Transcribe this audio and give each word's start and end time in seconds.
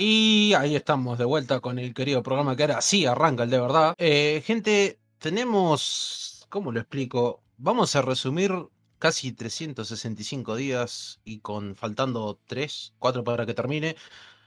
Y 0.00 0.54
ahí 0.54 0.76
estamos 0.76 1.18
de 1.18 1.24
vuelta 1.24 1.58
con 1.58 1.78
el 1.80 1.92
querido 1.92 2.22
programa 2.22 2.54
que 2.54 2.62
ahora 2.62 2.80
sí 2.80 3.04
arranca 3.04 3.42
el 3.42 3.50
de 3.50 3.60
verdad. 3.60 3.94
Eh, 3.98 4.42
gente, 4.46 5.00
tenemos, 5.18 6.46
¿cómo 6.48 6.70
lo 6.70 6.78
explico? 6.78 7.42
Vamos 7.56 7.96
a 7.96 8.02
resumir 8.02 8.52
casi 9.00 9.32
365 9.32 10.54
días 10.54 11.20
y 11.24 11.40
con 11.40 11.74
faltando 11.74 12.38
3, 12.46 12.94
4 12.98 13.24
para 13.24 13.44
que 13.44 13.54
termine. 13.54 13.96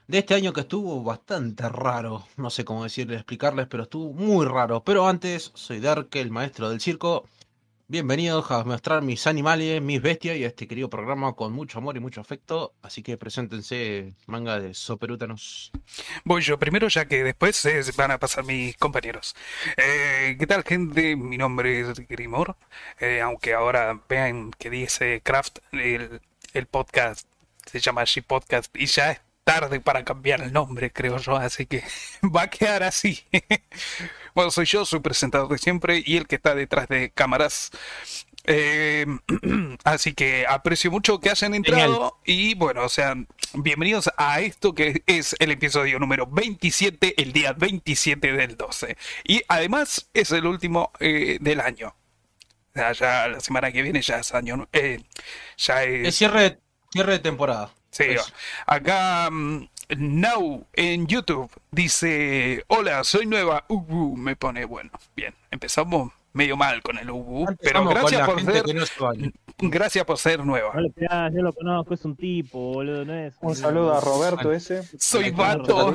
De 0.08 0.20
este 0.20 0.36
año 0.36 0.54
que 0.54 0.62
estuvo 0.62 1.04
bastante 1.04 1.68
raro, 1.68 2.26
no 2.38 2.50
sé 2.50 2.64
cómo 2.64 2.84
decirles, 2.84 3.18
explicarles, 3.18 3.68
pero 3.68 3.84
estuvo 3.84 4.14
muy 4.14 4.46
raro. 4.46 4.84
Pero 4.86 5.06
antes, 5.06 5.52
soy 5.54 5.82
Dark, 5.82 6.08
el 6.14 6.32
maestro 6.32 6.70
del 6.70 6.80
circo. 6.80 7.26
Bienvenidos 7.92 8.50
a 8.52 8.64
mostrar 8.64 9.02
mis 9.02 9.28
animales, 9.28 9.82
mis 9.82 10.02
bestias 10.02 10.38
y 10.38 10.46
a 10.46 10.48
este 10.48 10.66
querido 10.66 10.90
programa 10.90 11.34
con 11.34 11.52
mucho 11.52 11.78
amor 11.78 11.98
y 11.98 12.00
mucho 12.00 12.22
afecto. 12.22 12.74
Así 12.82 13.04
que 13.04 13.18
preséntense, 13.18 14.14
manga 14.28 14.62
de 14.62 14.74
soperútanos. 14.74 15.74
Voy 16.24 16.42
yo 16.42 16.58
primero, 16.58 16.88
ya 16.88 17.04
que 17.04 17.22
después 17.22 17.66
eh, 17.66 17.84
van 17.98 18.12
a 18.12 18.18
pasar 18.18 18.46
mis 18.46 18.78
compañeros. 18.78 19.36
Eh, 19.76 20.38
¿Qué 20.40 20.48
tal, 20.48 20.64
gente? 20.64 21.18
Mi 21.18 21.38
nombre 21.38 21.82
es 21.82 22.08
Grimor. 22.08 22.56
Eh, 22.98 23.20
aunque 23.20 23.54
ahora 23.54 24.00
vean 24.08 24.52
que 24.52 24.70
dice 24.70 25.20
Craft, 25.22 25.60
el, 25.74 26.22
el 26.54 26.68
podcast 26.68 27.28
se 27.66 27.82
llama 27.82 28.06
She 28.06 28.22
Podcast 28.22 28.74
y 28.74 28.86
ya 28.86 29.22
tarde 29.44 29.80
para 29.80 30.04
cambiar 30.04 30.42
el 30.42 30.54
nombre, 30.54 30.92
creo 30.92 31.18
yo. 31.18 31.36
Así 31.36 31.66
que 31.66 31.84
va 32.36 32.44
a 32.44 32.50
quedar 32.50 32.84
así. 32.84 33.24
Bueno, 34.34 34.50
soy 34.50 34.66
yo, 34.66 34.86
soy 34.86 35.02
presentador 35.02 35.50
de 35.50 35.58
siempre 35.58 36.02
y 36.06 36.16
el 36.16 36.26
que 36.26 36.36
está 36.36 36.56
detrás 36.56 36.88
de 36.88 37.12
cámaras. 37.12 37.70
Eh, 38.46 39.06
así 39.84 40.14
que 40.14 40.46
aprecio 40.48 40.90
mucho 40.90 41.20
que 41.20 41.30
hayan 41.30 41.54
entrado 41.54 42.18
y 42.26 42.56
bueno, 42.56 42.84
o 42.86 42.90
sea, 42.90 43.14
bienvenidos 43.54 44.10
a 44.18 44.40
esto 44.40 44.74
que 44.74 45.04
es 45.06 45.36
el 45.40 45.52
episodio 45.52 46.00
número 46.00 46.28
27, 46.28 47.22
el 47.22 47.34
día 47.34 47.52
27 47.52 48.32
del 48.32 48.56
12. 48.56 48.96
Y 49.26 49.42
además 49.50 50.10
es 50.14 50.32
el 50.32 50.46
último 50.46 50.92
eh, 51.02 51.38
del 51.42 51.60
año. 51.60 51.94
O 52.70 52.74
sea, 52.74 52.94
ya 52.94 53.28
la 53.28 53.42
semana 53.42 53.72
que 53.74 53.82
viene 53.82 54.02
ya 54.02 54.20
es 54.20 54.34
año. 54.34 54.70
Eh, 54.72 55.04
ya 55.58 55.84
es... 55.84 56.08
Es 56.08 56.16
cierre, 56.16 56.60
cierre 56.94 57.12
de 57.14 57.20
temporada. 57.20 57.74
Sí, 57.92 58.04
Eso. 58.04 58.32
acá 58.66 59.30
mm, 59.30 59.66
Now 59.98 60.66
en 60.74 61.06
YouTube 61.06 61.52
dice, 61.70 62.64
hola, 62.68 63.04
soy 63.04 63.26
nueva, 63.26 63.66
Ubu, 63.68 64.16
me 64.16 64.38
pone, 64.38 64.64
bueno, 64.64 64.90
bien, 65.16 65.34
empezamos 65.52 66.14
medio 66.34 66.56
mal 66.56 66.82
con 66.82 66.98
el 66.98 67.10
Ubu, 67.10 67.46
pero 67.62 67.86
gracias 67.86 68.26
por 68.26 68.42
ser, 68.42 68.64
gracias 69.58 70.06
por 70.06 70.18
ser 70.18 70.46
nueva. 70.46 70.74
No 70.74 71.30
yo 71.30 71.42
lo 71.42 71.52
conozco, 71.52 71.94
es 71.94 72.06
un 72.06 72.16
tipo, 72.16 72.74
boludo, 72.74 73.04
no 73.04 73.14
es. 73.14 73.36
Un 73.42 73.56
saludo 73.56 73.94
a 73.94 74.00
Roberto 74.00 74.54
ese. 74.54 74.84
Soy 74.98 75.32
vato. 75.32 75.94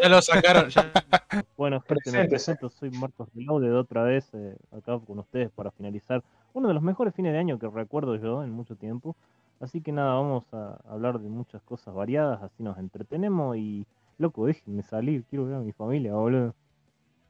Ya 0.00 0.08
lo 0.08 0.20
sacaron. 0.22 0.68
ya. 0.68 0.90
Bueno, 1.56 1.80
gente, 1.80 1.94
me 1.94 2.26
Presente. 2.26 2.28
presento, 2.28 2.68
soy 2.68 2.90
Marcos 2.90 3.28
Reloaded 3.34 3.74
otra 3.74 4.02
vez 4.02 4.28
eh, 4.34 4.56
acá 4.76 4.98
con 5.06 5.18
ustedes 5.18 5.50
para 5.50 5.70
finalizar 5.70 6.22
uno 6.52 6.68
de 6.68 6.74
los 6.74 6.82
mejores 6.82 7.14
fines 7.14 7.32
de 7.32 7.38
año 7.38 7.58
que 7.58 7.68
recuerdo 7.68 8.16
yo 8.16 8.42
en 8.42 8.50
mucho 8.50 8.76
tiempo. 8.76 9.16
Así 9.60 9.80
que 9.80 9.90
nada, 9.92 10.14
vamos 10.14 10.44
a 10.52 10.78
hablar 10.86 11.18
de 11.18 11.28
muchas 11.28 11.62
cosas 11.62 11.94
variadas, 11.94 12.42
así 12.42 12.62
nos 12.62 12.76
entretenemos 12.78 13.56
y, 13.56 13.86
loco, 14.18 14.46
déjenme 14.46 14.82
salir, 14.82 15.24
quiero 15.24 15.46
ver 15.46 15.54
a 15.56 15.60
mi 15.60 15.72
familia, 15.72 16.12
boludo. 16.14 16.54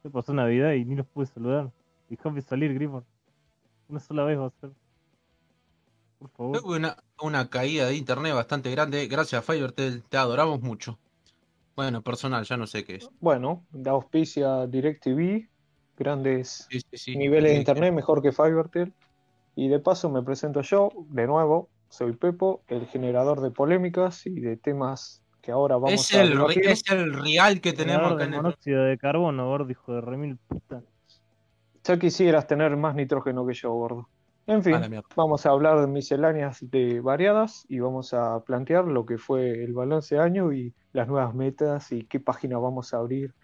Se 0.02 0.10
pasó 0.10 0.32
Navidad 0.34 0.72
y 0.72 0.84
ni 0.84 0.96
los 0.96 1.06
pude 1.06 1.26
saludar. 1.26 1.70
Déjame 2.08 2.42
salir, 2.42 2.74
Grimor. 2.74 3.04
Una 3.88 4.00
sola 4.00 4.24
vez 4.24 4.38
va 4.38 4.46
a 4.46 4.50
ser. 4.60 4.70
Por 6.18 6.30
favor. 6.30 6.62
Tuve 6.62 6.76
una, 6.76 6.96
una 7.20 7.48
caída 7.48 7.86
de 7.86 7.96
internet 7.96 8.34
bastante 8.34 8.70
grande. 8.70 9.06
Gracias, 9.06 9.44
Fivertel, 9.44 10.02
te 10.02 10.16
adoramos 10.16 10.60
mucho. 10.60 10.98
Bueno, 11.76 12.02
personal, 12.02 12.44
ya 12.44 12.56
no 12.56 12.66
sé 12.66 12.84
qué 12.84 12.96
es. 12.96 13.10
Bueno, 13.20 13.64
da 13.70 13.92
auspicia 13.92 14.66
DirecTV, 14.66 15.46
grandes 15.96 16.66
Sí, 16.70 16.80
sí, 16.80 16.96
sí. 16.96 17.16
niveles 17.16 17.50
de 17.50 17.56
Sí, 17.56 17.60
internet, 17.60 17.92
mejor 17.92 18.22
que 18.22 18.32
Fivertel. 18.32 18.92
Y 19.54 19.68
de 19.68 19.78
paso 19.78 20.10
me 20.10 20.22
presento 20.22 20.62
yo, 20.62 20.90
de 21.10 21.26
nuevo, 21.26 21.68
soy 21.96 22.12
Pepo, 22.12 22.62
el 22.68 22.86
generador 22.86 23.40
de 23.40 23.50
polémicas 23.50 24.26
y 24.26 24.40
de 24.40 24.56
temas 24.56 25.22
que 25.40 25.50
ahora 25.50 25.76
vamos 25.76 25.92
Es 25.92 26.14
a 26.14 26.22
el, 26.22 26.30
debatir. 26.30 26.66
es 26.68 26.82
el 26.90 27.14
real 27.14 27.60
que 27.60 27.72
tenemos 27.72 28.12
acá 28.12 28.24
en 28.24 28.34
el... 28.34 28.42
monóxido 28.42 28.84
de 28.84 28.98
carbono, 28.98 29.46
gordo, 29.48 29.70
hijo 29.70 29.94
de 29.94 30.00
remil 30.02 30.36
puta. 30.36 30.82
Ya 31.84 31.98
quisieras 31.98 32.46
tener 32.46 32.76
más 32.76 32.94
nitrógeno 32.94 33.46
que 33.46 33.54
yo, 33.54 33.72
gordo. 33.72 34.08
En 34.48 34.62
fin, 34.62 34.76
vamos 35.16 35.46
a 35.46 35.50
hablar 35.50 35.80
de 35.80 35.86
misceláneas 35.86 36.58
de 36.70 37.00
variadas 37.00 37.64
y 37.68 37.80
vamos 37.80 38.14
a 38.14 38.44
plantear 38.44 38.84
lo 38.84 39.04
que 39.04 39.18
fue 39.18 39.64
el 39.64 39.72
balance 39.72 40.14
de 40.14 40.20
año 40.20 40.52
y 40.52 40.72
las 40.92 41.08
nuevas 41.08 41.34
metas 41.34 41.90
y 41.90 42.04
qué 42.04 42.20
página 42.20 42.58
vamos 42.58 42.94
a 42.94 42.98
abrir 42.98 43.34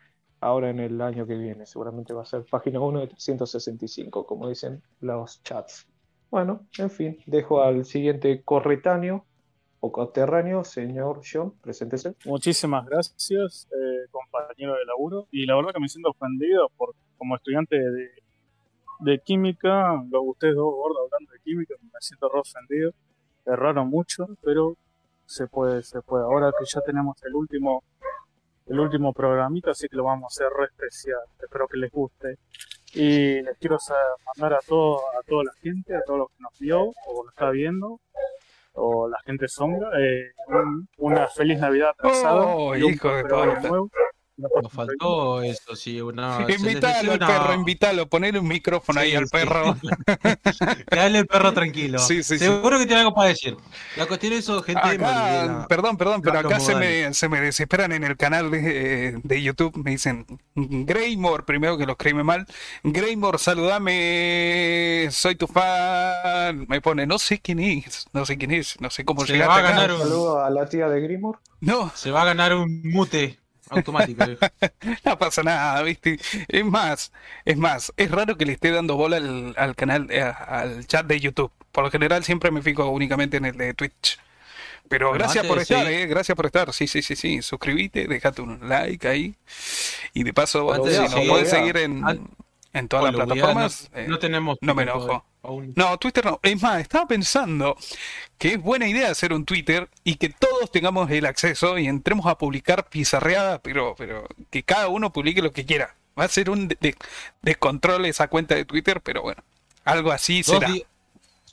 ahora 0.40 0.70
en 0.70 0.78
el 0.78 1.00
año 1.00 1.26
que 1.26 1.34
viene. 1.34 1.66
Seguramente 1.66 2.12
va 2.12 2.22
a 2.22 2.26
ser 2.26 2.44
página 2.44 2.80
1 2.80 3.00
de 3.00 3.06
365, 3.08 4.26
como 4.26 4.48
dicen 4.48 4.82
los 5.00 5.42
chats. 5.42 5.88
Bueno, 6.32 6.66
en 6.78 6.88
fin, 6.88 7.18
dejo 7.26 7.62
al 7.62 7.84
siguiente 7.84 8.42
corretáneo 8.42 9.26
o 9.80 9.92
coterráneo, 9.92 10.64
señor 10.64 11.20
John, 11.30 11.52
preséntese. 11.60 12.16
Muchísimas 12.24 12.86
gracias, 12.86 13.68
eh, 13.70 14.08
compañero 14.10 14.72
de 14.72 14.86
laburo. 14.86 15.28
Y 15.30 15.44
la 15.44 15.56
verdad 15.56 15.72
que 15.74 15.80
me 15.80 15.90
siento 15.90 16.08
ofendido 16.08 16.70
por, 16.78 16.94
como 17.18 17.36
estudiante 17.36 17.76
de, 17.78 19.18
química, 19.22 20.02
lo 20.10 20.22
ustedes 20.22 20.54
dos 20.54 20.72
gordos 20.74 21.02
hablando 21.04 21.32
de 21.32 21.40
química, 21.40 21.74
me 21.82 22.00
siento 22.00 22.30
re 22.30 22.40
ofendido. 22.40 22.92
Erraron 23.44 23.90
mucho, 23.90 24.26
pero 24.42 24.78
se 25.26 25.48
puede, 25.48 25.82
se 25.82 26.00
puede. 26.00 26.24
Ahora 26.24 26.50
que 26.58 26.64
ya 26.64 26.80
tenemos 26.80 27.22
el 27.24 27.34
último, 27.34 27.84
el 28.68 28.80
último 28.80 29.12
programita, 29.12 29.72
así 29.72 29.86
que 29.86 29.96
lo 29.96 30.04
vamos 30.04 30.32
a 30.32 30.44
hacer 30.44 30.58
re 30.58 30.64
especial. 30.64 31.20
Espero 31.38 31.68
que 31.68 31.76
les 31.76 31.90
guste. 31.90 32.38
Y 32.94 33.42
les 33.42 33.56
quiero 33.58 33.78
mandar 34.36 34.58
a 34.58 34.60
todo, 34.66 34.98
a 35.18 35.22
toda 35.26 35.44
la 35.44 35.52
gente, 35.62 35.94
a 35.96 36.02
todos 36.02 36.18
los 36.20 36.28
que 36.30 36.36
nos 36.42 36.58
vio 36.58 36.80
o 37.06 37.24
nos 37.24 37.32
está 37.32 37.50
viendo, 37.50 38.00
o 38.74 39.08
la 39.08 39.18
gente 39.24 39.48
sombra, 39.48 39.90
eh, 40.00 40.32
un- 40.48 40.88
una 40.98 41.26
feliz 41.28 41.58
Navidad 41.58 41.90
atrasada. 41.90 42.46
Oh, 42.46 42.74
y 42.76 42.82
un 42.82 42.92
hijo 42.92 43.08
de 43.08 43.22
nuevo. 43.68 43.90
Nos 44.36 44.72
faltó 44.72 45.42
eso, 45.42 45.76
sí. 45.76 46.00
Una, 46.00 46.46
invítalo 46.48 47.12
al 47.12 47.16
una- 47.18 47.26
perro, 47.26 47.54
invítalo, 47.54 48.06
ponele 48.08 48.38
un 48.38 48.48
micrófono 48.48 49.00
ahí 49.00 49.14
al 49.14 49.24
sí. 49.26 49.30
perro. 49.30 49.76
Dale 50.90 51.18
el 51.18 51.26
perro 51.26 51.52
tranquilo. 51.52 51.98
Sí, 51.98 52.22
sí, 52.22 52.38
sí. 52.38 52.46
Seguro 52.46 52.78
que 52.78 52.86
tiene 52.86 53.02
algo 53.02 53.14
para 53.14 53.28
decir. 53.28 53.56
La 53.96 54.06
cuestión 54.06 54.32
es 54.32 54.40
eso, 54.40 54.62
gente. 54.62 54.80
Acá, 54.82 55.66
perdón, 55.68 55.96
perdón, 55.98 56.22
pero 56.22 56.42
los 56.42 56.50
acá 56.50 56.60
se 56.60 56.74
me, 56.74 57.12
se 57.14 57.28
me 57.28 57.40
desesperan 57.40 57.92
en 57.92 58.04
el 58.04 58.16
canal 58.16 58.50
de, 58.50 59.20
de 59.22 59.42
YouTube. 59.42 59.76
Me 59.76 59.92
dicen, 59.92 60.26
Greymore, 60.54 61.42
primero 61.44 61.76
que 61.76 61.84
lo 61.86 61.92
escribe 61.92 62.24
mal. 62.24 62.46
Greymore, 62.82 63.38
saludame, 63.38 65.08
soy 65.10 65.34
tu 65.36 65.46
fan. 65.46 66.66
Me 66.68 66.80
pone, 66.80 67.06
no 67.06 67.18
sé 67.18 67.38
quién 67.40 67.60
es, 67.60 68.06
no 68.12 68.24
sé 68.24 68.38
quién 68.38 68.50
es, 68.52 68.80
no 68.80 68.90
sé 68.90 69.04
cómo 69.04 69.26
Se 69.26 69.34
llegaste 69.34 69.48
va 69.50 69.56
a 69.56 69.58
acá. 69.60 69.70
ganar 69.70 69.92
Un 69.92 69.98
saludo 70.00 70.44
a 70.44 70.50
la 70.50 70.66
tía 70.68 70.88
de 70.88 71.00
Grimor. 71.00 71.38
No, 71.60 71.92
Se 71.94 72.10
va 72.10 72.22
a 72.22 72.24
ganar 72.24 72.54
un 72.54 72.82
mute 72.82 73.38
automático. 73.72 74.24
no 75.04 75.18
pasa 75.18 75.42
nada, 75.42 75.82
¿viste? 75.82 76.18
Es 76.48 76.64
más, 76.64 77.12
es 77.44 77.56
más, 77.56 77.92
es 77.96 78.10
raro 78.10 78.36
que 78.36 78.46
le 78.46 78.52
esté 78.52 78.70
dando 78.70 78.96
bola 78.96 79.16
al, 79.16 79.54
al 79.56 79.74
canal, 79.74 80.06
eh, 80.10 80.22
al 80.22 80.86
chat 80.86 81.06
de 81.06 81.18
YouTube. 81.20 81.50
Por 81.72 81.84
lo 81.84 81.90
general 81.90 82.22
siempre 82.24 82.50
me 82.50 82.62
fijo 82.62 82.86
únicamente 82.88 83.36
en 83.38 83.46
el 83.46 83.56
de 83.56 83.74
Twitch. 83.74 84.18
Pero 84.88 85.12
gracias 85.12 85.46
por 85.46 85.58
estar, 85.58 85.86
eh, 85.86 86.06
gracias 86.06 86.36
por 86.36 86.44
estar. 86.46 86.72
Sí, 86.72 86.86
sí, 86.86 87.00
sí, 87.00 87.16
sí. 87.16 87.40
Suscríbete, 87.40 88.06
déjate 88.06 88.42
un 88.42 88.68
like 88.68 89.08
ahí. 89.08 89.34
Y 90.12 90.22
de 90.22 90.34
paso, 90.34 90.70
si 90.86 90.98
nos 90.98 91.12
seguir- 91.12 91.28
puedes 91.30 91.48
seguir 91.48 91.76
en, 91.78 92.04
en 92.74 92.88
todas 92.88 93.06
las 93.06 93.14
plataformas. 93.14 93.90
no, 93.92 93.98
eh, 94.00 94.06
no 94.08 94.18
tenemos. 94.18 94.58
no 94.60 94.74
me 94.74 94.82
enojo. 94.82 95.24
No, 95.76 95.98
Twitter 95.98 96.24
no. 96.24 96.38
Es 96.42 96.62
más, 96.62 96.80
estaba 96.80 97.06
pensando 97.06 97.76
que 98.38 98.54
es 98.54 98.62
buena 98.62 98.86
idea 98.88 99.10
hacer 99.10 99.32
un 99.32 99.44
Twitter 99.44 99.88
y 100.04 100.14
que 100.16 100.28
todos 100.28 100.70
tengamos 100.70 101.10
el 101.10 101.26
acceso 101.26 101.78
y 101.78 101.86
entremos 101.88 102.26
a 102.26 102.38
publicar 102.38 102.88
pizarreada, 102.88 103.60
pero, 103.60 103.94
pero 103.96 104.26
que 104.50 104.62
cada 104.62 104.88
uno 104.88 105.12
publique 105.12 105.42
lo 105.42 105.52
que 105.52 105.64
quiera. 105.66 105.94
Va 106.18 106.24
a 106.24 106.28
ser 106.28 106.50
un 106.50 106.68
de- 106.68 106.76
de- 106.80 106.96
descontrol 107.40 108.04
esa 108.06 108.28
cuenta 108.28 108.54
de 108.54 108.64
Twitter, 108.64 109.00
pero 109.00 109.22
bueno, 109.22 109.42
algo 109.84 110.12
así 110.12 110.42
Dos 110.42 110.54
será. 110.60 110.68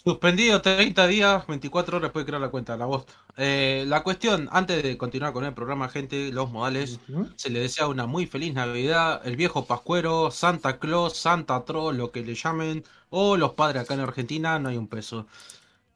Di- 0.03 0.11
Suspendido 0.11 0.61
30 0.61 1.07
días, 1.07 1.45
24 1.47 1.97
horas 1.97 2.11
puede 2.11 2.25
crear 2.25 2.41
la 2.41 2.49
cuenta, 2.49 2.77
la 2.77 2.85
bosta. 2.85 3.13
Eh, 3.37 3.83
la 3.87 4.01
cuestión, 4.03 4.47
antes 4.51 4.81
de 4.83 4.97
continuar 4.97 5.33
con 5.33 5.45
el 5.45 5.53
programa, 5.53 5.89
gente, 5.89 6.31
los 6.31 6.49
modales, 6.51 6.99
se 7.35 7.49
le 7.49 7.59
desea 7.59 7.87
una 7.87 8.05
muy 8.07 8.25
feliz 8.25 8.53
Navidad, 8.53 9.21
el 9.25 9.35
viejo 9.35 9.65
Pascuero, 9.67 10.31
Santa 10.31 10.79
Claus, 10.79 11.17
Santa 11.17 11.63
Tro, 11.65 11.91
lo 11.91 12.11
que 12.11 12.23
le 12.23 12.35
llamen, 12.35 12.83
o 13.09 13.37
los 13.37 13.53
padres 13.53 13.83
acá 13.83 13.93
en 13.93 13.99
Argentina, 14.01 14.57
no 14.59 14.69
hay 14.69 14.77
un 14.77 14.87
peso. 14.87 15.27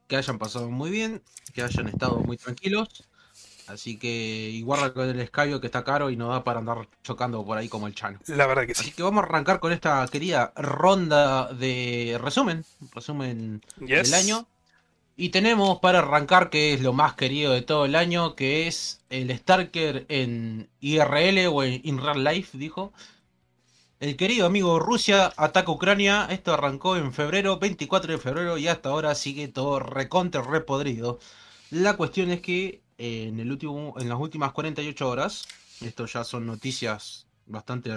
Que 0.07 0.17
hayan 0.17 0.39
pasado 0.39 0.69
muy 0.69 0.91
bien, 0.91 1.23
que 1.53 1.63
hayan 1.63 1.87
estado 1.89 2.19
muy 2.21 2.37
tranquilos. 2.37 2.89
Así 3.67 3.97
que, 3.97 4.49
y 4.51 4.61
guarda 4.61 4.93
con 4.93 5.07
el 5.09 5.19
escabio 5.19 5.61
que 5.61 5.67
está 5.67 5.83
caro 5.83 6.09
y 6.09 6.17
no 6.17 6.27
da 6.29 6.43
para 6.43 6.59
andar 6.59 6.87
chocando 7.03 7.45
por 7.45 7.57
ahí 7.57 7.69
como 7.69 7.87
el 7.87 7.95
chano. 7.95 8.19
La 8.27 8.45
verdad 8.45 8.65
que 8.65 8.73
Así 8.73 8.85
sí. 8.85 8.91
que 8.91 9.03
vamos 9.03 9.23
a 9.23 9.27
arrancar 9.27 9.59
con 9.59 9.71
esta 9.71 10.05
querida 10.11 10.51
ronda 10.55 11.51
de 11.53 12.19
resumen, 12.21 12.65
resumen 12.93 13.61
Yes. 13.79 14.11
del 14.11 14.13
año. 14.15 14.47
Y 15.15 15.29
tenemos 15.29 15.79
para 15.79 15.99
arrancar, 15.99 16.49
que 16.49 16.73
es 16.73 16.81
lo 16.81 16.91
más 16.93 17.13
querido 17.13 17.53
de 17.53 17.61
todo 17.61 17.85
el 17.85 17.95
año, 17.95 18.35
que 18.35 18.67
es 18.67 19.01
el 19.09 19.29
Starker 19.37 20.05
en 20.09 20.69
IRL 20.81 21.47
o 21.47 21.63
en 21.63 21.79
In 21.83 21.99
Real 21.99 22.23
Life, 22.23 22.57
dijo. 22.57 22.93
El 23.99 24.17
querido 24.17 24.45
amigo 24.45 24.79
Rusia 24.79 25.31
ataca 25.37 25.71
Ucrania. 25.71 26.27
Esto 26.29 26.53
arrancó 26.53 26.97
en 26.97 27.13
febrero, 27.13 27.57
24 27.59 28.11
de 28.13 28.19
febrero, 28.19 28.57
y 28.57 28.67
hasta 28.67 28.89
ahora 28.89 29.15
sigue 29.15 29.47
todo 29.47 29.79
recontra 29.79 30.41
repodrido. 30.41 31.19
La 31.71 31.95
cuestión 31.95 32.29
es 32.31 32.41
que 32.41 32.82
en, 32.97 33.39
el 33.39 33.51
último, 33.51 33.95
en 33.99 34.09
las 34.09 34.19
últimas 34.19 34.51
48 34.51 35.09
horas, 35.09 35.47
esto 35.81 36.05
ya 36.05 36.23
son 36.23 36.45
noticias 36.45 37.27
bastante 37.45 37.91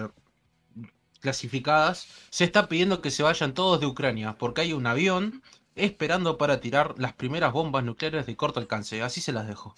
clasificadas, 1.21 2.09
se 2.31 2.45
está 2.45 2.69
pidiendo 2.69 3.01
que 3.01 3.11
se 3.11 3.23
vayan 3.23 3.55
todos 3.55 3.81
de 3.81 3.87
Ucrania, 3.87 4.37
porque 4.39 4.61
hay 4.63 4.73
un 4.73 4.87
avión 4.87 5.43
esperando 5.75 6.39
para 6.39 6.61
tirar 6.61 6.95
las 6.99 7.13
primeras 7.13 7.53
bombas 7.53 7.85
nucleares 7.85 8.27
de 8.27 8.37
corto 8.37 8.61
alcance. 8.61 9.03
Así 9.03 9.21
se 9.21 9.33
las 9.33 9.47
dejo. 9.47 9.75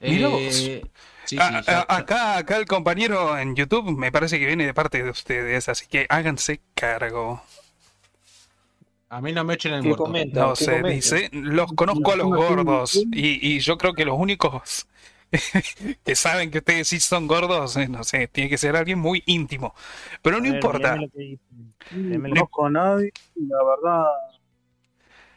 Eh, 0.00 0.82
sí, 1.24 1.36
sí, 1.36 1.40
A- 1.40 1.62
ya- 1.62 1.78
a- 1.88 1.96
acá, 1.96 2.36
acá 2.38 2.56
el 2.56 2.66
compañero 2.66 3.38
en 3.38 3.54
YouTube 3.56 3.96
me 3.96 4.12
parece 4.12 4.38
que 4.38 4.46
viene 4.46 4.66
de 4.66 4.74
parte 4.74 5.02
de 5.02 5.10
ustedes, 5.10 5.68
así 5.68 5.86
que 5.86 6.06
háganse 6.10 6.60
cargo. 6.74 7.42
A 9.10 9.20
mí 9.20 9.32
no 9.32 9.44
me 9.44 9.54
echen 9.54 9.74
el 9.74 9.82
¿Qué 9.82 9.88
muerto. 9.88 10.04
comenta? 10.04 10.46
No 10.46 10.54
¿Qué 10.54 10.64
sé, 10.64 10.70
comenta? 10.70 10.88
dice, 10.88 11.30
los 11.32 11.72
conozco 11.74 12.12
a 12.12 12.16
los 12.16 12.26
gordos 12.28 12.94
y, 13.12 13.54
y 13.56 13.60
yo 13.60 13.78
creo 13.78 13.94
que 13.94 14.04
los 14.04 14.18
únicos 14.18 14.86
que 16.04 16.14
saben 16.16 16.50
que 16.50 16.58
ustedes 16.58 16.88
sí 16.88 17.00
son 17.00 17.26
gordos, 17.26 17.76
eh, 17.76 17.88
no 17.88 18.04
sé, 18.04 18.28
tiene 18.28 18.50
que 18.50 18.58
ser 18.58 18.76
alguien 18.76 18.98
muy 18.98 19.22
íntimo. 19.26 19.74
Pero 20.22 20.40
no 20.40 20.44
ver, 20.44 20.54
importa. 20.54 20.96
No 21.90 22.28
conozco 22.28 22.66
a 22.66 22.70
nadie, 22.70 23.12
la 23.36 23.58
verdad, 23.64 24.04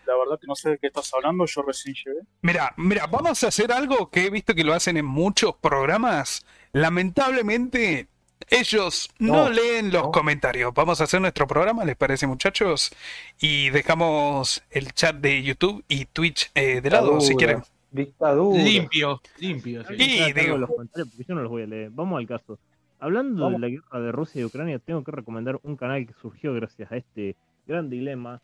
la 0.05 0.15
verdad 0.17 0.39
que 0.39 0.47
no 0.47 0.55
sé 0.55 0.69
de 0.71 0.77
qué 0.77 0.87
estás 0.87 1.11
hablando, 1.13 1.45
yo 1.45 1.61
recién 1.63 1.95
llegué. 1.95 2.21
Mira, 2.41 2.73
mira, 2.77 3.05
vamos 3.07 3.43
a 3.43 3.47
hacer 3.49 3.71
algo 3.71 4.09
que 4.09 4.25
he 4.25 4.29
visto 4.29 4.55
que 4.55 4.63
lo 4.63 4.73
hacen 4.73 4.97
en 4.97 5.05
muchos 5.05 5.55
programas. 5.55 6.45
Lamentablemente, 6.73 8.07
ellos 8.49 9.09
no, 9.19 9.33
No, 9.45 9.49
leen 9.49 9.91
los 9.91 10.03
no. 10.03 10.11
comentarios. 10.11 10.73
Vamos 10.73 11.01
a 11.01 11.05
hacer 11.05 11.21
nuestro 11.21 11.47
programa, 11.47 11.85
¿les 11.85 11.95
parece, 11.95 12.27
muchachos? 12.27 12.91
Y 13.39 13.69
dejamos 13.69 14.63
el 14.71 14.91
chat 14.93 15.15
de 15.17 15.41
YouTube 15.43 15.83
y 15.87 16.05
Twitch 16.05 16.51
eh, 16.55 16.81
de 16.81 16.89
lado, 16.89 17.19
si 17.21 17.35
quieren. 17.35 17.63
Dictadura. 17.91 18.61
Limpio, 18.63 19.21
limpio. 19.39 19.83
sí. 19.85 19.93
Y 19.97 20.33
digo- 20.33 20.57
los 20.57 20.69
comentarios 20.69 21.09
porque 21.09 21.25
yo 21.27 21.35
no 21.35 21.41
los 21.41 21.49
voy 21.51 21.63
a 21.63 21.67
leer. 21.67 21.89
Vamos 21.91 22.17
al 22.19 22.27
caso. 22.27 22.57
Hablando 22.99 23.43
Vamos. 23.45 23.59
de 23.61 23.67
la 23.67 23.73
guerra 23.73 23.99
de 23.99 24.11
Rusia 24.11 24.41
y 24.41 24.45
Ucrania, 24.45 24.79
tengo 24.79 25.03
que 25.03 25.11
recomendar 25.11 25.59
un 25.63 25.75
canal 25.75 26.05
que 26.05 26.13
surgió 26.21 26.53
gracias 26.53 26.91
a 26.91 26.97
este 26.97 27.35
gran 27.67 27.89
dilema. 27.89 28.41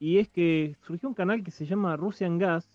Y 0.00 0.18
es 0.18 0.28
que 0.28 0.74
surgió 0.86 1.08
un 1.08 1.14
canal 1.14 1.44
que 1.44 1.50
se 1.50 1.66
llama 1.66 1.96
Russian 1.96 2.38
Gas, 2.38 2.66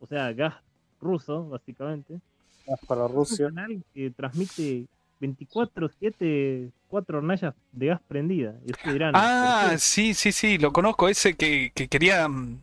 o 0.00 0.06
sea, 0.06 0.32
gas 0.32 0.54
ruso, 1.00 1.48
básicamente. 1.48 2.20
Más 2.68 2.80
para 2.86 3.06
Es 3.06 3.10
Rusia. 3.12 3.46
un 3.46 3.54
canal 3.54 3.82
que 3.94 4.10
transmite 4.10 4.86
24-7, 5.20 6.72
cuatro 6.86 7.18
hornallas 7.18 7.54
de 7.72 7.86
gas 7.86 8.00
prendida. 8.06 8.58
Y 8.64 8.90
dirán, 8.92 9.14
Ah, 9.14 9.74
sí, 9.78 10.14
sí, 10.14 10.32
sí, 10.32 10.58
lo 10.58 10.72
conozco, 10.72 11.08
ese 11.08 11.36
que, 11.36 11.72
que 11.74 11.88
quería... 11.88 12.28
mm, 12.28 12.60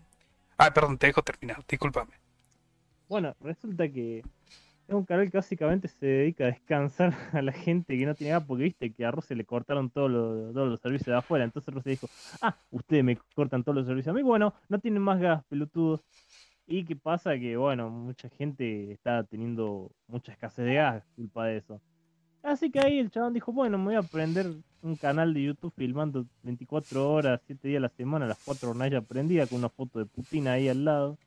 Ah, 0.58 0.74
perdón, 0.74 0.98
te 0.98 1.08
dejo 1.08 1.22
terminar, 1.22 1.64
discúlpame. 1.68 2.14
Bueno, 3.08 3.36
resulta 3.42 3.88
que 3.90 4.20
es 4.20 4.96
un 4.96 5.06
canal 5.06 5.30
que 5.32 5.38
básicamente 5.38 5.88
se 5.88 6.06
dedica 6.06 6.46
a 6.46 6.48
descansar 6.48 7.14
a 7.34 7.42
la 7.42 7.52
gente 7.52 7.98
que 7.98 8.06
no 8.06 8.16
tiene 8.16 8.32
gas, 8.34 8.46
porque 8.46 8.64
viste 8.66 8.94
que 8.94 9.06
a 9.06 9.12
Rusia 9.12 9.36
le 9.36 9.46
cortaron 9.46 9.90
todos 9.90 10.12
los, 10.12 10.54
todos 10.54 10.70
los 10.70 10.80
servicios 10.82 11.08
de 11.08 11.18
afuera. 11.18 11.46
Entonces 11.46 11.74
Rusia 11.74 11.92
dijo, 11.92 12.08
ah, 12.42 12.58
ustedes 12.72 13.04
me 13.04 13.18
cortan 13.36 13.64
todos 13.64 13.78
los 13.78 13.88
servicios 13.88 14.14
a 14.14 14.16
mí. 14.16 14.24
Bueno, 14.24 14.54
no 14.70 14.80
tienen 14.80 15.02
más 15.02 15.20
gas, 15.20 15.44
pelotudos. 15.50 16.04
Y 16.68 16.86
qué 16.86 16.96
pasa 16.96 17.38
que, 17.38 17.58
bueno, 17.58 17.90
mucha 17.90 18.30
gente 18.30 18.92
está 18.92 19.24
teniendo 19.24 19.92
mucha 20.08 20.32
escasez 20.32 20.66
de 20.66 20.76
gas, 20.76 21.04
culpa 21.16 21.46
de 21.48 21.58
eso. 21.58 21.82
Así 22.46 22.70
que 22.72 22.80
ahí 22.80 23.00
el 23.00 23.10
chabón 23.12 23.34
dijo, 23.34 23.52
bueno, 23.52 23.78
me 23.78 23.86
voy 23.86 23.96
a 23.96 24.02
prender 24.04 24.48
un 24.84 24.96
canal 24.96 25.34
de 25.34 25.44
YouTube 25.44 25.74
filmando 25.76 26.26
24 26.44 27.12
horas, 27.12 27.42
7 27.48 27.68
días 27.68 27.80
a 27.80 27.82
la 27.82 27.90
semana, 27.90 28.28
las 28.28 28.38
4 28.46 28.70
hornallas 28.70 29.04
prendidas 29.04 29.50
con 29.50 29.58
una 29.60 29.70
foto 29.70 29.98
de 30.00 30.06
Putin 30.06 30.48
ahí 30.48 30.70
al 30.70 30.86
lado. 30.86 31.18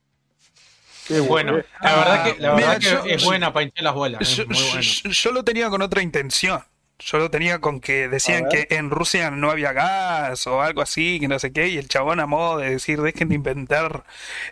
Qué 1.08 1.20
bueno. 1.20 1.56
La 1.56 1.64
Ah, 1.80 1.96
verdad 1.96 2.24
que, 2.24 2.40
la 2.42 2.54
mira, 2.54 2.68
verdad 2.68 2.78
que 3.02 3.08
yo- 3.08 3.14
es 3.14 3.24
buena 3.24 3.52
para 3.52 3.64
hinchar 3.64 3.82
las 3.82 3.94
bolas. 3.94 4.36
Yo, 4.36 4.42
Es 4.44 4.48
muy 4.48 4.62
bueno. 4.68 4.80
yo- 4.82 5.10
yo 5.10 5.32
lo 5.32 5.42
tenía 5.42 5.68
con 5.70 5.82
otra 5.82 6.02
intención. 6.02 6.60
Yo 7.00 7.18
lo 7.18 7.30
tenía 7.30 7.60
con 7.60 7.80
que 7.80 8.08
decían 8.08 8.48
que 8.48 8.66
en 8.70 8.90
Rusia 8.90 9.30
no 9.30 9.50
había 9.50 9.72
gas 9.72 10.46
o 10.48 10.62
algo 10.62 10.82
así, 10.82 11.20
que 11.20 11.28
no 11.28 11.38
sé 11.38 11.52
qué, 11.52 11.68
y 11.68 11.78
el 11.78 11.88
chabón 11.88 12.18
a 12.18 12.26
modo 12.26 12.58
de 12.58 12.70
decir, 12.70 13.00
dejen 13.00 13.28
de 13.28 13.36
inventar 13.36 14.04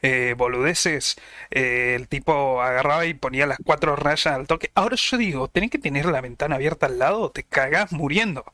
eh, 0.03 0.35
boludeces, 0.39 1.17
eh, 1.51 1.95
el 1.97 2.07
tipo 2.09 2.63
agarraba 2.63 3.05
y 3.07 3.15
ponía 3.15 3.47
las 3.47 3.59
cuatro 3.65 3.97
rayas 3.97 4.35
al 4.35 4.47
toque. 4.47 4.71
Ahora 4.75 4.97
yo 4.97 5.17
digo, 5.19 5.49
tenés 5.49 5.71
que 5.71 5.79
tener 5.79 6.07
la 6.07 6.21
ventana 6.21 6.55
abierta 6.55 6.87
al 6.87 6.99
lado, 7.01 7.31
te 7.31 7.43
cagás 7.43 7.93
muriendo. 7.93 8.45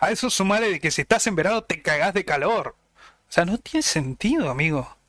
A 0.00 0.10
eso 0.10 0.28
sumale 0.30 0.70
de 0.70 0.80
que 0.80 0.90
si 0.90 1.02
estás 1.02 1.26
en 1.26 1.36
verano 1.36 1.62
te 1.62 1.80
cagás 1.82 2.12
de 2.14 2.24
calor. 2.26 2.76
O 3.28 3.32
sea, 3.32 3.44
no 3.46 3.58
tiene 3.58 3.82
sentido, 3.82 4.50
amigo. 4.50 4.99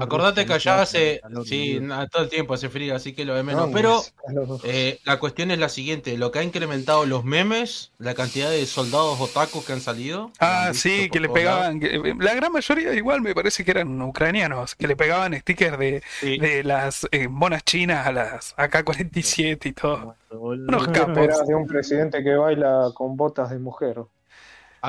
Acordate 0.00 0.46
que 0.46 0.52
allá 0.52 0.82
hace. 0.82 1.20
Sí, 1.44 1.80
todo 2.10 2.24
el 2.24 2.28
tiempo 2.28 2.54
hace 2.54 2.68
frío, 2.68 2.94
así 2.94 3.14
que 3.14 3.24
lo 3.24 3.34
de 3.34 3.42
menos. 3.42 3.68
No, 3.68 3.74
Pero 3.74 4.02
eh, 4.64 4.98
la 5.04 5.18
cuestión 5.18 5.50
es 5.50 5.58
la 5.58 5.68
siguiente: 5.68 6.16
lo 6.18 6.30
que 6.30 6.40
ha 6.40 6.42
incrementado 6.42 7.06
los 7.06 7.24
memes, 7.24 7.92
la 7.98 8.14
cantidad 8.14 8.50
de 8.50 8.64
soldados 8.66 9.20
otakus 9.20 9.64
que 9.64 9.72
han 9.72 9.80
salido. 9.80 10.30
Ah, 10.38 10.66
han 10.68 10.74
sí, 10.74 11.08
que 11.10 11.20
le 11.20 11.28
pegaban, 11.28 11.80
que- 11.80 12.14
la 12.18 12.34
gran 12.34 12.52
mayoría 12.52 12.94
igual 12.94 13.20
me 13.22 13.34
parece 13.34 13.64
que 13.64 13.70
eran 13.70 14.00
ucranianos, 14.02 14.74
que 14.74 14.86
le 14.86 14.96
pegaban 14.96 15.34
stickers 15.38 15.78
de, 15.78 16.02
Sí. 16.20 16.38
de 16.38 16.64
las 16.64 17.06
eh, 17.10 17.28
monas 17.28 17.64
chinas 17.64 18.06
a 18.06 18.12
las 18.12 18.54
AK-47 18.56 19.66
y 19.66 19.72
todo. 19.72 20.16
Unos 20.30 20.88
capos. 20.88 21.18
Era 21.18 21.42
de 21.42 21.54
un 21.54 21.66
presidente 21.66 22.22
que 22.22 22.34
baila 22.34 22.90
con 22.94 23.16
botas 23.16 23.50
de 23.50 23.58
mujer. 23.58 24.02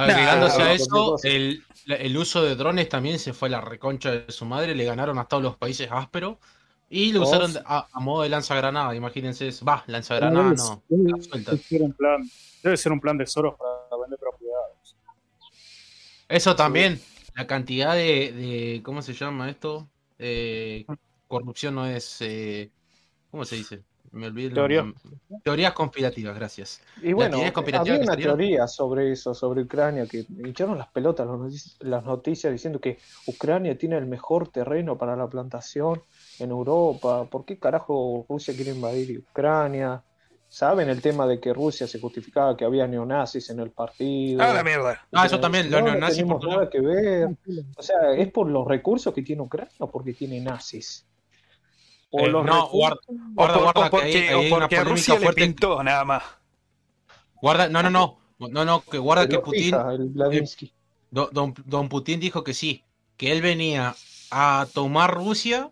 Agregándose 0.04 0.58
Nah, 0.60 0.66
a 0.66 0.74
eso, 0.74 1.16
el, 1.24 1.64
el 1.88 2.18
uso 2.18 2.44
de 2.44 2.56
drones 2.56 2.88
también 2.90 3.18
se 3.20 3.34
fue 3.34 3.48
a 3.48 3.52
la 3.52 3.62
reconcha 3.62 4.12
de 4.12 4.32
su 4.32 4.46
madre. 4.46 4.76
Le 4.76 4.84
ganaron 4.86 5.18
a 5.18 5.26
todos 5.26 5.42
los 5.44 5.58
países 5.58 5.90
ásperos. 5.92 6.38
Y 6.90 7.12
lo 7.12 7.24
usaron 7.24 7.52
a, 7.66 7.88
a 7.92 8.00
modo 8.00 8.24
de 8.24 8.30
lanzagranada. 8.30 8.96
Imagínense. 8.96 9.48
eso. 9.50 9.66
Va, 9.66 9.84
lanzagranada 9.88 10.54
no. 10.54 10.84
Debe 10.90 11.58
ser 11.58 11.82
un 11.82 11.94
plan, 11.94 12.30
debe 12.64 12.78
ser 12.78 12.92
un 12.94 13.00
plan 13.02 13.18
de 13.18 13.26
Soros 13.28 13.56
para 13.58 14.02
vender 14.02 14.18
propiedades. 14.20 14.96
Eso 16.30 16.56
también. 16.56 17.02
La 17.36 17.46
cantidad 17.46 17.94
de, 17.94 18.32
de- 18.32 18.82
¿Cómo 18.84 19.02
se 19.02 19.14
llama 19.14 19.50
esto? 19.50 19.88
Eh, 20.18 20.86
corrupción 21.28 21.76
no 21.76 21.86
es. 21.86 22.18
eh, 22.22 22.72
¿Cómo 23.32 23.46
se 23.46 23.58
dice? 23.58 23.84
Me 24.12 24.28
olvidé. 24.28 24.54
Teoría. 24.54 24.86
Teorías 25.44 25.74
conspirativas, 25.74 26.36
gracias. 26.36 26.82
Y 27.02 27.14
bueno, 27.14 27.38
había 27.38 27.96
una 27.96 28.06
salieron. 28.06 28.38
teoría 28.38 28.68
sobre 28.68 29.12
eso, 29.12 29.34
sobre 29.34 29.62
Ucrania, 29.62 30.08
que 30.08 30.26
hincharon 30.30 30.78
las 30.78 30.88
pelotas 30.88 31.28
las 31.28 31.38
notici- 31.38 31.76
las 31.82 32.04
noticias 32.04 32.52
diciendo 32.52 32.80
que 32.80 33.00
Ucrania 33.26 33.78
tiene 33.78 33.98
el 33.98 34.08
mejor 34.08 34.50
terreno 34.50 34.98
para 34.98 35.16
la 35.16 35.28
plantación 35.30 36.02
en 36.40 36.52
Europa. 36.52 37.30
¿Por 37.30 37.46
qué 37.46 37.60
carajo 37.60 38.26
Rusia 38.28 38.56
quiere 38.56 38.72
invadir 38.72 39.20
Ucrania? 39.20 40.04
¿Saben 40.50 40.90
el 40.90 41.02
tema 41.02 41.28
de 41.28 41.40
que 41.40 41.54
Rusia 41.54 41.88
se 41.88 42.00
justificaba 42.00 42.56
que 42.56 42.64
había 42.64 42.88
neonazis 42.88 43.50
en 43.50 43.60
el 43.60 43.72
partido? 43.72 44.42
Ah, 44.42 44.54
la 44.54 44.64
mierda. 44.64 45.06
Ah, 45.12 45.26
eso 45.26 45.40
también, 45.40 45.70
no, 45.70 45.78
los 45.78 45.86
no 45.86 45.92
neonazis 45.92 46.18
tenemos 46.18 46.42
por 46.42 46.50
nada 46.50 46.70
que 46.70 46.80
ver. 46.80 47.30
O 47.76 47.82
sea, 47.82 48.14
¿es 48.16 48.32
por 48.32 48.50
los 48.50 48.68
recursos 48.68 49.14
que 49.14 49.22
tiene 49.24 49.42
Ucrania 49.42 49.74
o 49.80 49.92
porque 49.92 50.14
tiene 50.14 50.40
nazis? 50.40 51.07
O 52.10 52.22
Eh, 52.22 52.30
los 52.30 52.46
no, 52.46 52.68
guarda, 52.70 52.98
O, 53.08 53.10
guarda, 53.34 53.54
por- 53.54 53.64
guarda, 53.64 53.88
o 53.88 53.90
porque, 53.92 54.12
que 54.12 54.30
hay 54.30 54.52
una 54.52 54.66
a 54.66 54.84
Rusia 54.84 55.16
le 55.16 55.20
fuerte. 55.22 55.42
pintó 55.42 55.84
nada 55.84 56.06
más. 56.06 56.24
Guarda, 57.42 57.70
no, 57.70 57.84
no, 57.84 57.90
no. 57.90 58.18
No, 58.40 58.66
no, 58.66 58.82
que 58.82 58.98
guarda 59.00 59.28
que 59.28 59.40
Putin. 59.40 59.64
fija 59.64 59.94
el 59.94 60.10
Vladinsky. 60.10 60.72
Don, 61.10 61.54
don, 61.66 61.90
Putin 61.90 62.20
dijo 62.20 62.44
que 62.44 62.54
sí, 62.54 62.84
que 63.18 63.32
él 63.32 63.42
venía 63.42 63.96
a 64.30 64.68
tomar 64.74 65.14
Rusia, 65.14 65.72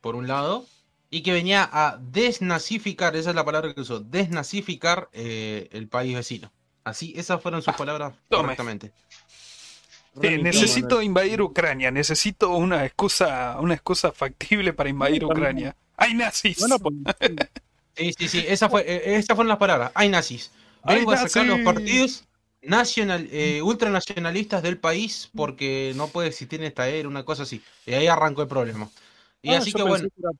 por 0.00 0.14
un 0.16 0.26
lado, 0.28 0.66
y 1.10 1.22
que 1.22 1.32
venía 1.32 1.68
a 1.72 1.98
desnazificar, 2.00 3.16
esa 3.16 3.30
es 3.30 3.36
la 3.36 3.44
palabra 3.44 3.72
que 3.74 3.80
usó, 3.80 4.00
desnazificar 4.00 5.08
eh, 5.12 5.68
el 5.72 5.88
país 5.88 6.14
vecino. 6.14 6.50
Así, 6.84 7.14
esas 7.16 7.40
fueron 7.40 7.62
sus 7.62 7.74
palabras 7.74 8.12
tome. 8.28 8.42
correctamente. 8.42 8.92
Remitiendo, 10.14 10.42
necesito 10.44 11.02
invadir 11.02 11.40
Ucrania, 11.42 11.90
necesito 11.90 12.50
una 12.54 12.84
excusa, 12.84 13.56
una 13.60 13.74
excusa 13.74 14.12
factible 14.12 14.72
para 14.72 14.90
invadir. 14.90 15.24
Ucrania. 15.24 15.74
¡Hay 15.96 16.14
nazis! 16.14 16.58
Bueno, 16.58 16.78
pues, 16.78 16.94
Sí, 17.96 18.12
sí, 18.18 18.28
sí, 18.28 18.44
esa 18.48 18.68
fue, 18.68 18.82
eh, 18.82 19.16
esas 19.16 19.34
fueron 19.36 19.48
las 19.48 19.58
palabras. 19.58 19.92
Hay 19.94 20.08
nazis. 20.08 20.50
Hay 20.82 20.96
Vengo 20.98 21.12
a 21.12 21.16
sacar 21.18 21.46
los 21.46 21.58
nazis. 21.58 21.64
partidos 21.64 22.24
nacional, 22.62 23.28
eh, 23.30 23.60
ultranacionalistas 23.62 24.62
del 24.62 24.78
país 24.78 25.30
porque 25.34 25.92
no 25.96 26.08
puede 26.08 26.28
existir 26.28 26.62
esta 26.62 26.88
era, 26.88 27.08
una 27.08 27.24
cosa 27.24 27.42
así. 27.42 27.62
Y 27.86 27.92
ahí 27.94 28.06
arrancó 28.06 28.42
el 28.42 28.48
problema. 28.48 28.88
Y 29.42 29.54
ah, 29.54 29.58
así 29.58 29.72
que 29.72 29.82
bueno, 29.82 30.08
era- 30.18 30.30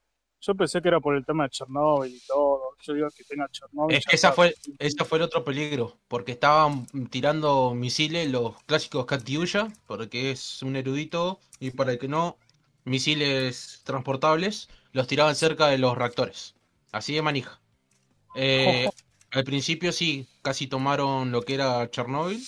yo 0.40 0.54
pensé 0.54 0.80
que 0.82 0.88
era 0.88 1.00
por 1.00 1.14
el 1.16 1.24
tema 1.24 1.44
de 1.44 1.50
Chernobyl 1.50 2.14
y 2.14 2.20
todo. 2.26 2.61
Yo 2.82 2.94
digo 2.94 3.08
que 3.16 3.22
tenga 3.24 3.48
Chernobyl. 3.48 3.96
Es 3.96 4.04
que 4.04 4.16
esa 4.16 4.32
fue, 4.32 4.54
ese 4.78 5.04
fue 5.04 5.18
el 5.18 5.22
otro 5.22 5.44
peligro, 5.44 5.98
porque 6.08 6.32
estaban 6.32 6.86
tirando 7.10 7.74
misiles 7.74 8.28
los 8.28 8.60
clásicos 8.64 9.06
Katyusha, 9.06 9.72
porque 9.86 10.32
es 10.32 10.62
un 10.62 10.74
erudito, 10.74 11.40
y 11.60 11.70
para 11.70 11.92
el 11.92 11.98
que 11.98 12.08
no, 12.08 12.36
misiles 12.84 13.82
transportables, 13.84 14.68
los 14.92 15.06
tiraban 15.06 15.36
cerca 15.36 15.68
de 15.68 15.78
los 15.78 15.96
reactores. 15.96 16.56
Así 16.90 17.14
de 17.14 17.22
manija. 17.22 17.60
Eh, 18.34 18.88
al 19.30 19.44
principio 19.44 19.92
sí, 19.92 20.26
casi 20.42 20.66
tomaron 20.66 21.30
lo 21.30 21.42
que 21.42 21.54
era 21.54 21.88
Chernobyl. 21.88 22.42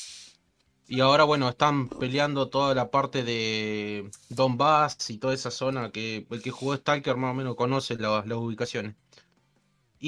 Y 0.86 1.00
ahora, 1.00 1.24
bueno, 1.24 1.48
están 1.48 1.88
peleando 1.88 2.50
toda 2.50 2.74
la 2.74 2.90
parte 2.90 3.24
de 3.24 4.10
Donbass 4.28 5.08
y 5.10 5.18
toda 5.18 5.32
esa 5.32 5.50
zona 5.50 5.90
que 5.90 6.26
el 6.28 6.42
que 6.42 6.50
jugó 6.50 6.76
Stalker 6.76 7.16
más 7.16 7.30
o 7.30 7.34
menos 7.34 7.54
conoce 7.54 7.96
las 7.96 8.26
ubicaciones. 8.26 8.94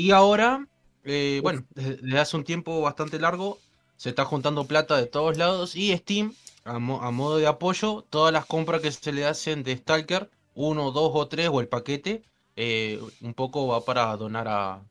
Y 0.00 0.11
ahora, 0.12 0.69
eh, 1.05 1.41
bueno, 1.43 1.67
desde, 1.71 1.97
desde 1.97 2.19
hace 2.19 2.37
un 2.37 2.45
tiempo 2.45 2.81
bastante 2.83 3.19
largo, 3.19 3.62
se 3.97 4.11
está 4.11 4.25
juntando 4.25 4.67
plata 4.69 4.97
de 4.97 5.07
todos 5.07 5.37
lados 5.38 5.75
y 5.76 5.97
Steam, 5.97 6.35
a, 6.65 6.79
mo- 6.79 7.03
a 7.03 7.11
modo 7.11 7.38
de 7.38 7.47
apoyo, 7.47 8.07
todas 8.11 8.33
las 8.33 8.47
compras 8.47 8.83
que 8.83 8.93
se 8.93 9.12
le 9.12 9.25
hacen 9.26 9.62
de 9.62 9.76
Stalker, 9.76 10.31
uno, 10.55 10.91
dos 10.93 11.12
o 11.15 11.29
tres 11.29 11.49
o 11.53 11.61
el 11.61 11.69
paquete, 11.69 12.25
eh, 12.57 13.00
un 13.21 13.35
poco 13.35 13.67
va 13.69 13.85
para 13.85 14.15
donar 14.17 14.49
a, 14.49 14.85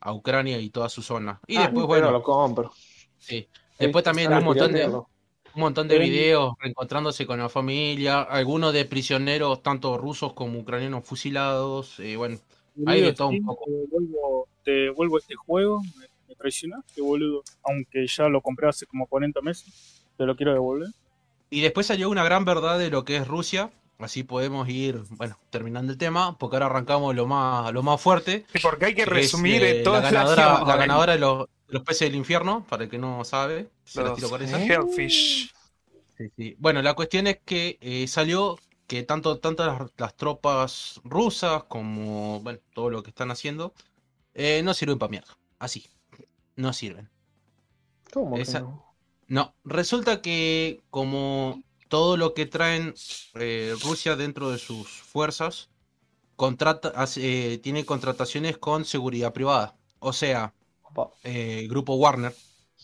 a 0.00 0.14
Ucrania 0.14 0.58
y 0.60 0.70
toda 0.70 0.88
su 0.88 1.02
zona. 1.02 1.40
Y 1.46 1.58
Ah, 1.58 1.68
después, 1.68 1.86
bueno, 1.86 2.10
lo 2.10 2.22
compro. 2.22 2.72
sí. 3.18 3.48
Después 3.78 4.04
también 4.04 4.32
un 4.32 4.42
montón 4.44 4.72
de, 4.72 4.88
un 4.88 5.60
montón 5.60 5.88
de 5.88 5.98
videos 5.98 6.54
reencontrándose 6.60 7.26
con 7.26 7.38
la 7.38 7.48
familia, 7.48 8.22
algunos 8.22 8.72
de 8.72 8.84
prisioneros, 8.84 9.62
tanto 9.62 9.96
rusos 9.98 10.34
como 10.34 10.58
ucranianos 10.60 11.04
fusilados, 11.06 12.00
eh, 12.00 12.16
bueno, 12.16 12.38
hay 12.86 13.00
de 13.02 13.12
todo 13.12 13.28
un 13.28 13.44
poco. 13.44 13.64
Te 13.66 13.72
devuelvo, 13.72 14.48
te 14.64 14.70
devuelvo 14.70 15.18
este 15.18 15.34
juego, 15.34 15.80
me, 15.80 16.06
me 16.28 16.34
traicionaste, 16.34 17.00
boludo. 17.00 17.42
Aunque 17.64 18.06
ya 18.06 18.28
lo 18.28 18.40
compré 18.40 18.68
hace 18.68 18.86
como 18.86 19.06
40 19.06 19.40
meses, 19.40 20.06
te 20.16 20.24
lo 20.24 20.36
quiero 20.36 20.52
devolver. 20.52 20.88
Y 21.50 21.60
después 21.62 21.86
salió 21.86 22.10
una 22.10 22.24
gran 22.24 22.44
verdad 22.44 22.78
de 22.78 22.90
lo 22.90 23.04
que 23.04 23.16
es 23.16 23.26
Rusia. 23.26 23.70
Así 23.98 24.22
podemos 24.22 24.68
ir, 24.68 25.02
bueno, 25.10 25.36
terminando 25.50 25.90
el 25.90 25.98
tema, 25.98 26.38
porque 26.38 26.56
ahora 26.56 26.66
arrancamos 26.66 27.16
lo 27.16 27.26
más, 27.26 27.72
lo 27.72 27.82
más 27.82 28.00
fuerte. 28.00 28.44
Sí, 28.52 28.60
porque 28.62 28.86
hay 28.86 28.94
que 28.94 29.02
que 29.02 29.02
es, 29.02 29.08
resumir 29.08 29.62
eh, 29.64 29.78
en 29.78 29.84
toda 29.84 30.00
la 30.00 30.10
ganadora, 30.10 31.06
la 31.06 31.12
de 31.14 31.18
los, 31.18 31.82
peces 31.84 32.08
del 32.08 32.14
infierno, 32.14 32.64
para 32.68 32.84
el 32.84 32.90
que 32.90 32.98
no 32.98 33.24
sabe, 33.24 33.70
se 33.84 34.00
Los 34.02 34.14
tiro 34.14 34.28
por 34.28 34.40
esa. 34.40 34.62
Hellfish. 34.62 35.52
Sí, 36.16 36.30
sí. 36.36 36.56
Bueno, 36.58 36.80
la 36.80 36.94
cuestión 36.94 37.26
es 37.26 37.38
que 37.44 37.78
eh, 37.80 38.06
salió 38.06 38.56
que 38.88 39.02
tanto, 39.04 39.38
tanto 39.38 39.64
las, 39.64 39.92
las 39.98 40.16
tropas 40.16 41.00
rusas 41.04 41.64
como 41.64 42.40
bueno, 42.40 42.58
todo 42.72 42.90
lo 42.90 43.02
que 43.02 43.10
están 43.10 43.30
haciendo 43.30 43.74
eh, 44.34 44.62
no 44.64 44.72
sirven 44.72 44.98
para 44.98 45.10
mierda. 45.10 45.36
Así. 45.58 45.86
No 46.56 46.72
sirven. 46.72 47.08
¿Cómo 48.12 48.36
que 48.36 48.44
no? 48.44 48.96
No, 49.28 49.54
resulta 49.64 50.22
que 50.22 50.80
como 50.90 51.62
todo 51.88 52.16
lo 52.16 52.32
que 52.32 52.46
traen 52.46 52.94
eh, 53.34 53.74
Rusia 53.82 54.16
dentro 54.16 54.50
de 54.50 54.58
sus 54.58 54.88
fuerzas 54.88 55.68
contrata, 56.34 56.92
eh, 57.16 57.60
tiene 57.62 57.84
contrataciones 57.84 58.56
con 58.56 58.86
seguridad 58.86 59.34
privada. 59.34 59.76
O 59.98 60.14
sea, 60.14 60.54
Grupo 61.68 61.94
Warner, 61.96 62.34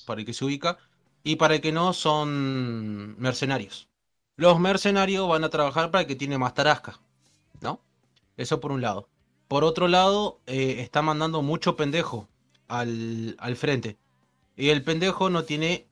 para 0.04 0.20
el 0.20 0.26
que 0.26 0.34
se 0.34 0.44
ubica, 0.44 0.76
y 1.22 1.36
para 1.36 1.54
el 1.54 1.60
que 1.62 1.72
no 1.72 1.94
son 1.94 3.18
mercenarios. 3.18 3.88
Los 4.36 4.58
mercenarios 4.58 5.28
van 5.28 5.44
a 5.44 5.48
trabajar 5.50 5.90
para 5.90 6.06
que 6.06 6.16
tiene 6.16 6.38
más 6.38 6.54
tarasca, 6.54 7.00
¿no? 7.60 7.80
Eso 8.36 8.60
por 8.60 8.72
un 8.72 8.80
lado. 8.80 9.08
Por 9.48 9.62
otro 9.62 9.86
lado, 9.86 10.40
eh, 10.46 10.76
está 10.80 11.02
mandando 11.02 11.42
mucho 11.42 11.76
pendejo 11.76 12.28
al, 12.66 13.36
al 13.38 13.56
frente. 13.56 13.96
Y 14.56 14.70
el 14.70 14.82
pendejo 14.82 15.30
no 15.30 15.44
tiene, 15.44 15.86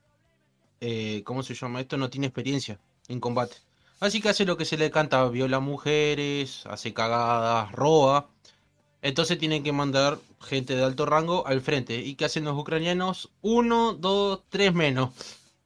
eh, 0.81 1.21
¿cómo 1.25 1.43
se 1.43 1.53
llama 1.53 1.79
esto? 1.79 1.97
No 1.97 2.09
tiene 2.09 2.27
experiencia 2.27 2.79
en 3.07 3.19
combate. 3.19 3.57
Así 3.99 4.19
que 4.19 4.29
hace 4.29 4.43
lo 4.45 4.57
que 4.57 4.65
se 4.65 4.77
le 4.77 4.91
canta, 4.91 5.25
viola 5.29 5.61
mujeres, 5.61 6.65
hace 6.65 6.93
cagadas, 6.93 7.71
roba. 7.71 8.27
Entonces 9.01 9.37
tienen 9.37 9.63
que 9.63 9.71
mandar 9.71 10.19
gente 10.41 10.75
de 10.75 10.83
alto 10.83 11.05
rango 11.05 11.47
al 11.47 11.61
frente. 11.61 11.97
¿Y 11.99 12.15
qué 12.15 12.25
hacen 12.25 12.43
los 12.43 12.57
ucranianos? 12.57 13.31
Uno, 13.41 13.93
dos, 13.93 14.41
tres 14.49 14.73
menos. 14.73 15.11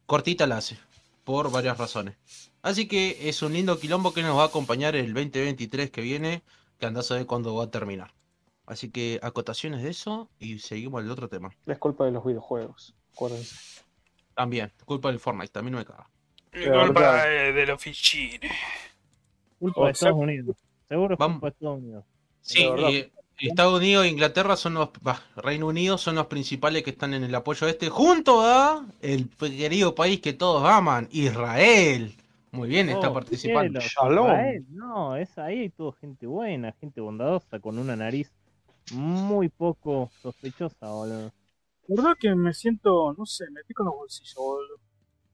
Cortita 0.06 0.46
la 0.46 0.58
hace. 0.58 0.78
Por 1.24 1.52
varias 1.52 1.78
razones. 1.78 2.16
Así 2.62 2.88
que 2.88 3.30
es 3.30 3.42
un 3.42 3.54
lindo 3.54 3.80
quilombo 3.80 4.14
que 4.14 4.24
nos 4.24 4.38
va 4.38 4.44
a 4.44 4.48
acompañar 4.48 4.96
el 4.96 5.14
2023 5.14 5.90
que 5.92 6.02
viene. 6.02 6.42
Que 6.80 6.86
anda 6.86 7.00
a 7.00 7.04
saber 7.04 7.26
cuándo 7.26 7.56
va 7.56 7.64
a 7.66 7.72
terminar. 7.72 8.14
Así 8.68 8.92
que 8.92 9.20
acotaciones 9.24 9.82
de 9.82 9.90
eso 9.90 10.30
y 10.40 10.60
seguimos 10.60 11.02
al 11.02 11.10
otro 11.10 11.28
tema. 11.28 11.50
Es 11.66 11.78
culpa 11.80 12.06
de 12.06 12.12
los 12.12 12.24
videojuegos. 12.24 12.94
Acuérdense. 13.14 13.56
También, 14.36 14.72
culpa 14.86 15.10
del 15.10 15.20
Fortnite, 15.20 15.48
también 15.52 15.72
no 15.72 15.78
me 15.80 15.86
caga. 15.86 16.08
Culpa 16.86 17.28
eh, 17.28 17.52
de 17.54 17.66
los 17.66 17.82
fichines. 17.82 18.52
Culpa 19.58 19.82
O 19.82 19.88
de 19.88 19.94
sea- 19.96 20.10
Estados 20.10 20.24
Unidos. 20.24 20.56
Seguro 20.88 21.14
es 21.16 21.18
culpa 21.18 21.48
de 21.48 21.52
Estados 21.54 21.78
Unidos. 21.80 22.06
Sí, 22.42 22.64
De 22.64 22.98
eh, 23.00 23.12
Estados 23.40 23.80
Unidos 23.80 24.06
e 24.06 24.10
Inglaterra 24.10 24.56
son 24.56 24.76
los, 24.76 24.90
bah, 25.02 25.24
Reino 25.38 25.66
Unido 25.68 25.98
son 25.98 26.16
los 26.16 26.28
principales 26.28 26.84
que 26.84 26.92
están 26.92 27.14
en 27.16 27.24
el 27.24 27.34
apoyo 27.34 27.68
este, 27.68 27.90
junto 27.90 28.42
a 28.42 28.86
el 29.02 29.30
querido 29.30 29.96
país 29.96 30.22
que 30.22 30.34
todos 30.34 30.64
aman, 30.64 31.08
Israel. 31.12 32.16
Muy 32.52 32.70
bien, 32.70 32.90
está 32.90 33.10
Oh, 33.10 33.14
participando. 33.14 33.80
cielo, 33.82 34.28
No, 34.70 35.16
es 35.16 35.38
ahí 35.38 35.60
hay 35.60 35.70
todo 35.70 35.92
gente 35.92 36.28
buena, 36.28 36.72
gente 36.74 37.02
bondadosa, 37.02 37.60
con 37.60 37.78
una 37.78 37.96
nariz 37.96 38.32
muy 38.94 39.50
poco 39.50 40.10
sospechosa, 40.22 40.88
boludo. 40.90 41.32
La 41.88 41.96
verdad 41.96 42.18
que 42.20 42.36
me 42.36 42.54
siento, 42.54 43.14
no 43.18 43.26
sé, 43.26 43.46
me 43.52 43.64
pico 43.64 43.84
en 43.84 43.88
los 43.88 43.96
bolsillos, 43.96 44.36
boludo. 44.36 44.78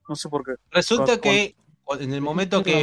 No 0.10 0.16
sé 0.16 0.30
por 0.30 0.44
qué. 0.44 0.54
Resulta 0.72 1.20
que 1.20 1.56
en 2.00 2.14
el 2.14 2.22
momento 2.22 2.64
que 2.64 2.74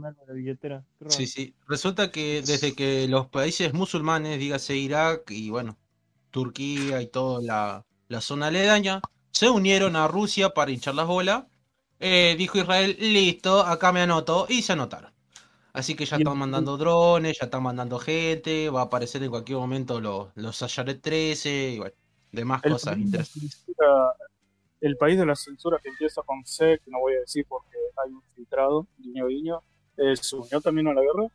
mano 0.00 0.24
la. 0.26 0.84
Sí, 1.08 1.26
sí. 1.26 1.54
Resulta 1.68 2.10
que 2.10 2.42
desde 2.42 2.74
que 2.74 3.06
los 3.08 3.28
países 3.28 3.72
musulmanes, 3.74 4.38
dígase 4.38 4.76
Irak 4.76 5.30
y 5.30 5.50
bueno, 5.50 5.78
Turquía 6.30 7.02
y 7.02 7.06
toda 7.08 7.42
la, 7.42 7.86
la 8.08 8.20
zona 8.20 8.48
aledaña, 8.48 9.00
se 9.32 9.50
unieron 9.50 9.96
a 9.96 10.08
Rusia 10.08 10.50
para 10.50 10.70
hinchar 10.70 10.94
las 10.94 11.06
bolas, 11.06 11.44
eh, 12.02 12.34
dijo 12.36 12.58
Israel, 12.58 12.96
listo, 12.98 13.60
acá 13.60 13.92
me 13.92 14.00
anoto, 14.00 14.46
y 14.48 14.62
se 14.62 14.72
anotaron. 14.72 15.12
Así 15.72 15.94
que 15.94 16.04
ya 16.04 16.16
están 16.16 16.36
mandando 16.36 16.76
drones, 16.76 17.38
ya 17.38 17.46
están 17.46 17.62
mandando 17.62 17.98
gente, 17.98 18.68
va 18.68 18.80
a 18.80 18.84
aparecer 18.84 19.22
en 19.22 19.30
cualquier 19.30 19.58
momento 19.58 20.00
los, 20.00 20.28
los 20.34 20.56
Sayaret 20.56 21.00
13 21.00 21.70
y 21.70 21.78
bueno, 21.78 21.94
demás 22.30 22.60
El 22.64 22.72
cosas 22.72 22.98
interesantes. 22.98 23.64
el 24.80 24.96
país 24.98 25.16
de 25.16 25.24
la 25.24 25.34
censura 25.34 25.78
que 25.82 25.88
empieza 25.88 26.20
con 26.22 26.44
C, 26.44 26.78
que 26.84 26.90
no 26.90 26.98
voy 27.00 27.14
a 27.14 27.20
decir 27.20 27.46
porque 27.48 27.78
hay 28.04 28.12
un 28.12 28.22
filtrado, 28.34 28.86
guiño 28.98 29.28
guiño, 29.28 29.62
eh, 29.96 30.16
se 30.16 30.36
unió 30.36 30.60
también 30.60 30.88
a 30.88 30.94
la 30.94 31.00
guerra. 31.00 31.28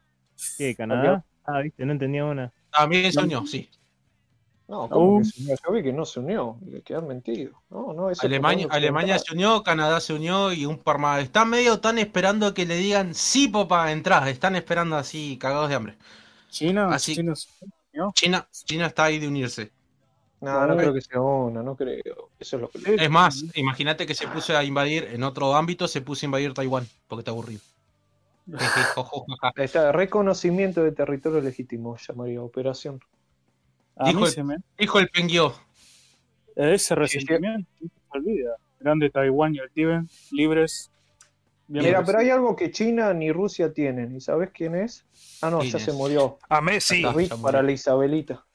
¿Qué, 0.57 0.75
Canadá? 0.75 1.25
Ah, 1.43 1.61
viste, 1.61 1.85
no 1.85 1.93
entendía 1.93 2.25
una. 2.25 2.53
También 2.71 3.11
se 3.11 3.21
unió, 3.21 3.45
sí. 3.47 3.69
No, 4.67 4.89
¿cómo 4.89 5.15
Uh. 5.15 5.19
que 5.19 5.25
se 5.25 5.41
unió? 5.41 5.55
Yo 5.65 5.71
vi 5.73 5.83
que 5.83 5.93
no 5.93 6.05
se 6.05 6.19
unió. 6.19 6.57
Le 6.67 6.81
quedan 6.81 7.07
mentido. 7.07 7.53
No, 7.69 7.93
no, 7.93 8.09
Alemania, 8.21 8.67
Alemania 8.69 9.17
se 9.17 9.33
unió, 9.33 9.63
Canadá 9.63 9.99
se 10.01 10.13
unió 10.13 10.51
y 10.51 10.65
un 10.65 10.77
par 10.77 10.97
más. 10.97 11.23
Están 11.23 11.49
medio 11.49 11.79
tan 11.79 11.97
esperando 11.97 12.53
que 12.53 12.65
le 12.65 12.75
digan 12.75 13.13
sí, 13.13 13.47
papá, 13.47 13.91
entrar. 13.91 14.27
Están 14.27 14.55
esperando 14.55 14.97
así, 14.97 15.37
cagados 15.39 15.69
de 15.69 15.75
hambre. 15.75 15.95
China, 16.49 16.89
Así- 16.93 17.15
China 17.15 17.35
se 17.35 17.47
unió. 17.93 18.11
China, 18.13 18.47
China 18.51 18.87
está 18.87 19.05
ahí 19.05 19.19
de 19.19 19.27
unirse. 19.27 19.71
No, 20.39 20.67
no 20.67 20.77
creo 20.77 20.93
que 20.93 21.01
sea 21.01 21.19
una, 21.19 21.63
no 21.63 21.75
creo. 21.75 22.29
Eso 22.39 22.57
es 22.57 22.61
lo 22.61 22.69
que 22.69 22.95
Es 23.03 23.09
más, 23.09 23.43
imagínate 23.55 24.05
que 24.05 24.13
se 24.13 24.27
puso 24.27 24.55
a 24.55 24.63
invadir 24.63 25.05
en 25.05 25.23
otro 25.23 25.55
ámbito, 25.55 25.87
se 25.87 26.01
puso 26.01 26.25
a 26.25 26.27
invadir 26.27 26.53
Taiwán, 26.53 26.87
porque 27.07 27.21
está 27.21 27.31
aburrido. 27.31 27.61
Está, 29.57 29.91
reconocimiento 29.91 30.83
de 30.83 30.91
territorio 30.91 31.41
legítimo, 31.41 31.97
llamaría 31.97 32.41
operación. 32.41 33.01
A 33.99 34.05
Dijo 34.07 34.19
mí 34.21 34.25
el- 34.25 34.31
se 34.31 34.43
me, 34.43 34.57
Dijo 34.77 34.99
el 34.99 35.09
Penguio. 35.09 35.53
ese 36.55 36.95
resentimiento 36.95 37.69
no 37.81 37.87
se 37.89 38.17
olvida. 38.17 38.55
Grande 38.79 39.09
Taiwán 39.09 39.55
y 39.55 39.59
el 39.59 39.71
Tíbet, 39.71 40.03
libres. 40.31 40.91
bien 41.67 41.85
Mira, 41.85 42.03
pero 42.05 42.19
hay 42.19 42.29
algo 42.29 42.55
que 42.55 42.69
China 42.71 43.13
ni 43.13 43.31
Rusia 43.31 43.73
tienen. 43.73 44.15
¿Y 44.15 44.21
sabes 44.21 44.51
quién 44.53 44.75
es? 44.75 45.03
Ah, 45.41 45.49
no, 45.49 45.59
¿Quién 45.59 45.71
ya 45.71 45.77
es? 45.79 45.83
se 45.83 45.93
murió. 45.93 46.37
A 46.47 46.61
Messi. 46.61 47.03
Para 47.41 47.61
la 47.63 47.71
Isabelita. 47.71 48.45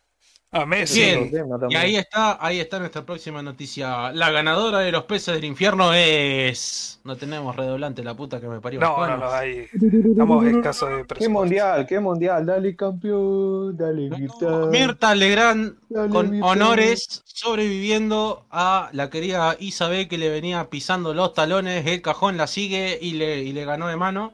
A 0.54 0.66
Messi. 0.66 1.00
Bien. 1.00 1.30
Y 1.70 1.76
ahí 1.76 1.96
está, 1.96 2.36
ahí 2.44 2.60
está 2.60 2.78
nuestra 2.78 3.06
próxima 3.06 3.42
noticia. 3.42 4.12
La 4.12 4.30
ganadora 4.30 4.80
de 4.80 4.92
los 4.92 5.04
peces 5.04 5.34
del 5.34 5.44
infierno 5.44 5.94
es. 5.94 7.00
No 7.04 7.16
tenemos 7.16 7.56
redoblante, 7.56 8.04
la 8.04 8.14
puta 8.14 8.38
que 8.38 8.48
me 8.48 8.60
parió. 8.60 8.78
No, 8.78 9.06
no, 9.06 9.16
no, 9.16 9.32
hay. 9.32 9.66
Estamos 9.72 10.44
escasos 10.44 10.90
de 10.90 10.96
¿Qué 10.98 11.04
presupuesto. 11.06 11.30
mundial? 11.30 11.86
¿Qué 11.86 12.00
mundial? 12.00 12.44
Dale 12.44 12.76
campeón, 12.76 13.76
dale 13.78 14.10
guitarra. 14.10 14.66
Mirta 14.66 15.14
Legrand 15.14 15.74
dale 15.88 16.10
con 16.10 16.30
guitarra. 16.30 16.52
honores 16.52 17.22
sobreviviendo 17.24 18.44
a 18.50 18.90
la 18.92 19.08
querida 19.08 19.56
Isabel 19.58 20.06
que 20.06 20.18
le 20.18 20.28
venía 20.28 20.68
pisando 20.68 21.14
los 21.14 21.32
talones, 21.32 21.86
el 21.86 22.02
cajón 22.02 22.36
la 22.36 22.46
sigue 22.46 22.98
y 23.00 23.12
le, 23.14 23.42
y 23.42 23.52
le 23.52 23.64
ganó 23.64 23.88
de 23.88 23.96
mano. 23.96 24.32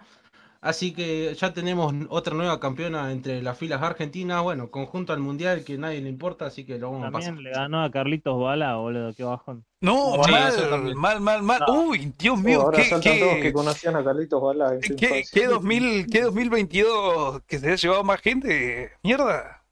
Así 0.60 0.92
que 0.92 1.34
ya 1.34 1.52
tenemos 1.52 1.94
otra 2.08 2.34
nueva 2.34 2.58
campeona 2.58 3.12
entre 3.12 3.42
las 3.42 3.56
filas 3.56 3.80
argentinas. 3.80 4.42
Bueno, 4.42 4.70
conjunto 4.70 5.12
al 5.12 5.20
mundial 5.20 5.62
que 5.64 5.78
nadie 5.78 6.00
le 6.00 6.08
importa, 6.08 6.46
así 6.46 6.64
que 6.66 6.78
lo 6.78 6.90
vamos 6.90 7.06
a 7.06 7.10
pasar. 7.12 7.34
También 7.34 7.52
le 7.52 7.58
ganó 7.58 7.84
a 7.84 7.90
Carlitos 7.90 8.40
Bala, 8.40 8.76
boludo, 8.76 9.14
qué 9.14 9.22
bajón. 9.22 9.64
No, 9.80 10.14
Sí, 10.24 10.32
mal, 10.32 10.68
también. 10.68 10.98
mal, 10.98 11.20
mal, 11.20 11.42
mal. 11.42 11.62
No. 11.66 11.82
Uy, 11.84 12.12
Dios 12.18 12.40
mío, 12.40 12.62
ahora 12.62 12.78
qué, 12.78 12.84
saltan 12.84 13.18
todos 13.20 13.34
que 13.36 13.42
qué, 13.42 13.52
conocían 13.52 13.94
a 13.94 14.04
Carlitos 14.04 14.42
Bala 14.42 14.74
en 14.74 14.96
qué, 14.96 15.22
qué 15.32 15.46
2000, 15.46 16.06
qué 16.10 16.22
2022 16.22 17.42
que 17.46 17.58
se 17.60 17.70
ha 17.70 17.76
llevado 17.76 18.02
más 18.02 18.20
gente. 18.20 18.90
Mierda. 19.04 19.62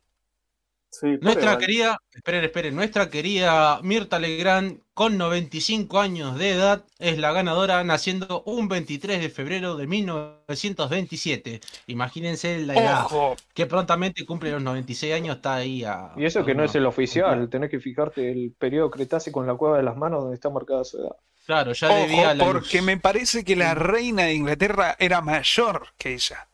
Sí, 1.01 1.19
Nuestra 1.21 1.59
querida, 1.59 1.99
esperen, 2.15 2.45
esperen, 2.45 2.75
nuestra 2.75 3.11
querida 3.11 3.81
Mirta 3.83 4.19
Legrand, 4.19 4.81
con 4.95 5.19
95 5.19 6.01
años 6.01 6.39
de 6.39 6.53
edad, 6.53 6.85
es 6.99 7.19
la 7.19 7.33
ganadora, 7.33 7.85
naciendo 7.85 8.43
un 8.47 8.69
23 8.69 9.21
de 9.21 9.29
febrero 9.29 9.77
de 9.77 9.87
1927. 9.87 11.61
Imagínense 11.87 12.59
la 12.61 12.75
edad, 12.75 13.05
Ojo, 13.05 13.37
que 13.55 13.67
prontamente 13.67 14.25
cumple 14.25 14.53
los 14.53 14.63
96 14.63 15.15
años, 15.15 15.37
está 15.37 15.57
ahí 15.57 15.85
a... 15.85 16.13
Y 16.17 16.25
eso 16.25 16.45
que 16.45 16.55
no 16.55 16.65
es 16.65 16.75
el 16.75 16.87
oficial, 16.87 17.49
tenés 17.51 17.71
que 17.71 17.81
fijarte 17.81 18.31
el 18.33 18.53
periodo 18.59 18.91
Cretácico 18.91 19.41
en 19.43 19.49
la 19.49 19.55
cueva 19.57 19.77
de 19.77 19.83
las 19.83 19.97
manos 19.97 20.21
donde 20.23 20.35
está 20.37 20.49
marcada 20.51 20.85
su 20.85 20.99
edad. 20.99 21.17
Claro, 21.45 21.73
ya 21.73 21.91
ojo, 21.91 21.97
debía 22.03 22.35
la 22.35 22.47
luz. 22.49 22.53
porque 22.53 22.83
me 22.83 22.97
parece 22.99 23.45
que 23.45 23.57
la 23.57 23.75
reina 23.75 24.25
de 24.25 24.35
Inglaterra 24.35 24.97
era 24.99 25.21
mayor 25.21 25.89
que 25.99 26.15
ella. 26.15 26.49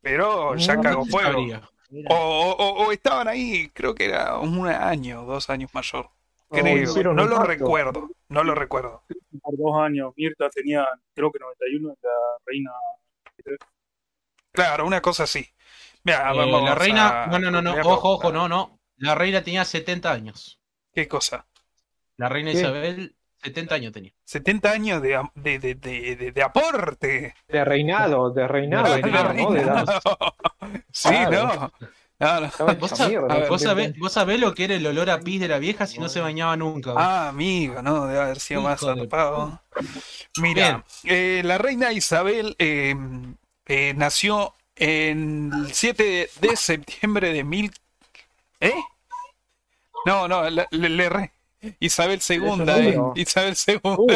Pero 0.00 0.54
ya 0.56 0.74
No, 0.74 0.82
cagó 0.82 1.04
fuego. 1.04 1.32
sabría. 1.32 1.70
O, 2.10 2.14
o- 2.14 2.86
o 2.86 2.92
estaban 2.92 3.28
ahí, 3.28 3.68
creo 3.72 3.94
que 3.94 4.06
era 4.06 4.38
un 4.38 4.66
año, 4.68 5.24
dos 5.24 5.50
años 5.50 5.72
mayor. 5.74 6.10
Creo, 6.50 7.14
no 7.14 7.24
lo 7.26 7.36
pacto. 7.36 7.46
recuerdo, 7.46 8.10
no 8.28 8.44
lo 8.44 8.54
recuerdo. 8.54 9.02
por 9.42 9.56
dos 9.56 9.76
años. 9.82 10.12
Mirta 10.16 10.48
tenía, 10.50 10.86
creo 11.14 11.30
que 11.30 11.38
91, 11.38 11.92
y 11.92 12.06
la 12.06 12.10
reina. 12.46 12.70
Claro, 14.52 14.86
una 14.86 15.00
cosa 15.02 15.24
así. 15.24 15.46
Mira, 16.04 16.32
Eh, 16.32 16.36
vamos 16.36 16.62
la 16.62 16.74
reina, 16.74 17.24
a 17.24 17.26
no, 17.28 17.38
no, 17.38 17.50
no, 17.50 17.62
no, 17.62 17.72
ojo, 17.82 18.10
ojo, 18.14 18.32
no, 18.32 18.48
no. 18.48 18.78
La 18.96 19.14
reina 19.14 19.42
tenía 19.42 19.64
70 19.64 20.12
años. 20.12 20.58
¿Qué 20.92 21.06
cosa? 21.06 21.46
La 22.18 22.28
reina 22.28 22.52
¿Qué? 22.52 22.58
Isabel, 22.58 23.15
70 23.46 23.74
años 23.74 23.92
tenía. 23.92 24.12
70 24.24 24.70
años 24.70 25.02
de, 25.02 25.22
de, 25.34 25.58
de, 25.58 25.74
de, 25.74 26.16
de- 26.16 26.32
de 26.32 26.42
aporte. 26.42 27.34
De 27.48 27.64
reinado, 27.64 28.30
de 28.30 28.46
reinado, 28.48 28.94
De 28.94 29.02
no, 29.02 29.28
reinado. 29.32 29.84
Sí, 30.92 31.08
Claro. 31.10 31.70
no. 31.70 31.72
No, 32.18 32.40
no. 32.40 32.46
Estaba 32.46 32.72
¿Vos, 32.74 32.92
sab- 32.92 33.28
ver, 33.28 33.48
vos 33.48 33.60
sabés, 33.62 33.98
vos 33.98 34.12
sabés 34.12 34.40
lo 34.40 34.54
que 34.54 34.64
era 34.64 34.74
el 34.74 34.86
olor 34.86 35.10
a 35.10 35.20
pis 35.20 35.38
de 35.38 35.48
la 35.48 35.58
vieja 35.58 35.86
si 35.86 35.98
no 35.98 36.08
se 36.08 36.20
bañaba 36.20 36.56
nunca? 36.56 36.94
Ah, 36.96 37.28
amigo, 37.28 37.82
no, 37.82 38.06
debe 38.06 38.20
haber 38.20 38.40
sido 38.40 38.62
más 38.62 38.82
Hijo 38.82 38.94
zarpado. 38.96 39.60
Mira, 40.40 40.84
eh, 41.04 41.42
la 41.44 41.58
reina 41.58 41.92
Isabel 41.92 42.56
eh, 42.58 42.94
eh, 43.66 43.92
nació 43.96 44.54
en 44.76 45.52
el 45.52 45.72
7 45.74 46.30
de 46.40 46.56
septiembre 46.56 47.32
de 47.34 47.44
mil... 47.44 47.70
¿Eh? 48.60 48.72
No, 50.06 50.26
no, 50.26 50.48
le, 50.48 50.66
le-. 50.70 51.32
Isabel 51.80 52.20
II, 52.28 52.36
eh. 52.68 52.98
Isabel 53.16 53.56
II. 53.66 53.80
Uh, 53.84 54.06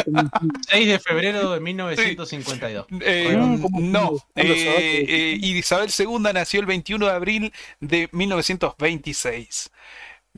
6 0.69 0.87
de 0.87 0.99
febrero 0.99 1.51
de 1.51 1.59
1952. 1.59 2.85
Eh, 3.01 3.35
Mm, 3.37 3.61
¿cómo- 3.61 3.79
no, 3.79 4.15
eh, 4.35 5.05
eh, 5.07 5.37
Isabel 5.41 5.89
II 5.97 6.19
nació 6.33 6.59
el 6.61 6.65
21 6.65 7.05
de 7.05 7.11
abril 7.11 7.53
de 7.79 8.09
1926. 8.11 9.69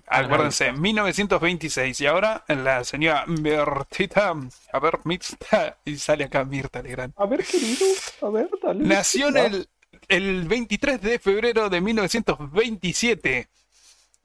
Acuérdense, 0.08 0.72
1926. 0.74 2.02
Y 2.02 2.06
ahora 2.08 2.44
la 2.48 2.84
señora 2.84 3.26
Mirtita, 3.28 4.34
a 4.74 4.80
ver, 4.80 5.00
Mirta, 5.06 5.78
y 5.86 5.96
sale 5.98 6.26
acá 6.26 6.44
Mirta 6.44 6.82
Legrand. 6.82 7.14
A 7.16 7.26
ver, 7.26 7.44
querido, 7.46 7.86
a 8.22 8.30
ver, 8.30 8.50
dale. 8.62 8.84
Nació 8.86 9.28
en 9.30 9.38
el, 9.38 9.68
el 10.08 10.44
23 10.48 11.00
de 11.02 11.20
febrero 11.20 11.70
de 11.70 11.80
1927. 11.82 13.48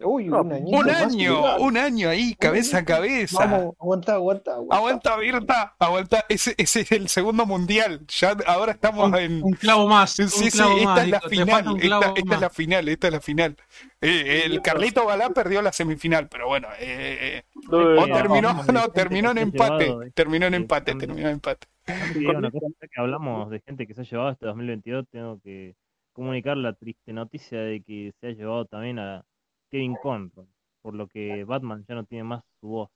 Uy, 0.01 0.27
No, 0.27 0.43
un 0.43 0.53
añito 0.53 0.79
Un 0.79 0.91
año, 0.91 1.57
un 1.59 1.77
año 1.77 2.09
ahí, 2.09 2.35
cabeza 2.37 2.79
a 2.79 2.85
cabeza. 2.85 3.39
Vamos, 3.45 3.75
aguanta, 3.81 4.15
aguanta, 4.15 4.55
aguanta. 4.55 5.15
Aguanta, 5.15 5.75
aguanta. 5.79 6.25
Ese, 6.29 6.55
ese 6.57 6.81
es 6.83 6.93
el 6.93 7.09
segundo 7.09 7.47
mundial. 7.47 8.07
Ya 8.07 8.37
ahora 8.47 8.73
estamos 8.73 9.13
en. 9.19 9.43
Un 9.43 9.53
clavo 9.55 9.89
más. 9.89 10.13
Sí, 10.13 10.23
un 10.23 10.29
sí, 10.29 10.47
esta 10.47 11.03
es 11.03 11.09
la 11.11 11.21
final. 11.21 11.69
un 11.69 11.81
Esta, 11.83 12.13
esta 12.15 12.35
es 12.37 12.41
la 12.41 12.51
final, 12.51 12.89
esta 12.89 13.07
es 13.09 13.13
la 13.13 13.21
final. 13.21 13.57
Eh, 14.01 14.43
el 14.45 14.63
Carlito 14.63 15.05
Balá 15.05 15.31
perdió 15.31 15.61
la 15.63 15.73
semifinal, 15.73 16.29
pero 16.29 16.47
bueno. 16.47 16.69
eh, 16.79 17.43
de- 17.69 17.77
o 17.77 18.07
no, 18.07 18.15
terminó, 18.15 18.55
no, 18.73 18.89
terminó 18.91 19.31
en 19.33 19.39
empate. 19.39 19.85
llevado, 19.87 20.03
eh. 20.05 20.13
Terminó 20.15 20.47
en 20.47 20.55
empate, 20.55 20.95
terminó 20.95 21.27
en 21.29 21.35
empate. 21.35 21.67
Sí, 22.13 22.25
una 22.25 22.51
cosa 22.51 22.67
que 22.81 23.01
hablamos 23.01 23.51
de 23.51 23.61
gente 23.67 23.87
que 23.87 23.95
se 23.95 24.03
ha 24.03 24.05
llevado 24.05 24.31
este 24.31 24.47
2022, 24.47 25.07
tengo 25.11 25.41
que 25.43 25.75
comunicar 26.13 26.57
la 26.57 26.73
triste 26.75 27.13
noticia 27.13 27.59
de 27.61 27.83
que 27.83 28.13
se 28.21 28.29
ha 28.29 28.31
llevado 28.31 28.65
también 28.67 28.99
a 28.99 29.25
Kevin 29.71 29.95
Conroy, 30.03 30.47
por 30.83 30.95
lo 30.95 31.07
que 31.07 31.45
Batman 31.45 31.85
ya 31.89 31.95
no 31.95 32.05
tiene 32.05 32.25
más 32.25 32.43
su 32.61 32.69
voz 32.69 32.91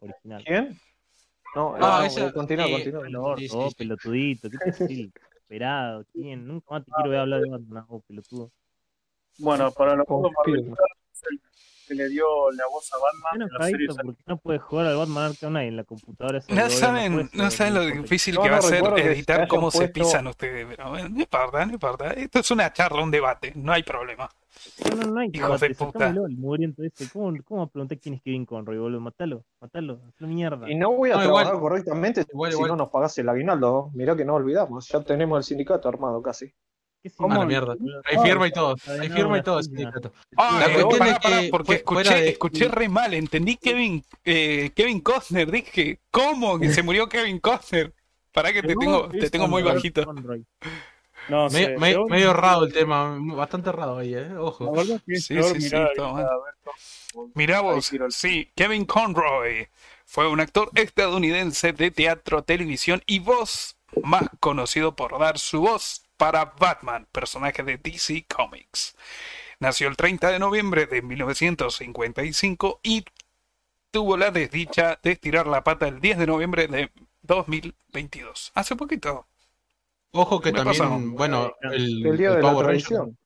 original. 0.00 0.42
¿Quién? 0.44 0.78
No, 1.54 1.74
Ah, 1.76 2.00
no, 2.00 2.04
esa- 2.04 2.32
continúa, 2.32 2.66
eh, 2.66 2.72
continúa. 2.72 3.06
El 3.06 3.16
orto, 3.16 3.40
Sí, 3.40 3.48
sí, 3.48 3.54
vos, 3.56 3.68
sí. 3.72 3.76
pelotudito, 3.78 4.50
¿qué 4.50 4.58
te 4.58 4.70
haces? 4.70 4.90
Esperado, 5.34 6.04
¿quién? 6.12 6.46
Nunca 6.46 6.66
más 6.74 6.84
te 6.84 6.92
quiero 6.92 7.10
ver 7.10 7.20
hablar 7.20 7.40
de 7.40 7.48
Batman, 7.50 7.84
vos, 7.88 8.02
pelotudo. 8.06 8.50
Bueno, 9.38 9.70
para 9.72 9.94
los 9.94 10.06
Spiderman. 10.06 10.74
que 11.86 11.94
le 11.94 12.08
dio 12.10 12.50
la 12.50 12.66
voz 12.66 12.92
a 12.92 12.96
Batman 12.98 13.22
Bueno, 13.30 13.46
en 13.46 13.52
la 13.58 13.64
serie. 13.66 13.86
Jaito, 13.86 14.02
porque 14.04 14.22
no 14.26 14.36
puedes 14.36 14.60
jugar 14.62 14.86
al 14.88 14.96
Batman 14.98 15.24
Arkham 15.30 15.50
Knight 15.52 15.68
en 15.68 15.76
la 15.76 15.84
computadora. 15.84 16.40
No 16.48 16.68
saben, 16.68 17.30
no 17.32 17.50
saben 17.50 17.74
lo 17.74 17.80
no 17.84 18.02
difícil 18.02 18.34
que 18.38 18.50
va 18.50 18.56
a 18.56 18.60
no 18.60 18.62
ser 18.62 18.84
se 18.84 19.12
editar 19.12 19.48
cómo 19.48 19.70
se 19.70 19.88
pisan 19.88 20.26
ustedes. 20.26 20.66
Pero 20.66 20.90
bueno, 20.90 21.08
no 21.08 21.20
importa, 21.20 21.64
no 21.64 21.72
importa. 21.72 22.10
Esto 22.12 22.40
es 22.40 22.50
una 22.50 22.70
charla, 22.72 23.02
un 23.02 23.10
debate, 23.10 23.52
no 23.56 23.72
hay 23.72 23.82
problema. 23.84 24.28
No, 24.90 24.96
no, 24.96 25.12
no 25.12 25.20
hay 25.20 25.30
Hijos 25.32 25.60
de 25.60 25.68
debate, 25.68 25.84
puta. 25.84 26.14
ese. 26.86 27.08
¿Cómo, 27.12 27.32
¿Cómo 27.44 27.68
pregunté 27.68 27.98
quién 27.98 28.14
es 28.14 28.22
Kevin 28.22 28.46
Conroy, 28.46 28.78
boludo? 28.78 29.00
Matalo, 29.00 29.44
matalo, 29.60 30.00
hazlo 30.08 30.28
mierda. 30.28 30.70
Y 30.70 30.74
no 30.74 30.92
voy 30.92 31.10
a 31.10 31.16
No, 31.16 31.24
igual- 31.24 31.44
trabajar 31.44 31.60
correctamente 31.60 32.24
igual, 32.32 32.50
si 32.52 32.56
igual. 32.56 32.70
no 32.70 32.76
nos 32.76 32.88
pagás 32.90 33.16
el 33.18 33.28
aguinaldo. 33.28 33.90
Mirá 33.94 34.16
que 34.16 34.24
no 34.24 34.34
olvidamos, 34.34 34.88
ya 34.88 35.00
tenemos 35.02 35.38
el 35.38 35.44
sindicato 35.44 35.88
armado 35.88 36.20
casi. 36.22 36.52
¿Qué 37.00 37.10
A 37.10 37.22
la 37.28 37.34
significa? 37.34 37.46
mierda. 37.46 37.76
Hay 38.06 38.18
firma 38.18 38.48
y 38.48 38.50
todo. 38.52 38.74
Ah, 38.86 38.92
Hay 39.00 39.08
firma 39.08 39.38
y 39.38 39.42
todo. 39.42 39.60
Ah, 40.36 40.58
La 40.66 40.72
cuestión 40.82 41.06
es 41.08 41.18
que 41.20 41.48
porque 41.50 41.74
escuché, 41.74 42.14
de- 42.14 42.28
escuché 42.30 42.68
re 42.68 42.88
mal, 42.88 43.14
entendí 43.14 43.56
Kevin, 43.56 44.02
eh, 44.24 44.70
Kevin 44.74 45.00
Costner, 45.00 45.48
dije, 45.50 46.00
¿cómo 46.10 46.58
que 46.58 46.70
se 46.70 46.82
murió 46.82 47.08
Kevin 47.08 47.38
Costner? 47.38 47.94
Pará 48.32 48.52
que 48.52 48.62
te 48.62 48.74
tengo, 48.74 49.08
te 49.08 49.30
tengo 49.30 49.46
muy 49.46 49.62
Conroy. 49.62 49.76
bajito. 49.76 50.12
No 51.28 51.50
sé, 51.50 51.76
Me- 51.76 51.94
me- 51.94 52.04
medio 52.06 52.30
errado 52.30 52.64
el 52.64 52.72
tema, 52.72 53.18
bastante 53.20 53.68
errado 53.70 53.98
ahí, 53.98 54.14
eh. 54.14 54.28
La 54.30 54.40
Ojo. 54.40 54.72
que 55.06 55.16
Sí, 55.16 55.36
sí, 55.42 55.70
Mirá 57.34 57.60
vos, 57.60 57.90
sí, 58.10 58.50
Kevin 58.54 58.84
Conroy 58.84 59.68
fue 60.04 60.28
un 60.28 60.40
actor 60.40 60.70
estadounidense 60.74 61.72
de 61.72 61.90
teatro, 61.90 62.42
televisión 62.42 63.02
y 63.06 63.18
voz, 63.18 63.76
más 64.02 64.24
conocido 64.40 64.94
por 64.94 65.18
dar 65.18 65.38
su 65.38 65.60
voz 65.60 66.02
para 66.16 66.46
Batman, 66.58 67.06
personaje 67.12 67.62
de 67.62 67.78
DC 67.78 68.26
Comics. 68.28 68.96
Nació 69.60 69.88
el 69.88 69.96
30 69.96 70.30
de 70.30 70.38
noviembre 70.38 70.86
de 70.86 71.02
1955 71.02 72.80
y 72.82 73.04
tuvo 73.90 74.16
la 74.16 74.30
desdicha 74.30 74.98
de 75.02 75.12
estirar 75.12 75.46
la 75.46 75.64
pata 75.64 75.88
el 75.88 76.00
10 76.00 76.18
de 76.18 76.26
noviembre 76.26 76.68
de 76.68 76.90
2022. 77.22 78.52
Hace 78.54 78.76
poquito. 78.76 79.26
Ojo 80.12 80.40
que 80.40 80.52
Me 80.52 80.58
también, 80.58 81.14
bueno, 81.14 81.52
el, 81.62 82.06
El 82.06 82.16
día 82.16 82.30
el 82.30 82.36
de 82.36 82.40
Power 82.40 82.66
tradición. 82.66 83.18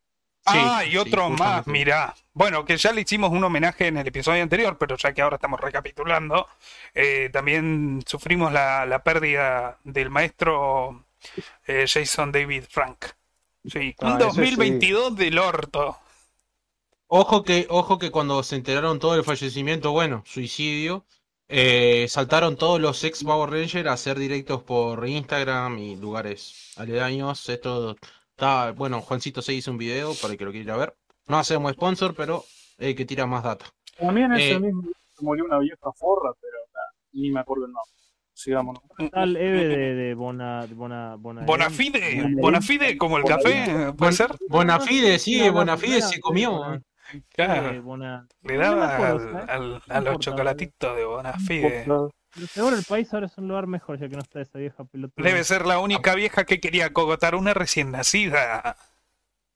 Sí, 0.45 0.59
ah, 0.59 0.85
y 0.85 0.91
sí, 0.91 0.97
otro 0.97 1.31
más, 1.31 1.67
mirá. 1.69 2.15
Bueno, 2.33 2.65
que 2.65 2.77
ya 2.77 2.93
le 2.93 3.03
hicimos 3.03 3.31
un 3.31 3.45
homenaje 3.45 3.87
en 3.87 3.97
el 3.99 4.07
episodio 4.09 4.43
anterior, 4.43 4.77
pero 4.77 4.97
ya 4.97 5.13
que 5.13 5.23
ahora 5.23 5.37
estamos 5.37 5.61
recapitulando, 5.61 6.49
eh, 6.95 7.31
también 7.33 8.03
sufrimos 8.07 8.53
la, 8.53 8.85
la 8.87 9.05
pérdida 9.05 9.79
del 9.85 10.11
maestro 10.11 11.05
eh, 11.67 11.87
Jason 11.87 12.33
David 12.33 12.65
Frank. 12.69 13.05
Sí, 13.65 13.95
un 14.01 14.09
Ah, 14.09 14.17
ese 14.19 14.25
2022 14.27 15.17
del 15.17 15.39
orto. 15.39 15.97
Ojo 17.07 17.45
que, 17.45 17.67
ojo 17.69 17.99
que 17.99 18.11
cuando 18.11 18.43
se 18.43 18.57
enteraron 18.57 18.99
todo 18.99 19.15
el 19.15 19.23
fallecimiento, 19.23 19.93
bueno, 19.93 20.25
suicidio, 20.27 21.05
eh, 21.53 22.07
saltaron 22.09 22.57
todos 22.57 22.81
los 22.81 23.05
ex 23.05 23.23
Power 23.23 23.51
Rangers 23.51 23.87
a 23.87 23.93
hacer 23.93 24.19
directos 24.19 24.63
por 24.63 25.07
Instagram 25.07 25.79
y 25.79 25.97
lugares 25.97 26.73
aledaños. 26.77 27.49
Esto 27.49 27.95
está, 28.31 28.73
bueno, 28.73 29.03
Juancito 29.03 29.43
se 29.43 29.53
hizo 29.53 29.71
un 29.71 29.79
video 29.79 30.15
para 30.15 30.33
el 30.33 30.39
que 30.39 30.45
lo 30.47 30.51
quiera 30.53 30.77
ver. 30.77 30.95
No 31.29 31.39
hacemos 31.39 31.73
sponsor, 31.73 32.15
pero 32.15 32.45
el 32.79 32.97
que 32.97 33.05
tira 33.05 33.27
más 33.27 33.45
data. 33.45 33.67
También 33.99 34.33
ese 34.33 34.53
Eh, 34.53 34.61
mismo 34.61 34.83
se 35.17 35.25
murió 35.25 35.45
una 35.45 35.59
vieja 35.59 35.93
forra, 35.95 36.33
pero 36.41 36.57
nah, 36.73 36.81
ni 37.13 37.31
me 37.31 37.41
acuerdo 37.41 37.67
el 37.67 37.73
nombre. 37.73 37.93
Sigamos. 38.35 38.79
Está 38.99 39.23
el 39.25 39.37
Eve 39.37 39.69
de, 39.69 39.95
de 39.95 40.15
Bona, 40.15 40.67
Bona, 40.75 41.17
Bona, 41.17 41.43
Bonafide, 41.45 42.23
Bona- 42.23 42.41
Bonafide 42.41 42.97
como 42.99 43.19
el 43.19 43.25
café, 43.25 43.93
¿puede 43.97 44.13
ser? 44.13 44.35
Bonafide, 44.49 45.19
sí, 45.19 45.49
Bonafide 45.51 46.01
se 46.01 46.19
comió. 46.19 46.81
No, 47.13 47.19
eh. 47.21 47.25
Claro, 47.31 47.83
Bona- 47.83 48.29
le 48.43 48.55
no 48.57 48.61
daba 48.63 48.95
acuerdo, 48.95 49.39
al- 49.39 49.51
al- 49.51 49.83
No 49.87 49.95
a 49.95 50.01
los 50.01 50.19
chocolatitos 50.19 50.97
de 50.97 51.05
Bonafide. 51.05 51.85
Pero 51.87 52.47
seguro 52.47 52.77
el 52.77 52.85
país 52.85 53.13
ahora 53.13 53.27
es 53.27 53.37
un 53.39 53.49
lugar 53.49 53.67
mejor 53.67 53.99
ya 53.99 54.09
que 54.09 54.17
no 54.17 54.23
está 54.23 54.41
esa 54.41 54.59
vieja 54.59 54.85
pelota. 54.85 55.15
Debe 55.23 55.45
ser 55.45 55.67
la 55.67 55.79
única 55.81 56.15
vieja 56.15 56.45
que 56.45 56.61
quería 56.61 56.93
cogotar 56.93 57.35
una 57.35 57.53
recién 57.55 57.91
nacida. 57.91 58.77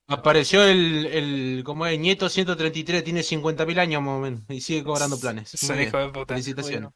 Apareció 0.09 0.62
el, 0.62 1.07
el 1.07 1.62
como 1.64 1.85
es, 1.87 1.99
nieto 1.99 2.29
133, 2.29 3.03
tiene 3.03 3.23
50.000 3.23 3.79
años 3.81 4.03
más 4.03 4.14
o 4.14 4.21
menos, 4.21 4.42
y 4.49 4.61
sigue 4.61 4.85
cobrando 4.85 5.19
planes. 5.19 5.57
Bien. 5.69 5.88
hijo 5.88 5.99
de 5.99 6.09
puta. 6.11 6.35
Felicitaciones. 6.35 6.90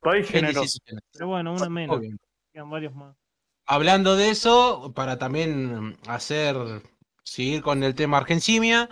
País 0.00 0.26
generoso. 0.28 0.78
Pero 1.12 1.28
bueno, 1.28 1.52
una 1.52 1.68
menos. 1.68 1.96
Obvio. 1.96 2.16
Quedan 2.52 2.70
varios 2.70 2.94
más. 2.94 3.14
Hablando 3.66 4.16
de 4.16 4.30
eso, 4.30 4.92
para 4.96 5.16
también 5.18 5.96
hacer, 6.08 6.56
seguir 7.22 7.62
con 7.62 7.84
el 7.84 7.94
tema 7.94 8.16
Argencimia, 8.16 8.88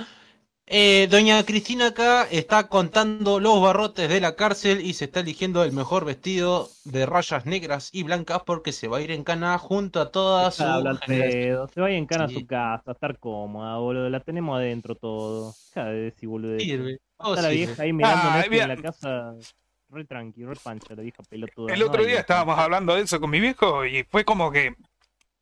eh, 0.70 1.08
doña 1.10 1.42
Cristina 1.44 1.88
acá 1.88 2.24
está 2.30 2.68
contando 2.68 3.40
los 3.40 3.60
barrotes 3.62 4.08
de 4.08 4.20
la 4.20 4.36
cárcel 4.36 4.80
y 4.84 4.92
se 4.94 5.06
está 5.06 5.20
eligiendo 5.20 5.64
el 5.64 5.72
mejor 5.72 6.04
vestido 6.04 6.68
de 6.84 7.06
rayas 7.06 7.46
negras 7.46 7.88
y 7.92 8.02
blancas 8.02 8.42
porque 8.44 8.72
se 8.72 8.86
va 8.88 8.98
a 8.98 9.00
ir 9.00 9.10
en 9.10 9.24
cana 9.24 9.56
junto 9.58 10.00
a 10.00 10.10
toda 10.10 10.50
su 10.50 10.62
Habla 10.62 10.90
al 10.90 10.98
generación. 10.98 11.42
pedo, 11.42 11.68
Se 11.68 11.80
vaya 11.80 11.96
en 11.96 12.06
cana 12.06 12.24
a 12.24 12.28
su 12.28 12.46
casa, 12.46 12.82
a 12.86 12.92
estar 12.92 13.18
cómoda, 13.18 13.78
boludo. 13.78 14.10
La 14.10 14.20
tenemos 14.20 14.56
adentro 14.58 14.94
todo. 14.94 15.54
Deja 15.74 15.88
de 15.88 15.98
decir, 16.00 16.28
boludo. 16.28 16.58
Sirve, 16.58 16.98
Está 17.18 17.28
la 17.42 17.50
sirve. 17.50 17.54
vieja 17.54 17.82
ahí 17.82 17.92
mirando 17.92 18.22
Ah, 18.24 18.44
en 18.46 18.68
la 18.68 18.76
casa. 18.76 19.34
Re 19.90 20.04
tranqui, 20.04 20.44
re 20.44 20.54
pancha, 20.62 20.94
la 20.94 21.02
vieja 21.02 21.22
pelotuda. 21.30 21.72
El 21.72 21.82
otro 21.82 22.04
día 22.04 22.16
la- 22.16 22.20
estábamos 22.20 22.58
hablando 22.58 22.94
de 22.94 23.00
eso 23.02 23.18
con 23.18 23.30
mi 23.30 23.40
viejo 23.40 23.86
y 23.86 24.04
fue 24.04 24.22
como 24.22 24.50
que 24.52 24.74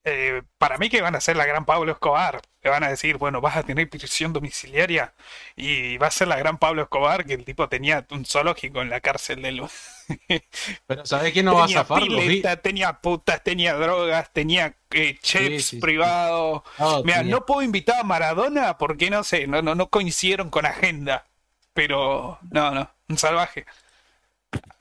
eh, 0.09 0.43
para 0.59 0.79
mí 0.79 0.89
que 0.89 1.03
van 1.03 1.17
a 1.17 1.21
ser 1.21 1.37
la 1.37 1.47
gran 1.47 1.65
Pablo 1.67 1.93
Escobar. 1.93 2.41
Le 2.63 2.71
van 2.71 2.85
a 2.85 2.89
decir, 2.89 3.17
bueno, 3.19 3.41
vas 3.41 3.57
a 3.57 3.65
tener 3.65 3.91
prisión 3.91 4.33
domiciliaria 4.33 5.15
y 5.57 5.99
va 5.99 6.07
a 6.09 6.11
ser 6.13 6.29
la 6.29 6.37
gran 6.37 6.59
Pablo 6.59 6.83
Escobar 6.83 7.25
que 7.27 7.35
el 7.35 7.45
tipo 7.45 7.69
tenía 7.69 8.07
un 8.11 8.25
zoológico 8.25 8.83
en 8.83 8.91
la 8.91 9.01
cárcel 9.01 9.43
del... 9.43 9.63
Pero 10.87 11.05
¿sabés 11.07 11.33
quién 11.33 11.45
no 11.47 11.55
va 11.55 11.65
a 11.65 11.67
tenía 11.67 11.79
zafar? 11.81 12.03
Los 12.03 12.25
pileta, 12.25 12.57
tenía 12.63 13.01
putas, 13.01 13.43
tenía 13.43 13.75
drogas, 13.75 14.33
tenía 14.33 14.77
eh, 14.93 15.19
chefs 15.21 15.67
sí, 15.67 15.77
sí. 15.77 15.81
privados. 15.81 16.63
No, 16.79 17.03
Mira, 17.03 17.19
tenía- 17.19 17.35
no 17.35 17.45
puedo 17.47 17.63
invitar 17.63 18.01
a 18.01 18.05
Maradona 18.05 18.79
porque 18.79 19.11
no 19.11 19.25
sé, 19.25 19.47
no, 19.49 19.63
no, 19.63 19.75
no 19.75 19.91
coincidieron 19.91 20.51
con 20.51 20.67
agenda. 20.67 21.27
Pero, 21.75 22.39
no, 22.51 22.71
no, 22.73 22.91
un 23.09 23.19
salvaje. 23.19 23.67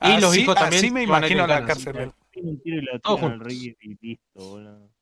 Y 0.00 0.18
los 0.20 0.36
hijos 0.36 0.54
también 0.54 0.84
Así 0.84 0.90
me 0.90 1.02
imagino 1.02 1.46
la 1.46 1.64
cárcel. 1.64 1.96
al 1.98 3.16
juntos. 3.16 3.52
y 3.52 3.76
listo, 4.00 4.24
boludo. 4.34 4.95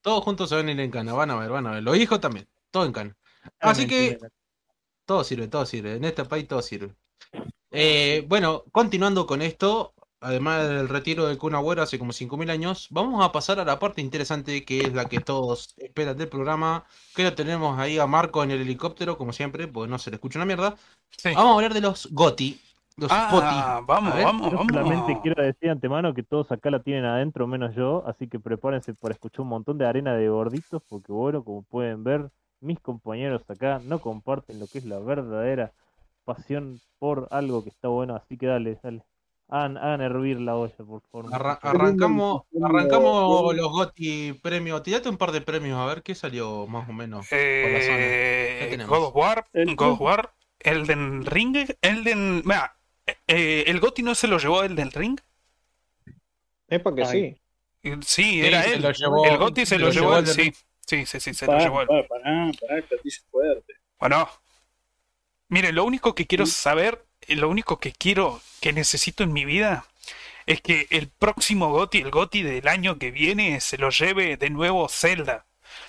Todos 0.00 0.24
juntos 0.24 0.48
se 0.48 0.56
van 0.56 0.68
a 0.68 0.72
ir 0.72 0.80
en 0.80 0.90
cana, 0.90 1.12
van 1.12 1.30
a 1.30 1.36
ver, 1.36 1.50
van 1.50 1.66
a 1.66 1.72
ver. 1.72 1.82
Los 1.82 1.96
hijos 1.96 2.20
también, 2.20 2.48
todo 2.70 2.84
en 2.84 2.92
cana. 2.92 3.16
Ah, 3.60 3.70
Así 3.70 3.86
que 3.86 4.18
todo 5.04 5.24
sirve, 5.24 5.48
todo 5.48 5.66
sirve. 5.66 5.96
En 5.96 6.04
este 6.04 6.24
país 6.24 6.46
todo 6.46 6.62
sirve. 6.62 6.94
Eh, 7.70 8.24
bueno, 8.28 8.64
continuando 8.72 9.26
con 9.26 9.42
esto, 9.42 9.94
además 10.20 10.68
del 10.68 10.88
retiro 10.88 11.26
del 11.26 11.38
Kun 11.38 11.54
Agüero 11.54 11.82
hace 11.82 11.98
como 11.98 12.12
5.000 12.12 12.50
años, 12.50 12.88
vamos 12.90 13.24
a 13.24 13.32
pasar 13.32 13.60
a 13.60 13.64
la 13.64 13.78
parte 13.78 14.00
interesante 14.00 14.64
que 14.64 14.80
es 14.80 14.94
la 14.94 15.06
que 15.06 15.20
todos 15.20 15.74
esperan 15.76 16.16
del 16.16 16.28
programa. 16.28 16.84
Que 17.14 17.24
lo 17.24 17.34
tenemos 17.34 17.78
ahí 17.78 17.98
a 17.98 18.06
Marco 18.06 18.42
en 18.42 18.50
el 18.50 18.60
helicóptero, 18.60 19.18
como 19.18 19.32
siempre, 19.32 19.68
porque 19.68 19.90
no 19.90 19.98
se 19.98 20.10
le 20.10 20.16
escucha 20.16 20.38
una 20.38 20.46
mierda. 20.46 20.76
Sí. 21.16 21.30
Vamos 21.34 21.52
a 21.52 21.54
hablar 21.54 21.74
de 21.74 21.80
los 21.80 22.08
GOTI. 22.12 22.60
Los 22.98 23.10
Ah, 23.12 23.28
POTI. 23.30 23.86
vamos, 23.86 24.14
vamos, 24.24 24.50
Yo 24.50 24.56
vamos. 24.56 24.72
solamente 24.72 25.18
quiero 25.22 25.42
decir 25.42 25.60
de 25.60 25.70
antemano 25.70 26.14
que 26.14 26.22
todos 26.22 26.50
acá 26.50 26.70
la 26.70 26.80
tienen 26.82 27.04
adentro, 27.04 27.46
menos 27.46 27.74
yo, 27.74 28.02
así 28.06 28.26
que 28.26 28.38
prepárense 28.40 28.94
para 28.94 29.12
escuchar 29.12 29.42
un 29.42 29.48
montón 29.48 29.76
de 29.76 29.86
arena 29.86 30.14
de 30.14 30.30
gorditos, 30.30 30.82
porque 30.88 31.12
bueno, 31.12 31.44
como 31.44 31.62
pueden 31.62 32.04
ver, 32.04 32.30
mis 32.60 32.80
compañeros 32.80 33.42
acá 33.50 33.82
no 33.84 33.98
comparten 33.98 34.58
lo 34.58 34.66
que 34.66 34.78
es 34.78 34.86
la 34.86 34.98
verdadera 34.98 35.72
pasión 36.24 36.80
por 36.98 37.28
algo 37.30 37.62
que 37.62 37.68
está 37.68 37.88
bueno, 37.88 38.16
así 38.16 38.38
que 38.38 38.46
dale, 38.46 38.78
dale. 38.82 39.02
Hagan, 39.48 39.76
hagan 39.76 40.00
hervir 40.00 40.40
la 40.40 40.56
olla, 40.56 40.74
por 40.78 41.02
favor. 41.12 41.32
Arra- 41.34 41.58
arrancamos, 41.62 42.42
arrancamos 42.64 43.54
los 43.54 43.70
GOTI 43.70 44.32
premios. 44.42 44.82
Tirate 44.82 45.08
un 45.10 45.18
par 45.18 45.30
de 45.32 45.40
premios 45.42 45.78
a 45.78 45.84
ver 45.84 46.02
qué 46.02 46.14
salió 46.16 46.66
más 46.66 46.88
o 46.88 46.92
menos. 46.94 47.28
por 47.28 47.38
la 47.38 47.80
zona. 47.82 47.96
Eh. 47.98 48.84
God 48.88 49.04
of 49.04 49.14
War, 49.14 49.44
El- 49.52 49.76
God 49.76 49.90
of 49.92 50.00
War, 50.00 50.32
Elden 50.58 51.24
Ring, 51.26 51.54
Elden... 51.82 52.42
Mira, 52.44 52.74
eh, 53.26 53.64
el 53.66 53.80
Goti 53.80 54.02
no 54.02 54.14
se 54.14 54.26
lo 54.28 54.38
llevó 54.38 54.62
Elden 54.62 54.90
Ring. 54.90 55.18
Es 56.68 56.80
para 56.80 56.96
que 56.96 57.02
Ay. 57.04 57.08
sí. 57.10 57.40
Eh, 57.82 57.96
Sí, 58.02 58.22
Sí, 58.24 58.44
era 58.44 58.64
él. 58.64 58.82
lo 58.82 58.90
llevó- 58.92 59.24
el 59.26 59.36
Goti 59.38 59.64
se 59.66 59.78
lo, 59.78 59.90
llevó 59.90 60.16
él, 60.18 60.24
Elden 60.24 60.34
sí. 60.34 60.42
Ring. 60.42 60.54
Sí, 60.86 61.06
sí, 61.06 61.20
sí, 61.20 61.34
se 61.34 61.46
lo 61.46 61.58
llevó 61.58 61.82
él. 61.82 61.88
pará, 61.88 62.06
pará, 62.08 62.50
pará, 62.60 62.76
el 62.76 62.84
platillo 62.84 63.22
fuerte. 63.30 63.74
Bueno, 63.98 64.28
mire, 65.48 65.72
lo 65.72 65.84
único 65.84 66.14
que 66.14 66.26
quiero 66.26 66.46
Sí. 66.46 66.52
saber, 66.52 67.04
eh, 67.22 67.36
lo 67.36 67.48
único 67.48 67.78
que 67.78 67.92
quiero, 67.92 68.40
que 68.60 68.72
necesito 68.72 69.22
en 69.24 69.32
mi 69.32 69.44
vida, 69.44 69.86
es 70.46 70.60
que 70.60 70.86
el 70.90 71.08
próximo 71.08 71.70
GOTI, 71.70 71.98
el 72.02 72.10
GOTI 72.10 72.42
del 72.42 72.68
año 72.68 72.98
que 72.98 73.10
viene, 73.10 73.60
se 73.60 73.78
lo 73.78 73.90
lleve 73.90 74.36
de 74.36 74.50
nuevo 74.50 74.88
Zelda. 74.88 75.46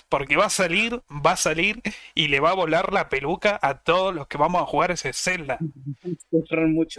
Porque 0.08 0.36
va 0.36 0.46
a 0.46 0.50
salir, 0.50 1.02
va 1.10 1.32
a 1.32 1.36
salir 1.36 1.82
y 2.14 2.28
le 2.28 2.40
va 2.40 2.50
a 2.50 2.54
volar 2.54 2.92
la 2.92 3.08
peluca 3.08 3.58
a 3.62 3.74
todos 3.82 4.14
los 4.14 4.26
que 4.26 4.38
vamos 4.38 4.62
a 4.62 4.66
jugar 4.66 4.90
ese 4.90 5.12
Zelda. 5.12 5.58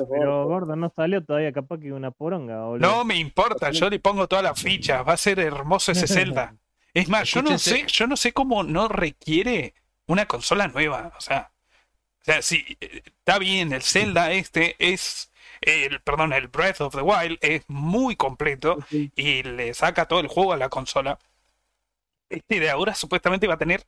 Pero 0.09 0.45
gordo, 0.45 0.75
no 0.75 0.91
salió 0.95 1.23
todavía 1.23 1.51
capaz 1.51 1.79
que 1.79 1.93
una 1.93 2.11
poronga, 2.11 2.65
boludo. 2.65 2.87
No 2.87 3.03
me 3.05 3.15
importa, 3.15 3.71
yo 3.71 3.89
le 3.89 3.99
pongo 3.99 4.27
todas 4.27 4.43
las 4.43 4.61
fichas, 4.61 5.07
va 5.07 5.13
a 5.13 5.17
ser 5.17 5.39
hermoso 5.39 5.91
ese 5.91 6.07
Zelda. 6.07 6.55
Es 6.93 7.07
más, 7.07 7.29
yo 7.29 7.41
no 7.41 7.57
sé, 7.57 7.85
yo 7.87 8.07
no 8.07 8.17
sé 8.17 8.33
cómo 8.33 8.63
no 8.63 8.87
requiere 8.87 9.73
una 10.07 10.25
consola 10.25 10.67
nueva. 10.67 11.13
O 11.17 11.21
sea, 11.21 11.51
o 12.21 12.25
sea, 12.25 12.41
sí, 12.41 12.77
eh, 12.81 13.01
está 13.05 13.39
bien, 13.39 13.71
el 13.73 13.81
Zelda 13.81 14.31
este 14.31 14.75
es, 14.79 15.31
el, 15.61 16.01
perdón, 16.01 16.33
el 16.33 16.47
Breath 16.47 16.81
of 16.81 16.95
the 16.95 17.01
Wild 17.01 17.37
es 17.41 17.63
muy 17.67 18.15
completo 18.15 18.79
Sí. 18.89 19.11
y 19.15 19.43
le 19.43 19.73
saca 19.73 20.07
todo 20.07 20.19
el 20.19 20.27
juego 20.27 20.53
a 20.53 20.57
la 20.57 20.69
consola. 20.69 21.19
Este 22.29 22.59
de 22.59 22.69
ahora 22.69 22.93
supuestamente 22.93 23.47
va 23.47 23.55
a 23.55 23.57
tener 23.57 23.81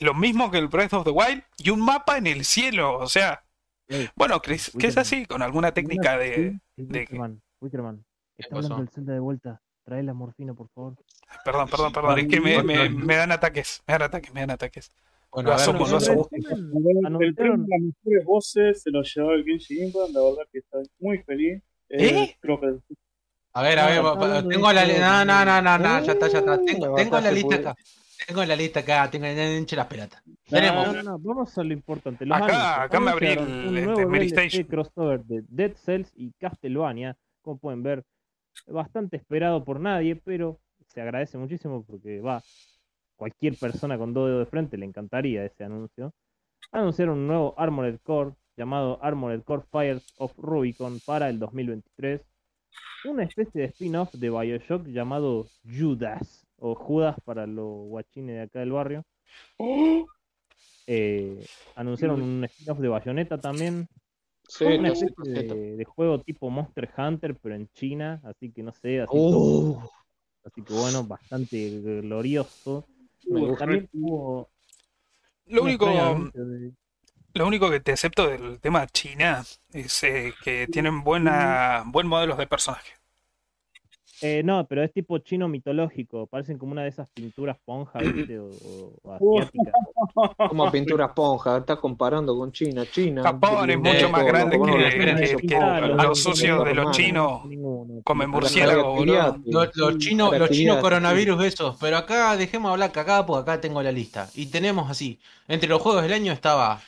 lo 0.00 0.12
mismo 0.14 0.50
que 0.50 0.58
el 0.58 0.68
Breath 0.68 0.92
of 0.94 1.04
the 1.04 1.10
Wild 1.10 1.42
y 1.58 1.70
un 1.70 1.80
mapa 1.80 2.18
en 2.18 2.26
el 2.26 2.44
cielo. 2.44 2.98
O 2.98 3.06
sea, 3.06 3.44
Ey, 3.88 4.08
bueno, 4.16 4.40
Chris, 4.42 4.72
que 4.78 4.88
es 4.88 4.96
así, 4.96 5.26
con 5.26 5.42
alguna 5.42 5.72
técnica 5.72 6.18
de... 6.18 6.58
de- 6.76 7.00
Wickerman, 7.00 7.40
Wickerman, 7.60 8.04
está 8.36 8.56
hablando 8.56 8.78
del 8.78 8.88
Zelda 8.88 9.12
de 9.12 9.20
vuelta. 9.20 9.62
Trae 9.84 10.02
la 10.02 10.14
morfina, 10.14 10.52
por 10.52 10.68
favor. 10.70 10.96
Perdón, 11.44 11.68
perdón, 11.68 11.92
perdón, 11.92 12.18
es 12.18 12.26
que 12.26 12.40
me, 12.40 12.60
me- 12.64 12.88
me 12.90 13.14
dan 13.16 13.30
ataques, 13.30 13.84
me 13.86 13.92
dan 13.92 14.02
ataques, 14.02 14.34
me 14.34 14.40
dan 14.40 14.50
ataques. 14.50 14.90
Bueno, 15.30 15.50
Lo 15.50 15.54
a 15.54 15.56
ver, 15.58 15.62
asumo, 15.62 15.78
bueno, 15.78 15.92
lo 15.92 15.96
asumo. 15.98 17.20
El 17.20 17.34
premio 17.34 17.52
de 17.58 17.68
las 17.68 17.80
mejores 17.80 18.24
voces 18.24 18.82
se 18.82 18.90
lo 18.90 19.02
llevó 19.02 19.32
el 19.32 19.44
Genshin 19.44 19.86
Impact, 19.86 20.10
la 20.12 20.22
verdad 20.22 20.48
que 20.50 20.58
estoy 20.58 20.90
muy 20.98 21.18
feliz. 21.22 21.62
¿Eh? 21.88 22.34
creo 22.40 22.58
que 22.58 22.78
A 23.56 23.62
ver, 23.62 23.78
a 23.78 23.86
ver, 23.86 24.48
tengo 24.48 24.70
la 24.70 24.84
lista. 24.84 25.24
No, 25.24 25.24
no, 25.24 25.44
no, 25.46 25.62
no, 25.62 25.78
no, 25.78 26.04
ya 26.04 26.12
está, 26.12 26.28
ya 26.28 26.38
está. 26.40 26.60
Tengo, 26.62 27.20
la 27.20 27.30
lista 27.32 27.54
acá. 27.54 27.74
Tengo 28.26 28.44
la 28.44 28.54
lista 28.54 28.80
acá, 28.80 29.10
tengo 29.10 29.26
hinche 29.26 29.74
las 29.76 29.86
pelatas. 29.86 30.22
No, 30.26 30.34
Tenemos. 30.50 30.86
No, 30.88 30.92
no, 30.92 31.02
no, 31.02 31.18
vamos 31.18 31.56
a 31.56 31.64
lo 31.64 31.72
importante. 31.72 32.26
Los 32.26 32.36
Acá- 32.38 32.82
acá 32.82 33.00
me 33.00 33.12
abrí 33.12 33.28
el- 33.28 34.26
Station. 34.26 34.64
crossover 34.64 35.24
de 35.24 35.42
Dead 35.48 35.72
Cells 35.74 36.12
y 36.16 36.32
Castlevania. 36.32 37.16
Como 37.40 37.56
pueden 37.58 37.82
ver, 37.82 38.04
bastante 38.66 39.16
esperado 39.16 39.64
por 39.64 39.80
nadie, 39.80 40.16
pero 40.16 40.60
se 40.88 41.00
agradece 41.00 41.38
muchísimo 41.38 41.82
porque 41.82 42.20
va. 42.20 42.42
Cualquier 43.16 43.56
persona 43.56 43.96
con 43.96 44.12
dos 44.12 44.28
dedos 44.28 44.44
de 44.44 44.50
frente 44.50 44.76
le 44.76 44.84
encantaría 44.84 45.46
ese 45.46 45.64
anuncio. 45.64 46.12
Anunciaron 46.72 47.16
un 47.20 47.26
nuevo 47.26 47.54
Armored 47.56 48.00
Core 48.02 48.32
llamado 48.54 48.98
Armored 49.02 49.44
Core 49.44 49.62
Fires 49.72 50.12
of 50.18 50.32
Rubicon 50.36 51.00
para 51.06 51.30
el 51.30 51.38
2023. 51.38 52.20
Una 53.04 53.22
especie 53.24 53.60
de 53.62 53.66
spin-off 53.68 54.12
de 54.14 54.30
Bioshock 54.30 54.86
llamado 54.88 55.46
Judas, 55.64 56.46
o 56.58 56.74
Judas 56.74 57.16
para 57.24 57.46
los 57.46 57.86
guachines 57.88 58.36
de 58.36 58.42
acá 58.42 58.60
del 58.60 58.72
barrio. 58.72 59.04
Eh, 60.88 61.44
anunciaron 61.74 62.22
un 62.22 62.44
spin-off 62.44 62.78
de 62.78 62.88
Bayonetta 62.88 63.40
también. 63.40 63.88
Sí, 64.46 64.64
una 64.64 64.88
especie 64.88 65.32
de, 65.42 65.76
de 65.76 65.84
juego 65.84 66.20
tipo 66.20 66.48
Monster 66.48 66.88
Hunter, 66.96 67.34
pero 67.42 67.56
en 67.56 67.68
China, 67.72 68.20
así 68.22 68.52
que 68.52 68.62
no 68.62 68.70
sé, 68.70 69.00
así, 69.00 69.10
todo- 69.32 69.90
así 70.44 70.62
que 70.62 70.72
bueno, 70.72 71.02
bastante 71.02 71.80
glorioso. 72.02 72.86
También 73.58 73.88
hubo 73.94 74.48
Lo 75.46 75.62
único, 75.64 75.86
de- 76.32 76.72
lo 77.36 77.46
único 77.46 77.70
que 77.70 77.80
te 77.80 77.92
acepto 77.92 78.26
del 78.28 78.58
tema 78.60 78.86
China 78.86 79.44
es 79.72 80.02
eh, 80.02 80.32
que 80.42 80.66
tienen 80.66 81.04
buena, 81.04 81.82
buen 81.86 82.06
modelos 82.06 82.38
de 82.38 82.46
personaje. 82.46 82.92
Eh, 84.22 84.40
no, 84.42 84.66
pero 84.66 84.82
es 84.82 84.90
tipo 84.94 85.18
chino 85.18 85.46
mitológico, 85.46 86.26
parecen 86.26 86.56
como 86.56 86.72
una 86.72 86.84
de 86.84 86.88
esas 86.88 87.06
pinturas 87.10 87.58
ponja, 87.62 87.98
¿viste? 87.98 88.38
O, 88.38 88.46
o- 88.48 88.98
o 89.02 89.12
asiáticas. 89.42 89.74
Como 90.48 90.70
pintura 90.72 91.04
esponja, 91.04 91.58
estás 91.58 91.78
comparando 91.80 92.34
con 92.34 92.50
China. 92.50 92.86
China. 92.90 93.22
Japón 93.22 93.70
es 93.70 93.78
mucho 93.78 94.08
más 94.08 94.24
grande 94.24 94.58
que- 94.58 94.66
los 94.66 96.26
no, 96.26 96.64
de 96.64 96.74
los 96.74 96.90
chinos 96.96 97.42
comen 98.04 98.30
murciélago, 98.30 98.94
boludo. 98.94 99.36
Los, 99.44 99.76
los 99.76 99.98
chinos, 99.98 100.30
los 100.30 100.48
chinos 100.48 100.48
actividades, 100.48 100.82
coronavirus 100.82 101.44
esos, 101.44 101.76
pero 101.78 101.98
acá 101.98 102.34
dejemos 102.38 102.70
hablar 102.72 102.92
cagada 102.92 103.26
porque 103.26 103.50
acá 103.50 103.60
tengo 103.60 103.82
la 103.82 103.92
lista. 103.92 104.30
Y 104.34 104.46
tenemos 104.46 104.90
así, 104.90 105.20
entre 105.46 105.68
los 105.68 105.82
juegos 105.82 106.02
del 106.02 106.14
año 106.14 106.32
estaba 106.32 106.80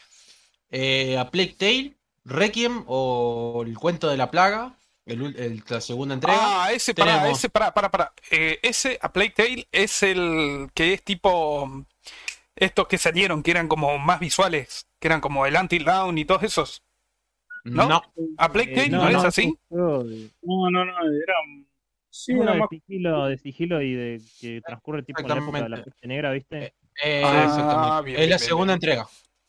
eh, 0.71 1.17
A 1.19 1.31
Plague 1.31 1.55
Tale, 1.59 1.95
Requiem 2.25 2.85
o 2.87 3.65
El 3.67 3.79
Cuento 3.79 4.09
de 4.09 4.17
la 4.17 4.31
Plaga, 4.31 4.75
el 5.07 5.23
ul- 5.23 5.39
el- 5.39 5.63
la 5.69 5.81
segunda 5.81 6.15
entrega. 6.15 6.39
Ah, 6.65 6.73
ese, 6.73 6.95
para, 6.95 7.19
Tenemos- 7.21 7.39
ese, 7.39 7.49
para, 7.49 7.73
para, 7.73 7.91
para. 7.91 8.13
Eh, 8.31 8.59
ese, 8.63 8.99
A 9.01 9.13
Plague 9.13 9.31
Tale, 9.37 9.69
es 9.73 10.03
el 10.03 10.69
que 10.75 10.93
es 10.95 11.03
tipo. 11.03 11.85
Estos 12.55 12.89
que 12.89 12.99
salieron, 12.99 13.43
que 13.45 13.53
eran 13.53 13.69
como 13.69 13.97
más 13.99 14.19
visuales, 14.19 14.89
que 14.99 15.07
eran 15.07 15.21
como 15.21 15.47
el 15.47 15.55
Until 15.55 15.85
Dawn 15.85 16.19
y 16.19 16.25
todos 16.25 16.43
esos. 16.43 16.83
¿no? 17.65 17.89
no, 17.89 18.03
A 18.37 18.51
Plague 18.53 18.73
Eh, 18.73 18.75
Tale 18.75 18.89
no, 18.91 19.09
es 19.09 19.25
así. 19.25 19.57
No, 19.71 20.03
no, 20.03 20.85
no, 20.85 20.93
era. 20.93 21.35
Sí, 22.11 22.33
uno 22.33 22.53
de 22.53 22.59
más. 22.59 22.69
sigilo, 22.71 23.27
de 23.27 23.39
sigilo 23.39 23.81
y 23.83 23.95
de 23.95 24.21
que 24.41 24.61
transcurre 24.63 25.03
tipo 25.05 25.21
en 25.21 25.29
la 25.29 25.37
época 25.37 25.63
de 25.63 25.69
la 25.69 25.85
peste 25.85 26.09
negra, 26.09 26.33
¿viste? 26.33 26.75
eh, 27.05 27.23
Ah, 27.25 27.45
exactamente. 27.45 28.05
bien, 28.07 28.17
es 28.23 28.29
la 28.29 28.37
bien, 28.37 28.39
segunda 28.41 28.73
bien. 28.73 28.77
entrega. 28.77 29.09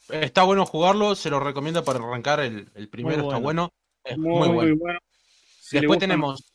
Está 0.10 0.43
bueno 0.43 0.65
jugarlo, 0.65 1.15
se 1.15 1.30
lo 1.30 1.39
recomiendo 1.39 1.84
para 1.84 2.00
arrancar 2.00 2.39
el, 2.39 2.69
el 2.76 2.89
primero, 2.89 3.24
está 3.24 3.38
bueno. 3.38 3.41
bueno. 3.41 3.74
Es 4.04 4.17
Muy, 4.17 4.30
muy, 4.32 4.48
muy 4.50 4.56
bueno. 4.56 4.76
bueno. 4.80 5.00
Si 5.62 5.78
Después 5.78 6.00
tenemos, 6.00 6.54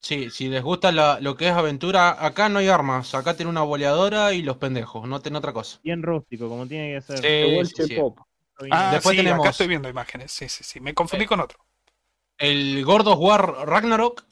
sí, 0.00 0.30
si 0.30 0.48
les 0.48 0.62
gusta 0.62 0.90
la- 0.92 1.20
lo 1.20 1.36
que 1.36 1.46
es 1.48 1.52
aventura, 1.52 2.24
acá 2.24 2.48
no 2.48 2.58
hay 2.58 2.68
armas, 2.68 3.14
acá 3.14 3.36
tiene 3.36 3.50
una 3.50 3.62
boleadora 3.62 4.32
y 4.32 4.42
los 4.42 4.56
pendejos, 4.56 5.06
no 5.08 5.20
tiene 5.20 5.38
otra 5.38 5.52
cosa. 5.52 5.78
Bien 5.84 6.02
rústico, 6.02 6.48
como 6.48 6.66
tiene 6.66 6.94
que 6.94 7.00
ser. 7.00 7.18
Sí, 7.18 7.66
sí, 7.76 7.82
sí. 7.84 7.88
Che-Pop. 7.94 8.18
Ah, 8.70 8.90
Después 8.92 9.14
sí, 9.14 9.20
acá 9.20 9.28
tenemos- 9.30 9.48
estoy 9.48 9.68
viendo 9.68 9.88
imágenes. 9.88 10.32
Sí, 10.32 10.48
sí, 10.48 10.64
sí. 10.64 10.80
Me 10.80 10.94
confundí 10.94 11.24
Eh, 11.24 11.28
con 11.28 11.40
otro. 11.40 11.58
El 12.38 12.84
God 12.84 13.06
of 13.08 13.18
War 13.20 13.66
Ragnarok, 13.66 14.24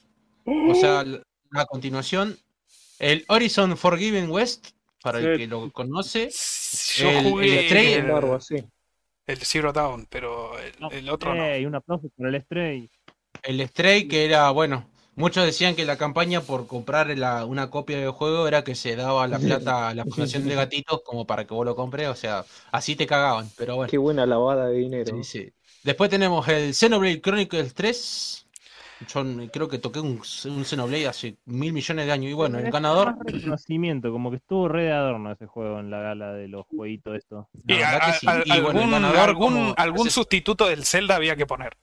o 0.45 0.75
sea, 0.75 1.03
la, 1.03 1.21
la 1.51 1.65
continuación. 1.65 2.37
El 2.99 3.23
Horizon 3.27 3.77
Forgiven 3.77 4.29
West, 4.31 4.69
para 5.05 5.19
el 5.19 5.37
que 5.37 5.47
lo 5.47 5.71
conoce. 5.71 6.29
Yo 6.95 7.09
el- 7.09 7.23
jugué 7.23 7.59
el 7.59 7.65
Stray- 7.69 7.93
el, 7.93 8.07
Largo 8.07 8.39
el 9.27 9.37
Zero 9.37 9.71
Down, 9.71 10.07
pero 10.09 10.57
el, 10.59 10.73
No, 10.79 10.89
el 10.91 11.09
otro 11.09 11.29
no. 11.33 11.41
Stray, 11.43 11.65
un 11.65 11.75
aplauso 11.75 12.09
por 12.17 12.27
el 12.27 12.41
Stray. 12.41 12.89
El 13.43 13.67
Stray, 13.67 14.07
que 14.07 14.25
era, 14.25 14.49
bueno, 14.49 14.87
muchos 15.15 15.45
decían 15.45 15.75
que 15.75 15.85
la 15.85 15.97
campaña 15.97 16.41
por 16.41 16.65
comprar 16.67 17.15
la- 17.17 17.45
una 17.45 17.69
copia 17.69 17.99
de 17.99 18.07
juego 18.09 18.47
era 18.47 18.63
que 18.63 18.73
se 18.75 18.95
daba 18.95 19.27
la 19.27 19.37
plata 19.39 19.89
a 19.89 19.93
la 19.93 20.03
fundación 20.05 20.47
de 20.47 20.55
gatitos 20.55 21.01
como 21.05 21.25
para 21.27 21.45
que 21.45 21.53
vos 21.53 21.65
lo 21.65 21.75
compres, 21.75 22.07
o 22.07 22.15
sea, 22.15 22.45
así 22.71 22.95
te 22.95 23.05
cagaban, 23.05 23.49
pero 23.57 23.75
bueno. 23.75 23.89
Qué 23.91 23.97
buena 23.99 24.25
lavada 24.25 24.67
de 24.67 24.77
dinero. 24.77 25.15
Sí, 25.17 25.23
sí. 25.23 25.51
Después 25.83 26.09
tenemos 26.09 26.47
el 26.47 26.73
Xenoblade 26.73 27.21
Chronicles 27.21 27.73
3. 27.75 28.44
Yo 29.07 29.23
creo 29.51 29.67
que 29.67 29.77
toqué 29.77 29.99
un, 29.99 30.21
un 30.45 30.65
Xenoblade 30.65 31.07
hace 31.07 31.35
mil 31.45 31.73
millones 31.73 32.05
de 32.05 32.11
años. 32.13 32.31
Y 32.31 32.33
bueno, 32.33 32.59
el 32.59 32.71
ganador. 32.71 33.15
reconocimiento, 33.25 34.11
como 34.11 34.31
que 34.31 34.37
estuvo 34.37 34.67
re 34.69 34.83
de 34.85 34.91
adorno 34.93 35.31
ese 35.33 35.47
juego 35.47 35.79
en 35.79 35.89
la 35.91 35.99
gala 35.99 36.31
de 36.33 36.47
los 36.47 36.65
jueguitos 36.67 37.15
estos. 37.17 37.45
La 37.65 37.75
Y 37.75 37.77
verdad 37.79 37.99
a- 38.01 38.05
que 38.05 38.13
sí. 38.19 38.27
a- 38.27 38.31
Y 38.45 38.61
bueno, 38.61 38.69
el 38.69 38.77
algún, 38.77 38.91
ganador 38.91 39.29
algún, 39.29 39.53
como- 39.53 39.73
algún 39.77 40.09
sustituto 40.09 40.67
del 40.67 40.85
Zelda 40.85 41.15
había 41.17 41.35
que 41.35 41.45
poner. 41.45 41.75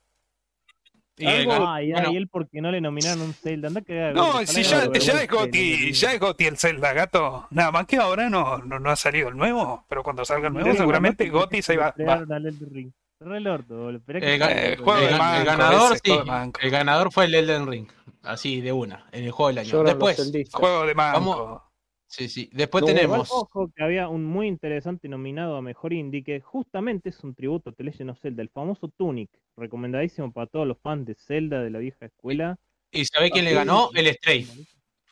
y 1.15 1.27
el 1.27 1.41
algo- 1.41 1.51
gan- 1.65 1.75
Ay, 1.75 1.91
bueno, 1.91 2.09
ay, 2.09 2.15
él 2.17 2.27
porque 2.27 2.59
no 2.59 2.71
le 2.71 2.81
nominaron 2.81 3.21
un 3.21 3.33
Zelda. 3.35 3.67
Anda 3.67 3.81
que 3.81 4.11
No, 4.15 4.43
si 4.47 4.63
ya, 4.63 4.91
ya 4.91 5.21
es 5.21 5.29
Goti, 5.29 5.93
ya 5.93 6.13
es 6.13 6.19
Goti 6.19 6.45
el 6.45 6.57
Zelda, 6.57 6.91
gato. 6.93 7.45
Nada 7.51 7.71
más 7.71 7.85
que 7.85 7.97
ahora 7.97 8.27
no, 8.31 8.57
no, 8.57 8.79
no 8.79 8.89
ha 8.89 8.95
salido 8.95 9.29
el 9.29 9.37
nuevo, 9.37 9.85
pero 9.87 10.01
cuando 10.01 10.25
salga 10.25 10.47
el 10.47 10.53
nuevo 10.55 10.71
Sí, 10.71 10.77
seguramente 10.77 11.29
bueno, 11.29 11.45
Goti 11.45 11.61
se 11.61 11.77
va. 11.77 11.93
va. 11.99 12.25
Re 13.23 13.37
el 13.37 13.43
boludo. 13.43 13.89
Eh, 14.07 14.73
el 14.73 14.77
juego 14.77 14.99
el 15.07 15.45
ganador, 15.45 15.97
sí. 16.03 16.11
El 16.61 16.69
ganador 16.71 17.11
fue 17.11 17.25
el 17.25 17.35
Elden 17.35 17.67
Ring. 17.67 17.87
Así, 18.23 18.61
de 18.61 18.71
una, 18.71 19.05
en 19.11 19.25
el 19.25 19.31
juego 19.31 19.49
del 19.49 19.57
año. 19.59 19.83
Después. 19.83 20.31
Juego 20.51 20.85
de 20.85 20.95
manco. 20.95 21.19
Vamos- 21.19 21.61
sí, 22.07 22.29
sí. 22.29 22.49
Después 22.53 22.81
No, 22.83 22.87
tenemos. 22.87 23.29
Ojo 23.31 23.69
que 23.75 23.83
había 23.83 24.07
un 24.07 24.23
muy 24.23 24.47
interesante 24.47 25.07
nominado 25.09 25.57
a 25.57 25.61
Mejor 25.61 25.93
Indie 25.93 26.23
que 26.23 26.39
justamente 26.39 27.09
es 27.09 27.23
un 27.23 27.35
tributo 27.35 27.71
a 27.71 27.73
The 27.73 27.83
Legend 27.83 28.11
of 28.11 28.19
Zelda, 28.21 28.41
el 28.41 28.49
famoso 28.49 28.87
Tunic, 28.87 29.29
recomendadísimo 29.57 30.31
para 30.31 30.47
todos 30.47 30.65
los 30.67 30.77
fans 30.79 31.05
de 31.05 31.15
Zelda 31.15 31.61
de 31.61 31.69
la 31.69 31.79
vieja 31.79 32.05
escuela. 32.05 32.57
¿Y 32.91 33.05
sabe 33.05 33.31
quién 33.31 33.45
le 33.45 33.53
ganó? 33.53 33.89
El 33.93 34.07
Stray. 34.13 34.47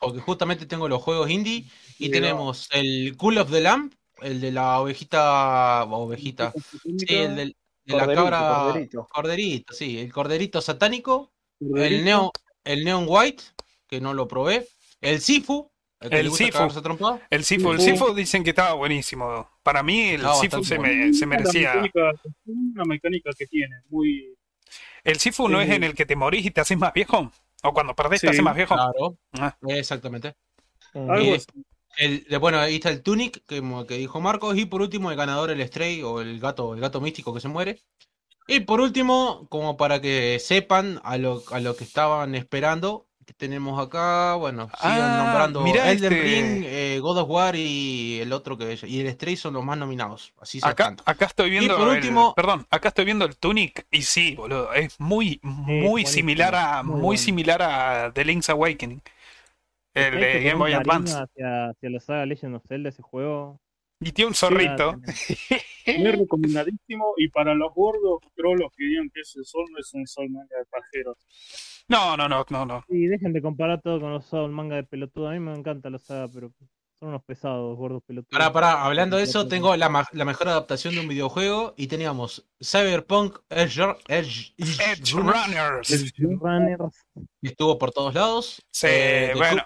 Porque 0.00 0.20
justamente 0.20 0.66
tengo 0.66 0.88
los 0.88 1.02
juegos 1.02 1.28
indie. 1.30 1.64
Y 1.98 2.06
Sí, 2.06 2.10
tenemos 2.10 2.68
el 2.72 3.16
Cool 3.16 3.38
of 3.38 3.50
the 3.50 3.60
Lamp, 3.60 3.92
el 4.22 4.40
de 4.40 4.52
la 4.52 4.80
ovejita. 4.80 5.84
Ovejita. 5.84 6.52
Sí, 6.98 7.14
el 7.14 7.36
del- 7.36 7.56
de 7.84 7.96
la 7.96 8.06
cabra. 8.14 8.38
corderito. 8.64 9.06
Corderito, 9.10 9.74
sí. 9.74 9.98
El 9.98 10.12
corderito 10.12 10.60
satánico. 10.60 11.32
El 11.60 12.04
Neon, 12.04 12.30
el 12.64 12.84
Neon 12.84 13.04
White, 13.08 13.42
que 13.86 14.00
no 14.00 14.14
lo 14.14 14.26
probé. 14.28 14.66
El 15.00 15.20
Sifu. 15.20 15.70
El, 16.00 16.32
Sifu. 16.32 16.58
El 17.30 17.44
Sifu, 17.44 17.72
el. 17.72 17.80
Sifu 17.80 18.14
dicen 18.14 18.42
que 18.42 18.50
estaba 18.50 18.72
buenísimo. 18.74 19.48
Para 19.62 19.82
mí 19.84 20.10
el 20.10 20.22
Sifu 20.40 20.64
se, 20.64 20.78
me- 20.78 21.12
se 21.14 21.26
merecía. 21.26 21.74
mecánica- 21.74 22.20
Una 22.46 22.84
mecánica 22.84 23.30
que 23.38 23.46
tiene, 23.46 23.76
muy. 23.88 24.34
¿El 25.04 25.18
Sifu 25.20 25.48
no 25.48 25.60
es 25.60 25.70
en 25.70 25.84
el 25.84 25.94
que 25.94 26.04
te 26.06 26.16
morís 26.16 26.44
y 26.46 26.50
te 26.50 26.60
haces 26.60 26.76
más 26.78 26.92
viejo? 26.92 27.30
¿O 27.62 27.72
cuando 27.72 27.94
perdés 27.94 28.20
te 28.20 28.28
haces 28.30 28.42
más 28.42 28.56
viejo? 28.56 28.74
Claro. 28.74 29.16
Ah. 29.34 29.56
Exactamente. 29.68 30.34
Mm. 30.94 31.14
Y- 31.22 31.34
así. 31.34 31.46
El, 31.96 32.24
de- 32.24 32.36
bueno, 32.38 32.58
ahí 32.58 32.76
está 32.76 32.90
el 32.90 33.02
Tunic, 33.02 33.44
que, 33.46 33.62
que 33.88 33.98
dijo 33.98 34.20
Marcos. 34.20 34.56
Y 34.56 34.64
por 34.66 34.80
último, 34.82 35.10
el 35.10 35.16
ganador, 35.16 35.50
el 35.50 35.66
Stray, 35.66 36.02
o 36.02 36.20
el 36.20 36.40
gato, 36.40 36.74
el 36.74 36.80
gato 36.80 37.00
místico 37.00 37.32
que 37.34 37.40
se 37.40 37.48
muere. 37.48 37.80
Y 38.48 38.60
por 38.60 38.80
último, 38.80 39.46
como 39.48 39.76
para 39.76 40.00
que 40.00 40.38
sepan 40.40 41.00
a 41.04 41.16
lo, 41.16 41.42
a 41.52 41.60
lo 41.60 41.76
que 41.76 41.84
estaban 41.84 42.34
esperando, 42.34 43.06
que 43.24 43.34
tenemos 43.34 43.80
acá, 43.80 44.34
bueno, 44.34 44.68
sigan 44.80 45.00
Ah, 45.12 45.22
nombrando 45.24 45.64
Elden 45.64 45.94
este- 45.94 46.08
Ring, 46.08 46.64
eh, 46.66 46.98
God 47.00 47.18
of 47.18 47.30
War 47.30 47.54
y 47.54 48.18
el 48.20 48.32
otro 48.32 48.58
que 48.58 48.76
y 48.84 48.98
el 49.00 49.12
Stray 49.12 49.36
son 49.36 49.54
los 49.54 49.64
más 49.64 49.78
nominados. 49.78 50.32
Así 50.40 50.58
se 50.58 50.66
Acá, 50.66 50.96
acá 51.04 51.26
estoy 51.26 51.50
viendo 51.50 51.76
por 51.76 51.86
el- 51.90 51.94
último- 51.98 52.34
perdón, 52.34 52.66
acá 52.68 52.88
estoy 52.88 53.04
viendo 53.04 53.24
el 53.24 53.36
Tunic 53.36 53.86
y 53.92 54.02
sí, 54.02 54.34
boludo, 54.34 54.72
es 54.74 54.98
muy, 54.98 55.38
muy 55.42 56.04
similar 56.04 56.52
a, 56.56 56.82
muy 56.82 56.94
muy, 56.94 57.00
bueno. 57.02 57.18
similar 57.22 57.62
a 57.62 58.12
The 58.12 58.24
Link's 58.24 58.50
Awakening. 58.50 59.00
El 59.94 60.12
¿Sabés 60.14 60.34
de 60.34 60.42
Game 60.42 60.58
Boy 60.58 60.72
Advance. 60.72 61.14
Hacia, 61.14 61.66
hacia 61.70 61.90
la 61.90 62.00
saga 62.00 62.26
Legend 62.26 62.56
of 62.56 62.64
Zelda, 62.66 62.88
ese 62.88 63.02
juego. 63.02 63.60
Y 64.00 64.10
tiene 64.12 64.30
un 64.30 64.34
zorrito. 64.34 64.94
Muy 65.86 66.10
recomendadísimo. 66.10 67.14
Y 67.16 67.28
para 67.28 67.54
los 67.54 67.72
gordos, 67.72 68.18
trolos 68.34 68.72
que 68.76 68.84
digan 68.84 69.08
que 69.14 69.20
ese 69.20 69.44
sol 69.44 69.64
no 69.70 69.78
es 69.78 69.92
un 69.94 70.06
sol 70.06 70.28
manga 70.30 70.56
de 70.58 70.64
pajeros. 70.66 71.16
No, 71.88 72.16
no, 72.16 72.28
no, 72.28 72.44
no, 72.50 72.66
no. 72.66 72.84
Y 72.88 73.06
dejen 73.06 73.32
de 73.32 73.42
comparar 73.42 73.80
todo 73.80 74.00
con 74.00 74.12
los 74.12 74.24
Soul, 74.26 74.50
manga 74.50 74.76
de 74.76 74.84
pelotudo. 74.84 75.28
A 75.28 75.32
mí 75.32 75.40
me 75.40 75.54
encanta 75.54 75.88
la 75.90 75.98
saga, 75.98 76.28
pero 76.32 76.50
son 76.98 77.10
unos 77.10 77.22
pesados, 77.24 77.76
gordos 77.76 78.02
pelotudos. 78.04 78.30
Pará, 78.36 78.52
pará, 78.52 78.84
hablando 78.84 79.18
de 79.18 79.24
eso, 79.24 79.46
tengo 79.46 79.76
la, 79.76 80.08
la 80.12 80.24
mejor 80.24 80.48
adaptación 80.48 80.94
de 80.94 81.00
un 81.00 81.08
videojuego 81.08 81.74
y 81.76 81.86
teníamos 81.86 82.48
Cyberpunk 82.60 83.38
Edge, 83.50 83.82
Edge, 84.08 84.54
Edge 84.58 85.12
Runners, 85.12 85.90
Runners. 85.90 86.12
Runners. 86.18 87.06
estuvo 87.42 87.78
por 87.78 87.92
todos 87.92 88.14
lados. 88.14 88.62
Sí, 88.70 88.86
Eh, 88.88 89.32
bueno. 89.36 89.62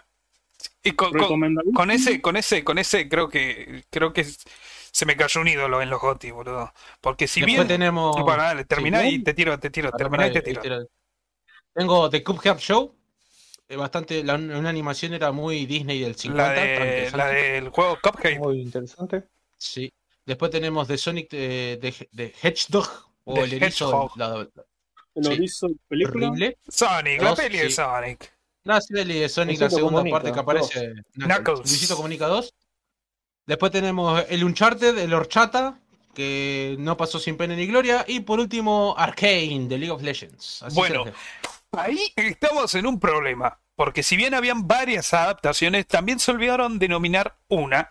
Y 0.88 0.92
con, 0.92 1.12
con- 1.12 1.54
con 1.74 1.90
ese, 1.90 2.20
con 2.20 2.36
ese, 2.36 2.62
con 2.64 2.78
ese, 2.78 3.08
creo 3.08 3.28
que, 3.28 3.84
creo 3.90 4.12
que 4.12 4.24
se 4.24 5.04
me 5.06 5.16
cayó 5.16 5.40
un 5.40 5.48
ídolo 5.48 5.82
en 5.82 5.90
los 5.90 6.00
GOTY, 6.00 6.30
boludo. 6.30 6.72
Porque 7.00 7.26
si 7.28 7.40
Después 7.40 7.56
bien. 7.56 7.68
tenemos. 7.68 8.14
Bueno, 8.22 8.42
dale, 8.42 8.64
terminá 8.64 9.02
Sí. 9.02 9.08
y 9.16 9.18
te 9.22 9.34
tiro, 9.34 9.58
te 9.58 9.70
tiro, 9.70 9.90
terminá 9.92 10.26
y 10.28 10.32
te 10.32 10.42
tiro. 10.42 10.86
Tengo 11.74 12.08
The 12.10 12.22
Cuphead 12.22 12.58
Show. 12.58 12.94
eh, 13.68 13.76
Bastante, 13.76 14.22
la, 14.24 14.36
una 14.36 14.68
animación 14.68 15.12
era 15.14 15.32
muy 15.32 15.66
Disney 15.66 16.00
del 16.00 16.14
50. 16.16 16.54
La, 16.54 16.60
de, 16.62 17.10
la 17.14 17.26
del 17.28 17.68
juego 17.70 17.98
Cuphead. 18.02 18.38
Muy 18.38 18.60
interesante. 18.62 19.24
Sí. 19.56 19.92
Después 20.24 20.50
tenemos 20.50 20.88
The 20.88 20.96
Sonic 20.98 21.30
de, 21.30 21.78
de, 21.80 22.08
de 22.12 22.34
Hedgehog. 22.42 22.88
O 23.24 23.34
The 23.34 23.42
el 23.42 23.52
erizo. 23.54 24.10
La, 24.16 24.28
la- 24.28 24.48
El 25.14 25.24
Sí. 25.24 25.32
Orizo 25.32 25.68
película. 25.88 26.28
horrible. 26.28 26.58
Sonic, 26.68 27.22
la 27.22 27.30
Dos, 27.30 27.40
peli 27.40 27.58
de 27.58 27.70
sí. 27.70 27.72
La 28.66 28.80
serie 28.80 29.22
de 29.22 29.28
Sonic, 29.28 29.60
la 29.60 29.70
segunda 29.70 29.98
Comunica, 29.98 30.16
parte 30.16 30.32
que 30.32 30.40
aparece. 30.40 30.94
Knuckles. 31.14 31.36
Knuckles. 31.36 31.70
Luisito 31.70 31.94
Comunica 31.94 32.26
2. 32.26 32.52
Después 33.46 33.70
tenemos 33.70 34.24
el 34.28 34.42
Uncharted, 34.42 34.98
el 34.98 35.14
Horchata, 35.14 35.78
que 36.12 36.74
no 36.80 36.96
pasó 36.96 37.20
sin 37.20 37.36
pena 37.36 37.54
ni 37.54 37.68
gloria. 37.68 38.04
Y 38.08 38.20
por 38.20 38.40
último, 38.40 38.96
Arcane, 38.98 39.66
de 39.68 39.78
League 39.78 39.92
of 39.92 40.02
Legends. 40.02 40.64
Así 40.64 40.74
Bueno. 40.74 41.04
Ahí 41.70 42.12
estamos 42.16 42.74
en 42.74 42.86
un 42.86 42.98
problema. 42.98 43.56
Porque 43.76 44.02
si 44.02 44.16
bien 44.16 44.34
habían 44.34 44.66
varias 44.66 45.14
adaptaciones, 45.14 45.86
también 45.86 46.18
se 46.18 46.32
olvidaron 46.32 46.80
de 46.80 46.88
nominar 46.88 47.36
una. 47.46 47.88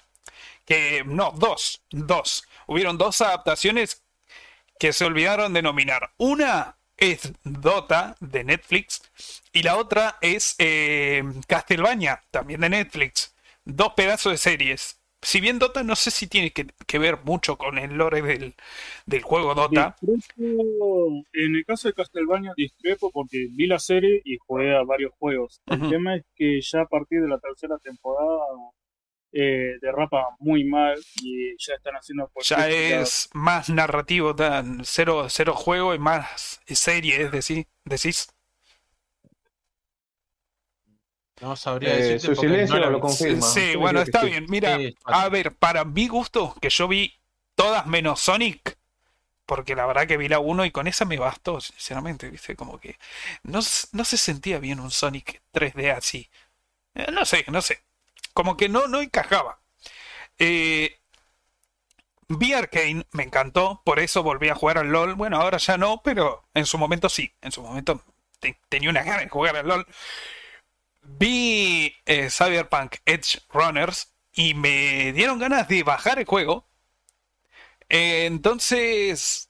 Que. 0.66 1.06
No, 1.06 1.32
dos. 1.38 1.84
Dos. 1.90 2.44
Hubieron 2.68 2.98
dos 2.98 3.22
adaptaciones 3.22 4.04
que 4.78 4.92
se 4.92 5.06
olvidaron 5.06 5.54
de 5.54 5.62
nominar. 5.62 6.12
Una 6.18 6.76
es 6.98 7.34
Dota 7.44 8.16
de 8.20 8.44
Netflix. 8.44 9.02
Y 9.54 9.64
la 9.64 9.78
otra 9.78 10.18
es 10.22 10.56
eh, 10.60 11.24
Castlevania, 11.48 12.22
también 12.32 12.62
de 12.62 12.70
Netflix. 12.70 13.36
Dos 13.64 13.94
pedazos 13.96 14.32
de 14.34 14.38
series. 14.38 15.02
Si 15.22 15.42
bien 15.42 15.58
Dota 15.58 15.82
no 15.84 15.96
sé 15.96 16.12
si 16.12 16.28
tiene 16.28 16.52
que, 16.52 16.68
que 16.86 17.00
ver 17.00 17.18
mucho 17.24 17.58
con 17.58 17.80
el 17.80 17.96
lore 17.96 18.22
del, 18.22 18.54
del 19.08 19.22
juego 19.24 19.56
Dota. 19.56 19.96
Discrepo- 20.02 21.24
en 21.34 21.56
el 21.56 21.66
caso 21.66 21.88
de 21.88 21.96
Castlevania 21.96 22.54
discrepo 22.56 23.10
porque 23.12 23.48
vi 23.52 23.66
la 23.66 23.80
serie 23.80 24.22
y 24.24 24.38
jugué 24.38 24.76
a 24.76 24.84
varios 24.84 25.14
juegos. 25.18 25.62
El 25.66 25.90
tema 25.90 26.16
es 26.16 26.24
que 26.36 26.62
ya 26.62 26.82
a 26.82 26.86
partir 26.88 27.22
de 27.22 27.28
la 27.28 27.40
tercera 27.40 27.78
temporada 27.80 28.38
eh, 29.36 29.78
derrapa 29.82 30.30
muy 30.39 30.63
mal 30.63 30.95
y 31.21 31.56
ya 31.60 31.76
están 31.76 31.95
haciendo 31.95 32.32
Ya 32.48 32.69
es 32.69 33.30
más 33.34 33.69
narrativo, 33.69 34.34
tan 34.36 34.86
cero, 34.86 35.28
cero 35.30 35.54
juego 35.54 35.93
y 35.93 36.00
más 36.00 36.62
serie, 36.67 37.24
es 37.24 37.32
decir, 37.32 37.67
decís. 37.84 38.28
No 41.41 41.56
sabría 41.56 41.93
Eh, 41.93 41.95
decirte 41.95 42.28
su 42.28 42.36
porque 42.36 42.48
silencio 42.48 42.80
no 42.80 42.89
lo 42.89 43.00
vi. 43.00 43.02
confirma. 43.02 43.41
Sí, 43.41 43.76
bueno, 43.76 44.02
está 44.02 44.21
sí. 44.21 44.28
bien. 44.30 44.45
Mira, 44.50 44.78
Sí, 44.78 44.95
a 45.04 45.30
ver, 45.30 45.56
para 45.56 45.84
mi 45.86 46.08
gusto, 46.08 46.56
que 46.62 46.69
yo 46.69 46.88
vi 46.88 47.13
todas 47.56 47.86
menos 47.88 48.21
Sonic, 48.21 48.78
porque 49.45 49.76
la 49.76 49.86
verdad 49.88 50.08
que 50.08 50.17
vi 50.17 50.30
la 50.30 50.39
1 50.39 50.65
y 50.65 50.71
con 50.71 50.88
esa 50.88 51.06
me 51.06 51.17
bastó, 51.19 51.62
sinceramente, 51.62 52.30
¿viste? 52.30 52.56
Como 52.56 52.80
que 52.80 52.98
no, 53.43 53.60
no 53.93 54.06
se 54.06 54.17
sentía 54.17 54.60
bien 54.60 54.80
un 54.82 54.91
Sonic 54.91 55.41
3D 55.52 55.91
así. 55.91 56.30
Eh, 56.95 57.12
no 57.13 57.26
sé, 57.26 57.45
no 57.52 57.62
sé. 57.62 57.84
Como 58.36 58.56
que 58.58 58.69
no, 58.69 58.88
no 58.88 59.02
encajaba. 59.02 59.62
Eh, 60.39 61.00
vi 62.28 62.54
Arcane, 62.54 63.06
me 63.12 63.24
encantó, 63.24 63.82
por 63.86 64.00
eso 64.00 64.24
volví 64.24 64.50
a 64.50 64.56
jugar 64.56 64.78
al 64.78 64.88
LOL. 64.88 65.15
Bueno, 65.15 65.38
ahora 65.41 65.58
ya 65.58 65.78
no, 65.78 66.02
pero 66.04 66.48
en 66.54 66.65
su 66.65 66.78
momento 66.78 67.10
sí. 67.10 67.34
En 67.41 67.52
su 67.52 67.62
momento 67.62 68.02
te- 68.39 68.60
tenía 68.69 68.89
una 68.89 69.04
gana 69.04 69.19
de 69.21 69.30
jugar 69.30 69.56
al 69.58 69.67
LOL. 69.67 69.86
Vi 71.19 71.95
eh, 72.06 72.30
Cyberpunk 72.30 72.98
Edge 73.06 73.39
Runners 73.50 74.13
y 74.34 74.54
me 74.56 75.13
dieron 75.13 75.39
ganas 75.39 75.67
de 75.69 75.84
bajar 75.84 76.19
el 76.19 76.26
juego. 76.26 76.67
Eh, 77.89 78.26
entonces, 78.26 79.50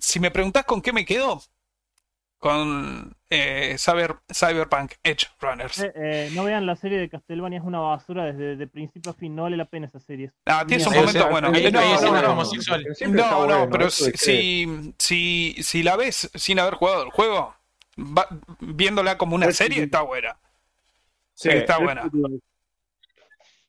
si 0.00 0.20
me 0.20 0.30
preguntas 0.30 0.64
con 0.64 0.82
qué 0.82 0.92
me 0.92 1.04
quedo, 1.04 1.42
con 2.38 3.16
eh, 3.34 3.74
Cyber- 3.78 4.18
Cyberpunk 4.32 4.92
Edge 5.02 5.26
Runners. 5.40 5.78
Eh, 5.80 5.92
eh, 5.94 6.30
no 6.34 6.44
vean 6.44 6.66
la 6.66 6.76
serie 6.76 6.98
de 6.98 7.08
Castlevania, 7.08 7.58
es 7.58 7.64
una 7.64 7.80
basura 7.80 8.24
desde 8.24 8.56
de 8.56 8.66
principio 8.66 9.10
a 9.12 9.14
fin, 9.14 9.34
no 9.34 9.42
vale 9.42 9.56
la 9.56 9.64
pena 9.64 9.86
esa 9.86 9.98
serie. 10.00 10.30
Ah, 10.46 10.64
tienes 10.66 10.86
un 10.86 10.92
Ahí, 10.92 10.98
o 10.98 11.02
momento 11.02 11.20
sea, 11.20 11.30
bueno. 11.30 11.48
ahí- 11.52 11.66
Eh, 11.66 13.08
no, 13.08 13.46
no, 13.46 13.68
pero 13.70 13.90
si, 13.90 14.12
si, 14.12 14.94
si, 14.98 15.56
si 15.62 15.82
la 15.82 15.96
ves 15.96 16.30
sin 16.34 16.58
haber 16.58 16.74
jugado 16.74 17.02
el 17.04 17.10
juego, 17.10 17.54
va- 17.98 18.28
viéndola 18.60 19.18
como 19.18 19.34
una 19.34 19.50
serie, 19.52 19.82
está 19.84 20.02
buena. 20.02 20.36
Sí, 21.34 21.48
está 21.48 21.74
es 21.78 21.80
buena. 21.82 22.02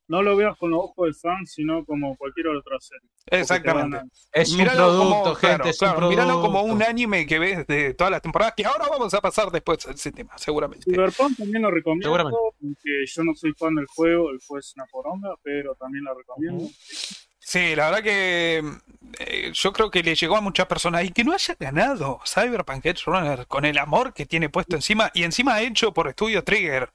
No 0.08 0.22
lo 0.22 0.36
veas 0.36 0.56
con 0.58 0.70
los 0.70 0.80
ojos 0.82 1.06
del 1.06 1.16
fan, 1.16 1.46
sino 1.48 1.84
como 1.84 2.16
cualquier 2.16 2.48
otra 2.50 2.80
serie. 2.80 3.08
Porque 3.10 3.30
te 3.32 3.40
Exactamente. 3.42 4.02
Es 4.32 4.52
un 4.52 4.58
Míralo 4.60 4.78
producto, 4.84 5.00
como, 5.10 5.26
gente, 5.36 5.40
claro, 5.48 5.66
es 5.70 5.82
un 5.82 5.88
claro, 5.90 6.10
míralo 6.10 6.42
como 6.42 6.62
un 6.62 6.84
anime 6.84 7.26
que 7.26 7.40
ves 7.40 7.66
de 7.66 7.94
todas 7.96 8.12
las 8.12 8.22
temporadas, 8.22 8.54
que 8.56 8.66
ahora 8.66 8.86
vamos 8.88 9.14
a 9.16 9.22
pasar 9.22 9.50
después 9.50 9.86
a 9.88 9.92
ese 9.92 10.12
tema, 10.12 10.38
seguramente. 10.38 10.86
Cyberpunk 10.92 11.38
también 11.38 11.64
lo 11.64 11.72
recomiendo, 11.72 12.06
Seguramente. 12.08 12.38
aunque 12.62 13.06
yo 13.08 13.24
no 13.24 13.34
soy 13.34 13.54
fan 13.54 13.74
del 13.76 13.88
juego, 13.88 14.30
el 14.30 14.40
juego 14.46 14.60
es 14.60 14.74
una 14.76 14.86
poronga, 14.86 15.30
pero 15.42 15.74
también 15.76 16.04
la 16.04 16.14
recomiendo. 16.14 16.70
Sí, 17.40 17.76
la 17.76 17.86
verdad 17.92 18.04
que 18.04 18.64
eh, 19.20 19.52
yo 19.54 19.72
creo 19.74 19.90
que 19.92 20.02
le 20.04 20.16
llegó 20.16 20.36
a 20.36 20.42
muchas 20.42 20.66
personas 20.68 21.04
y 21.04 21.10
que 21.12 21.24
no 21.24 21.32
haya 21.34 21.56
ganado 21.60 22.20
Cyberpunk 22.26 22.86
Edge 22.86 23.04
Runner 23.06 23.46
con 23.48 23.66
el 23.66 23.78
amor 23.78 24.14
que 24.14 24.26
tiene 24.26 24.50
puesto 24.50 24.76
encima 24.76 25.12
y 25.14 25.24
encima 25.24 25.62
hecho 25.62 25.94
por 25.94 26.12
Studio 26.12 26.44
Trigger, 26.44 26.90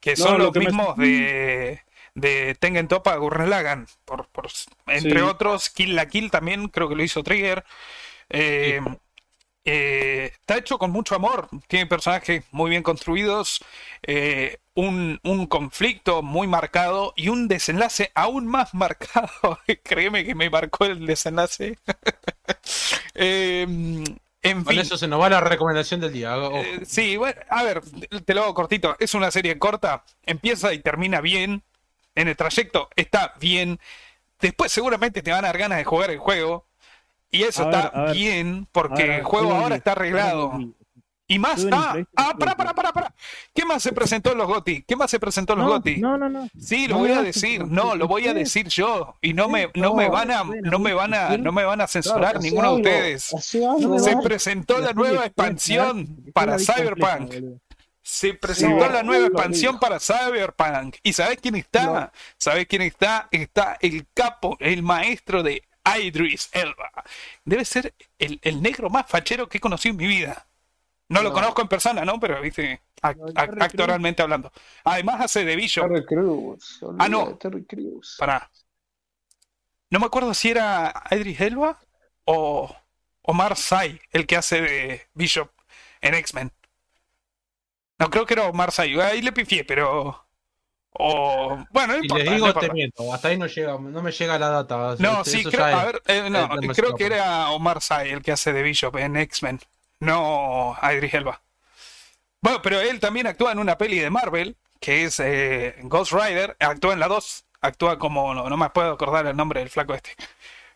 que 0.00 0.10
No, 0.12 0.16
son 0.16 0.38
lo 0.38 0.44
los 0.44 0.52
que 0.52 0.58
me- 0.60 0.66
mismos 0.66 0.96
de, 0.96 1.82
de 2.16 2.56
Tengen 2.56 2.88
Toppa 2.88 3.16
Gurren 3.16 3.50
Lagann, 3.50 3.86
por, 4.04 4.28
por, 4.30 4.48
entre 4.88 5.20
Sí. 5.20 5.26
otros, 5.26 5.70
Kill 5.70 5.94
la 5.96 6.08
Kill 6.08 6.32
también 6.32 6.68
creo 6.68 6.88
que 6.88 6.96
lo 6.96 7.04
hizo 7.04 7.22
Trigger. 7.22 7.64
Eh, 8.30 8.80
eh, 9.64 10.30
está 10.40 10.56
hecho 10.58 10.78
con 10.78 10.92
mucho 10.92 11.16
amor, 11.16 11.48
tiene 11.68 11.86
personajes 11.86 12.44
muy 12.52 12.70
bien 12.70 12.82
construidos, 12.84 13.64
eh, 14.04 14.58
un, 14.74 15.20
un 15.24 15.46
conflicto 15.46 16.22
muy 16.22 16.46
marcado 16.46 17.12
y 17.16 17.28
un 17.30 17.48
desenlace 17.48 18.12
aún 18.14 18.46
más 18.46 18.74
marcado. 18.74 19.60
Créeme 19.84 20.24
que 20.24 20.34
me 20.36 20.50
marcó 20.50 20.84
el 20.86 21.06
desenlace. 21.06 21.78
Eh, 23.14 23.62
en 24.42 24.64
Con 24.64 24.64
fin. 24.64 24.78
eso 24.78 24.96
se 24.96 25.08
nos 25.08 25.20
va 25.20 25.28
la 25.30 25.40
recomendación 25.40 26.00
del 26.00 26.12
día. 26.12 26.36
Eh, 26.36 26.80
sí, 26.86 27.16
bueno, 27.16 27.40
a 27.48 27.62
ver, 27.64 27.82
te 28.24 28.34
lo 28.34 28.42
hago 28.44 28.54
cortito. 28.54 28.96
Es 28.98 29.14
una 29.14 29.30
serie 29.30 29.58
corta, 29.58 30.04
empieza 30.24 30.72
y 30.72 30.78
termina 30.80 31.20
bien. 31.20 31.62
En 32.16 32.26
el 32.28 32.36
trayecto 32.36 32.88
está 32.96 33.32
bien. 33.38 33.78
Después 34.40 34.72
seguramente 34.72 35.22
te 35.22 35.30
van 35.30 35.44
a 35.44 35.48
dar 35.48 35.58
ganas 35.58 35.78
de 35.78 35.84
jugar 35.84 36.10
el 36.10 36.18
juego. 36.18 36.66
Y 37.30 37.42
eso 37.44 37.62
A 37.62 37.70
está 37.70 37.90
ver. 38.06 38.14
bien 38.14 38.66
porque 38.72 39.02
ver, 39.04 39.10
el 39.20 39.24
juego 39.24 39.52
ahora 39.52 39.76
está 39.76 39.92
arreglado. 39.92 40.58
Y 41.28 41.40
más. 41.40 41.66
Ah, 41.72 41.96
ah, 42.14 42.34
para, 42.38 42.56
para, 42.56 42.72
para, 42.72 42.92
para. 42.92 43.14
¿Qué 43.52 43.64
más 43.64 43.82
se 43.82 43.90
presentó 43.92 44.30
en 44.30 44.38
los 44.38 44.46
GOTI? 44.46 44.84
¿Qué 44.86 44.94
más 44.94 45.10
se 45.10 45.18
presentó 45.18 45.54
en 45.54 45.58
los 45.58 45.66
No, 45.68 45.74
GOTI? 45.74 45.96
no, 45.96 46.16
no, 46.16 46.28
no. 46.28 46.48
Sí, 46.56 46.86
lo 46.86 46.94
No 46.94 47.00
voy 47.00 47.10
a 47.10 47.22
decir, 47.22 47.66
no, 47.66 47.96
lo 47.96 48.06
voy 48.06 48.28
a 48.28 48.34
decir 48.34 48.68
yo 48.68 49.16
y 49.20 49.34
no 49.34 49.48
me, 49.48 49.68
no 49.74 49.92
me 49.94 50.08
van 50.08 50.30
a, 50.30 50.44
no 50.44 50.78
me 50.78 50.94
van 50.94 51.14
a, 51.14 51.36
no 51.36 51.50
me 51.50 51.64
van 51.64 51.80
a 51.80 51.88
censurar 51.88 52.40
ninguno 52.40 52.76
de 52.76 52.76
ustedes. 52.76 53.24
Se 53.40 54.16
presentó 54.22 54.78
la 54.78 54.92
nueva 54.92 55.26
expansión 55.26 56.26
para 56.32 56.58
Cyberpunk. 56.60 57.34
Se 58.08 58.34
presentó 58.34 58.86
No, 58.86 58.92
la 58.92 59.02
nueva 59.02 59.26
expansión 59.26 59.80
para 59.80 59.98
Cyberpunk. 59.98 60.98
¿Y 61.02 61.12
sabés 61.12 61.40
quién 61.40 61.56
está? 61.56 61.82
No. 61.86 62.12
¿Sabés 62.38 62.68
quién 62.68 62.82
está? 62.82 63.28
Está 63.32 63.78
el 63.80 64.06
capo, 64.14 64.56
el 64.60 64.84
maestro 64.84 65.42
de 65.42 65.64
Idris 65.98 66.48
Elba. 66.52 66.92
Debe 67.44 67.64
ser 67.64 67.92
el, 68.20 68.38
el 68.42 68.62
negro 68.62 68.90
más 68.90 69.06
fachero 69.08 69.48
que 69.48 69.58
he 69.58 69.60
conocido 69.60 69.90
en 69.94 69.96
mi 69.96 70.06
vida. 70.06 70.46
No, 71.08 71.20
lo 71.20 71.30
No. 71.30 71.34
conozco 71.34 71.62
en 71.62 71.68
persona, 71.68 72.04
¿no? 72.04 72.20
Pero, 72.20 72.40
viste, 72.40 72.80
ac- 73.02 73.16
No, 73.16 73.26
ac- 73.26 73.34
Terry 73.34 73.48
Crews. 73.48 73.62
actoralmente 73.64 74.22
hablando. 74.22 74.52
Además 74.84 75.22
hace 75.22 75.44
de 75.44 75.56
Bishop. 75.56 75.88
Terry 75.88 76.04
Crews. 76.06 76.80
Ah, 77.00 77.08
no. 77.08 77.34
Terry 77.36 77.64
Crews. 77.64 78.14
Pará. 78.20 78.48
No 79.90 79.98
me 79.98 80.06
acuerdo 80.06 80.32
si 80.32 80.50
era 80.50 80.94
Idris 81.10 81.40
Elba 81.40 81.80
o 82.24 82.72
Omar 83.22 83.56
Sy, 83.56 84.00
el 84.12 84.28
que 84.28 84.36
hace 84.36 84.60
de 84.60 85.08
Bishop 85.14 85.50
en 86.00 86.14
X-Men. 86.14 86.52
No, 87.98 88.10
creo 88.10 88.26
que 88.26 88.34
era 88.34 88.44
Omar 88.44 88.72
Sy. 88.72 88.98
Ahí 89.00 89.22
le 89.22 89.32
pifié, 89.32 89.64
pero. 89.64 90.26
O. 90.98 91.58
Bueno, 91.70 91.94
no 91.94 92.02
importa. 92.02 92.24
les 92.24 92.26
no 92.26 92.34
digo, 92.34 92.46
importa. 92.48 92.68
te 92.68 92.72
miento. 92.72 93.12
Hasta 93.12 93.28
ahí 93.28 93.38
no 93.38 93.46
llega, 93.46 93.72
no 93.78 94.02
me 94.02 94.12
llega 94.12 94.38
la 94.38 94.48
data. 94.48 94.96
No, 94.98 95.20
Este, 95.20 95.30
sí, 95.30 95.44
creo, 95.44 95.64
a 95.64 95.84
ver, 95.84 96.02
eh, 96.06 96.30
no, 96.30 96.48
creo 96.74 96.94
que 96.94 97.06
era 97.06 97.50
Omar 97.50 97.82
Sy 97.82 98.08
el 98.10 98.22
que 98.22 98.32
hace 98.32 98.52
de 98.52 98.62
Bishop 98.62 98.96
en 98.96 99.16
X-Men, 99.16 99.60
no 100.00 100.76
Idris 100.82 101.14
Elba. 101.14 101.42
Bueno, 102.40 102.62
pero 102.62 102.80
él 102.80 103.00
también 103.00 103.26
actúa 103.26 103.52
en 103.52 103.58
una 103.58 103.76
peli 103.76 103.98
de 103.98 104.08
Marvel, 104.10 104.56
que 104.80 105.04
es 105.04 105.20
eh, 105.20 105.76
Ghost 105.82 106.12
Rider, 106.12 106.56
actúa 106.60 106.92
en 106.92 107.00
la 107.00 107.08
2, 107.08 107.44
actúa 107.60 107.98
como, 107.98 108.32
no, 108.34 108.48
no 108.48 108.56
me 108.56 108.70
puedo 108.70 108.92
acordar 108.92 109.26
el 109.26 109.36
nombre 109.36 109.60
del 109.60 109.70
flaco 109.70 109.94
este. 109.94 110.14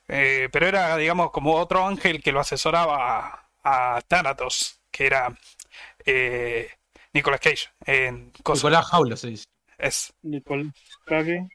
Eh, 0.09 0.49
pero 0.53 0.67
era, 0.67 0.97
digamos, 0.97 1.31
como 1.31 1.55
otro 1.55 1.87
ángel 1.87 2.21
que 2.23 2.33
lo 2.33 2.41
asesoraba 2.41 3.47
a, 3.63 3.97
a 3.97 4.01
Thanatos, 4.03 4.81
que 4.91 5.07
era 5.07 5.33
eh, 6.05 6.69
Nicolas 7.13 7.41
Cage 7.41 7.69
en. 7.87 8.33
Nicolás 8.37 8.87
Jaula 8.87 9.17
se 9.17 9.29
dice. 9.29 9.45
Es, 9.79 10.13
Nicole 10.23 10.73
Cage. 11.07 11.49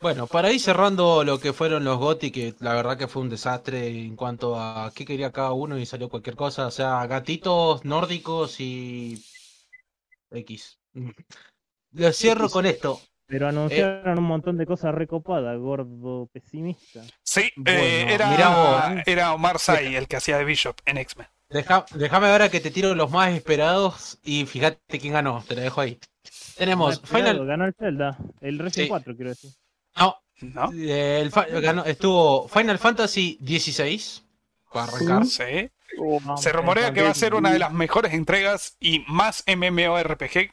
Bueno, 0.00 0.26
para 0.26 0.52
ir 0.52 0.60
cerrando 0.60 1.24
lo 1.24 1.40
que 1.40 1.54
fueron 1.54 1.84
los 1.84 1.98
GOTY, 1.98 2.30
que 2.30 2.54
la 2.60 2.74
verdad 2.74 2.98
que 2.98 3.08
fue 3.08 3.22
un 3.22 3.30
desastre 3.30 3.88
en 3.88 4.14
cuanto 4.14 4.60
a 4.60 4.92
qué 4.94 5.06
quería 5.06 5.32
cada 5.32 5.52
uno 5.52 5.78
y 5.78 5.86
salió 5.86 6.10
cualquier 6.10 6.36
cosa. 6.36 6.66
O 6.66 6.70
sea, 6.70 7.06
gatitos 7.06 7.84
nórdicos 7.84 8.60
y 8.60 9.24
X. 10.30 10.78
Lo 11.92 12.12
cierro 12.12 12.50
con 12.50 12.66
esto. 12.66 13.00
Pero 13.26 13.48
anunciaron 13.48 14.18
un 14.18 14.24
montón 14.24 14.56
de 14.56 14.66
cosas 14.66 14.94
recopadas, 14.94 15.58
gordo 15.58 16.28
pesimista. 16.32 17.02
sí, 17.24 17.50
eh, 17.64 18.06
era, 18.08 18.30
mirá 18.30 18.48
vos. 18.94 19.02
era 19.04 19.34
Omar 19.34 19.58
Sy 19.58 19.96
el 19.96 20.06
que 20.06 20.16
hacía 20.16 20.38
de 20.38 20.44
Bishop 20.44 20.76
en 20.84 20.98
X-Men. 20.98 21.26
Deja- 21.48 21.86
déjame 21.94 22.28
ver 22.30 22.42
a 22.42 22.48
que 22.48 22.60
te 22.60 22.70
tiro 22.70 22.94
los 22.94 23.10
más 23.10 23.32
esperados 23.32 24.18
y 24.24 24.46
fíjate 24.46 24.98
quién 24.98 25.12
ganó. 25.12 25.42
Te 25.46 25.54
lo 25.54 25.60
dejo 25.62 25.80
ahí. 25.80 25.98
Tenemos 26.56 26.94
esperado, 26.94 27.30
Final. 27.32 27.46
Ganó 27.46 27.64
el 27.66 27.74
Zelda, 27.74 28.18
el 28.40 28.58
Resident 28.58 28.86
Sí. 28.86 28.88
4, 28.88 29.14
quiero 29.14 29.30
decir. 29.30 29.50
No, 29.96 30.16
¿No? 30.42 30.70
el 30.72 31.30
fa- 31.30 31.46
ganó- 31.46 31.84
estuvo 31.84 32.48
Final 32.48 32.78
Fantasy 32.78 33.38
XVI. 33.40 34.22
Para 34.72 34.92
arrancar. 34.92 35.24
Sí. 35.26 35.70
Oh, 35.98 36.36
Se 36.36 36.52
rumorea 36.52 36.92
que 36.92 37.00
va 37.02 37.10
a 37.10 37.14
ser 37.14 37.34
una 37.34 37.50
de 37.52 37.58
las 37.58 37.72
mejores 37.72 38.12
entregas 38.12 38.76
y 38.80 39.04
más 39.08 39.44
MMORPG 39.46 40.50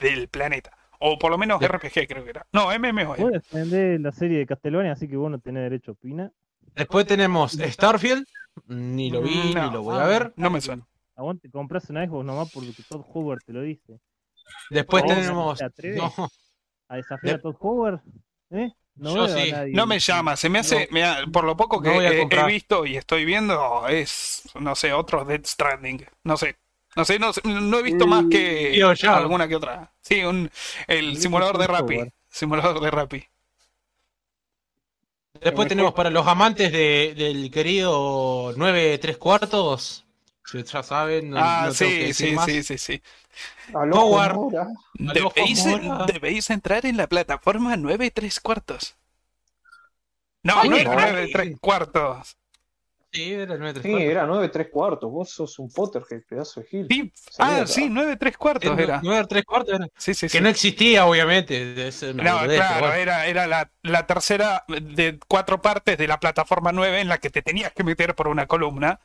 del 0.00 0.28
planeta. 0.28 0.70
O 1.00 1.18
por 1.18 1.30
lo 1.30 1.38
menos 1.38 1.60
RPG 1.60 2.06
creo 2.06 2.24
que 2.24 2.30
era. 2.30 2.46
No, 2.52 2.70
MMO. 2.72 3.16
Vos 3.16 3.32
defendés 3.32 4.00
la 4.00 4.12
serie 4.12 4.38
de 4.38 4.46
Castlevania, 4.46 4.92
así 4.92 5.08
que 5.08 5.16
vos 5.16 5.30
no 5.30 5.38
tenés 5.38 5.64
derecho 5.64 5.90
a 5.90 5.94
opinar. 5.94 6.32
Después 6.74 7.06
tenemos 7.06 7.52
Starfield. 7.52 8.26
Ni 8.66 9.10
lo 9.10 9.22
vi, 9.22 9.52
No. 9.54 9.66
ni 9.66 9.72
lo 9.72 9.82
voy 9.82 9.98
a 9.98 10.06
ver. 10.06 10.32
No 10.36 10.50
me 10.50 10.60
suena. 10.60 10.86
Aguante, 11.16 11.50
compras 11.50 11.88
una 11.90 12.04
Xbox 12.06 12.24
nomás 12.24 12.50
porque 12.52 12.72
Todd 12.88 13.02
Howard 13.12 13.40
te 13.44 13.52
lo 13.52 13.62
dice. 13.62 14.00
Después 14.70 15.04
tenemos. 15.04 15.58
¿te 15.58 15.64
atreves? 15.64 15.98
No, 15.98 16.12
¿A 16.88 16.96
desafiar 16.96 17.36
a 17.36 17.40
Todd 17.40 17.56
Howard? 17.60 18.00
¿Eh? 18.50 18.70
No 18.96 19.10
Yo 19.14 19.24
veo 19.24 19.36
a 19.36 19.40
sí. 19.44 19.52
nadie. 19.52 19.72
No 19.72 19.86
me 19.86 19.98
llama, 19.98 20.36
se 20.36 20.48
me 20.48 20.58
hace, 20.58 20.88
mira, 20.90 21.24
por 21.32 21.44
lo 21.44 21.56
poco 21.56 21.80
que 21.80 21.88
No 21.88 22.00
he- 22.02 22.22
he, 22.22 22.46
visto 22.46 22.84
y 22.84 22.96
estoy 22.96 23.24
viendo, 23.24 23.86
es, 23.88 24.42
no 24.58 24.74
sé, 24.74 24.92
otro 24.92 25.24
Dead 25.24 25.44
Stranding. 25.44 26.04
No 26.24 26.36
sé. 26.36 26.56
No 26.96 27.04
sé, 27.04 27.18
no, 27.20 27.32
sé, 27.32 27.40
no 27.44 27.78
he 27.78 27.82
visto 27.84 28.06
más 28.08 28.24
que 28.30 28.82
alguna 29.06 29.46
que 29.46 29.54
otra. 29.56 29.94
Sí, 30.00 30.24
un, 30.24 30.50
el 30.88 31.16
simulador 31.18 31.56
de 31.58 31.66
Rappi. 31.68 31.98
Simulador 32.28 32.80
de 32.80 32.90
Rappi. 32.90 33.24
Después 35.38 35.68
tenemos 35.68 35.94
para 35.94 36.10
los 36.10 36.26
amantes 36.26 36.72
de- 36.72 37.14
del 37.16 37.50
querido 37.50 38.52
9 38.56 38.98
3 38.98 39.16
cuartos 39.16 40.04
Si 40.44 40.62
ya 40.64 40.82
saben, 40.82 41.30
no, 41.30 41.38
Ah, 41.38 41.66
no 41.68 41.74
tengo 41.74 41.90
que 41.92 42.12
sí, 42.12 42.14
sí, 42.14 42.32
más. 42.32 42.46
sí, 42.46 42.62
sí, 42.64 42.76
sí. 42.78 43.02
Howard. 43.72 44.40
Debéis, 44.94 45.64
debéis 46.06 46.50
entrar 46.50 46.84
en 46.86 46.96
la 46.96 47.06
plataforma 47.06 47.76
9 47.76 48.10
3 48.10 48.40
cuartos. 48.40 48.96
No, 50.42 50.54
Ay, 50.60 50.68
no 50.70 50.76
ay, 50.76 50.82
era 50.82 50.94
9 50.94 51.28
3 51.32 51.46
ay. 51.48 51.54
cuartos. 51.60 52.36
Sí, 53.12 53.32
era 53.34 53.54
el 53.54 53.60
9 53.60 53.80
Sí, 53.82 53.92
era 53.92 54.24
9 54.24 54.48
3 54.50 54.68
cuartos. 54.70 55.10
Vos 55.10 55.30
sos 55.30 55.58
un 55.58 55.68
Potterhead, 55.72 56.22
pedazo 56.28 56.60
de 56.60 56.66
Gil. 56.68 56.86
Sí. 56.88 57.12
Ah, 57.38 57.56
acá. 57.56 57.66
sí, 57.66 57.88
9 57.90 58.16
3 58.16 58.36
cuartos 58.36 58.78
era. 58.78 59.00
9 59.02 59.26
3 59.28 59.44
cuartos 59.44 59.74
era. 59.74 59.88
Sí, 59.96 60.14
sí, 60.14 60.26
Que 60.26 60.38
sí. 60.38 60.40
no 60.40 60.48
existía, 60.48 61.06
obviamente. 61.06 61.88
Es 61.88 62.02
No, 62.04 62.22
claro, 62.22 62.46
bueno. 62.86 62.92
era, 62.94 63.26
era 63.26 63.46
la, 63.48 63.68
la 63.82 64.06
tercera 64.06 64.64
de 64.68 65.18
cuatro 65.26 65.60
partes 65.60 65.98
de 65.98 66.06
la 66.06 66.20
plataforma 66.20 66.70
9 66.70 67.00
en 67.00 67.08
la 67.08 67.18
que 67.18 67.30
te 67.30 67.42
tenías 67.42 67.72
que 67.72 67.82
meter 67.82 68.14
por 68.14 68.28
una 68.28 68.46
columna. 68.46 69.00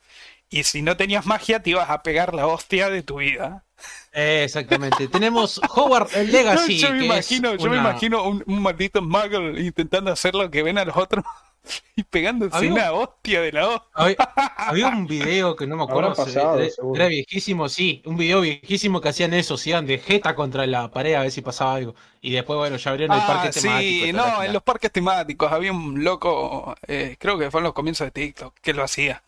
Y 0.48 0.62
si 0.62 0.82
no 0.82 0.96
tenías 0.96 1.26
magia, 1.26 1.60
te 1.60 1.70
ibas 1.70 1.90
a 1.90 2.04
pegar 2.04 2.32
la 2.32 2.46
hostia 2.46 2.88
de 2.88 3.02
tu 3.02 3.16
vida. 3.18 3.64
Eh, 4.12 4.42
exactamente. 4.44 5.08
Tenemos 5.08 5.60
Howard 5.74 6.10
el 6.14 6.30
Legacy. 6.30 6.78
yo 6.78 6.92
me 6.92 6.98
que 7.00 7.04
imagino, 7.06 7.50
es 7.50 7.58
yo 7.58 7.68
me 7.68 7.80
una- 7.80 7.90
imagino 7.90 8.22
un, 8.22 8.44
un 8.46 8.62
maldito 8.62 9.02
muggle 9.02 9.60
intentando 9.60 10.12
hacer 10.12 10.36
lo 10.36 10.48
que 10.48 10.62
ven 10.62 10.78
a 10.78 10.84
los 10.84 10.96
otros 10.96 11.24
y 11.96 12.02
pegándose 12.04 12.56
Había 12.56 12.70
un- 12.70 12.78
una 12.78 12.92
hostia 12.92 13.40
de 13.40 13.52
la 13.52 13.68
hostia. 13.68 13.88
Había, 13.94 14.16
había 14.56 14.88
un 14.88 15.06
video 15.06 15.56
que 15.56 15.66
no 15.66 15.76
me 15.76 15.82
acuerdo. 15.84 16.14
Pasado, 16.14 16.60
era, 16.94 17.06
viejísimo, 17.08 17.68
sí. 17.68 18.02
Un 18.06 18.16
video 18.16 18.40
viejísimo 18.40 19.00
que 19.00 19.08
hacían 19.08 19.34
eso. 19.34 19.56
Se 19.56 19.70
iban 19.70 19.86
de 19.86 19.98
jeta 19.98 20.34
contra 20.34 20.66
la 20.66 20.90
pared 20.90 21.14
a 21.14 21.22
ver 21.22 21.30
si 21.30 21.40
pasaba 21.42 21.74
algo. 21.74 21.94
Y 22.20 22.32
después, 22.32 22.56
bueno, 22.58 22.76
ya 22.76 22.90
abrieron 22.90 23.16
el 23.16 23.22
Ah, 23.22 23.26
parque 23.26 23.60
temático. 23.60 24.06
sí, 24.06 24.12
no, 24.12 24.42
en 24.42 24.52
los 24.52 24.62
parques 24.62 24.90
temáticos 24.92 25.50
había 25.52 25.72
un 25.72 26.02
loco, 26.02 26.74
eh, 26.86 27.16
creo 27.18 27.38
que 27.38 27.50
fue 27.50 27.60
en 27.60 27.64
los 27.64 27.72
comienzos 27.72 28.06
de 28.06 28.10
TikTok, 28.10 28.54
que 28.60 28.72
lo 28.74 28.82
hacía. 28.82 29.22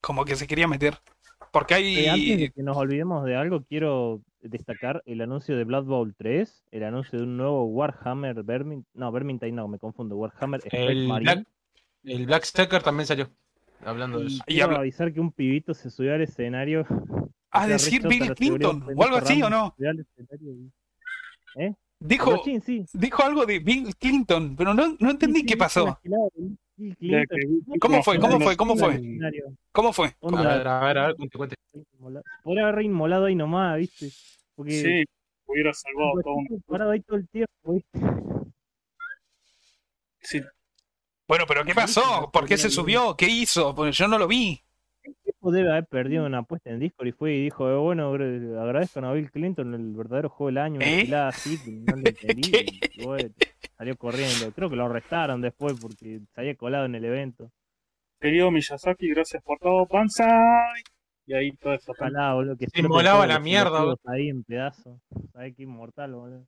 Como 0.00 0.24
que 0.24 0.36
se 0.36 0.46
quería 0.46 0.68
meter. 0.68 0.98
Porque 1.52 1.74
Eh, 1.76 2.10
antes 2.10 2.26
de 2.36 2.42
hay... 2.44 2.50
que 2.50 2.62
nos 2.62 2.76
olvidemos 2.76 3.24
de 3.24 3.36
algo, 3.36 3.62
quiero 3.62 4.20
destacar 4.42 5.02
el 5.06 5.20
anuncio 5.20 5.56
de 5.56 5.64
Blood 5.64 5.84
Bowl 5.84 6.14
3, 6.18 6.64
el 6.72 6.84
anuncio 6.84 7.18
de 7.18 7.24
un 7.24 7.36
nuevo 7.36 7.64
Warhammer 7.66 8.42
Vermin... 8.42 8.84
No, 8.92 9.10
Vermintide 9.12 9.52
no, 9.52 9.68
me 9.68 9.78
confundo. 9.78 10.16
Warhammer 10.16 10.60
Space 10.64 10.82
El 10.92 11.06
Marine. 11.08 11.34
Black, 11.34 11.46
el 12.04 12.26
Black 12.26 12.44
Stacker 12.44 12.82
también 12.82 13.06
salió. 13.06 13.30
Hablando 13.84 14.20
de 14.20 14.26
eso. 14.28 14.42
Y 14.46 14.60
avisar 14.60 15.12
que 15.12 15.20
un 15.20 15.30
pibito 15.32 15.74
se 15.74 15.90
subió 15.90 16.14
al 16.14 16.22
escenario. 16.22 16.86
A 17.50 17.66
decir 17.68 18.06
Bill 18.06 18.34
Clinton, 18.34 18.84
o 18.96 19.04
algo 19.04 19.16
así, 19.16 19.40
¿o 19.42 19.48
no? 19.48 19.74
y- 19.78 21.72
Dijo, 22.00 22.42
sí. 22.44 22.84
dijo 22.92 23.22
algo 23.22 23.46
de 23.46 23.60
Bill 23.60 23.94
Clinton, 23.96 24.56
pero 24.56 24.74
no, 24.74 24.96
no 24.98 25.10
entendí 25.10 25.40
Sí, 25.40 25.46
qué 25.46 25.56
pasó. 25.56 25.98
¿Cómo 27.80 28.02
fue? 28.02 28.18
¿Cómo 28.18 28.40
fue? 28.40 28.56
¿Cómo 28.56 28.76
fue? 28.76 29.00
¿Cómo 29.72 29.92
fue? 29.92 30.16
A 30.20 30.42
ver, 30.42 30.66
a 30.68 30.80
ver, 30.84 30.98
a 30.98 31.06
ver, 31.06 31.16
cuente, 31.16 31.38
cuente. 31.38 31.56
Podría 32.42 32.68
haber 32.68 32.84
inmolado 32.84 33.26
ahí 33.26 33.34
nomás, 33.34 33.78
¿viste? 33.78 34.10
Porque 34.56 34.72
Sí, 34.72 35.04
hubiera 35.46 35.72
salvado 35.72 36.20
todo 36.22 36.34
un... 36.34 36.44
guachín 36.46 36.62
parado 36.66 36.90
ahí 36.90 37.00
todo 37.00 37.16
el 37.16 37.28
tiempo, 37.28 37.72
¿viste? 37.72 37.98
Sí, 40.20 40.42
Bueno, 41.26 41.44
pero 41.46 41.64
¿qué 41.64 41.74
pasó? 41.74 42.30
¿Por 42.32 42.46
qué 42.46 42.56
se 42.56 42.70
subió? 42.70 43.16
¿Qué 43.16 43.28
hizo? 43.28 43.74
Porque 43.74 43.92
yo 43.92 44.08
no 44.08 44.18
lo 44.18 44.26
vi. 44.28 44.60
El 45.02 45.14
tipo 45.22 45.50
debe 45.50 45.70
haber 45.70 45.86
perdido 45.86 46.24
una 46.24 46.38
apuesta 46.38 46.70
en 46.70 46.80
Discord 46.80 47.08
y 47.08 47.12
fue 47.12 47.34
y 47.34 47.44
dijo, 47.44 47.68
eh, 47.68 47.76
bueno, 47.76 48.14
gr- 48.14 48.58
agradezcan 48.58 49.04
a 49.04 49.12
Bill 49.12 49.30
Clinton 49.30 49.74
el 49.74 49.92
verdadero 49.94 50.30
juego 50.30 50.48
del 50.48 50.58
año, 50.58 50.76
una 50.76 50.86
¿Eh? 50.86 51.00
gilada 51.02 51.28
así 51.28 51.58
que 51.62 51.70
no 51.72 51.96
le 51.96 52.08
entendí. 52.10 52.80
Y, 52.94 53.04
bueno, 53.04 53.28
salió 53.76 53.96
corriendo. 53.96 54.50
Creo 54.52 54.70
que 54.70 54.76
lo 54.76 54.86
arrestaron 54.86 55.42
después 55.42 55.74
porque 55.80 56.20
se 56.34 56.40
había 56.40 56.54
colado 56.56 56.86
en 56.86 56.94
el 56.94 57.04
evento. 57.04 57.50
querido 58.20 58.50
Miyazaki, 58.50 59.08
gracias 59.10 59.42
por 59.42 59.58
todo, 59.58 59.86
Banzai. 59.86 60.82
Y 61.26 61.34
ahí 61.34 61.52
todo 61.56 61.74
esto. 61.74 61.92
Ojalá, 61.92 62.34
boludo, 62.34 62.56
que 62.56 62.66
Se 62.66 62.82
todos 62.82 63.26
la 63.26 63.38
mierda, 63.40 63.94
ahí 64.06 64.28
en 64.28 64.44
pedazos. 64.44 64.98
Sabés 65.32 65.54
que 65.56 65.62
inmortal, 65.62 66.14
boludo. 66.14 66.46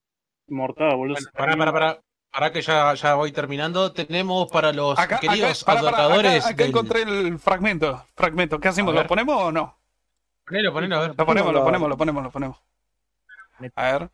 Mortada, 0.48 0.94
boludo. 0.94 1.14
Bueno, 1.14 1.28
pará, 1.34 1.56
pará, 1.56 1.72
pará. 1.72 2.00
Pará 2.30 2.52
que 2.52 2.60
ya, 2.60 2.92
ya 2.94 3.14
voy 3.14 3.32
terminando. 3.32 3.92
Tenemos 3.92 4.50
para 4.50 4.72
los 4.72 4.98
Acá, 4.98 5.16
acá, 5.16 5.20
queridos 5.20 5.62
acá, 5.62 5.72
acá 5.88 6.08
del- 6.54 6.68
encontré 6.68 7.02
el 7.02 7.38
fragmento. 7.38 8.04
Fragmento. 8.14 8.60
¿Qué 8.60 8.68
hacemos? 8.68 8.94
¿Lo 8.94 9.06
ponemos 9.06 9.36
o 9.42 9.50
no? 9.52 9.78
Ponelo, 10.46 10.72
ponelo, 10.72 10.96
a 10.96 11.00
ver. 11.00 11.14
Lo 11.16 11.26
ponemos, 11.26 11.52
lo 11.52 11.64
ponemos, 11.64 11.88
lo 11.88 11.96
ponemos, 11.96 12.22
lo 12.24 12.30
ponemos. 12.30 12.62
A 13.74 13.92
ver. 13.92 14.10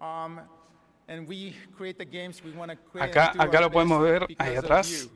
Um, 0.00 0.38
and 1.08 1.28
we 1.28 1.54
create 1.76 1.98
the 1.98 2.04
games 2.06 2.42
we 2.42 2.52
want 2.52 2.70
to 2.70 2.76
create. 2.90 3.10
Acá- 3.10 3.32
acá 3.38 3.60
lo 3.60 3.70
podemos 3.70 4.02
ver 4.02 4.26
ahí 4.38 4.56
atrás. 4.56 5.08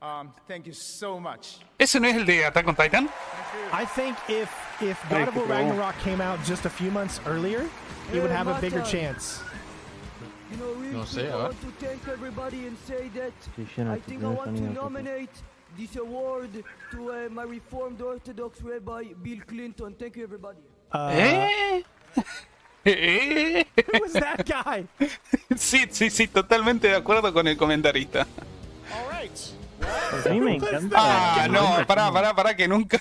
Um, 0.00 0.32
thank 0.46 0.64
you 0.66 0.72
so 0.74 1.18
much. 1.20 1.60
¿Ese 1.78 1.98
no 2.00 2.06
es 2.08 2.16
el 2.16 2.26
de 2.26 2.44
Attack 2.44 2.66
on 2.68 2.74
Titan? 2.76 3.08
I 3.72 3.84
think 3.84 4.16
if 4.28 4.50
if 4.80 4.98
God 5.10 5.28
of 5.28 5.36
War 5.36 5.46
Ragnarok 5.46 5.98
came 6.00 6.20
out 6.20 6.38
just 6.44 6.64
a 6.66 6.70
few 6.70 6.90
months 6.90 7.20
earlier, 7.26 7.64
he 8.12 8.20
would 8.20 8.30
have 8.30 8.46
a 8.48 8.60
bigger 8.60 8.82
chance. 8.82 9.40
You 10.50 10.58
know, 10.58 10.72
real 10.74 10.92
No 10.92 11.04
sé, 11.04 11.22
I 11.24 11.28
a 11.28 11.36
ver. 11.36 11.42
want 11.44 11.60
to 11.60 11.86
thank 11.86 12.06
everybody 12.08 12.66
and 12.68 12.76
say 12.86 13.08
that 13.14 13.32
Estoy 13.56 13.66
lleno 13.76 13.90
I 13.92 13.94
de 13.96 14.00
think 14.02 14.22
I 14.22 14.26
primer 14.26 14.36
want 14.36 14.56
to 14.56 14.62
sonido. 14.62 14.70
acá. 14.70 14.82
nominate 14.82 15.30
this 15.76 15.96
award 15.96 16.64
to 16.92 17.10
uh, 17.10 17.28
my 17.30 17.42
Reformed 17.44 18.00
Orthodox 18.00 18.62
Rabbi 18.62 19.12
Bill 19.22 19.40
Clinton. 19.46 19.94
Thank 19.98 20.16
you, 20.16 20.22
everybody. 20.24 20.58
Uh, 20.92 21.10
¿Eh? 21.12 21.82
¿Eh? 22.84 23.64
Who 23.92 24.00
was 24.00 24.12
that 24.12 24.46
guy? 24.46 24.86
Sí, 25.56 25.86
sí, 25.90 26.10
sí, 26.10 26.28
totalmente 26.28 26.88
de 26.88 26.94
acuerdo 26.96 27.32
con 27.32 27.48
el 27.48 27.56
comentarista. 27.56 28.26
All 28.92 29.08
right. 29.10 29.36
A 30.24 30.28
mí 30.30 30.40
me 30.40 30.54
encanta. 30.54 30.96
Ah, 30.96 31.48
no, 31.50 31.84
pará, 31.86 32.10
pará, 32.12 32.32
pará, 32.34 32.54
que 32.56 32.68
nunca. 32.68 32.98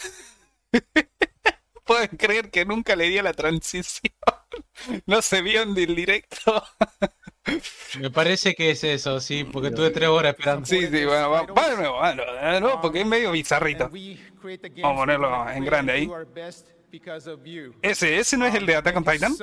Pueden 1.85 2.17
creer 2.17 2.49
que 2.49 2.65
nunca 2.65 2.95
le 2.95 3.09
di 3.09 3.17
a 3.17 3.23
la 3.23 3.33
transición. 3.33 4.13
No 5.05 5.21
se 5.21 5.41
vio 5.41 5.61
en 5.61 5.77
el 5.77 5.95
directo. 5.95 6.63
Me 7.99 8.09
parece 8.09 8.55
que 8.55 8.71
es 8.71 8.83
eso, 8.83 9.19
sí, 9.19 9.43
porque 9.43 9.71
tuve 9.71 9.89
tres 9.89 10.09
horas 10.09 10.35
esperando. 10.35 10.65
Sí, 10.65 10.87
sí, 10.87 11.05
bueno, 11.05 11.29
va, 11.29 11.43
va 11.43 11.69
de 11.69 11.75
nuevo, 11.77 11.97
va 11.97 12.09
de 12.09 12.15
nuevo, 12.15 12.33
de 12.33 12.61
nuevo, 12.61 12.81
porque 12.81 13.01
es 13.01 13.05
medio 13.05 13.31
bizarrito. 13.31 13.89
Vamos 13.89 14.97
a 14.97 15.01
ponerlo 15.01 15.49
en 15.49 15.65
grande 15.65 15.93
and 15.93 15.99
ahí. 15.99 16.09
Ese, 17.81 18.17
ese 18.17 18.37
no 18.37 18.45
es 18.45 18.55
el 18.55 18.65
de 18.65 18.75
Attack 18.75 18.97
on 18.97 19.03
Titan. 19.03 19.35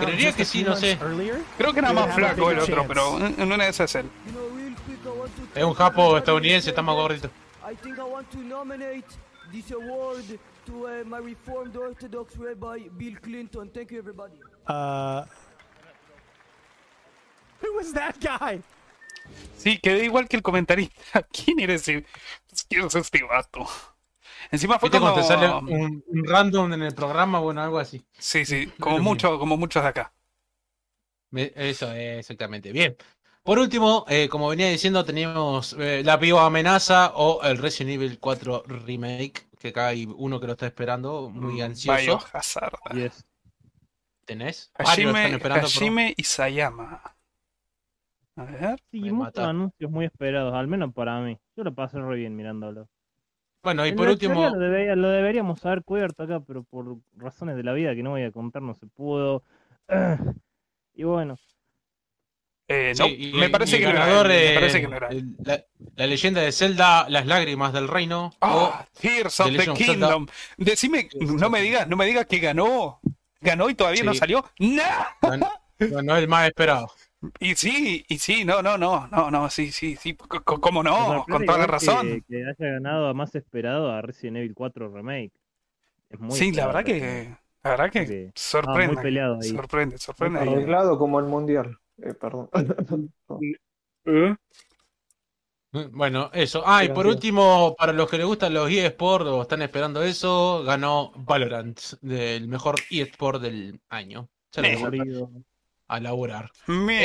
Creería 0.00 0.32
que 0.32 0.44
sí, 0.44 0.62
no 0.62 0.76
sé. 0.76 0.98
Creo 1.56 1.72
que 1.72 1.78
era 1.78 1.92
más 1.92 2.14
flaco 2.14 2.50
el 2.50 2.58
otro, 2.58 2.86
pero 2.86 3.18
en 3.24 3.52
una 3.52 3.64
de 3.64 3.70
esas 3.70 3.94
es 3.94 4.04
él. 4.04 4.10
Es 5.54 5.64
un 5.64 5.74
japo 5.74 6.16
estadounidense, 6.16 6.70
está 6.70 6.82
más 6.82 6.94
gordito. 6.94 7.28
I 7.70 7.74
think 7.76 7.98
I 7.98 8.02
want 8.02 8.28
to 8.30 8.38
nominate 8.38 9.06
this 9.52 9.70
award 9.72 10.24
to 10.66 10.86
uh, 10.86 11.04
my 11.04 11.18
Reformed 11.18 11.76
Orthodox 11.76 12.36
Rabbi 12.36 12.88
Bill 12.96 13.18
Clinton. 13.20 13.70
Thank 13.70 13.90
you, 13.92 13.98
everybody. 13.98 14.34
uh, 14.66 15.24
who 17.60 17.74
was 17.76 17.92
that 17.92 18.16
guy? 18.20 18.60
Sí, 19.56 19.78
quedé 19.78 20.04
igual 20.04 20.26
que 20.28 20.36
el 20.36 20.42
comentarista. 20.42 21.22
¿Quién 21.32 21.60
era 21.60 21.74
ese? 21.74 22.04
¿Quién 22.68 22.86
es 22.86 22.94
este 22.94 23.22
vato? 23.22 23.66
Encima 24.50 24.78
fue 24.78 24.88
¿Viste 24.88 24.98
como... 24.98 25.12
cuando 25.12 25.20
te 25.20 25.34
sale 25.34 25.48
un, 25.72 26.02
un 26.06 26.24
random 26.24 26.72
en 26.72 26.82
el 26.82 26.94
programa? 26.94 27.38
Bueno, 27.38 27.62
algo 27.62 27.78
así. 27.78 28.04
Sí, 28.18 28.44
sí, 28.44 28.66
como 28.80 28.98
muchos, 28.98 29.38
como 29.38 29.56
muchos 29.56 29.82
de 29.82 29.88
acá. 29.88 30.12
Eso, 31.32 31.92
exactamente. 31.92 32.72
Bien. 32.72 32.96
Por 33.44 33.58
último, 33.58 34.04
eh, 34.08 34.28
como 34.28 34.48
venía 34.48 34.68
diciendo, 34.70 35.04
tenemos 35.04 35.74
eh, 35.78 36.02
la 36.04 36.16
viva 36.16 36.46
amenaza 36.46 37.12
o 37.16 37.42
el 37.42 37.58
Resident 37.58 37.94
Evil 37.94 38.18
4 38.20 38.62
Remake, 38.66 39.48
que 39.58 39.68
acá 39.68 39.88
hay 39.88 40.06
uno 40.16 40.38
que 40.40 40.46
lo 40.46 40.52
está 40.52 40.66
esperando, 40.66 41.28
muy 41.30 41.60
Mm, 41.60 41.62
ansioso. 41.62 42.18
Biohazard. 42.18 42.74
Yes. 42.94 43.24
¿Tenés? 44.24 44.72
Están 44.78 44.86
Hajime, 44.86 45.34
esperando 45.34 45.66
Hajime 45.66 46.14
Isayama. 46.16 47.16
A 48.36 48.44
ver. 48.44 48.80
Sí, 48.90 49.00
Me 49.00 49.12
muchos 49.12 49.38
anuncios 49.44 49.90
muy 49.90 50.04
esperados, 50.06 50.54
al 50.54 50.66
menos 50.68 50.92
para 50.94 51.20
mí. 51.20 51.38
Yo 51.56 51.64
lo 51.64 51.74
pasé 51.74 52.00
re 52.00 52.16
bien 52.16 52.36
mirándolo. 52.36 52.88
Bueno, 53.62 53.86
y 53.86 53.90
En 53.90 53.96
por 53.96 54.08
último, 54.08 54.34
Lo, 54.50 54.58
debería- 54.58 54.96
lo 54.96 55.08
deberíamos 55.08 55.64
haber 55.66 55.84
cubierto 55.84 56.22
acá, 56.24 56.40
pero 56.40 56.64
por 56.64 56.98
razones 57.16 57.56
de 57.56 57.62
la 57.62 57.72
vida 57.72 57.94
que 57.94 58.02
no 58.02 58.10
voy 58.10 58.22
a 58.24 58.32
contar 58.32 58.62
no 58.62 58.74
se 58.74 58.86
pudo. 58.86 59.42
Y 60.94 61.04
bueno, 61.04 61.36
Eh, 62.72 62.92
sí, 62.94 63.02
no, 63.02 63.08
y- 63.08 63.32
me 63.34 63.50
parece 63.50 63.76
y 63.76 63.80
que 63.80 63.84
no 63.86 63.90
era 63.90 64.00
ganador, 64.06 64.28
me 64.28 64.54
parece 64.54 64.80
que 64.80 64.88
no 64.88 64.96
era 64.96 65.08
la, 65.44 65.64
la 65.96 66.06
leyenda 66.06 66.40
de 66.40 66.52
Zelda, 66.52 67.06
las 67.08 67.26
lágrimas 67.26 67.72
del 67.72 67.88
reino. 67.88 68.32
Ah, 68.40 68.86
Tears 69.00 69.40
of 69.40 69.46
The 69.46 69.52
the 69.52 69.58
Legend 69.58 69.70
of. 69.72 69.78
Kingdom. 69.86 70.26
Decime, 70.56 71.08
no 71.20 71.50
me 71.50 71.60
digas, 71.60 71.86
no 71.88 71.96
me 71.96 72.06
digas 72.06 72.26
que 72.26 72.38
ganó. 72.38 73.00
Ganó 73.40 73.68
y 73.68 73.74
todavía 73.74 74.04
no 74.04 74.12
Sí. 74.12 74.18
salió. 74.20 74.44
¡No! 74.58 74.82
o 75.22 75.36
no, 75.36 75.50
no 76.02 76.16
es 76.16 76.22
el 76.22 76.28
más 76.28 76.46
esperado. 76.46 76.90
Y 77.38 77.54
sí, 77.54 78.04
y 78.08 78.18
sí, 78.18 78.44
no, 78.44 78.62
no, 78.62 78.76
no, 78.78 79.06
no, 79.08 79.30
no, 79.30 79.48
sí, 79.50 79.70
sí, 79.70 79.96
sí, 79.96 80.16
¿cómo 80.16 80.82
no? 80.82 80.96
sorprende 80.96 81.32
Con 81.32 81.46
toda 81.46 81.58
la 81.58 81.66
razón. 81.66 82.08
Que, 82.08 82.22
que 82.28 82.36
haya 82.44 82.72
ganado 82.74 83.06
a 83.08 83.14
más 83.14 83.34
esperado 83.34 83.90
a 83.92 84.02
Resident 84.02 84.38
Evil 84.38 84.54
4 84.54 84.88
Remake. 84.92 85.32
Es 86.10 86.18
muy 86.20 86.36
Sí, 86.36 86.50
la 86.52 86.66
verdad 86.66 86.84
que, 86.84 87.34
la 87.62 87.70
verdad 87.70 87.90
que 87.90 88.06
Sí. 88.06 88.24
Ah, 88.28 88.32
sorprende. 88.34 88.94
muy 88.94 89.02
peleado 89.02 89.38
ahí. 89.40 89.48
Sorprende, 89.50 89.98
sorprende. 89.98 90.40
Arreglado 90.40 90.98
como 90.98 91.20
el 91.20 91.26
mundial. 91.26 91.78
Eh, 91.98 92.14
perdón. 92.14 92.48
¿Eh? 94.04 94.34
Bueno, 95.90 96.30
eso. 96.34 96.62
Ah, 96.66 96.84
y 96.84 96.88
por 96.90 97.06
último, 97.06 97.74
para 97.78 97.92
los 97.94 98.08
que 98.10 98.18
les 98.18 98.26
gustan 98.26 98.52
los 98.52 98.70
eSports 98.70 99.26
o 99.28 99.42
están 99.42 99.62
esperando 99.62 100.02
eso, 100.02 100.62
ganó 100.64 101.12
Valorant, 101.16 101.80
del 102.02 102.46
mejor 102.46 102.74
eSport 102.90 103.40
del 103.40 103.80
año. 103.88 104.28
Se 104.50 104.60
lo 104.60 105.28
a 105.88 106.00
laburar. 106.00 106.50
Me- 106.66 107.00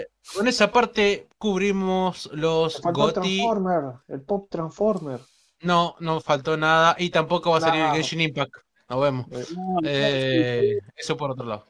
Eh, 0.00 0.06
con 0.34 0.46
esa 0.48 0.70
parte 0.70 1.28
cubrimos 1.38 2.28
los 2.34 2.74
Faltó 2.82 2.88
el 3.08 3.14
GOTY. 3.14 3.36
Transformer, 3.38 3.84
el 4.08 4.20
Pop 4.22 4.48
Transformer. 4.50 5.20
No, 5.62 5.96
no 6.00 6.20
faltó 6.20 6.56
nada. 6.58 6.96
Y 6.98 7.08
tampoco 7.10 7.50
va 7.52 7.58
a 7.58 7.60
salir 7.60 7.82
el. 7.84 7.92
Genshin 7.94 8.20
Impact. 8.20 8.52
Nos 8.88 9.00
vemos. 9.00 9.26
No, 9.56 9.78
Eh, 9.84 10.78
eso 10.96 11.16
por 11.16 11.30
otro 11.30 11.46
lado. 11.46 11.64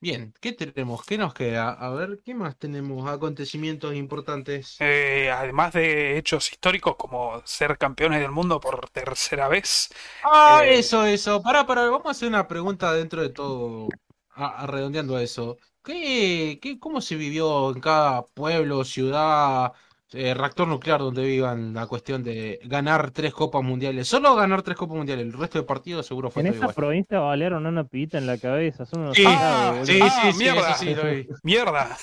Bien, 0.00 0.34
¿qué 0.40 0.52
tenemos? 0.52 1.04
¿Qué 1.06 1.16
nos 1.18 1.32
queda? 1.34 1.70
A 1.72 1.90
ver, 1.90 2.20
¿qué 2.24 2.34
más 2.34 2.58
tenemos? 2.58 3.08
Acontecimientos 3.08 3.94
importantes. 3.94 4.78
eh, 4.78 5.30
además 5.30 5.72
de 5.74 6.16
hechos 6.18 6.50
históricos 6.52 6.96
como 6.96 7.42
ser 7.46 7.76
campeones 7.78 8.20
del 8.20 8.30
mundo 8.30 8.60
por 8.60 8.88
tercera 8.90 9.48
vez, 9.48 9.90
Ah, 10.22 10.62
eh, 10.62 10.66
eso, 10.66 11.04
eso. 11.06 11.42
Pará, 11.42 11.66
pará, 11.66 11.82
vamos 11.88 12.06
a 12.06 12.10
hacer 12.10 12.28
una 12.28 12.46
pregunta 12.46 12.92
dentro 12.92 13.22
de 13.22 13.30
todo, 13.30 13.98
a- 14.30 14.62
a- 14.64 14.66
redondeando 14.66 15.18
eso. 15.18 15.58
¿Qué, 15.82 16.58
qué, 16.60 16.78
cómo 16.78 17.00
se 17.00 17.16
vivió 17.16 17.70
en 17.72 17.80
cada 17.80 18.26
pueblo, 18.26 18.84
ciudad, 18.84 19.72
eh, 20.12 20.34
reactor 20.34 20.66
nuclear 20.68 21.00
donde 21.00 21.22
vivan 21.24 21.72
la 21.74 21.86
cuestión 21.86 22.22
de 22.22 22.58
ganar 22.64 23.10
tres 23.10 23.32
copas 23.32 23.62
mundiales? 23.62 24.08
Solo 24.08 24.34
ganar 24.34 24.62
tres 24.62 24.76
copas 24.76 24.96
mundiales, 24.96 25.24
el 25.26 25.32
resto 25.32 25.58
de 25.58 25.64
partidos 25.64 26.06
seguro 26.06 26.30
fue 26.30 26.42
En 26.42 26.48
esa 26.48 26.56
igual. 26.58 26.74
provincia 26.74 27.18
balearon 27.20 27.66
una 27.66 27.84
pita 27.84 28.18
en 28.18 28.26
la 28.26 28.38
cabeza. 28.38 28.84
Son 28.86 29.02
unos 29.02 29.16
Sí, 29.16 29.22
sí, 29.24 29.28
Ah, 29.30 29.80
sí, 29.84 30.00
sí, 30.32 30.38
mierda. 30.38 30.74
sí 30.74 30.94
lo 30.94 31.04
vi. 31.04 31.28
mierda. 31.42 31.96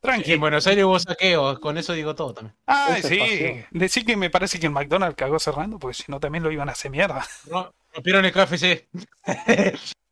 Tranqui. 0.00 0.32
En 0.32 0.40
Buenos 0.40 0.66
Aires 0.66 0.84
hubo 0.84 0.98
saqueos, 0.98 1.58
con 1.60 1.78
eso 1.78 1.92
digo 1.92 2.14
todo 2.14 2.34
también. 2.34 2.56
Es 2.96 3.06
sí. 3.06 3.18
pasión. 3.18 3.64
Decir 3.70 4.04
que 4.04 4.16
me 4.16 4.30
parece 4.30 4.58
que 4.58 4.66
el 4.66 4.72
McDonald's 4.72 5.16
cagó 5.16 5.38
cerrando, 5.38 5.78
porque 5.78 5.94
si 5.94 6.04
no 6.08 6.18
también 6.18 6.42
lo 6.42 6.50
iban 6.50 6.68
a 6.68 6.72
hacer 6.72 6.90
mierda. 6.90 7.24
Ro- 7.48 7.72
Rompieron 7.94 8.24
el 8.24 8.32
KFC. 8.32 8.88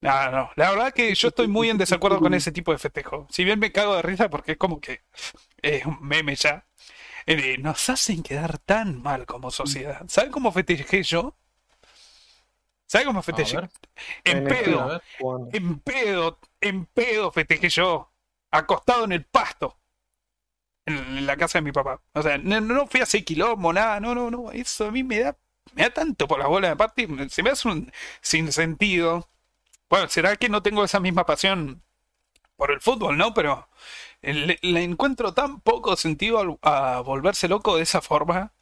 No, 0.00 0.30
no. 0.32 0.50
La 0.56 0.70
verdad 0.70 0.92
que 0.92 1.14
yo 1.14 1.28
estoy 1.28 1.46
muy 1.46 1.70
en 1.70 1.78
desacuerdo 1.78 2.18
con 2.18 2.34
ese 2.34 2.50
tipo 2.50 2.72
de 2.72 2.78
festejo. 2.78 3.26
Si 3.30 3.44
bien 3.44 3.60
me 3.60 3.70
cago 3.70 3.94
de 3.94 4.02
risa 4.02 4.28
porque 4.28 4.52
es 4.52 4.58
como 4.58 4.80
que 4.80 5.00
es 5.62 5.86
un 5.86 5.98
meme 6.02 6.34
ya. 6.36 6.66
eh, 7.26 7.58
nos 7.58 7.88
hacen 7.90 8.22
quedar 8.22 8.58
tan 8.58 9.02
mal 9.02 9.26
como 9.26 9.50
sociedad. 9.50 10.04
¿Saben 10.08 10.32
cómo 10.32 10.52
festejé 10.52 11.02
yo? 11.02 11.36
¿Saben 12.86 13.06
cómo 13.06 13.22
festejé? 13.22 13.58
En 14.24 14.44
pedo, 14.44 15.00
en 15.52 15.78
pedo, 15.80 16.38
en 16.60 16.86
pedo 16.86 17.32
festejé 17.32 17.68
yo. 17.70 18.12
Acostado 18.50 19.04
en 19.04 19.12
el 19.12 19.24
pasto. 19.24 19.78
En, 20.84 20.96
en 21.18 21.26
la 21.26 21.36
casa 21.36 21.58
de 21.58 21.62
mi 21.62 21.72
papá. 21.72 22.02
O 22.12 22.22
sea, 22.22 22.38
no, 22.38 22.60
no 22.60 22.86
fui 22.86 23.00
a 23.00 23.04
hacer 23.04 23.24
quilombo, 23.24 23.72
nada. 23.72 24.00
No, 24.00 24.14
no, 24.14 24.30
no. 24.30 24.50
Eso 24.52 24.86
a 24.86 24.90
mí 24.90 25.02
me 25.04 25.20
da, 25.20 25.36
me 25.74 25.82
da 25.84 25.90
tanto 25.90 26.28
por 26.28 26.38
las 26.38 26.48
bolas 26.48 26.70
de 26.72 26.76
parte. 26.76 27.08
Se 27.30 27.42
me 27.42 27.50
hace 27.50 27.68
un 27.68 27.90
sinsentido. 28.20 29.30
Bueno, 29.88 30.08
será 30.08 30.36
que 30.36 30.48
no 30.48 30.62
tengo 30.62 30.84
esa 30.84 31.00
misma 31.00 31.26
pasión 31.26 31.82
por 32.62 32.70
el 32.72 32.80
fútbol, 32.80 33.16
¿no? 33.18 33.34
Pero 33.34 33.68
le, 34.22 34.58
le 34.62 34.82
encuentro 34.84 35.34
tan 35.34 35.60
poco 35.60 35.96
sentido 35.96 36.58
a, 36.62 37.00
volverse 37.00 37.48
loco 37.48 37.76
de 37.76 37.82
esa 37.82 38.00
forma. 38.00 38.52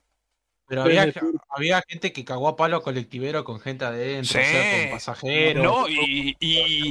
Pero 0.66 0.82
había, 0.84 1.12
había 1.48 1.82
gente 1.88 2.12
que 2.12 2.24
cagó 2.24 2.48
a 2.48 2.56
palo 2.56 2.80
colectivero 2.82 3.44
con 3.44 3.60
gente 3.60 3.84
adentro, 3.84 4.40
o 4.40 4.44
sea, 4.44 4.62
Sí. 4.62 4.80
con 4.82 4.90
pasajeros. 4.92 5.64
No, 5.64 5.88
y, 5.88 6.36
y, 6.40 6.90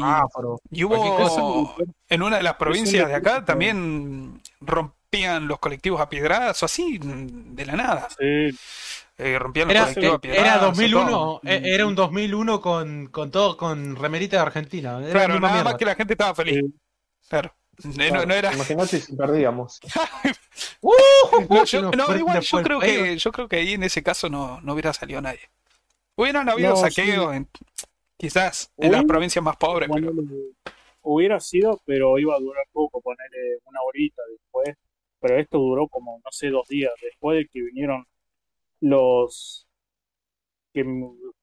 y 0.71 0.83
hubo 0.83 1.75
en 2.09 2.21
una 2.21 2.37
de 2.37 2.43
las 2.43 2.55
provincias 2.55 3.07
de 3.07 3.15
acá 3.15 3.45
también 3.45 4.41
rompían 4.59 5.47
los 5.47 5.59
colectivos 5.59 6.01
a 6.01 6.09
piedrazo, 6.09 6.65
así 6.65 6.99
de 7.01 7.65
la 7.65 7.73
nada. 7.75 8.07
Sí, 8.19 8.59
Eh, 9.17 9.37
rompían 9.39 9.67
los 9.67 9.75
Era, 9.75 9.83
colectivos 9.85 10.19
a 10.23 10.27
era 10.27 10.59
piedrazo. 10.59 10.65
2001, 10.65 11.11
todo. 11.11 11.41
eh, 11.45 11.61
era 11.63 11.87
un 11.87 11.95
2001 11.95 12.61
con, 12.61 13.07
con 13.07 13.31
todo, 13.31 13.57
con 13.57 13.95
remerita 13.95 14.37
de 14.37 14.41
Argentina. 14.43 14.99
Era 15.09 15.25
la 15.27 15.27
Claro, 15.27 15.39
nada 15.39 15.53
mierda. 15.55 15.63
más 15.71 15.75
que 15.75 15.85
la 15.85 15.95
gente 15.95 16.13
estaba 16.13 16.35
feliz. 16.35 16.61
Claro. 17.27 17.53
Eh, 17.97 18.11
no, 18.11 18.25
no 18.25 18.33
era. 18.33 18.53
Imagínate 18.53 18.99
si 18.99 19.15
perdíamos. 19.15 19.79
No, 21.49 21.63
yo, 21.65 21.81
nos 21.81 21.95
no, 21.95 22.05
fue- 22.05 22.17
igual 22.17 22.41
yo 22.41 22.57
el 22.59 22.63
creo 22.65 22.79
que 22.79 23.17
yo 23.17 23.31
creo 23.31 23.47
que 23.47 23.55
ahí 23.57 23.73
en 23.73 23.83
ese 23.83 24.03
caso 24.03 24.29
no, 24.29 24.59
no 24.61 24.73
hubiera 24.73 24.93
salido 24.93 25.21
nadie. 25.21 25.49
Hubieran 26.15 26.49
habido 26.49 26.71
No, 26.71 26.75
saqueos 26.75 27.33
en- 27.35 27.47
quizás 28.17 28.71
en 28.77 28.91
las 28.91 29.05
provincias 29.05 29.43
más 29.43 29.55
pobres, 29.57 29.89
pero 29.93 30.11
hubiera 31.01 31.39
sido, 31.39 31.81
pero 31.85 32.17
iba 32.19 32.35
a 32.35 32.39
durar 32.39 32.65
poco, 32.71 33.01
ponerle 33.01 33.57
una 33.65 33.79
horita 33.81 34.21
después. 34.29 34.75
Pero 35.21 35.37
esto 35.37 35.57
duró 35.57 35.87
como, 35.87 36.17
no 36.23 36.31
sé, 36.31 36.49
dos 36.49 36.67
días 36.67 36.91
después 37.01 37.37
de 37.37 37.47
que 37.47 37.61
vinieron 37.61 38.05
los. 38.81 39.67
Que 40.73 40.83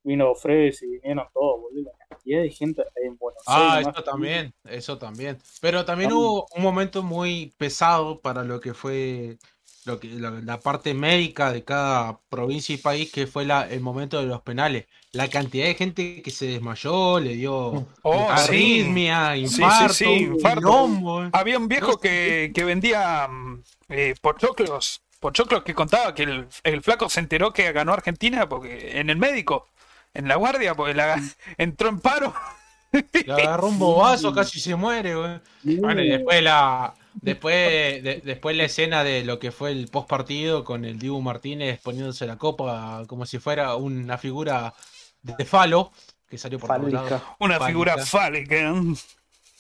vino 0.05 0.35
Fres 0.35 0.83
y 0.83 0.87
vinieron 0.89 1.27
todos, 1.33 1.61
boludo. 1.63 1.91
La 1.99 2.07
cantidad 2.09 2.43
de 2.43 2.51
gente 2.51 2.83
en 3.05 3.17
Buenos 3.17 3.43
Ah, 3.47 3.77
Aires. 3.77 3.89
eso 3.95 4.03
también, 4.05 4.55
eso 4.65 4.99
también. 4.99 5.39
Pero 5.61 5.85
también 5.85 6.11
Ah. 6.11 6.15
hubo 6.15 6.47
un 6.55 6.63
momento 6.63 7.03
muy 7.03 7.55
pesado 7.59 8.21
para 8.21 8.45
lo 8.45 8.61
que 8.61 8.75
fue 8.75 9.39
lo 9.85 10.01
que, 10.01 10.09
la, 10.09 10.31
la 10.33 10.59
parte 10.61 10.95
médica 10.95 11.53
de 11.53 11.63
cada 11.65 12.21
provincia 12.29 12.75
y 12.75 12.79
país, 12.79 13.13
que 13.13 13.27
fue 13.29 13.45
la, 13.45 13.69
el 13.71 13.81
momento 13.81 14.19
de 14.21 14.27
los 14.27 14.43
penales. 14.43 14.87
La 15.13 15.29
cantidad 15.29 15.67
de 15.67 15.75
gente 15.75 16.23
que 16.23 16.31
se 16.33 16.47
desmayó, 16.47 17.21
le 17.21 17.35
dio 17.37 17.87
Oh, 18.03 18.29
arritmia, 18.29 19.35
sí, 19.37 19.43
infarto, 19.43 19.95
sí, 19.95 20.05
infarto. 20.05 21.23
eh. 21.25 21.31
Había 21.33 21.59
un 21.59 21.69
viejo 21.69 21.99
que, 22.01 22.51
que 22.55 22.65
vendía 22.65 23.29
mm, 23.29 23.63
eh, 23.91 24.15
pochoclos, 24.21 25.03
pochoclos 25.21 25.63
que 25.63 25.75
contaba 25.75 26.15
que 26.15 26.25
el, 26.25 26.49
el 26.65 26.83
flaco 26.83 27.09
se 27.09 27.21
enteró 27.21 27.53
que 27.53 27.71
ganó 27.73 27.93
Argentina 27.93 28.49
porque 28.49 28.99
en 29.01 29.11
el 29.11 29.17
médico, 29.17 29.69
en 30.15 30.29
la 30.29 30.37
guardia, 30.37 30.75
porque 30.75 30.95
la, 30.95 31.21
entró 31.59 31.89
en 31.89 32.01
paro. 32.01 32.35
Le 32.93 33.33
agarró 33.33 33.67
un 33.69 33.79
bobazo, 33.79 34.33
casi 34.33 34.59
se 34.61 34.75
muere, 34.77 35.15
güey. 35.15 35.41
Bueno, 35.81 36.03
y 36.03 36.09
después 36.09 36.43
la 36.43 36.95
después 37.15 37.55
de- 38.03 38.23
después 38.25 38.57
la 38.57 38.65
escena 38.65 39.03
de 39.05 39.25
lo 39.25 39.39
que 39.39 39.51
fue 39.53 39.73
el 39.73 39.89
post 39.89 40.09
partido 40.09 40.65
con 40.65 40.85
el 40.85 40.99
Dibu 40.99 41.21
Martínez 41.21 41.81
poniéndose 41.83 42.27
la 42.27 42.37
copa 42.37 43.03
como 43.07 43.27
si 43.27 43.39
fuera 43.39 43.75
una 43.77 44.19
figura 44.19 44.73
de 45.23 45.45
falo 45.45 45.93
que 46.29 46.39
salió 46.39 46.59
por 46.59 46.69
todos 46.75 46.93
lados, 46.93 47.09
Fálica. 47.11 47.37
Una 47.41 47.55
Fálica. 47.59 47.67
figura 47.69 48.07
fálica. 48.07 48.75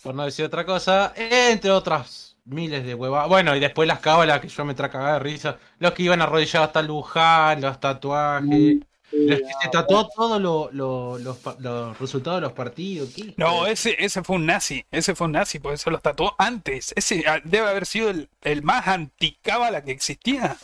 por 0.02 0.14
no 0.14 0.24
decir 0.24 0.44
otra 0.44 0.64
cosa, 0.64 1.12
entre 1.16 1.70
otras 1.70 2.25
miles 2.46 2.84
de 2.84 2.94
huevas. 2.94 3.28
Bueno, 3.28 3.54
y 3.56 3.60
después 3.60 3.86
las 3.88 4.00
cábalas 4.00 4.40
que 4.40 4.48
yo 4.48 4.64
me 4.64 4.74
tra 4.74 4.90
cagada 4.90 5.14
de 5.14 5.18
risa, 5.20 5.58
los 5.78 5.92
que 5.92 6.04
iban 6.04 6.22
arrodillados 6.22 6.68
hasta 6.68 6.82
Luján, 6.82 7.60
los 7.60 7.78
tatuajes, 7.80 8.78
los 9.12 9.38
que 9.40 9.46
se 9.62 9.68
tatuó 9.70 10.08
todos 10.08 10.40
lo- 10.40 10.68
lo- 10.72 11.18
los, 11.18 11.38
los 11.60 11.98
resultados 11.98 12.38
de 12.38 12.42
los 12.42 12.52
partidos. 12.52 13.10
¿qué? 13.14 13.34
No, 13.36 13.66
ese, 13.66 13.96
ese 13.98 14.22
fue 14.22 14.36
un 14.36 14.46
nazi, 14.46 14.84
ese 14.90 15.14
fue 15.14 15.26
un 15.26 15.32
nazi, 15.32 15.58
porque 15.58 15.78
se 15.78 15.90
los 15.90 16.02
tatuó 16.02 16.34
antes. 16.38 16.92
Ese 16.96 17.24
ah, 17.26 17.40
debe 17.44 17.68
haber 17.68 17.86
sido 17.86 18.10
el, 18.10 18.28
el 18.42 18.62
más 18.62 18.86
anticábala 18.88 19.82
que 19.84 19.92
existía. 19.92 20.56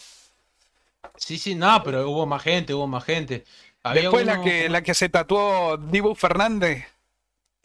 Sí, 1.16 1.38
sí, 1.38 1.54
no, 1.54 1.82
pero 1.84 2.08
hubo 2.10 2.26
más 2.26 2.42
gente, 2.42 2.74
hubo 2.74 2.86
más 2.86 3.04
gente. 3.04 3.44
Había 3.82 4.02
Después 4.02 4.26
la 4.26 4.40
que, 4.42 4.68
la 4.68 4.82
que 4.82 4.94
se 4.94 5.08
tatuó 5.08 5.76
Dibu 5.76 6.14
Fernández, 6.14 6.86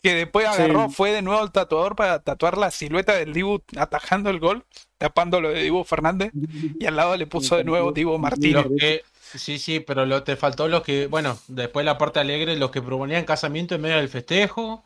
que 0.07 0.15
después 0.15 0.47
Sí. 0.55 0.61
agarró, 0.61 0.89
fue 0.89 1.11
de 1.11 1.21
nuevo 1.21 1.43
el 1.43 1.51
tatuador 1.51 1.95
para 1.95 2.19
tatuar 2.19 2.57
la 2.57 2.71
silueta 2.71 3.13
del 3.15 3.33
Dibu 3.33 3.61
atajando 3.77 4.29
el 4.29 4.39
gol, 4.39 4.63
tapando 4.97 5.41
lo 5.41 5.49
de 5.49 5.63
Dibu 5.63 5.83
Fernández, 5.83 6.31
y 6.79 6.85
al 6.85 6.95
lado 6.95 7.15
le 7.17 7.27
puso 7.27 7.57
de 7.57 7.63
nuevo 7.63 7.91
Dibu 7.91 8.17
Martínez. 8.17 8.65
que- 8.79 9.03
sí, 9.35 9.59
sí, 9.59 9.79
pero 9.81 10.05
lo, 10.05 10.23
te 10.23 10.35
faltó 10.37 10.67
los 10.67 10.83
que, 10.83 11.07
bueno, 11.07 11.37
después 11.47 11.85
la 11.85 11.97
parte 11.97 12.19
alegre, 12.19 12.55
los 12.55 12.71
que 12.71 12.81
proponían 12.81 13.25
casamiento 13.25 13.75
en 13.75 13.81
medio 13.81 13.97
del 13.97 14.09
festejo. 14.09 14.83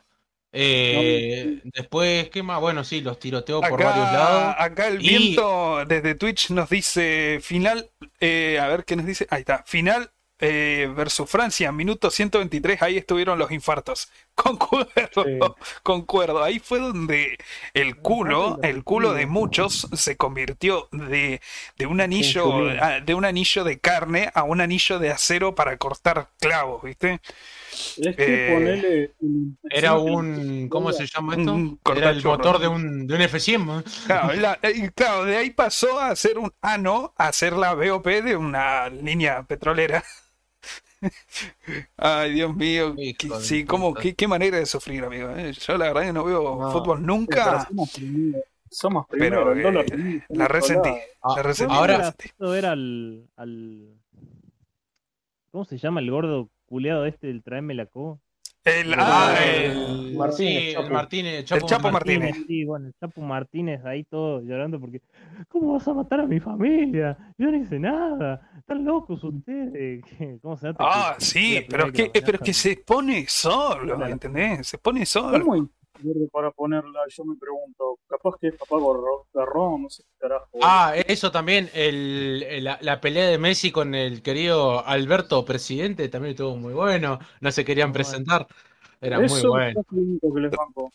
Eh, 0.53 1.61
Después, 1.63 2.29
¿qué 2.29 2.43
más? 2.43 2.59
Bueno, 2.59 2.83
sí, 2.83 2.99
los 3.01 3.19
tiroteos 3.19 3.61
por 3.67 3.81
varios 3.83 4.11
lados. 4.11 4.53
Acá, 4.53 4.63
acá 4.63 4.87
el 4.87 5.01
Y- 5.01 5.07
viento 5.07 5.85
desde 5.85 6.15
Twitch 6.15 6.49
nos 6.49 6.69
dice 6.69 7.39
final, 7.41 7.89
eh, 8.19 8.59
a 8.61 8.67
ver 8.67 8.83
qué 8.83 8.95
nos 8.97 9.05
dice, 9.05 9.25
ahí 9.29 9.41
está, 9.41 9.63
final 9.65 10.11
eh, 10.43 10.91
versus 10.95 11.29
Francia, 11.29 11.71
minuto 11.71 12.09
123, 12.09 12.81
ahí 12.81 12.97
estuvieron 12.97 13.37
los 13.37 13.51
infartos. 13.51 14.09
Concuerdo, 14.35 15.23
Sí. 15.23 15.39
concuerdo. 15.83 16.43
Ahí 16.43 16.59
fue 16.59 16.79
donde 16.79 17.37
el 17.73 17.97
culo, 17.97 18.59
el 18.63 18.83
culo 18.83 19.13
de 19.13 19.25
muchos 19.27 19.87
se 19.93 20.17
convirtió 20.17 20.87
de, 20.91 21.41
de 21.77 21.85
un 21.85 22.01
anillo, 22.01 22.45
Insulina. 22.45 22.85
a- 22.85 22.99
de 23.01 23.13
un 23.13 23.25
anillo 23.25 23.63
de 23.63 23.79
carne 23.79 24.31
a 24.33 24.43
un 24.43 24.61
anillo 24.61 24.97
de 24.99 25.11
acero 25.11 25.53
para 25.53 25.77
cortar 25.77 26.29
clavos, 26.39 26.81
¿viste? 26.83 27.21
Es 27.97 28.15
que 28.15 28.47
Eh, 28.47 28.53
ponele. 28.53 29.13
Era 29.69 29.93
un, 29.95 30.67
¿cómo 30.69 30.91
se 30.91 31.05
llama 31.05 31.35
esto? 31.35 31.77
Era 31.95 32.09
el 32.09 32.23
motor 32.23 32.59
de 32.59 32.67
un, 32.67 33.05
de 33.07 33.15
un 33.15 33.21
F100. 33.21 33.65
¿no? 33.65 33.83
Claro, 34.07 34.33
la- 34.33 34.59
claro, 34.95 35.25
de 35.25 35.37
ahí 35.37 35.51
pasó 35.51 35.99
a 35.99 36.15
ser 36.15 36.37
un 36.39 36.51
ano, 36.61 37.13
a 37.17 37.31
ser 37.31 37.53
la 37.53 37.73
BOP 37.75 38.07
de 38.23 38.35
una 38.35 38.89
línea 38.89 39.43
petrolera. 39.43 40.03
Ay, 41.97 42.33
Dios 42.33 42.55
mío. 42.55 42.93
Hijo 42.97 43.39
sí, 43.39 43.65
cómo, 43.65 43.89
puta. 43.89 44.01
qué, 44.01 44.13
qué 44.15 44.27
manera 44.27 44.57
de 44.57 44.65
sufrir, 44.65 45.03
amigo. 45.03 45.29
eh. 45.35 45.51
Yo 45.53 45.77
la 45.77 45.87
verdad 45.87 46.01
que 46.03 46.13
no 46.13 46.23
veo 46.23 46.57
No, 46.59 46.71
fútbol 46.71 47.05
nunca. 47.05 47.67
Somos 48.69 49.05
Pero 49.09 49.51
primero, 49.51 49.55
dólar 49.71 49.85
eh, 49.91 50.23
la 50.29 50.47
resentí. 50.47 50.89
Ah, 51.21 51.33
La 51.37 51.43
resentí. 51.43 51.73
ahora- 51.75 51.93
la 51.97 52.03
resentí. 52.05 52.25
Esto 52.27 52.55
era 52.55 52.71
al, 52.71 53.27
al. 53.35 53.89
¿Cómo 55.51 55.65
se 55.65 55.77
llama 55.77 55.99
el 55.99 56.09
gordo 56.09 56.49
culeado 56.65 57.05
este 57.05 57.27
del 57.27 57.43
Traeme 57.43 57.73
la 57.73 57.85
Co? 57.85 58.21
El, 58.63 58.93
Ah, 58.95 59.35
el, 59.43 60.13
Martínez, 60.15 60.35
sí, 60.37 60.67
el 60.69 60.73
Chapo. 60.75 60.89
Martínez, 60.93 61.51
El 61.51 61.63
Chapo 61.65 61.91
Martínez. 61.91 62.37
Sí, 62.47 62.63
bueno, 62.63 62.87
el 62.87 62.93
Chapo 62.99 63.19
Martínez 63.21 63.83
ahí 63.85 64.03
todo 64.05 64.41
llorando 64.41 64.79
porque. 64.79 65.01
¿Cómo 65.49 65.73
vas 65.73 65.87
a 65.87 65.93
matar 65.93 66.21
a 66.21 66.25
mi 66.27 66.39
familia? 66.39 67.17
Yo 67.37 67.51
no 67.51 67.57
hice 67.57 67.79
nada. 67.79 68.49
Están 68.57 68.85
locos 68.85 69.23
ustedes. 69.23 70.03
¿Cómo 70.41 70.57
se 70.57 70.71
Ah, 70.79 71.15
que- 71.17 71.25
sí, 71.25 71.55
la 71.55 71.65
pero 71.69 71.85
es 71.87 71.91
que, 71.93 72.03
la 72.05 72.25
pero 72.25 72.37
es 72.37 72.41
que 72.43 72.53
se 72.53 72.77
pone 72.77 73.25
solo, 73.27 73.95
Claro. 73.95 74.11
¿entendés? 74.11 74.67
Se 74.67 74.77
pone 74.77 75.05
solo. 75.05 75.43
¿Cómo 75.45 75.69
para 76.31 76.49
ponerla? 76.51 77.01
Yo 77.09 77.23
me 77.25 77.35
pregunto, 77.37 77.99
capaz 78.07 78.31
que 78.39 78.47
es 78.47 78.55
papá 78.55 78.77
Garrón, 79.33 79.83
no 79.83 79.89
sé 79.89 80.03
qué 80.03 80.09
carajo. 80.19 80.47
Ah, 80.63 80.93
eso 81.07 81.31
también, 81.31 81.69
el, 81.73 82.43
el- 82.49 82.63
la, 82.63 82.79
la 82.81 82.99
pelea 82.99 83.27
de 83.27 83.37
Messi 83.37 83.71
con 83.71 83.93
el 83.93 84.21
querido 84.23 84.85
Alberto 84.85 85.45
Presidente 85.45 86.09
también 86.09 86.31
estuvo 86.31 86.55
muy 86.55 86.73
bueno. 86.73 87.19
No 87.39 87.51
se 87.51 87.63
querían 87.65 87.89
Muy 87.89 87.93
bueno. 87.93 88.09
presentar. 88.09 88.47
Era 88.99 89.23
Eso 89.23 89.35
muy 89.35 89.47
bueno. 89.47 89.79
es 89.81 89.85
lo 89.91 90.01
único 90.01 90.33
que 90.33 90.41
les 90.41 90.51
banco. 90.51 90.91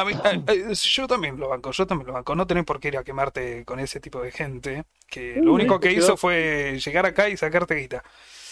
A 0.00 0.04
mí, 0.04 0.12
a- 0.12 0.28
a- 0.52 0.72
yo 0.72 1.06
también 1.06 1.38
lo 1.38 1.48
banco, 1.48 1.70
yo 1.72 1.86
también 1.86 2.06
lo 2.08 2.12
banco. 2.14 2.34
No 2.34 2.46
tenés 2.46 2.64
por 2.64 2.78
qué 2.80 2.88
ir 2.88 2.96
a 2.98 3.04
quemarte 3.04 3.64
con 3.64 3.80
ese 3.80 4.00
tipo 4.00 4.20
de 4.22 4.30
gente. 4.30 4.84
Que 5.08 5.34
Sí, 5.34 5.40
lo 5.40 5.52
único 5.54 5.80
que 5.80 5.92
hizo 5.92 6.16
fue 6.16 6.78
llegar 6.84 7.06
acá 7.06 7.28
y 7.28 7.36
sacarte 7.36 7.74
guita. 7.74 8.02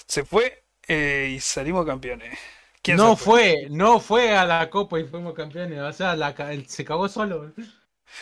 Se 0.06 0.24
fue 0.24 0.64
eh, 0.88 1.32
y 1.36 1.40
salimos 1.40 1.84
campeones. 1.86 2.38
¿Quién 2.82 2.96
No 2.96 3.16
se 3.16 3.24
fue? 3.24 3.40
fue, 3.40 3.68
no 3.70 4.00
fue 4.00 4.36
a 4.36 4.44
la 4.44 4.70
Copa 4.70 5.00
y 5.00 5.04
fuimos 5.04 5.34
campeones. 5.34 5.80
O 5.80 5.92
sea, 5.92 6.14
la 6.16 6.34
se 6.66 6.84
cagó 6.84 7.08
solo. 7.08 7.52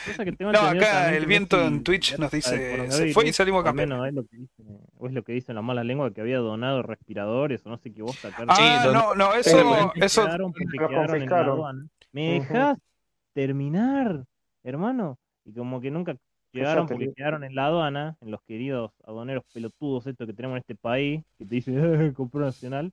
Cosa 0.07 0.25
que 0.25 0.33
tengo 0.33 0.51
No, 0.51 0.61
acá 0.61 0.93
también 0.93 1.15
el 1.23 1.27
viento 1.27 1.61
en 1.63 1.85
Twitch 1.85 2.19
nos 2.19 2.31
dice, 2.31 2.91
se 2.91 3.13
fue 3.13 3.29
y 3.29 3.33
salimos 3.35 3.61
al 3.61 3.65
campeones. 3.67 4.09
es 4.09 4.15
lo 4.15 4.25
que 4.25 4.37
dice, 4.37 4.63
o 4.97 5.07
es 5.07 5.13
lo 5.13 5.23
que 5.23 5.33
dicen 5.33 5.55
las 5.57 5.65
malas 5.65 5.85
lenguas 5.85 6.13
que 6.15 6.21
había 6.23 6.39
donado 6.39 6.83
respiradores 6.83 7.65
o 7.67 7.69
no 7.69 7.77
sé 7.79 7.93
qué 7.93 8.01
vos 8.03 8.17
sacar. 8.17 8.47
Ah, 8.49 8.81
Sí, 8.83 8.93
no, 8.93 9.15
no, 9.15 9.35
eso, 9.35 9.93
eso, 9.97 10.25
quedaron 10.25 10.53
quedaron 10.55 11.23
en 11.23 11.29
la 11.31 11.39
aduana. 11.41 11.87
¿Me 12.13 12.41
Ujú. 12.41 12.55
Terminar, 13.35 14.25
hermano? 14.63 15.19
Y 15.45 15.53
como 15.53 15.81
que 15.81 15.91
nunca 15.91 16.17
llegaron 16.53 16.87
porque 16.87 17.13
quedaron 17.15 17.45
en 17.45 17.55
la 17.55 17.67
aduana, 17.67 18.17
en 18.21 18.31
los 18.31 18.41
queridos 18.47 18.93
aduaneros 19.05 19.45
pelotudos 19.53 20.07
estos 20.07 20.27
que 20.27 20.33
tenemos 20.33 20.57
en 20.57 20.61
este 20.61 20.75
país, 20.77 21.23
que 21.37 21.45
te 21.45 21.55
dicen, 21.57 21.75
eh, 22.09 22.13
compró 22.15 22.41
nacional. 22.41 22.91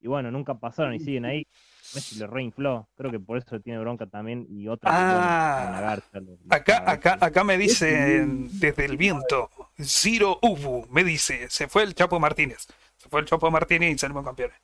Y 0.00 0.06
bueno, 0.06 0.30
nunca 0.30 0.52
pasaron 0.54 0.92
y 0.94 1.00
siguen 1.00 1.24
ahí. 1.24 1.46
Messi 1.94 2.18
le 2.18 2.26
reinfló. 2.26 2.86
Creo 2.94 3.10
que 3.10 3.18
por 3.18 3.38
eso 3.38 3.58
tiene 3.60 3.78
bronca 3.78 4.04
también. 4.06 4.46
Y 4.50 4.68
otra 4.68 4.90
bueno, 4.90 5.14
Ah. 5.18 5.78
garcha, 5.80 6.20
los- 6.20 6.38
acá, 6.50 6.90
acá, 6.90 7.16
acá 7.20 7.42
me 7.42 7.56
dicen 7.56 8.48
desde 8.60 8.84
el 8.84 8.98
viento, 8.98 9.48
Zero 9.80 10.38
Ubu, 10.42 10.86
me 10.90 11.04
dice, 11.04 11.48
se 11.48 11.68
fue 11.68 11.84
el 11.84 11.94
Chapo 11.94 12.20
Martínez. 12.20 12.66
Se 13.04 13.10
fue 13.10 13.20
el 13.20 13.26
Chapo 13.26 13.50
Martínez 13.50 13.94
y 13.94 13.98
salimos 13.98 14.24
campeones. 14.24 14.56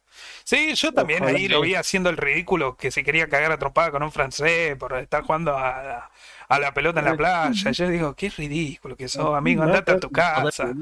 Sí, 0.45 0.74
yo 0.74 0.93
también 0.95 1.22
ahí 1.24 1.47
lo 1.47 1.61
vi 1.61 1.74
haciendo 1.74 2.09
el 2.09 2.16
ridículo 2.16 2.74
que 2.74 2.91
se 2.91 3.05
quería 3.05 3.28
cagar 3.28 3.53
a 3.53 3.59
trompada 3.59 3.91
con 3.91 4.03
un 4.03 4.11
francés 4.11 4.76
por 4.76 4.97
estar 4.97 5.22
jugando 5.24 5.57
a, 5.59 6.11
a 6.49 6.59
la 6.59 6.72
pelota 6.72 7.01
en 7.01 7.05
la 7.07 7.16
playa. 7.16 7.70
Yo 7.70 7.88
digo, 7.88 8.14
qué 8.14 8.30
ridículo 8.30 8.97
que 8.97 9.09
sos, 9.09 9.34
amigo, 9.36 9.62
andate 9.62 9.93
a 9.93 10.01
tu 10.01 10.11
casa. 10.11 10.72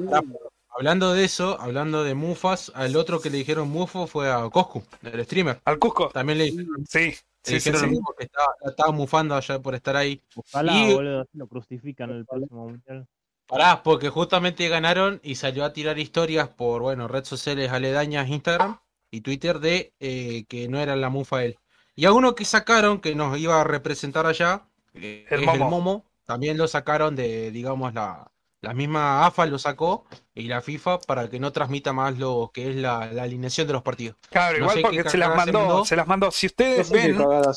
Hablando 0.70 1.12
de 1.14 1.24
eso, 1.24 1.60
hablando 1.60 2.04
de 2.04 2.14
Mufas, 2.14 2.70
al 2.76 2.94
otro 2.94 3.20
que 3.20 3.30
le 3.30 3.38
dijeron 3.38 3.68
Mufo 3.68 4.06
fue 4.06 4.30
a 4.30 4.48
Coscu, 4.48 4.84
el 5.02 5.24
streamer. 5.24 5.60
Al 5.64 5.80
Cusco. 5.80 6.10
También 6.10 6.38
le 6.38 6.44
dijeron, 6.44 6.86
Sí, 6.88 6.98
le 7.00 7.10
sí, 7.10 7.20
sí, 7.42 7.54
dijeron 7.54 7.80
lo 7.80 7.86
sí. 7.88 7.90
mismo, 7.90 8.14
que 8.16 8.24
estaba, 8.26 8.54
estaba 8.64 8.92
mufando 8.92 9.34
allá 9.34 9.58
por 9.58 9.74
estar 9.74 9.96
ahí. 9.96 10.22
Ojalá, 10.36 10.72
Y- 10.72 10.94
boludo, 10.94 11.20
así 11.22 11.30
lo 11.36 11.48
crucifican 11.48 12.10
en 12.10 12.16
el 12.18 12.26
próximo 12.26 12.68
mundial. 12.68 13.08
Pará, 13.48 13.82
porque 13.82 14.10
justamente 14.10 14.68
ganaron 14.68 15.20
y 15.24 15.36
salió 15.36 15.64
a 15.64 15.72
tirar 15.72 15.98
historias 15.98 16.48
por, 16.50 16.82
bueno, 16.82 17.08
redes 17.08 17.28
sociales 17.28 17.72
aledañas, 17.72 18.28
Instagram 18.28 18.78
y 19.10 19.22
Twitter 19.22 19.58
de 19.60 19.94
eh, 20.00 20.44
que 20.48 20.68
no 20.68 20.78
era 20.80 20.96
la 20.96 21.08
mufa 21.08 21.44
él. 21.44 21.58
Y 21.96 22.04
a 22.04 22.12
uno 22.12 22.34
que 22.34 22.44
sacaron 22.44 23.00
que 23.00 23.14
nos 23.14 23.38
iba 23.38 23.60
a 23.60 23.64
representar 23.64 24.26
allá, 24.26 24.68
eh, 24.94 25.26
El 25.30 25.40
es 25.40 25.46
Momo. 25.46 25.64
el 25.64 25.64
Momo, 25.64 26.04
también 26.26 26.58
lo 26.58 26.68
sacaron 26.68 27.16
de, 27.16 27.50
digamos, 27.50 27.94
la, 27.94 28.30
la 28.60 28.74
misma 28.74 29.26
AFA 29.26 29.46
lo 29.46 29.58
sacó 29.58 30.06
y 30.34 30.48
la 30.48 30.60
FIFA 30.62 31.06
para 31.06 31.28
que 31.30 31.40
no 31.40 31.50
transmita 31.52 31.92
más 31.94 32.18
lo 32.18 32.50
que 32.52 32.70
es 32.70 32.76
la, 32.76 33.10
la 33.12 33.22
alineación 33.24 33.66
de 33.66 33.72
los 33.72 33.82
partidos. 33.82 34.16
Claro, 34.30 34.58
No 34.58 34.64
igual 34.64 34.78
porque 34.82 35.04
se 35.06 35.16
las 35.18 35.34
mandó, 35.34 35.58
mandó. 35.58 35.84
se 35.84 35.96
las 35.96 36.06
mandó. 36.06 36.30
Si 36.30 36.46
No 36.76 36.82
ustedes 36.82 36.84
sé 36.84 36.94
ven, 36.94 37.16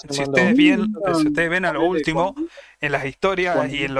si 0.09 0.23
ustedes, 0.23 0.55
bien, 0.55 1.01
Ah, 1.03 1.13
si 1.13 1.27
ustedes 1.27 1.49
ven 1.49 1.65
a 1.65 1.73
lo 1.73 1.83
último, 1.83 2.39
en 2.79 2.91
las 2.91 3.05
historias 3.05 3.69
y 3.69 3.83
en, 3.83 3.93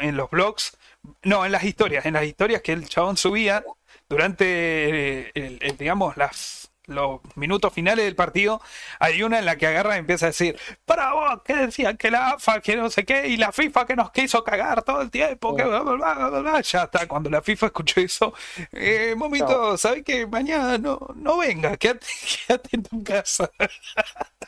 en 0.00 0.16
los 0.16 0.30
blogs, 0.30 0.76
no, 1.22 1.44
en 1.46 1.52
las 1.52 1.64
historias, 1.64 2.06
en 2.06 2.14
las 2.14 2.24
historias 2.24 2.62
que 2.62 2.72
el 2.72 2.88
chabón 2.88 3.16
subía 3.16 3.64
durante, 4.08 5.26
eh, 5.28 5.32
el- 5.34 5.58
el, 5.62 5.76
digamos, 5.76 6.16
las 6.16 6.70
los 6.86 7.20
minutos 7.34 7.72
finales 7.72 8.04
del 8.04 8.14
partido, 8.14 8.60
hay 9.00 9.22
una 9.22 9.38
en 9.38 9.44
la 9.46 9.56
que 9.56 9.66
agarra 9.66 9.96
y 9.96 9.98
empieza 10.00 10.26
a 10.26 10.28
decir, 10.30 10.58
para 10.84 11.12
vos, 11.12 11.42
que 11.44 11.54
decían 11.56 11.96
que 11.96 12.10
la 12.10 12.30
AFA, 12.30 12.60
que 12.60 12.76
no 12.76 12.90
sé 12.90 13.04
qué, 13.04 13.26
y 13.28 13.36
la 13.36 13.52
FIFA 13.52 13.86
que 13.86 13.96
nos 13.96 14.10
quiso 14.12 14.44
cagar 14.44 14.82
todo 14.82 15.02
el 15.02 15.10
tiempo, 15.10 15.54
que 15.54 15.64
bla, 15.64 15.80
bla, 15.80 15.94
bla, 15.94 16.28
bla, 16.30 16.40
bla". 16.40 16.60
ya 16.60 16.84
está, 16.84 17.06
cuando 17.08 17.30
la 17.30 17.42
FIFA 17.42 17.66
escuchó 17.66 18.00
eso, 18.00 18.32
eh, 18.72 19.14
momento, 19.16 19.76
¿sabes 19.78 20.02
que 20.04 20.26
Mañana 20.26 20.76
no, 20.78 20.98
no 21.16 21.38
venga, 21.38 21.76
quédate, 21.76 22.06
quédate 22.46 22.68
en 22.76 22.82
tu 22.82 23.02
casa. 23.02 23.50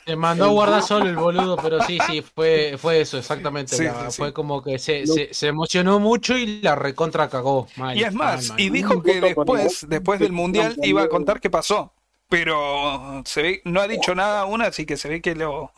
Se 0.05 0.15
mandó 0.15 0.45
a 0.45 0.47
guardar 0.49 0.81
solo 0.83 1.07
el 1.07 1.17
boludo, 1.17 1.55
pero 1.61 1.81
sí, 1.81 1.99
sí, 2.01 2.21
fue, 2.23 2.77
fue 2.79 3.01
eso, 3.01 3.17
exactamente. 3.19 3.77
Sí, 3.77 3.83
la- 3.83 3.93
sí, 3.93 4.11
sí. 4.11 4.17
Fue 4.17 4.33
como 4.33 4.63
que 4.63 4.79
se, 4.79 5.05
se, 5.05 5.33
se 5.33 5.47
emocionó 5.47 5.99
mucho 5.99 6.35
y 6.35 6.61
la 6.61 6.75
recontra 6.75 7.29
cagó. 7.29 7.67
Mal, 7.75 7.95
Y 7.97 8.03
es 8.03 8.13
más, 8.13 8.41
mal, 8.41 8.47
mal, 8.47 8.59
y 8.61 8.69
dijo 8.71 9.03
que 9.03 9.21
después, 9.21 9.85
después 9.87 10.19
del 10.19 10.31
mundial 10.31 10.75
no 10.77 10.85
iba 10.87 11.01
a 11.03 11.09
contar 11.09 11.39
qué 11.39 11.49
pasó. 11.49 11.93
Pero 12.29 13.23
se 13.25 13.41
ve, 13.41 13.61
no 13.65 13.81
ha 13.81 13.87
dicho 13.87 14.13
nada 14.13 14.41
aún, 14.41 14.61
así 14.61 14.85
que 14.85 14.97
se 14.97 15.09
ve 15.09 15.21
que 15.21 15.33
lo, 15.33 15.71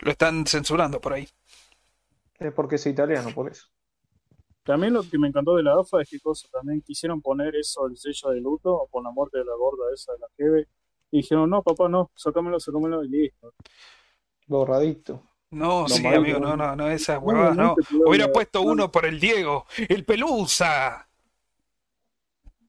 lo 0.00 0.10
están 0.10 0.46
censurando 0.46 1.00
por 1.00 1.12
ahí. 1.12 1.28
Es 2.38 2.52
porque 2.52 2.76
es 2.76 2.86
italiano, 2.86 3.30
por 3.34 3.50
eso. 3.50 3.66
También 4.62 4.92
lo 4.92 5.02
que 5.02 5.18
me 5.18 5.28
encantó 5.28 5.56
de 5.56 5.62
la 5.62 5.72
AFA 5.80 6.02
es 6.02 6.10
que 6.10 6.20
cosa, 6.20 6.46
también 6.52 6.82
quisieron 6.82 7.20
poner 7.20 7.56
eso, 7.56 7.86
el 7.86 7.96
sello 7.96 8.30
de 8.30 8.40
luto, 8.40 8.86
con 8.90 9.02
la 9.02 9.10
muerte 9.10 9.38
de 9.38 9.44
la 9.44 9.54
gorda 9.56 9.84
esa 9.92 10.12
de 10.12 10.18
la 10.20 10.26
Jeve. 10.36 10.68
Y 11.10 11.22
dijeron, 11.22 11.50
no, 11.50 11.62
papá, 11.62 11.88
no, 11.88 12.12
sacámelo, 12.14 12.60
sacámelo 12.60 13.02
y 13.02 13.08
listo. 13.08 13.54
Borradito. 14.46 15.22
No, 15.50 15.82
Lo 15.82 15.88
sí, 15.88 16.06
amigo, 16.06 16.38
no, 16.38 16.56
no, 16.56 16.76
no, 16.76 16.90
esas 16.90 17.18
huevadas, 17.20 17.56
no. 17.56 17.74
Hubiera 18.06 18.30
puesto 18.30 18.60
uno 18.60 18.92
por 18.92 19.06
el 19.06 19.18
Diego, 19.18 19.64
el 19.88 20.04
Pelusa. 20.04 21.07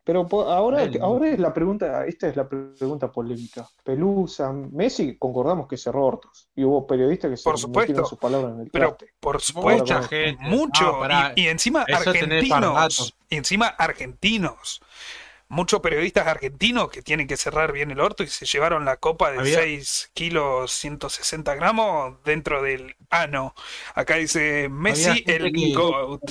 Pero 0.10 0.28
po- 0.28 0.50
ahora, 0.50 0.90
ahora 1.02 1.30
es 1.30 1.38
la 1.38 1.54
pregunta, 1.54 2.04
esta 2.08 2.28
es 2.30 2.36
la 2.36 2.50
pre- 2.50 2.74
pregunta 2.76 3.12
polémica. 3.12 3.70
Pelusa, 3.84 4.52
Messi, 4.52 5.16
concordamos 5.20 5.68
que 5.68 5.78
cerró 5.78 6.04
ortos. 6.08 6.50
Y 6.56 6.64
hubo 6.64 6.88
periodistas 6.88 7.30
que 7.30 7.38
se 7.38 7.44
Por 7.44 7.60
supuesto. 7.60 8.04
sus 8.06 8.18
palabras 8.18 8.56
en 8.56 8.62
el 8.62 8.72
Pero 8.72 8.88
traste. 8.96 9.14
por 9.20 9.40
supuesto, 9.40 9.84
Mucha 9.84 10.02
gente. 10.08 10.44
mucho. 10.50 10.96
Ah, 10.96 11.00
pará. 11.00 11.34
y, 11.36 11.44
y 11.44 11.48
encima 11.50 11.86
argentinos. 11.88 13.14
Y 13.30 13.36
encima 13.36 13.68
argentinos. 13.68 14.82
Muchos 15.48 15.80
periodistas 15.80 16.26
argentinos 16.26 16.90
que 16.90 17.04
tienen 17.04 17.28
que 17.28 17.38
cerrar 17.38 17.72
bien 17.72 17.92
el 17.92 18.00
orto 18.00 18.24
y 18.24 18.28
se 18.28 18.48
llevaron 18.48 18.86
la 18.86 18.98
copa 18.98 19.30
de 19.32 19.38
Había- 19.42 19.60
6 19.60 20.10
kilos 20.16 20.72
160 20.72 21.54
gramos 21.54 22.16
dentro 22.26 22.64
del 22.64 22.96
ano. 23.12 23.54
Acá 23.94 24.16
dice 24.16 24.70
Messi 24.70 25.24
el 25.28 25.52
que- 25.54 25.74
GOAT. 25.76 26.22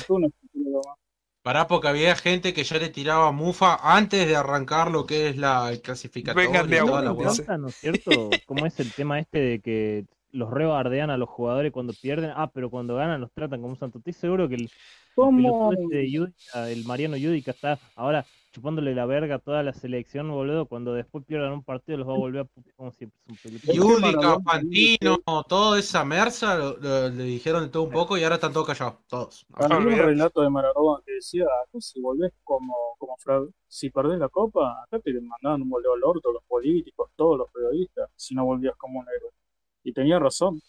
Pará, 1.49 1.66
porque 1.66 1.88
había 1.88 2.14
gente 2.14 2.53
que 2.53 2.62
ya 2.62 2.76
le 2.76 2.90
tiraba 2.90 3.32
mufa 3.32 3.78
antes 3.80 4.28
de 4.28 4.36
arrancar 4.36 4.90
lo 4.90 5.07
que 5.07 5.30
es 5.30 5.38
la 5.38 5.70
el 5.72 5.80
clasificatorio 5.80 6.46
Vengan 6.46 6.68
de 6.68 6.76
toda 6.76 7.01
la 7.01 7.57
¿no 7.57 7.68
es 7.68 7.74
cierto? 7.74 8.28
¿Cómo 8.44 8.66
es 8.66 8.78
el 8.80 8.92
tema 8.92 9.18
este 9.18 9.38
de 9.38 9.61
que 9.61 10.05
los 10.30 10.51
rebardean 10.51 11.09
a 11.09 11.16
los 11.16 11.30
jugadores 11.30 11.72
cuando 11.72 11.94
pierden? 11.94 12.32
Ah, 12.36 12.51
pero 12.53 12.68
cuando 12.68 12.96
ganan 12.96 13.22
los 13.22 13.32
tratan 13.32 13.62
como 13.62 13.72
un 13.72 13.78
santo. 13.78 13.96
Estoy 13.96 14.12
seguro 14.12 14.46
que 14.46 14.57
el, 14.57 14.64
el 14.64 14.70
¿Cómo? 15.14 15.72
este 15.72 15.96
de 15.96 16.11
Yudica, 16.11 16.70
el 16.70 16.84
Mariano 16.84 17.16
Yudica, 17.16 17.53
está 17.53 17.78
ahora 17.96 18.26
chupándole 18.53 18.94
la 18.94 19.07
verga 19.07 19.36
a 19.36 19.38
toda 19.38 19.62
la 19.62 19.72
selección, 19.72 20.30
boludo. 20.30 20.66
Cuando 20.66 20.94
después 20.94 21.24
pierdan 21.24 21.53
un 21.53 21.62
partido 21.64 21.99
los 21.99 22.09
va 22.09 22.12
a 22.14 22.16
volver 22.16 22.42
a 22.42 22.49
como 22.76 22.92
si 22.92 23.05
un. 23.05 23.12
Yudica, 23.72 24.38
Fantino, 24.44 25.18
toda 25.49 25.78
esa 25.78 26.05
merza 26.05 26.57
lo- 26.57 26.76
lo- 26.78 27.09
le 27.11 27.24
dijeron 27.24 27.64
de 27.64 27.68
todo 27.70 27.84
un 27.84 27.90
poco 27.90 28.16
y 28.16 28.22
ahora 28.24 28.36
están 28.36 28.53
todos 28.53 28.66
callados, 28.66 28.96
todos. 29.09 29.46
Había 29.55 29.78
un 29.78 29.84
olvidate. 29.86 30.07
relato 30.07 30.40
de 30.42 30.51
Maradona 30.51 31.03
que 31.05 31.12
decía, 31.14 31.44
acá 31.44 31.80
si 31.80 32.01
volvés 32.01 32.32
como, 32.44 32.74
como 32.99 33.16
fraude, 33.18 33.53
si 33.66 33.90
perdés 33.90 34.18
la 34.18 34.28
copa, 34.28 34.82
acá 34.82 34.99
te 35.01 35.12
mandaban 35.20 35.62
un 35.62 35.70
voleo 35.70 35.94
al 35.94 36.05
orto 36.05 36.32
los 36.32 36.42
políticos, 36.44 37.11
todos 37.16 37.38
los 37.38 37.51
periodistas, 37.51 38.11
si 38.16 38.34
no 38.34 38.44
volvías 38.44 38.76
como 38.76 39.01
un 39.01 39.07
héroe. 39.09 39.30
Y 39.84 39.92
tenía 39.92 40.18
razón. 40.18 40.61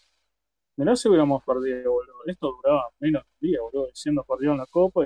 Mirá 0.76 0.96
si 0.96 1.08
hubiéramos 1.08 1.44
perdido, 1.44 1.92
boludo. 1.92 2.14
Esto 2.26 2.52
duraba 2.62 2.88
menos 3.00 3.24
de 3.24 3.30
un 3.48 3.50
día, 3.52 3.60
boludo. 3.62 3.88
Diciendo 3.88 4.24
perdieron 4.28 4.58
la 4.58 4.66
copa 4.66 5.04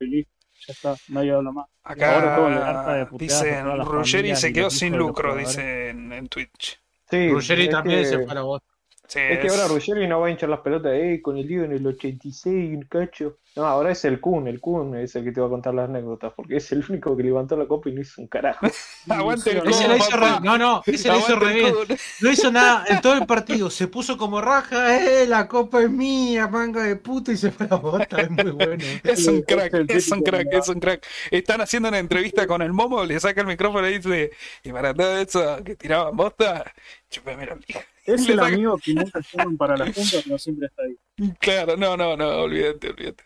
y 0.00 0.06
listo. 0.06 0.32
Ya 0.66 0.72
está, 0.72 0.96
nadie 1.08 1.32
habla 1.32 1.52
más. 1.52 1.66
Ahora 1.82 2.36
todo 2.36 2.50
le 2.50 2.56
harta 2.56 2.94
de 2.94 3.02
Acá 3.02 3.76
las 3.76 3.86
Ruggeri 3.86 4.36
se 4.36 4.52
quedó 4.52 4.70
sin 4.70 4.96
lucro, 4.96 5.30
jugadores. 5.30 5.48
dicen 5.56 6.12
en 6.12 6.28
Twitch. 6.28 6.80
Sí, 7.10 7.28
Ruggeri 7.30 7.68
también 7.68 8.00
que 8.00 8.06
se 8.06 8.18
fue 8.18 8.32
a 8.32 8.34
la 8.34 8.42
voz. 8.42 8.62
Sí, 9.08 9.20
Es 9.20 9.38
que 9.38 9.48
ahora 9.48 9.68
Ruggeri 9.68 10.06
no 10.08 10.20
va 10.20 10.26
a 10.28 10.30
hinchar 10.30 10.48
las 10.48 10.60
pelotas, 10.60 10.92
eh, 10.94 11.20
con 11.22 11.36
el 11.36 11.46
lío 11.46 11.64
en 11.64 11.72
el 11.72 11.86
86, 11.86 12.74
un 12.76 12.82
cacho. 12.82 13.38
No, 13.54 13.64
ahora 13.64 13.92
es 13.92 14.04
el 14.04 14.20
Kun, 14.20 14.48
el 14.48 14.60
Kun 14.60 14.96
es 14.96 15.16
el 15.16 15.24
que 15.24 15.32
te 15.32 15.40
va 15.40 15.46
a 15.46 15.50
contar 15.50 15.72
las 15.74 15.88
anécdotas, 15.88 16.32
porque 16.34 16.56
es 16.56 16.70
el 16.72 16.84
único 16.88 17.16
que 17.16 17.22
levantó 17.22 17.56
la 17.56 17.66
copa 17.66 17.88
y 17.88 17.92
no 17.94 18.00
hizo 18.02 18.20
un 18.20 18.28
carajo. 18.28 18.66
Aguante 19.08 19.50
el 19.52 19.66
Ese 19.66 19.88
la 19.88 19.96
hizo 19.96 20.16
re- 20.16 20.40
no, 20.42 20.58
no, 20.58 20.82
ese 20.86 21.08
la 21.08 21.16
hizo 21.18 21.36
re 21.36 21.54
bien. 21.54 21.74
No 22.20 22.30
hizo 22.30 22.50
nada 22.52 22.84
en 22.88 23.00
todo 23.00 23.14
el 23.14 23.24
partido. 23.24 23.70
Se 23.70 23.88
puso 23.88 24.16
como 24.18 24.40
raja, 24.40 24.96
eh, 24.96 25.26
la 25.26 25.48
copa 25.48 25.82
es 25.82 25.90
mía, 25.90 26.48
manga 26.48 26.82
de 26.82 26.96
puta, 26.96 27.32
y 27.32 27.36
se 27.36 27.50
fue 27.50 27.66
a 27.66 27.70
la 27.70 27.76
bota. 27.76 28.20
Es 28.22 28.30
muy 28.30 28.50
bueno. 28.50 28.84
Es 29.04 29.26
un 29.26 29.42
crack, 29.42 29.72
es 29.88 29.96
es 30.06 30.10
un 30.12 30.22
crack, 30.22 30.48
es 30.52 30.68
un 30.68 30.80
crack. 30.80 31.06
Están 31.30 31.60
haciendo 31.60 31.88
una 31.88 31.98
entrevista 31.98 32.46
con 32.46 32.60
el 32.62 32.72
Momo, 32.72 33.04
le 33.04 33.18
saca 33.20 33.40
el 33.40 33.46
micrófono 33.46 33.88
y 33.88 33.98
dice, 33.98 34.32
y 34.64 34.72
para 34.72 34.92
todo 34.94 35.16
eso 35.18 35.62
que 35.64 35.76
tiraban 35.76 36.16
bosta, 36.16 36.72
chupame 37.10 37.46
la 37.46 37.56
pija. 37.56 37.80
Es 38.06 38.28
el 38.30 38.38
saca- 38.38 38.44
amigo 38.44 38.80
que 38.80 38.94
nunca 38.94 39.20
llaman 39.20 39.56
para 39.58 39.76
la 39.76 39.86
junta, 39.86 40.18
pero 40.24 40.38
siempre 40.38 40.68
está 40.68 40.82
ahí. 40.84 40.96
Claro, 41.40 41.76
no, 41.76 41.96
no, 41.96 42.16
no, 42.16 42.28
olvídate, 42.42 42.90
olvídate. 42.90 43.24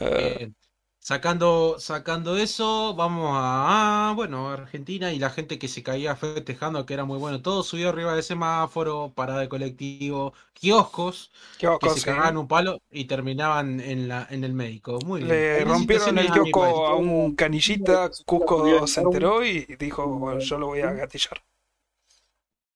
Ah, 0.00 0.38
Bien. 0.38 0.54
Sacando, 1.00 1.76
sacando 1.80 2.36
eso, 2.38 2.94
vamos 2.94 3.30
a, 3.36 4.10
ah, 4.10 4.14
bueno, 4.14 4.50
a 4.50 4.54
Argentina 4.54 5.12
y 5.12 5.18
la 5.18 5.30
gente 5.30 5.58
que 5.58 5.66
se 5.68 5.82
caía 5.82 6.14
festejando, 6.16 6.86
que 6.86 6.94
era 6.94 7.04
muy 7.04 7.18
bueno. 7.18 7.42
Todo 7.42 7.62
subió 7.64 7.88
arriba 7.88 8.14
del 8.14 8.22
semáforo, 8.22 9.12
parada 9.14 9.40
de 9.40 9.48
colectivo, 9.48 10.32
kioscos, 10.54 11.32
qué 11.58 11.68
que 11.78 11.90
se 11.90 12.00
sí. 12.00 12.04
cagaban 12.04 12.36
un 12.36 12.46
palo 12.48 12.80
y 12.90 13.06
terminaban 13.06 13.80
en 13.80 14.08
la, 14.08 14.26
en 14.30 14.44
el 14.44 14.52
médico. 14.54 15.02
Muy 15.02 15.22
bien. 15.24 15.38
Le 15.38 15.64
rompieron 15.64 16.18
el 16.18 16.30
kiosco 16.30 16.86
a 16.86 16.96
un 16.96 17.34
canillita, 17.34 18.10
Cusco 18.26 18.86
se 18.86 19.00
enteró 19.02 19.44
y 19.44 19.64
dijo, 19.78 20.06
bueno, 20.18 20.40
yo 20.40 20.58
lo 20.58 20.68
voy 20.68 20.80
a 20.82 20.92
gatillar. 20.92 21.42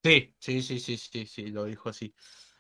Sí, 0.07 0.35
sí, 0.39 0.63
sí, 0.63 0.79
sí, 0.81 0.97
sí, 0.99 1.27
sí, 1.27 1.47
lo 1.49 1.65
dijo 1.65 1.89
así. 1.89 2.15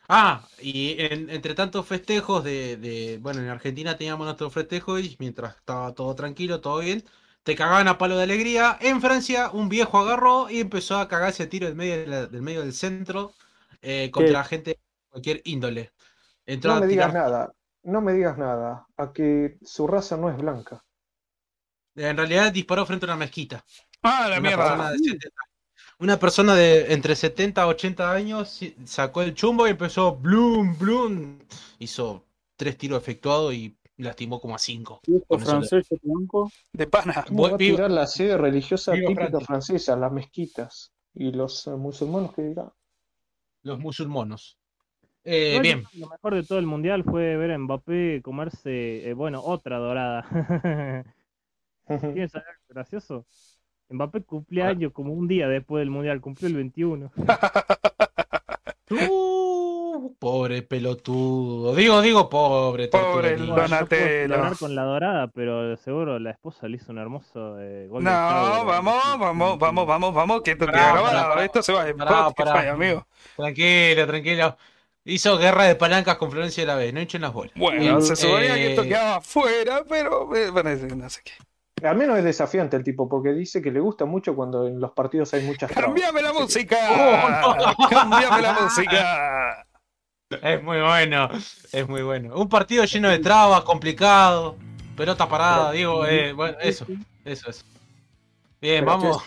Ah, 0.08 0.48
y 0.60 0.96
en- 1.00 1.30
entre 1.30 1.54
tantos 1.54 1.86
festejos 1.86 2.44
de, 2.44 2.76
de, 2.76 3.18
bueno, 3.18 3.40
en 3.40 3.48
Argentina 3.48 3.96
teníamos 3.96 4.26
nuestro 4.26 4.50
festejo 4.50 4.98
y 4.98 5.16
mientras 5.20 5.56
estaba 5.56 5.94
todo 5.94 6.14
tranquilo, 6.14 6.60
todo 6.60 6.80
bien, 6.80 7.04
te 7.44 7.54
cagaban 7.56 7.88
a 7.88 7.98
palo 7.98 8.16
de 8.16 8.24
alegría. 8.24 8.78
En 8.80 9.00
Francia, 9.00 9.50
un 9.52 9.68
viejo 9.68 9.98
agarró 9.98 10.50
y 10.50 10.60
empezó 10.60 10.98
a 10.98 11.08
cagarse 11.08 11.44
a 11.44 11.48
tiro 11.48 11.66
del 11.66 11.76
medio, 11.76 11.98
de 11.98 12.06
la- 12.06 12.26
del 12.26 12.42
medio 12.42 12.62
del 12.62 12.72
centro 12.72 13.32
eh, 13.82 14.10
contra 14.12 14.44
gente 14.44 14.70
de 14.72 14.80
cualquier 15.10 15.42
índole. 15.44 15.92
Entró 16.46 16.72
No 16.72 16.76
a 16.76 16.80
me 16.80 16.86
digas 16.88 17.08
tirar- 17.08 17.14
nada, 17.14 17.52
no 17.84 18.02
me 18.02 18.12
digas 18.12 18.36
nada, 18.36 18.86
a 18.98 19.12
que 19.14 19.58
su 19.62 19.86
raza 19.86 20.18
no 20.18 20.28
es 20.28 20.36
blanca. 20.36 20.84
En 21.96 22.16
realidad 22.16 22.52
disparó 22.52 22.86
frente 22.86 23.06
a 23.06 23.08
una 23.08 23.16
mezquita. 23.16 23.64
Ah, 24.02 24.28
la 24.28 24.40
Una 24.40 24.40
mierda. 24.40 24.92
de 24.92 24.98
70 24.98 25.28
una 25.98 26.18
persona 26.18 26.54
de 26.54 26.92
entre 26.92 27.16
70 27.16 27.62
a 27.62 27.66
80 27.68 28.12
años 28.12 28.60
sacó 28.84 29.22
el 29.22 29.34
chumbo 29.34 29.66
y 29.66 29.70
empezó 29.70 30.14
blum, 30.16 30.76
blum. 30.78 31.38
Hizo 31.78 32.24
tres 32.56 32.76
tiros 32.76 33.00
efectuados 33.00 33.54
y 33.54 33.76
lastimó 33.98 34.40
como 34.40 34.54
a 34.54 34.58
cinco. 34.58 35.00
Viejo 35.06 35.24
Con 35.26 35.42
eso 35.42 35.60
le- 35.60 35.66
francés, 35.68 35.88
blanco. 36.02 36.50
De 36.72 36.86
pana. 36.86 37.24
¿Cómo 37.26 37.44
va 37.48 37.54
a 37.54 37.56
tirar 37.56 37.90
la 37.90 38.06
sede 38.06 38.36
religiosa 38.36 38.92
típica 38.92 39.26
Francia. 39.28 39.46
francesa, 39.46 39.96
las 39.96 40.12
mezquitas? 40.12 40.92
Y 41.14 41.32
los 41.32 41.66
eh, 41.66 41.70
musulmanes 41.70 42.30
que 42.32 42.42
dirán. 42.42 42.70
Los 43.62 43.78
musulmanos. 43.78 44.58
Eh, 45.24 45.58
bien. 45.60 45.82
Lo 45.94 46.08
mejor 46.08 46.34
de 46.34 46.42
todo 46.44 46.58
el 46.58 46.66
mundial 46.66 47.02
fue 47.04 47.36
ver 47.36 47.50
a 47.52 47.58
Mbappé 47.58 48.20
comerse, 48.22 49.08
eh, 49.08 49.12
bueno, 49.14 49.42
otra 49.42 49.78
dorada. 49.78 50.24
¿Tienes 51.88 52.34
algo 52.34 52.46
gracioso? 52.68 53.26
Mbappé 53.88 54.22
cumple 54.22 54.62
Ah. 54.62 54.68
años 54.68 54.92
como 54.92 55.12
un 55.12 55.28
día 55.28 55.48
después 55.48 55.80
del 55.80 55.90
mundial, 55.90 56.20
cumplió 56.20 56.48
el 56.48 56.54
21. 56.56 57.12
Uh, 58.88 60.14
pobre 60.18 60.62
pelotudo. 60.62 61.74
Digo, 61.74 62.00
digo, 62.02 62.28
pobre. 62.28 62.88
Pobre 62.88 63.30
el 63.34 63.38
Bueno, 63.46 63.56
no 63.56 63.62
Donatello. 63.62 64.06
celebrar 64.06 64.56
con 64.58 64.74
la 64.74 64.82
dorada, 64.84 65.26
pero 65.28 65.76
seguro 65.76 66.18
la 66.18 66.30
esposa 66.30 66.68
le 66.68 66.76
hizo 66.76 66.92
un 66.92 66.98
hermoso 66.98 67.58
eh, 67.60 67.86
gol 67.88 68.04
No, 68.04 68.10
vamos, 68.10 68.94
eh, 68.94 69.16
vamos, 69.18 69.58
vamos, 69.58 69.86
vamos, 69.86 70.14
vamos, 70.14 70.42
que 70.42 70.52
esto 70.52 70.66
Pará, 70.66 70.78
queda 70.78 70.88
pará, 70.92 71.02
grabado. 71.10 71.28
pará. 71.30 71.44
Esto 71.44 71.62
se 71.62 71.72
va 71.72 71.88
Spotify, 71.88 72.34
pará. 72.36 72.72
amigo. 72.72 73.06
Tranquilo, 73.36 74.06
tranquilo. 74.06 74.56
Hizo 75.04 75.38
guerra 75.38 75.64
de 75.64 75.74
palancas 75.76 76.16
con 76.16 76.30
Florencia 76.30 76.62
de 76.62 76.66
la 76.66 76.74
B. 76.76 76.92
No 76.92 77.00
echen 77.00 77.22
las 77.22 77.32
bolas. 77.32 77.52
Bueno, 77.56 77.98
Eh, 77.98 78.02
se 78.02 78.16
suponía 78.16 78.54
que 78.54 78.70
esto 78.70 78.82
eh, 78.82 78.88
quedaba 78.88 79.16
afuera, 79.16 79.82
pero 79.88 80.28
parece 80.54 80.86
que 80.88 80.96
no 80.96 81.08
sé 81.10 81.20
qué. 81.24 81.32
Al 81.82 81.96
menos 81.96 82.16
es 82.18 82.24
desafiante 82.24 82.76
el 82.76 82.82
tipo, 82.82 83.06
porque 83.08 83.32
dice 83.34 83.60
que 83.60 83.70
le 83.70 83.80
gusta 83.80 84.06
mucho 84.06 84.34
cuando 84.34 84.66
en 84.66 84.80
los 84.80 84.92
partidos 84.92 85.34
hay 85.34 85.42
muchas 85.42 85.70
trabas. 85.70 85.88
¡Cambiame 85.88 86.22
la 86.22 86.32
música! 86.32 86.76
Oh, 87.44 87.54
no. 87.54 87.88
¡Cambiame 87.88 88.42
la 88.42 88.52
música! 88.54 89.66
Es 90.42 90.62
muy 90.62 90.80
bueno, 90.80 91.28
es 91.72 91.88
muy 91.88 92.02
bueno. 92.02 92.34
Un 92.34 92.48
partido 92.48 92.84
lleno 92.84 93.08
de 93.10 93.18
trabas, 93.18 93.62
complicado, 93.62 94.56
pelota 94.96 95.28
parada, 95.28 95.70
digo, 95.70 96.04
eh, 96.06 96.32
bueno, 96.32 96.56
eso, 96.60 96.86
eso 97.24 97.50
es. 97.50 97.64
Bien, 98.60 98.84
Pero, 98.84 98.86
vamos, 98.86 99.22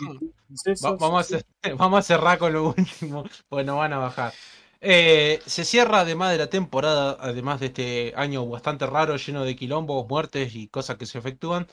va- 0.83 0.97
vamos, 0.99 1.31
a, 1.31 1.39
vamos 1.77 1.99
a 1.99 2.01
cerrar 2.01 2.37
con 2.39 2.51
lo 2.51 2.69
último, 2.69 3.23
nos 3.51 3.77
van 3.77 3.93
a 3.93 3.97
bajar. 3.99 4.33
Eh, 4.81 5.39
se 5.45 5.63
cierra 5.65 6.01
además 6.01 6.31
de 6.31 6.37
la 6.39 6.47
temporada, 6.47 7.15
además 7.19 7.59
de 7.59 7.67
este 7.67 8.13
año 8.17 8.45
bastante 8.47 8.85
raro, 8.87 9.15
lleno 9.17 9.43
de 9.45 9.55
quilombos, 9.55 10.07
muertes 10.09 10.55
y 10.55 10.67
cosas 10.67 10.97
que 10.97 11.05
se 11.05 11.19
efectúan. 11.19 11.67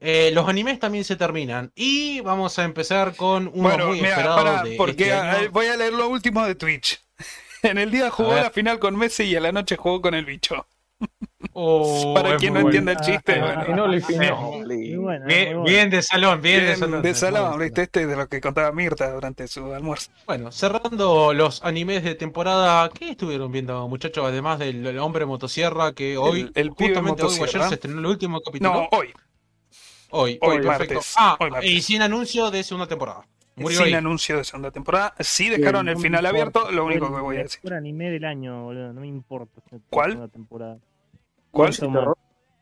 Eh, 0.00 0.30
los 0.34 0.48
animes 0.48 0.78
también 0.78 1.04
se 1.04 1.16
terminan 1.16 1.72
y 1.74 2.20
vamos 2.20 2.58
a 2.58 2.64
empezar 2.64 3.16
con 3.16 3.48
uno 3.54 3.62
Bueno, 3.68 3.86
muy 3.88 3.96
mira, 3.96 4.10
esperado 4.10 4.36
pará, 4.36 4.62
de 4.62 4.76
porque 4.76 5.04
este 5.04 5.12
año. 5.14 5.38
eh, 5.44 5.48
voy 5.48 5.66
a 5.66 5.76
leer 5.76 5.92
lo 5.92 6.08
último 6.08 6.44
de 6.46 6.54
Twitch. 6.54 7.00
En 7.62 7.78
el 7.78 7.90
día 7.90 8.10
jugó 8.10 8.34
la 8.34 8.50
final 8.50 8.78
con 8.78 8.94
Messi 8.96 9.24
y 9.24 9.34
a 9.34 9.40
la 9.40 9.50
noche 9.50 9.76
jugó 9.76 10.00
con 10.00 10.14
el 10.14 10.24
bicho. 10.24 10.66
Oh, 11.52 12.12
Para 12.14 12.36
quien 12.36 12.52
no 12.54 12.60
bueno. 12.60 12.68
entienda 12.68 12.92
el 12.92 13.00
chiste, 13.00 13.40
Ah, 13.40 13.64
bueno. 13.66 13.86
Muy 13.88 15.70
Bien, 15.70 15.90
de 15.90 16.02
salón, 16.02 16.40
bien, 16.42 16.64
de 16.66 16.76
salón. 16.76 17.02
de 17.02 17.14
salón, 17.14 17.58
¿viste? 17.58 17.82
Este 17.82 18.02
es 18.02 18.08
de 18.08 18.16
lo 18.16 18.28
que 18.28 18.40
contaba 18.40 18.70
Mirta 18.72 19.10
durante 19.10 19.48
su 19.48 19.72
almuerzo. 19.72 20.10
Bueno, 20.26 20.52
cerrando 20.52 21.32
los 21.32 21.64
animes 21.64 22.04
de 22.04 22.14
temporada, 22.14 22.88
¿qué 22.90 23.10
estuvieron 23.10 23.50
viendo, 23.50 23.88
muchachos? 23.88 24.24
Además 24.26 24.58
del 24.58 24.86
el 24.86 24.98
hombre 24.98 25.24
motosierra 25.26 25.92
que 25.92 26.16
hoy, 26.18 26.42
El- 26.42 26.52
el 26.54 26.70
justamente 26.70 27.22
hoy 27.24 27.38
o 27.40 27.44
ayer 27.44 27.62
se 27.68 27.74
estrenó 27.74 27.98
el 28.00 28.06
último 28.06 28.40
capítulo. 28.40 28.72
No, 28.72 28.88
hoy. 28.92 29.12
Hoy, 30.10 30.38
hoy, 30.40 30.56
hoy, 30.58 30.62
perfecto. 30.62 30.94
martes, 30.94 31.14
Ah, 31.16 31.36
hoy, 31.40 31.50
martes. 31.50 31.70
y 31.70 31.82
sin 31.82 32.02
anuncio 32.02 32.50
de 32.50 32.62
segunda 32.62 32.86
temporada. 32.86 33.26
Murió 33.58 33.84
Sin 33.84 33.94
anuncio 33.94 34.36
de 34.36 34.44
segunda 34.44 34.70
temporada. 34.70 35.14
Sí 35.20 35.48
dejaron 35.48 35.86
No 35.86 35.92
el 35.92 35.96
final 35.98 36.26
importa, 36.26 36.60
abierto, 36.60 36.70
lo 36.72 36.84
único 36.84 37.14
que 37.14 37.20
voy 37.22 37.36
a 37.38 37.42
decir. 37.44 37.72
anime 37.72 38.10
del 38.10 38.24
año, 38.26 38.64
boludo, 38.64 38.92
no 38.92 39.00
me 39.00 39.06
importa. 39.06 39.62
¿Cuál? 39.88 40.30
temporada. 40.30 40.78
¿Cuál? 41.50 41.72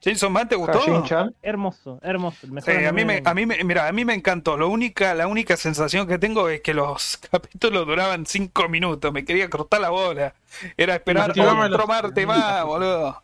Jason 0.03 0.33
Man, 0.33 0.47
¿te 0.49 0.55
gustó? 0.55 0.81
Shin-chan. 0.85 1.35
Hermoso, 1.41 1.99
hermoso. 2.03 2.37
El 2.47 2.53
mejor 2.53 2.75
Sí, 2.75 2.85
a 2.85 2.93
mí 2.93 3.07
me, 3.07 3.23
a 3.25 3.33
mí 3.33 3.47
me, 3.47 3.65
mira, 3.65 3.89
a 3.89 3.93
mí 3.93 4.05
me 4.05 4.13
encantó. 4.13 4.57
Lo 4.59 4.69
única, 4.69 5.15
la 5.15 5.27
única 5.27 5.57
sensación 5.57 6.07
que 6.07 6.19
tengo 6.19 6.49
es 6.51 6.61
que 6.61 6.75
los 6.75 7.17
capítulos 7.31 7.87
duraban 7.87 8.27
cinco 8.27 8.69
minutos. 8.69 9.11
Me 9.15 9.25
quería 9.25 9.49
cortar 9.49 9.81
la 9.81 9.89
bola. 9.89 10.35
Era 10.77 10.97
esperar 10.97 11.31
otro 11.31 11.69
los- 11.69 11.89
martes 11.89 12.27
más, 12.27 12.65
boludo. 12.67 13.23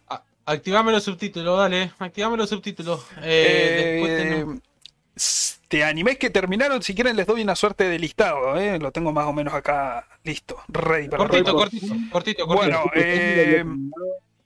Activame 0.51 0.91
los 0.91 1.05
subtítulos, 1.05 1.57
dale. 1.57 1.93
Activame 2.01 2.37
los 2.37 2.49
subtítulos. 2.49 3.07
Eh, 3.23 4.03
Eh, 4.05 4.47
de 5.71 5.85
animes 5.85 6.19
que 6.19 6.31
terminaron, 6.31 6.83
si 6.83 6.93
quieren 6.93 7.15
les 7.15 7.25
doy 7.25 7.43
una 7.43 7.55
suerte 7.55 7.85
de 7.85 7.99
listado, 8.01 8.57
¿eh? 8.57 8.81
lo 8.81 8.91
tengo 8.91 9.13
más 9.13 9.27
o 9.27 9.33
menos 9.33 9.55
acá 9.55 10.09
listo, 10.25 10.57
ready 10.67 11.09
para 11.09 11.19
Cortito, 11.19 11.55
cortito, 11.55 11.87
cortito, 12.11 12.47
cortito. 12.47 12.47
Bueno, 12.49 12.83
eh, 12.97 13.65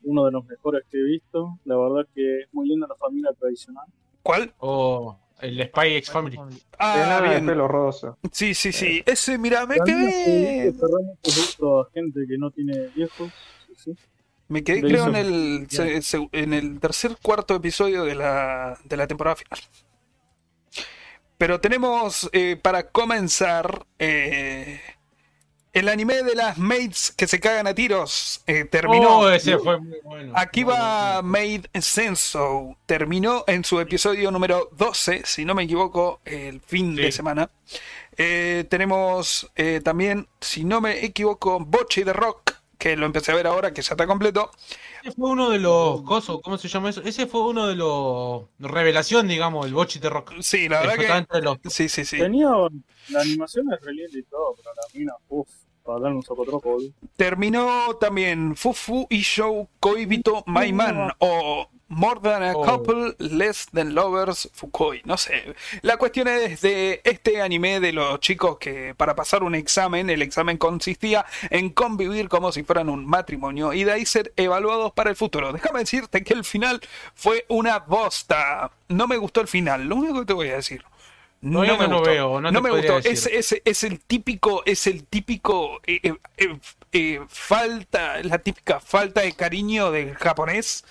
uno 0.02 0.26
de 0.26 0.30
los 0.30 0.44
mejores 0.44 0.82
que 0.90 0.98
he 0.98 1.04
visto. 1.04 1.58
La 1.64 1.78
verdad 1.78 2.06
que 2.14 2.40
es 2.42 2.48
muy 2.52 2.68
linda 2.68 2.86
la 2.86 2.96
familia 2.96 3.30
tradicional. 3.40 3.86
¿Cuál? 4.22 4.52
Oh, 4.58 5.16
el 5.40 5.66
Spy 5.68 5.94
X 5.94 6.10
Family. 6.10 6.38
Ah, 6.78 7.22
bien. 7.22 7.46
pelo 7.46 7.66
rosa. 7.66 8.14
Sí, 8.30 8.52
sí, 8.52 8.72
sí. 8.72 9.02
Ese, 9.06 9.38
mira, 9.38 9.64
me 9.64 9.76
quedé. 9.82 10.68
a 10.68 11.92
gente 11.94 12.20
que 12.28 12.36
no 12.36 12.50
tiene 12.50 12.88
viejos. 12.94 13.32
sí, 13.74 13.94
sí. 13.94 14.13
Me 14.48 14.62
quedé, 14.62 14.82
Lo 14.82 14.88
creo, 14.88 15.00
hizo 15.02 15.08
en 15.10 15.16
el, 15.16 15.66
se- 15.70 16.02
se- 16.02 16.28
en 16.32 16.52
el 16.52 16.78
tercer, 16.80 17.16
cuarto 17.22 17.54
episodio 17.54 18.04
de 18.04 18.14
la, 18.14 18.78
de 18.84 18.96
la 18.96 19.06
temporada 19.06 19.36
final. 19.36 19.60
Pero 21.38 21.60
tenemos, 21.60 22.28
eh, 22.32 22.56
para 22.60 22.88
comenzar, 22.90 23.86
eh, 23.98 24.80
el 25.72 25.88
anime 25.88 26.22
de 26.22 26.36
las 26.36 26.56
maids 26.58 27.12
que 27.16 27.26
se 27.26 27.40
cagan 27.40 27.66
a 27.66 27.74
tiros. 27.74 28.42
eh, 28.46 28.64
terminó. 28.64 29.18
Oh, 29.20 29.28
ese 29.30 29.58
fue 29.58 29.80
muy 29.80 29.98
bueno. 30.04 30.32
Aquí 30.36 30.64
Muy 30.64 30.74
va 30.74 31.14
bueno. 31.22 31.28
Maid 31.28 31.66
Senso. 31.80 32.76
Terminó 32.86 33.42
en 33.48 33.64
su 33.64 33.80
episodio 33.80 34.30
número 34.30 34.68
12, 34.72 35.22
si 35.24 35.44
no 35.44 35.54
me 35.54 35.64
equivoco, 35.64 36.20
el 36.24 36.60
fin 36.60 36.94
de 36.94 37.06
Sí. 37.06 37.12
semana. 37.12 37.50
Eh, 38.16 38.64
tenemos 38.70 39.50
eh, 39.56 39.80
también, 39.82 40.28
si 40.40 40.62
no 40.64 40.80
me 40.80 41.04
equivoco, 41.04 41.58
Boche 41.58 42.04
de 42.04 42.12
Rock, 42.12 42.43
que 42.84 42.98
lo 42.98 43.06
empecé 43.06 43.32
a 43.32 43.34
ver 43.34 43.46
ahora, 43.46 43.72
que 43.72 43.80
ya 43.80 43.94
está 43.94 44.06
completo. 44.06 44.50
Ese 45.02 45.12
fue 45.12 45.30
uno 45.30 45.48
de 45.48 45.58
los 45.58 46.02
cosos, 46.02 46.42
¿cómo 46.42 46.58
se 46.58 46.68
llama 46.68 46.90
eso? 46.90 47.00
Ese 47.00 47.26
fue 47.26 47.40
uno 47.40 47.66
de 47.66 47.76
los 47.76 48.42
revelación, 48.58 49.26
digamos, 49.26 49.64
el 49.64 49.72
bochi 49.72 49.98
de 50.00 50.10
rock. 50.10 50.34
Sí, 50.40 50.68
la 50.68 50.80
verdad 50.80 50.96
que... 50.96 51.06
entre 51.06 51.40
los 51.40 51.56
Sí, 51.64 51.88
sí, 51.88 52.04
sí. 52.04 52.18
Tenía 52.18 52.50
la 53.08 53.20
animación 53.22 53.72
es 53.72 53.80
re 53.80 53.94
linda 53.94 54.18
y 54.18 54.22
todo, 54.24 54.54
pero 54.56 54.70
la 54.74 54.98
mina, 54.98 55.14
uff. 55.28 55.48
para 55.82 55.98
darle 55.98 56.16
un 56.16 56.22
socotroco. 56.22 56.76
Terminó 57.16 57.96
también 57.98 58.54
Fufu 58.54 59.06
y 59.08 59.20
Show 59.20 59.66
Koibito 59.80 60.44
My 60.46 60.70
Man 60.70 61.10
o 61.20 61.66
More 61.94 62.20
Than 62.20 62.42
a 62.42 62.52
Oh. 62.56 62.64
Couple 62.64 63.14
Less 63.18 63.66
Than 63.72 63.94
Lovers 63.94 64.48
Fukui. 64.52 65.00
No 65.04 65.16
sé. 65.16 65.54
La 65.82 65.96
cuestión 65.96 66.28
es 66.28 66.60
de 66.60 67.00
este 67.04 67.40
anime 67.40 67.80
de 67.80 67.92
los 67.92 68.18
chicos 68.20 68.58
que 68.58 68.94
para 68.96 69.14
pasar 69.14 69.42
un 69.42 69.54
examen, 69.54 70.10
el 70.10 70.22
examen 70.22 70.56
consistía 70.58 71.24
en 71.50 71.70
convivir 71.70 72.28
como 72.28 72.50
si 72.52 72.62
fueran 72.64 72.88
un 72.88 73.06
matrimonio 73.06 73.72
y 73.72 73.84
de 73.84 73.92
ahí 73.92 74.06
ser 74.06 74.32
evaluados 74.36 74.92
para 74.92 75.10
el 75.10 75.16
futuro. 75.16 75.52
Déjame 75.52 75.80
decirte 75.80 76.22
que 76.24 76.34
el 76.34 76.44
final 76.44 76.80
fue 77.14 77.44
una 77.48 77.78
bosta. 77.78 78.70
No 78.88 79.06
me 79.06 79.16
gustó 79.16 79.40
el 79.40 79.48
final. 79.48 79.84
Lo 79.84 79.96
único 79.96 80.20
que 80.20 80.26
te 80.26 80.32
voy 80.32 80.48
a 80.50 80.56
decir. 80.56 80.84
No, 81.40 81.60
Todavía 81.62 81.78
me 81.78 81.88
no 81.88 81.96
gustó. 81.98 82.10
veo, 82.10 82.40
no 82.40 82.50
te 82.52 82.60
me 82.60 82.70
gustó. 82.70 82.98
Es, 82.98 83.26
es, 83.26 83.60
es 83.64 83.84
el 83.84 84.00
típico, 84.00 84.62
es 84.64 84.86
el 84.86 85.04
típico 85.04 85.78
eh, 85.86 86.00
eh, 86.38 86.58
eh, 86.92 87.20
falta, 87.28 88.22
la 88.22 88.38
típica 88.38 88.80
falta 88.80 89.20
de 89.20 89.32
cariño 89.34 89.90
del 89.90 90.14
japonés, 90.14 90.84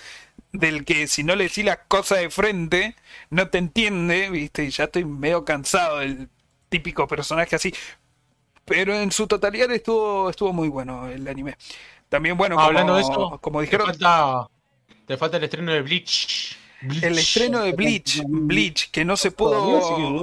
del 0.51 0.85
que 0.85 1.07
si 1.07 1.23
no 1.23 1.35
le 1.35 1.45
decís 1.45 1.65
las 1.65 1.79
cosas 1.87 2.19
de 2.19 2.29
frente, 2.29 2.95
no 3.29 3.49
te 3.49 3.57
entiende, 3.57 4.29
viste, 4.29 4.65
y 4.65 4.69
ya 4.69 4.85
estoy 4.85 5.05
medio 5.05 5.43
cansado 5.43 5.99
del 5.99 6.29
típico 6.69 7.07
personaje 7.07 7.55
así. 7.55 7.73
Pero 8.65 8.93
en 8.93 9.11
su 9.11 9.27
totalidad 9.27 9.69
estuvo, 9.71 10.29
estuvo 10.29 10.53
muy 10.53 10.69
bueno 10.69 11.07
el 11.09 11.27
anime. 11.27 11.57
También, 12.07 12.37
bueno, 12.37 12.55
como, 12.55 12.67
Hablando 12.67 12.95
de 12.95 13.01
eso, 13.01 13.39
como 13.41 13.59
Te 13.59 13.65
dijeron, 13.65 13.87
falta, 13.87 14.47
te 15.07 15.17
falta 15.17 15.37
el 15.37 15.43
estreno 15.43 15.71
de 15.71 15.81
Bleach. 15.81 16.57
Bleach. 16.87 17.03
el 17.03 17.17
estreno 17.17 17.61
de 17.61 17.71
Bleach, 17.73 18.21
Bleach, 18.27 18.91
que 18.91 19.05
no 19.05 19.15
se 19.17 19.31
¿Todavía 19.31 19.81
sigue 19.81 19.95
pudo... 19.95 20.19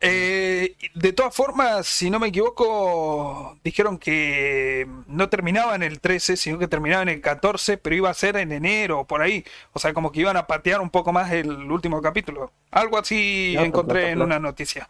Eh, 0.00 0.76
de 0.94 1.12
todas 1.12 1.34
formas, 1.34 1.86
si 1.86 2.10
no 2.10 2.18
me 2.18 2.28
equivoco, 2.28 3.58
dijeron 3.64 3.98
que 3.98 4.86
no 5.06 5.28
terminaba 5.28 5.74
en 5.74 5.82
el 5.82 6.00
13, 6.00 6.36
sino 6.36 6.58
que 6.58 6.68
terminaba 6.68 7.02
en 7.02 7.08
el 7.10 7.20
14, 7.20 7.76
pero 7.78 7.96
iba 7.96 8.10
a 8.10 8.14
ser 8.14 8.36
en 8.36 8.52
enero 8.52 9.00
o 9.00 9.06
por 9.06 9.22
ahí. 9.22 9.44
O 9.72 9.78
sea, 9.78 9.92
como 9.92 10.12
que 10.12 10.20
iban 10.20 10.36
a 10.36 10.46
patear 10.46 10.80
un 10.80 10.90
poco 10.90 11.12
más 11.12 11.32
el 11.32 11.50
último 11.70 12.00
capítulo. 12.02 12.52
Algo 12.70 12.98
así 12.98 13.52
Ya, 13.54 13.62
encontré 13.64 14.00
plata, 14.00 14.08
en 14.12 14.18
plata. 14.18 14.26
una 14.26 14.38
noticia. 14.38 14.88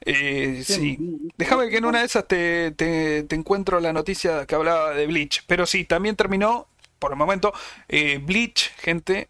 Eh, 0.00 0.62
sí. 0.64 0.96
Déjame 1.36 1.68
que 1.70 1.78
en 1.78 1.84
una 1.84 2.00
de 2.00 2.06
esas 2.06 2.26
te, 2.28 2.70
te- 2.72 3.24
te 3.24 3.34
encuentro 3.34 3.80
la 3.80 3.92
noticia 3.92 4.46
que 4.46 4.54
hablaba 4.54 4.90
de 4.92 5.06
Bleach. 5.06 5.42
Pero 5.46 5.66
sí, 5.66 5.84
también 5.84 6.14
terminó, 6.16 6.68
por 6.98 7.12
el 7.12 7.16
momento, 7.16 7.52
eh, 7.88 8.18
Bleach, 8.22 8.72
gente, 8.76 9.28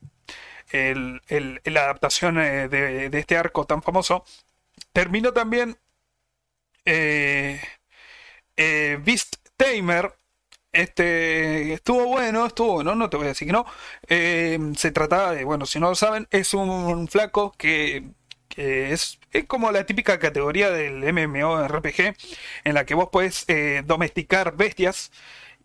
la 0.72 1.80
adaptación 1.82 2.38
eh, 2.38 2.68
de, 2.68 3.18
este 3.18 3.36
arco 3.36 3.64
tan 3.64 3.82
famoso. 3.82 4.24
Terminó 4.92 5.32
también 5.32 5.78
eh, 6.84 7.60
Beast 8.56 9.36
Tamer. 9.56 10.14
Este 10.70 11.72
estuvo 11.72 12.06
bueno, 12.06 12.46
estuvo 12.46 12.74
bueno, 12.74 12.94
no 12.94 13.08
te 13.08 13.16
voy 13.16 13.26
a 13.26 13.28
decir 13.30 13.48
que 13.48 13.52
no. 13.52 13.66
Se 14.76 14.90
trataba 14.92 15.32
de, 15.32 15.44
bueno, 15.44 15.66
si 15.66 15.80
no 15.80 15.88
lo 15.88 15.94
saben, 15.94 16.28
es 16.30 16.52
un 16.54 17.08
flaco 17.08 17.52
que, 17.56 18.04
es, 18.56 19.18
es 19.32 19.44
como 19.46 19.72
la 19.72 19.86
típica 19.86 20.18
categoría 20.18 20.70
del 20.70 21.12
MMORPG 21.12 22.14
en 22.64 22.74
la 22.74 22.84
que 22.84 22.94
vos 22.94 23.08
podés 23.10 23.46
domesticar 23.86 24.56
bestias. 24.56 25.10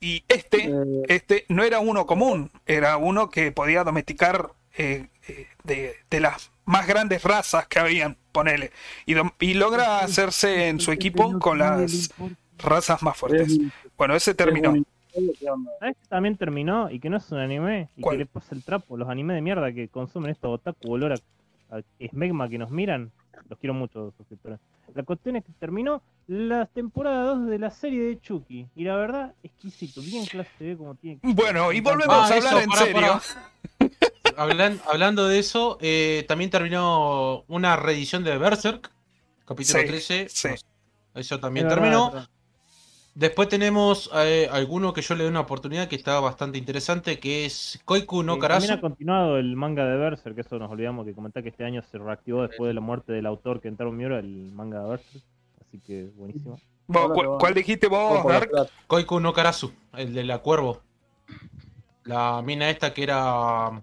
Y 0.04 0.26
este, 0.28 0.66
Eh, 0.66 1.04
este 1.08 1.46
no 1.48 1.64
era 1.64 1.80
uno 1.80 2.06
común, 2.06 2.52
era 2.66 2.98
uno 2.98 3.30
que 3.30 3.54
podía 3.54 3.86
domesticar 3.86 4.52
eh, 4.78 5.08
eh, 5.30 5.48
de, 5.64 5.96
de 6.10 6.20
las 6.20 6.52
más 6.66 6.86
grandes 6.88 7.24
razas 7.24 7.68
que 7.68 7.80
habían, 7.80 8.18
ponele. 8.34 8.72
Y, 9.06 9.16
y 9.40 9.54
logra 9.54 10.00
hacerse 10.00 10.68
en 10.68 10.82
su 10.82 10.92
equipo 10.92 11.40
con 11.40 11.58
las 11.58 12.10
razas 12.58 13.02
más 13.02 13.16
fuertes. 13.16 13.58
Bueno, 13.98 14.14
ese 14.14 14.34
terminó. 14.34 14.74
¿Sabes 15.80 15.96
que 16.02 16.08
también 16.10 16.36
terminó 16.36 16.90
y 16.90 17.00
que 17.00 17.10
no 17.10 17.18
es 17.18 17.32
un 17.32 17.38
anime 17.38 17.88
y 17.96 18.02
¿Cuál? 18.02 18.16
que 18.16 18.24
le 18.24 18.26
pasa 18.26 18.56
el 18.56 18.64
trapo? 18.64 18.98
Los 18.98 19.08
animes 19.08 19.36
de 19.36 19.42
mierda 19.42 19.72
que 19.72 19.88
consumen 19.88 20.32
estos 20.32 20.52
otaku 20.52 20.92
olor 20.92 21.14
a, 21.14 21.16
a 21.78 21.82
esmegma 22.00 22.48
que 22.50 22.58
nos 22.58 22.70
miran. 22.72 23.12
Los 23.50 23.60
quiero 23.60 23.74
mucho, 23.74 24.14
suscriptores. 24.18 24.60
La 24.96 25.04
cuestión 25.04 25.36
es 25.36 25.44
que 25.44 25.52
terminó 25.60 26.02
la 26.28 26.66
temporada 26.68 27.24
2 27.36 27.48
de 27.48 27.60
la 27.60 27.72
serie 27.72 28.04
de 28.04 28.20
Chucky. 28.22 28.68
Y 28.76 28.84
la 28.84 28.96
verdad, 28.96 29.34
exquisito. 29.44 30.02
Bien 30.02 30.26
clase 30.26 30.76
como 30.78 30.96
tiene 30.96 31.20
que. 31.20 31.34
Bueno, 31.34 31.72
y 31.72 31.82
volvemos 31.82 32.16
a 32.16 32.24
Ah, 32.24 32.26
hablar 32.26 32.38
eso, 32.38 32.60
en 32.60 32.72
serio. 32.72 33.22
Hablan- 34.38 34.80
hablando 34.90 35.28
de 35.28 35.40
eso, 35.40 35.78
eh, 35.82 36.26
también 36.28 36.50
terminó 36.50 37.44
una 37.48 37.76
reedición 37.76 38.24
de 38.24 38.38
Berserk, 38.38 38.92
capítulo 39.46 39.80
Sí, 39.80 39.86
13. 39.88 40.28
sí. 40.30 40.48
No, 41.14 41.22
Eso 41.22 41.36
Es 41.36 41.42
también 41.42 41.68
terminó. 41.68 42.12
verdad. 42.12 42.30
Después 43.16 43.48
tenemos 43.48 44.10
eh, 44.16 44.50
alguno 44.52 44.92
que 44.92 45.04
yo 45.04 45.14
le 45.14 45.24
doy 45.24 45.30
una 45.30 45.42
oportunidad 45.42 45.88
que 45.88 45.96
está 45.96 46.20
bastante 46.20 46.58
interesante, 46.58 47.20
que 47.20 47.46
es 47.46 47.80
Koiku 47.86 48.24
no 48.24 48.34
Eh, 48.34 48.40
también 48.40 48.42
Karasu. 48.42 48.74
ha 48.74 48.82
continuado 48.82 49.38
el 49.38 49.56
manga 49.56 49.86
de 49.86 49.98
Berserk, 49.98 50.34
que 50.36 50.42
eso 50.42 50.58
nos 50.58 50.72
olvidamos 50.72 51.06
que 51.06 51.14
comentar 51.14 51.44
que 51.44 51.50
este 51.50 51.64
año 51.64 51.84
se 51.84 52.00
reactivó 52.00 52.42
después 52.48 52.70
de 52.70 52.74
la 52.74 52.82
muerte 52.82 53.14
del 53.14 53.28
autor 53.28 53.62
Kentaro 53.62 53.92
Miura, 53.92 54.18
el 54.18 54.52
manga 54.54 54.82
de 54.84 54.90
Berserk. 54.90 55.24
Así 55.62 55.80
que 55.80 56.10
buenísimo. 56.16 56.60
Vos, 56.88 57.02
Ahora 57.04 57.14
¿cu- 57.14 57.22
te 57.22 57.28
va. 57.28 57.38
¿Cuál 57.38 57.54
dijiste 57.54 57.88
vos, 57.88 58.26
Dark? 58.26 58.50
Koiku 58.88 59.20
no 59.20 59.32
Karasu, 59.32 59.72
el 59.96 60.14
de 60.14 60.24
la 60.24 60.40
cuervo. 60.40 60.82
La 62.06 62.42
mina 62.44 62.70
esta 62.70 62.94
que 62.94 63.04
era 63.04 63.80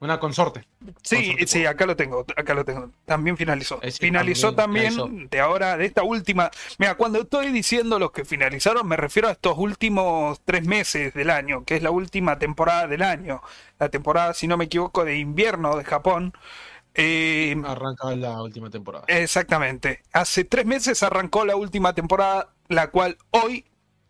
una 0.00 0.20
consorte. 0.20 0.64
Sí, 1.02 1.16
Consorte 1.16 1.46
sí, 1.46 1.66
acá 1.66 1.86
lo 1.86 1.96
tengo, 1.96 2.24
acá 2.36 2.54
lo 2.54 2.64
tengo. 2.64 2.90
También 3.04 3.36
finalizó. 3.36 3.80
Finalizó 3.98 4.54
también 4.54 5.28
de 5.28 5.40
ahora, 5.40 5.76
de 5.76 5.86
esta 5.86 6.02
última. 6.02 6.50
Mira, 6.78 6.96
cuando 6.96 7.20
estoy 7.20 7.50
diciendo 7.50 7.98
los 7.98 8.12
que 8.12 8.24
finalizaron, 8.24 8.86
me 8.86 8.96
refiero 8.96 9.28
a 9.28 9.32
estos 9.32 9.58
últimos 9.58 10.40
tres 10.44 10.66
meses 10.66 11.14
del 11.14 11.30
año, 11.30 11.64
que 11.64 11.76
es 11.76 11.82
la 11.82 11.90
última 11.90 12.38
temporada 12.38 12.86
del 12.86 13.02
año. 13.02 13.42
La 13.78 13.88
temporada, 13.88 14.34
si 14.34 14.46
no 14.46 14.56
me 14.56 14.66
equivoco, 14.66 15.04
de 15.04 15.18
invierno 15.18 15.76
de 15.76 15.84
Japón. 15.84 16.32
Eh, 16.94 17.56
Arranca 17.64 18.14
la 18.16 18.42
última 18.42 18.70
temporada. 18.70 19.04
Exactamente. 19.08 20.02
Hace 20.12 20.44
tres 20.44 20.66
meses 20.66 21.02
arrancó 21.02 21.44
la 21.44 21.56
última 21.56 21.92
temporada, 21.94 22.50
la 22.68 22.90
cual 22.90 23.18
hoy 23.30 23.64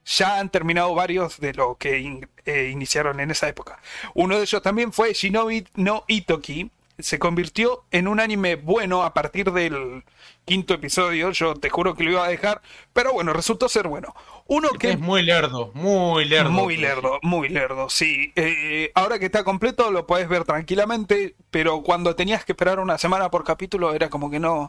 ya 0.09 0.39
han 0.39 0.49
terminado 0.49 0.95
varios 0.95 1.39
de 1.39 1.53
los 1.55 1.77
que 1.77 2.27
eh, 2.47 2.71
iniciaron 2.73 3.21
en 3.21 3.31
esa 3.31 3.49
época. 3.49 3.79
Uno 4.15 4.37
de 4.37 4.43
ellos 4.43 4.63
también 4.63 4.93
fue 4.93 5.13
Shinobi 5.13 5.67
no 5.75 6.05
Itoki. 6.09 6.71
Se 6.99 7.19
convirtió 7.19 7.85
en 7.93 8.09
un 8.09 8.19
anime 8.19 8.57
bueno 8.57 9.05
a 9.05 9.15
partir 9.15 9.53
del 9.53 10.03
quinto 10.45 10.75
episodio. 10.75 11.31
Yo 11.31 11.55
te 11.55 11.71
juro 11.71 11.95
que 11.95 12.03
lo 12.03 12.11
iba 12.13 12.25
a 12.25 12.29
dejar, 12.29 12.61
pero 12.93 13.13
bueno, 13.13 13.33
resultó 13.33 13.69
ser 13.69 13.87
bueno. 13.87 14.15
Uno 14.47 14.71
que 14.71 14.93
Es 14.93 14.99
muy 14.99 15.23
lerdo, 15.23 15.71
muy 15.75 16.25
lerdo. 16.25 16.51
muy 16.51 16.77
lerdo, 16.77 17.19
muy 17.23 17.49
lerdo, 17.51 17.89
sí. 17.89 18.33
Eh, 18.35 18.91
ahora 18.95 19.19
que 19.19 19.27
está 19.27 19.45
completo 19.45 19.91
lo 19.93 20.07
puedes 20.07 20.29
ver 20.29 20.45
tranquilamente, 20.45 21.37
pero 21.51 21.83
cuando 21.83 22.17
tenías 22.17 22.45
que 22.45 22.53
esperar 22.53 22.81
una 22.81 22.99
semana 22.99 23.31
por 23.31 23.45
capítulo 23.45 23.95
era 23.95 24.09
como 24.11 24.31
que 24.31 24.41
no, 24.41 24.69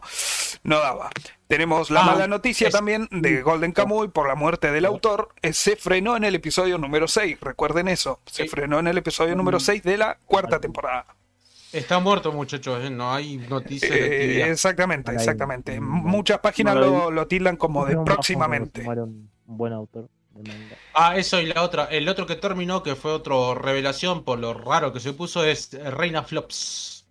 no 0.62 0.78
daba. 0.78 1.10
Tenemos 1.48 1.90
la 1.90 2.02
Ah, 2.02 2.04
mala 2.04 2.28
noticia 2.28 2.68
es- 2.68 2.72
también 2.74 3.08
de 3.10 3.42
Golden 3.42 3.72
Kamuy 3.72 4.06
por 4.08 4.28
la 4.28 4.36
muerte 4.36 4.70
del 4.70 4.84
autor. 4.84 5.30
Eh, 5.42 5.52
se 5.52 5.74
frenó 5.76 6.16
en 6.16 6.22
el 6.24 6.36
episodio 6.36 6.78
número 6.78 7.08
6, 7.08 7.38
recuerden 7.40 7.88
eso. 7.88 8.20
Se 8.26 8.44
Sí. 8.44 8.48
frenó 8.48 8.78
en 8.78 8.86
el 8.86 8.98
episodio 8.98 9.34
número 9.34 9.58
6 9.58 9.82
de 9.82 9.96
la 9.96 10.18
cuarta 10.26 10.60
temporada. 10.60 11.06
Está 11.72 11.98
muerto, 12.00 12.32
muchachos. 12.32 12.84
eh, 12.84 12.90
No 12.90 13.12
hay 13.12 13.38
noticias 13.38 13.90
de 13.90 14.40
Eh, 14.42 14.50
exactamente, 14.50 15.10
Ahí, 15.10 15.16
exactamente. 15.16 15.80
mm, 15.80 15.84
Muchas 15.84 16.38
páginas 16.40 16.76
lo, 16.76 17.10
lo 17.10 17.26
tildan 17.26 17.56
como 17.56 17.86
de 17.86 17.96
próximamente. 18.04 18.82
Un, 18.88 19.30
buen 19.46 19.72
autor 19.72 20.08
de. 20.34 20.52
Ah, 20.94 21.16
eso 21.16 21.40
y 21.40 21.46
la 21.46 21.62
otra. 21.62 21.84
El 21.86 22.08
otro 22.08 22.26
que 22.26 22.36
terminó, 22.36 22.82
que 22.82 22.94
fue 22.96 23.12
otro 23.12 23.54
revelación 23.54 24.24
por 24.24 24.38
lo 24.38 24.54
raro 24.54 24.92
que 24.92 25.00
se 25.00 25.12
puso, 25.12 25.44
es 25.44 25.72
Reina 25.72 26.22
Flops. 26.22 27.06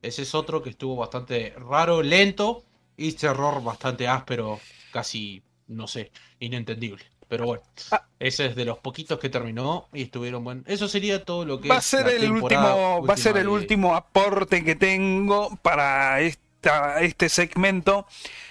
Ese 0.00 0.22
es 0.22 0.34
otro 0.34 0.62
que 0.62 0.70
estuvo 0.70 0.96
bastante 0.96 1.54
raro, 1.56 2.02
lento 2.02 2.64
y 2.96 3.12
terror 3.12 3.62
bastante 3.62 4.08
áspero, 4.08 4.58
casi, 4.92 5.42
no 5.68 5.86
sé, 5.86 6.10
inentendible. 6.40 7.04
Pero 7.32 7.46
bueno, 7.46 7.62
Ah. 7.90 8.04
ese 8.18 8.44
es 8.44 8.54
de 8.54 8.66
los 8.66 8.76
poquitos 8.76 9.18
que 9.18 9.30
terminó 9.30 9.88
y 9.94 10.02
estuvieron 10.02 10.44
buenos. 10.44 10.64
Eso 10.66 10.86
sería 10.86 11.24
todo 11.24 11.46
lo 11.46 11.62
que 11.62 11.68
va 11.70 11.78
a 11.78 11.80
ser 11.80 12.06
el 12.08 12.30
último 12.30 13.02
va 13.06 13.14
a 13.14 13.16
ser 13.16 13.38
el 13.38 13.48
último 13.48 13.94
aporte 13.96 14.62
que 14.62 14.74
tengo 14.74 15.56
para 15.62 16.20
esta 16.20 17.00
este 17.00 17.30
segmento 17.30 18.06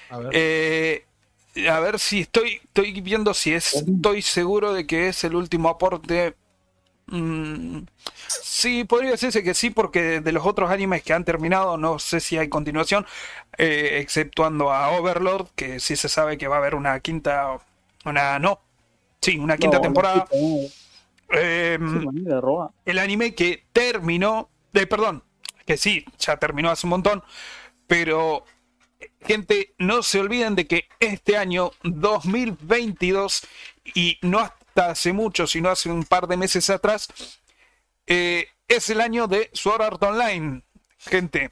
A 0.09 0.17
ver. 0.17 0.29
Eh, 0.33 1.05
a 1.69 1.79
ver 1.79 1.99
si 1.99 2.21
estoy 2.21 2.59
estoy 2.63 2.99
viendo 3.01 3.35
si 3.35 3.53
es 3.53 3.75
estoy 3.75 4.23
seguro 4.23 4.73
de 4.73 4.87
que 4.87 5.09
es 5.09 5.23
el 5.25 5.35
último 5.35 5.69
aporte 5.69 6.33
Mm, 7.07 7.81
sí 8.27 8.85
podría 8.85 9.11
decirse 9.11 9.43
que 9.43 9.53
sí 9.53 9.69
porque 9.69 10.21
de 10.21 10.31
los 10.31 10.45
otros 10.45 10.71
animes 10.71 11.03
que 11.03 11.11
han 11.11 11.25
terminado 11.25 11.75
no 11.75 11.99
sé 11.99 12.21
si 12.21 12.37
hay 12.37 12.47
continuación 12.47 13.05
eh, 13.57 13.99
exceptuando 14.01 14.71
a 14.71 14.91
Overlord 14.91 15.47
que 15.55 15.81
sí 15.81 15.97
se 15.97 16.07
sabe 16.07 16.37
que 16.37 16.47
va 16.47 16.55
a 16.55 16.59
haber 16.59 16.73
una 16.75 16.97
quinta 17.01 17.57
una 18.05 18.39
no 18.39 18.61
sí 19.21 19.37
una 19.37 19.57
quinta 19.57 19.77
No, 19.77 19.81
temporada 19.81 20.27
Eh, 21.33 21.77
robar. 22.41 22.71
el 22.85 22.99
anime 22.99 23.33
que 23.33 23.65
terminó, 23.71 24.49
eh, 24.73 24.85
perdón, 24.85 25.23
que 25.65 25.77
sí, 25.77 26.03
ya 26.19 26.37
terminó 26.37 26.69
hace 26.69 26.85
un 26.85 26.91
montón, 26.91 27.23
pero 27.87 28.43
gente, 29.21 29.73
no 29.77 30.03
se 30.03 30.19
olviden 30.19 30.55
de 30.55 30.67
que 30.67 30.85
este 30.99 31.37
año 31.37 31.71
2022, 31.83 33.47
y 33.95 34.17
no 34.21 34.39
hasta 34.39 34.91
hace 34.91 35.13
mucho, 35.13 35.47
sino 35.47 35.69
hace 35.69 35.89
un 35.89 36.03
par 36.03 36.27
de 36.27 36.37
meses 36.37 36.69
atrás, 36.69 37.07
eh, 38.07 38.47
es 38.67 38.89
el 38.89 38.99
año 39.01 39.27
de 39.27 39.49
Sword 39.53 39.81
Art 39.81 40.03
Online. 40.03 40.63
Gente, 40.97 41.49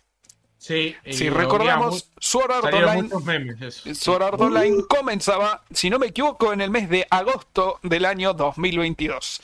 Sí, 0.60 0.93
si 1.10 1.30
recordamos, 1.30 2.12
Sword 2.20 2.51
Art 2.51 2.74
Online 2.74 3.10
memes. 3.24 3.82
Sword 3.93 4.24
Art 4.24 4.41
Online 4.41 4.84
comenzaba, 4.89 5.64
si 5.72 5.89
no 5.89 5.97
me 5.99 6.07
equivoco, 6.07 6.51
en 6.51 6.60
el 6.60 6.70
mes 6.70 6.89
de 6.89 7.07
agosto 7.10 7.80
del 7.82 8.03
año 8.03 8.34
2022. 8.34 9.41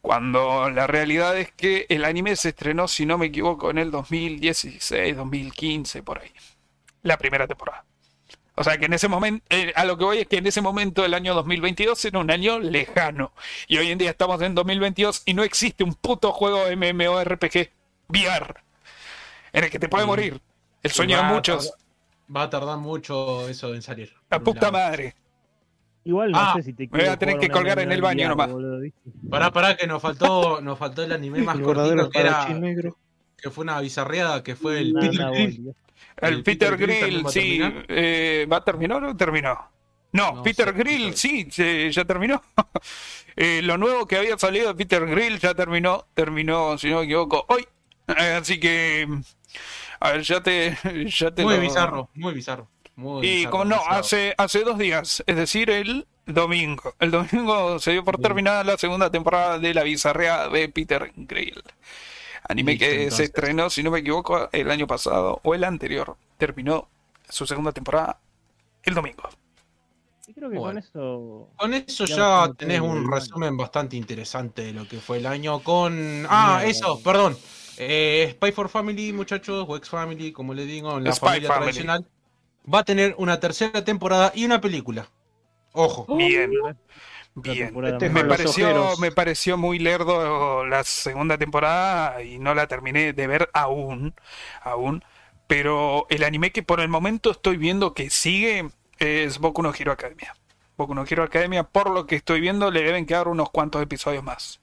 Cuando 0.00 0.68
la 0.68 0.88
realidad 0.88 1.38
es 1.38 1.52
que 1.52 1.86
el 1.88 2.04
anime 2.04 2.34
se 2.34 2.48
estrenó, 2.48 2.88
si 2.88 3.06
no 3.06 3.18
me 3.18 3.26
equivoco, 3.26 3.70
en 3.70 3.78
el 3.78 3.92
2016, 3.92 5.16
2015, 5.16 6.02
por 6.02 6.18
ahí. 6.18 6.32
La 7.02 7.18
primera 7.18 7.46
temporada. 7.46 7.84
O 8.56 8.64
sea 8.64 8.76
que 8.78 8.86
en 8.86 8.94
ese 8.94 9.06
momento, 9.06 9.46
eh, 9.48 9.72
a 9.76 9.84
lo 9.84 9.96
que 9.96 10.04
voy 10.04 10.18
es 10.18 10.26
que 10.26 10.38
en 10.38 10.46
ese 10.48 10.60
momento, 10.60 11.04
el 11.04 11.14
año 11.14 11.34
2022, 11.34 12.04
era 12.04 12.18
un 12.18 12.32
año 12.32 12.58
lejano. 12.58 13.32
Y 13.68 13.78
hoy 13.78 13.92
en 13.92 13.98
día 13.98 14.10
estamos 14.10 14.42
en 14.42 14.56
2022 14.56 15.22
y 15.24 15.34
no 15.34 15.44
existe 15.44 15.84
un 15.84 15.94
puto 15.94 16.32
juego 16.32 16.64
MMORPG 16.76 17.70
VR 18.08 18.71
en 19.52 19.64
el 19.64 19.70
que 19.70 19.78
te 19.78 19.88
puede 19.88 20.06
morir. 20.06 20.40
El 20.82 20.90
sueño 20.90 21.16
de 21.18 21.22
muchos. 21.24 21.66
tardar- 21.70 21.82
Va 22.36 22.42
a 22.44 22.50
tardar 22.50 22.78
mucho 22.78 23.48
eso 23.48 23.74
en 23.74 23.82
salir. 23.82 24.12
La 24.30 24.40
puta 24.40 24.70
madre. 24.70 25.14
Igual 26.04 26.32
no 26.32 26.38
Ah, 26.40 26.54
sé 26.56 26.62
si 26.64 26.72
te 26.72 26.88
me 26.90 26.98
voy 27.00 27.08
a 27.08 27.16
tener 27.16 27.38
que 27.38 27.48
colgar 27.48 27.78
en 27.78 27.92
el 27.92 28.00
baño 28.00 28.28
nomás. 28.28 28.50
Pará, 29.30 29.52
pará, 29.52 29.76
que 29.76 29.86
nos 29.86 30.00
faltó, 30.02 30.60
nos 30.60 30.78
faltó 30.78 31.02
el 31.04 31.12
anime 31.12 31.42
más 31.42 31.58
cortito 31.60 32.10
que 32.10 32.18
era. 32.20 32.48
negro. 32.48 32.96
Que 33.36 33.50
fue 33.50 33.62
una 33.62 33.80
bizarreada, 33.80 34.42
que 34.42 34.56
fue 34.56 34.78
el 34.80 34.92
Nada, 34.94 35.08
Peter 35.10 35.30
Grill. 35.30 35.74
El, 36.16 36.34
El 36.34 36.42
Peter, 36.42 36.76
Peter 36.76 36.76
Grill 37.00 37.26
va 37.26 37.30
sí. 37.30 37.60
eh, 37.88 38.46
¿Va 38.50 38.56
a 38.58 38.64
terminar 38.64 39.02
o 39.04 39.16
terminó? 39.16 39.58
No, 40.12 40.32
No 40.34 40.42
Peter 40.42 40.66
sé, 40.68 40.72
Grill, 40.72 41.14
sí, 41.16 41.48
se- 41.50 41.90
ya 41.90 42.04
terminó. 42.04 42.40
Eh, 43.34 43.62
lo 43.62 43.78
nuevo 43.78 44.06
que 44.06 44.18
había 44.18 44.36
salido 44.38 44.68
de 44.68 44.74
Peter 44.74 45.06
Grill 45.06 45.38
ya 45.38 45.54
terminó, 45.54 46.04
terminó, 46.12 46.76
si 46.76 46.90
no 46.90 46.98
me 46.98 47.04
equivoco, 47.04 47.46
hoy. 47.48 47.66
Eh, 48.08 48.38
así 48.40 48.58
que, 48.60 49.08
a 50.00 50.10
ver, 50.12 50.22
ya 50.22 50.42
te, 50.42 50.76
ya 51.06 51.30
te 51.34 51.44
Muy 51.44 51.54
lo- 51.56 51.60
bizarro, 51.60 52.08
muy 52.14 52.34
bizarro. 52.34 52.68
Muy 52.96 53.26
Y 53.26 53.30
bizarro, 53.36 53.50
como 53.52 53.64
no, 53.66 53.80
hace, 53.88 54.34
hace 54.36 54.64
dos 54.64 54.76
días, 54.78 55.22
es 55.26 55.36
decir, 55.36 55.70
el 55.70 56.06
domingo. 56.26 56.94
El 56.98 57.10
domingo 57.10 57.78
se 57.78 57.92
dio 57.92 58.04
por 58.04 58.18
terminada 58.18 58.64
la 58.64 58.76
segunda 58.76 59.10
temporada 59.10 59.58
de 59.58 59.72
la 59.74 59.82
bizarrea 59.82 60.48
de 60.48 60.68
Peter 60.68 61.12
Grill. 61.16 61.62
Anime 62.48 62.72
Listo, 62.72 62.84
que 62.84 62.90
se 62.90 63.02
entonces. 63.04 63.26
estrenó, 63.26 63.70
si 63.70 63.82
no 63.82 63.90
me 63.90 64.00
equivoco, 64.00 64.48
el 64.52 64.70
año 64.70 64.86
pasado 64.86 65.40
o 65.44 65.54
el 65.54 65.64
anterior. 65.64 66.16
Terminó 66.38 66.88
su 67.28 67.46
segunda 67.46 67.72
temporada 67.72 68.18
el 68.82 68.94
domingo. 68.94 69.22
Y 70.26 70.34
creo 70.34 70.50
que 70.50 70.58
Bueno. 70.58 70.74
con 70.74 70.78
eso. 70.78 71.48
Con 71.56 71.74
eso 71.74 72.04
Ya 72.04 72.50
tenés 72.58 72.80
un 72.80 73.10
resumen 73.10 73.56
bastante 73.56 73.96
interesante 73.96 74.62
de 74.62 74.72
lo 74.72 74.86
que 74.88 74.98
fue 74.98 75.18
el 75.18 75.26
año 75.26 75.60
con... 75.60 76.26
Ah, 76.28 76.62
eso, 76.64 77.00
perdón. 77.02 77.36
Eh, 77.78 78.28
Spy 78.32 78.52
for 78.52 78.68
Family, 78.68 79.12
muchachos, 79.12 79.64
o 79.68 79.76
X 79.76 79.88
Family, 79.88 80.32
como 80.32 80.54
le 80.54 80.64
digo, 80.66 80.96
en 80.98 81.04
la 81.04 81.12
Spy 81.12 81.26
familia 81.26 81.48
Family. 81.48 81.64
tradicional. 81.72 82.06
Va 82.72 82.80
a 82.80 82.84
tener 82.84 83.14
una 83.18 83.40
tercera 83.40 83.82
temporada 83.84 84.32
y 84.34 84.44
una 84.44 84.60
película. 84.60 85.08
Ojo. 85.72 86.14
Bien, 86.16 86.52
La 86.62 86.76
bien. 87.34 87.66
temporada 87.66 87.94
Este 87.94 88.10
Me 88.10 88.24
pareció, 88.24 88.96
me 88.98 89.10
pareció 89.10 89.56
muy 89.56 89.78
lerdo 89.78 90.64
la 90.66 90.84
segunda 90.84 91.38
temporada 91.38 92.22
y 92.22 92.38
no 92.38 92.54
la 92.54 92.66
terminé 92.68 93.12
de 93.14 93.26
ver 93.26 93.48
aún, 93.54 94.14
aún. 94.62 95.02
Pero 95.46 96.06
el 96.08 96.24
anime 96.24 96.52
que 96.52 96.62
por 96.62 96.80
el 96.80 96.88
momento 96.88 97.30
estoy 97.30 97.56
viendo 97.56 97.94
que 97.94 98.10
sigue 98.10 98.70
es 98.98 99.38
Boku 99.38 99.62
no 99.62 99.72
Hero 99.76 99.92
Academia. 99.92 100.34
Boku 100.76 100.94
no 100.94 101.04
Hero 101.08 101.24
Academia, 101.24 101.64
por 101.64 101.90
lo 101.90 102.06
que 102.06 102.16
estoy 102.16 102.40
viendo, 102.40 102.70
le 102.70 102.82
deben 102.82 103.06
quedar 103.06 103.28
unos 103.28 103.50
cuantos 103.50 103.82
episodios 103.82 104.22
más. 104.22 104.60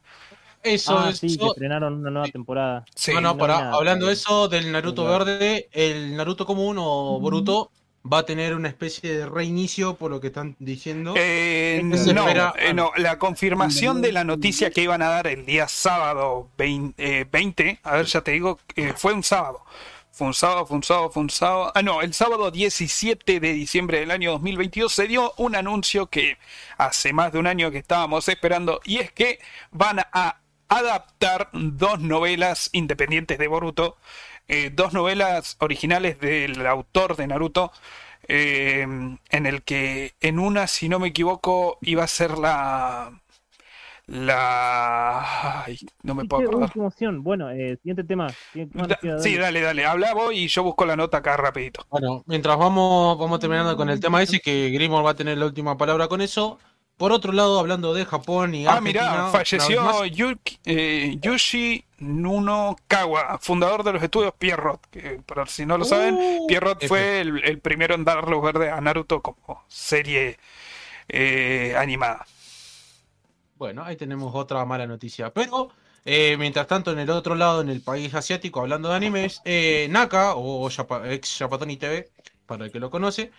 Eso 0.63 0.97
Ah, 0.99 1.09
es... 1.11 1.19
sí, 1.19 1.37
que 1.37 1.45
estrenaron 1.45 1.93
una 1.95 2.09
nueva 2.11 2.27
temporada. 2.27 2.85
Sí, 2.95 3.13
no, 3.13 3.21
no, 3.21 3.29
no 3.33 3.37
para, 3.37 3.55
vi 3.57 3.61
nada, 3.63 3.75
hablando 3.75 4.07
de 4.07 4.13
eso, 4.13 4.47
del 4.47 4.71
Naruto 4.71 5.05
Claro. 5.05 5.25
verde, 5.25 5.69
el 5.71 6.15
Naruto 6.17 6.45
común 6.45 6.77
o 6.79 7.19
Boruto 7.19 7.71
va 8.11 8.19
a 8.19 8.23
tener 8.25 8.55
una 8.55 8.69
especie 8.69 9.13
de 9.17 9.25
reinicio, 9.25 9.95
por 9.95 10.09
lo 10.11 10.19
que 10.21 10.27
están 10.27 10.55
diciendo. 10.59 11.13
Eh, 11.17 11.81
no, 11.83 11.95
espera- 11.95 12.53
eh, 12.57 12.73
no, 12.73 12.91
la 12.97 13.19
confirmación 13.19 14.01
de 14.01 14.11
la 14.11 14.23
noticia 14.23 14.71
que 14.71 14.81
iban 14.81 15.01
a 15.01 15.09
dar 15.09 15.27
el 15.27 15.45
día 15.45 15.67
sábado 15.67 16.49
20, 16.57 17.21
eh, 17.21 17.25
20, 17.29 17.79
a 17.83 17.95
ver, 17.97 18.05
ya 18.05 18.21
te 18.21 18.31
digo, 18.31 18.59
eh, 18.75 18.93
fue 18.95 19.13
un 19.13 19.23
sábado. 19.23 19.61
Fue 20.11 20.27
un 20.27 20.33
sábado, 20.33 20.65
fue 20.65 20.75
un 20.77 20.83
sábado, 20.83 21.09
fue 21.11 21.23
un 21.23 21.29
sábado. 21.29 21.71
Ah, 21.75 21.81
no, 21.81 22.01
el 22.01 22.13
sábado 22.13 22.51
17 22.51 23.39
de 23.39 23.53
diciembre 23.53 23.99
del 24.01 24.11
año 24.11 24.31
2022 24.31 24.91
se 24.91 25.07
dio 25.07 25.33
un 25.37 25.55
anuncio 25.55 26.07
que 26.07 26.37
hace 26.77 27.13
más 27.13 27.31
de 27.31 27.39
un 27.39 27.47
año 27.47 27.71
que 27.71 27.77
estábamos 27.77 28.27
esperando 28.27 28.81
y 28.83 28.97
es 28.97 29.11
que 29.13 29.39
van 29.71 29.99
a 29.99 30.38
adaptar 30.69 31.49
dos 31.51 31.99
novelas 31.99 32.69
independientes 32.71 33.37
de 33.37 33.47
Boruto, 33.47 33.97
eh, 34.47 34.71
dos 34.73 34.93
novelas 34.93 35.57
originales 35.59 36.19
del 36.19 36.65
autor 36.65 37.15
de 37.17 37.27
Naruto, 37.27 37.71
eh, 38.27 38.81
en 39.29 39.45
el 39.45 39.63
que 39.63 40.13
en 40.21 40.39
una, 40.39 40.67
si 40.67 40.87
no 40.87 40.99
me 40.99 41.09
equivoco, 41.09 41.77
iba 41.81 42.03
a 42.03 42.07
ser 42.07 42.37
la... 42.37 43.19
La... 44.11 45.65
Ay, 45.65 45.77
no 46.01 46.15
me 46.15 46.25
puedo 46.25 46.49
acordar. 46.49 46.71
Bueno, 47.17 47.51
eh, 47.51 47.77
siguiente 47.77 48.03
tema. 48.03 48.27
Sí, 49.19 49.37
dale, 49.37 49.61
dale, 49.61 49.85
habla 49.85 50.15
vos 50.15 50.33
y 50.33 50.47
yo 50.47 50.63
busco 50.63 50.83
la 50.83 50.95
nota 50.95 51.17
acá 51.17 51.37
rapidito. 51.37 51.85
Bueno, 51.91 52.23
mientras 52.25 52.57
vamos, 52.57 53.19
vamos 53.19 53.39
terminando 53.39 53.77
con 53.77 53.87
el 53.87 53.99
tema 53.99 54.23
ese, 54.23 54.39
que 54.39 54.71
Grimor 54.71 55.05
va 55.05 55.11
a 55.11 55.15
tener 55.15 55.37
la 55.37 55.45
última 55.45 55.77
palabra 55.77 56.07
con 56.07 56.21
eso. 56.21 56.57
Por 56.99 57.13
otro 57.13 57.31
lado, 57.31 57.57
hablando 57.59 57.93
de 57.93 58.03
Japón 58.05 58.53
y 58.53 58.67
Ah, 58.67 58.81
vez 58.81 58.93
falleció 59.31 59.81
más, 59.83 60.01
Yuki- 60.11 60.59
eh, 60.65 61.17
Yushi 61.21 61.85
Nuno 61.99 62.75
Kawa, 62.89 63.39
fundador 63.41 63.83
de 63.85 63.93
los 63.93 64.03
estudios 64.03 64.33
Pierrot. 64.37 64.85
Que, 64.91 65.21
por 65.25 65.47
si 65.47 65.65
no 65.65 65.77
lo 65.77 65.85
saben, 65.85 66.15
Uh, 66.19 66.45
Pierrot 66.47 66.85
fue 66.87 67.21
el, 67.21 67.41
el 67.45 67.59
primero 67.59 67.95
en 67.95 68.03
dar 68.03 68.27
luz 68.27 68.43
verde 68.43 68.69
a 68.69 68.81
Naruto 68.81 69.21
como 69.21 69.63
serie 69.69 70.37
eh, 71.07 71.73
animada. 71.77 72.25
Bueno, 73.55 73.83
ahí 73.85 73.95
tenemos 73.95 74.35
otra 74.35 74.65
mala 74.65 74.85
noticia. 74.85 75.31
Pero, 75.33 75.69
eh, 76.03 76.35
mientras 76.37 76.67
tanto, 76.67 76.91
en 76.91 76.99
el 76.99 77.09
otro 77.09 77.33
lado, 77.35 77.61
en 77.61 77.69
el 77.69 77.81
país 77.81 78.13
asiático, 78.13 78.59
hablando 78.59 78.89
de 78.89 78.95
animes, 78.95 79.41
eh, 79.45 79.87
Naka, 79.89 80.35
o 80.35 80.69
Japa- 80.69 81.09
ex 81.11 81.37
Japatoni 81.39 81.77
TV, 81.77 82.09
para 82.45 82.65
el 82.65 82.71
que 82.73 82.79
lo 82.79 82.89
conoce, 82.89 83.31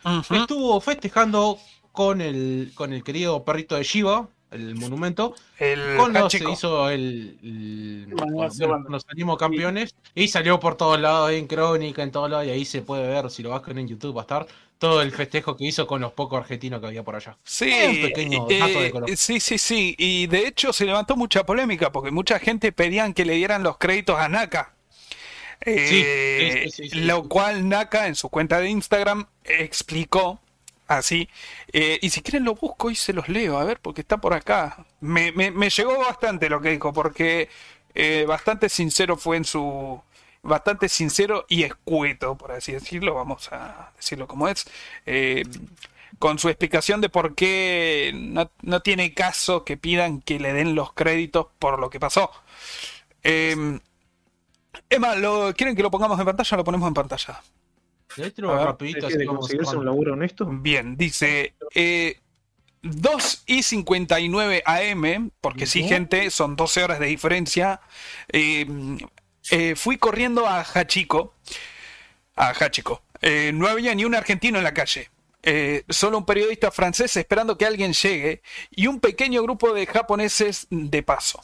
estuvo 0.42 0.80
festejando 0.80 1.58
con 1.92 2.20
el, 2.20 2.72
con 2.74 2.92
el 2.92 3.02
querido 3.04 3.44
perrito 3.44 3.76
de 3.76 3.82
Shiva, 3.84 4.28
el 4.50 4.74
monumento, 4.74 5.34
El 5.58 5.96
cuando 5.96 6.28
se 6.30 6.38
hizo 6.50 6.90
el, 6.90 7.38
el- 7.42 8.06
Bueno, 8.14 8.48
cuando 8.68 9.00
salimos 9.00 9.38
campeones 9.38 9.94
y 10.14 10.28
salió 10.28 10.58
por 10.58 10.76
todos 10.76 11.00
lados 11.00 11.30
en 11.32 11.46
crónica 11.46 12.02
en 12.02 12.10
todos 12.10 12.30
lados 12.30 12.46
y 12.46 12.50
ahí 12.50 12.64
se 12.64 12.82
puede 12.82 13.06
ver 13.08 13.30
si 13.30 13.42
lo 13.42 13.50
vas 13.50 13.62
en 13.68 13.86
YouTube 13.88 14.16
va 14.16 14.22
a 14.22 14.24
estar 14.24 14.46
todo 14.78 15.02
el 15.02 15.12
festejo 15.12 15.56
que 15.56 15.66
hizo 15.66 15.86
con 15.86 16.00
los 16.00 16.12
pocos 16.12 16.38
argentinos 16.40 16.80
que 16.80 16.86
había 16.86 17.04
por 17.04 17.14
allá 17.16 17.36
Sí, 17.44 17.70
Un 17.88 18.00
pequeño 18.00 18.46
eh, 18.48 18.82
de 18.82 18.90
color. 18.90 19.10
sí, 19.16 19.40
sí, 19.40 19.58
sí. 19.58 19.94
Y 19.98 20.26
de 20.28 20.46
hecho 20.46 20.72
se 20.72 20.84
levantó 20.86 21.16
mucha 21.16 21.44
polémica 21.44 21.90
porque 21.92 22.10
mucha 22.10 22.38
gente 22.38 22.72
pedían 22.72 23.12
que 23.12 23.24
le 23.24 23.34
dieran 23.34 23.62
los 23.62 23.76
créditos 23.78 24.16
a 24.18 24.28
Naka. 24.28 24.72
Eh, 25.62 25.86
sí, 25.86 26.60
sí, 26.60 26.70
sí, 26.70 26.88
sí, 26.88 26.88
lo 26.92 27.22
sí. 27.22 27.28
cual 27.28 27.68
Naka 27.68 28.06
en 28.06 28.14
su 28.14 28.28
cuenta 28.30 28.60
de 28.60 28.70
Instagram 28.70 29.26
explicó 29.44 30.40
así. 30.98 31.28
eh, 31.72 31.98
y 32.02 32.10
si 32.10 32.22
quieren 32.22 32.44
lo 32.44 32.54
busco 32.54 32.90
y 32.90 32.94
se 32.94 33.12
los 33.12 33.28
leo, 33.28 33.58
a 33.58 33.64
ver, 33.64 33.80
porque 33.80 34.00
está 34.02 34.18
por 34.18 34.34
acá. 34.34 34.84
Me, 35.00 35.32
me- 35.32 35.70
llegó 35.70 35.98
bastante 35.98 36.48
lo 36.48 36.60
que 36.60 36.70
dijo, 36.70 36.92
porque 36.92 37.48
eh, 37.94 38.24
bastante 38.28 38.68
sincero 38.68 39.16
fue 39.16 39.36
en 39.38 39.44
su... 39.44 40.02
Bastante 40.42 40.88
sincero 40.88 41.44
y 41.50 41.64
escueto, 41.64 42.34
por 42.36 42.52
así 42.52 42.72
decirlo, 42.72 43.14
vamos 43.14 43.52
a 43.52 43.92
decirlo 43.96 44.26
como 44.26 44.48
es. 44.48 44.64
Eh, 45.04 45.42
con 46.18 46.38
su 46.38 46.48
explicación 46.48 47.00
de 47.00 47.08
por 47.10 47.34
qué 47.34 48.12
no, 48.14 48.50
no 48.62 48.80
tiene 48.82 49.14
caso 49.14 49.64
que 49.64 49.76
pidan 49.76 50.20
que 50.22 50.40
le 50.40 50.52
den 50.54 50.74
los 50.74 50.92
créditos 50.94 51.48
por 51.58 51.78
lo 51.78 51.90
que 51.90 52.00
pasó. 52.00 52.30
Eh, 53.22 53.78
Emma, 54.90 55.14
¿lo, 55.14 55.54
¿quieren 55.54 55.74
que 55.76 55.82
lo 55.82 55.90
pongamos 55.90 56.18
en 56.18 56.26
pantalla? 56.26 56.56
Lo 56.56 56.64
ponemos 56.64 56.88
en 56.88 56.94
pantalla. 56.94 57.40
Déjalo 58.20 58.52
A 58.52 58.56
ver, 58.56 58.66
rapidito 58.66 59.08
¿Es 59.08 59.16
así 59.16 59.24
conseguirse 59.24 59.76
un 59.76 59.84
laburo 59.84 60.12
honesto? 60.12 60.46
Bien, 60.46 60.96
dice 60.96 61.54
eh, 61.74 62.18
2 62.82 63.42
y 63.46 63.62
59 63.62 64.62
AM, 64.64 65.30
porque 65.40 65.66
sí, 65.66 65.82
gente, 65.84 66.30
son 66.30 66.56
12 66.56 66.84
horas 66.84 67.00
de 67.00 67.06
diferencia. 67.06 67.80
Eh, 68.32 68.66
eh, 69.50 69.74
fui 69.76 69.98
corriendo 69.98 70.46
a 70.46 70.60
Hachiko. 70.62 71.34
A 72.36 72.50
Hachiko. 72.50 73.02
Eh, 73.22 73.52
no 73.52 73.66
había 73.68 73.94
ni 73.94 74.04
un 74.04 74.14
argentino 74.14 74.58
en 74.58 74.64
la 74.64 74.74
calle. 74.74 75.10
Eh, 75.42 75.84
solo 75.88 76.18
un 76.18 76.26
periodista 76.26 76.70
francés 76.70 77.16
esperando 77.16 77.56
que 77.56 77.64
alguien 77.64 77.94
llegue 77.94 78.42
y 78.70 78.86
un 78.86 79.00
pequeño 79.00 79.42
grupo 79.42 79.72
de 79.72 79.86
japoneses 79.86 80.66
de 80.70 81.02
paso. 81.02 81.42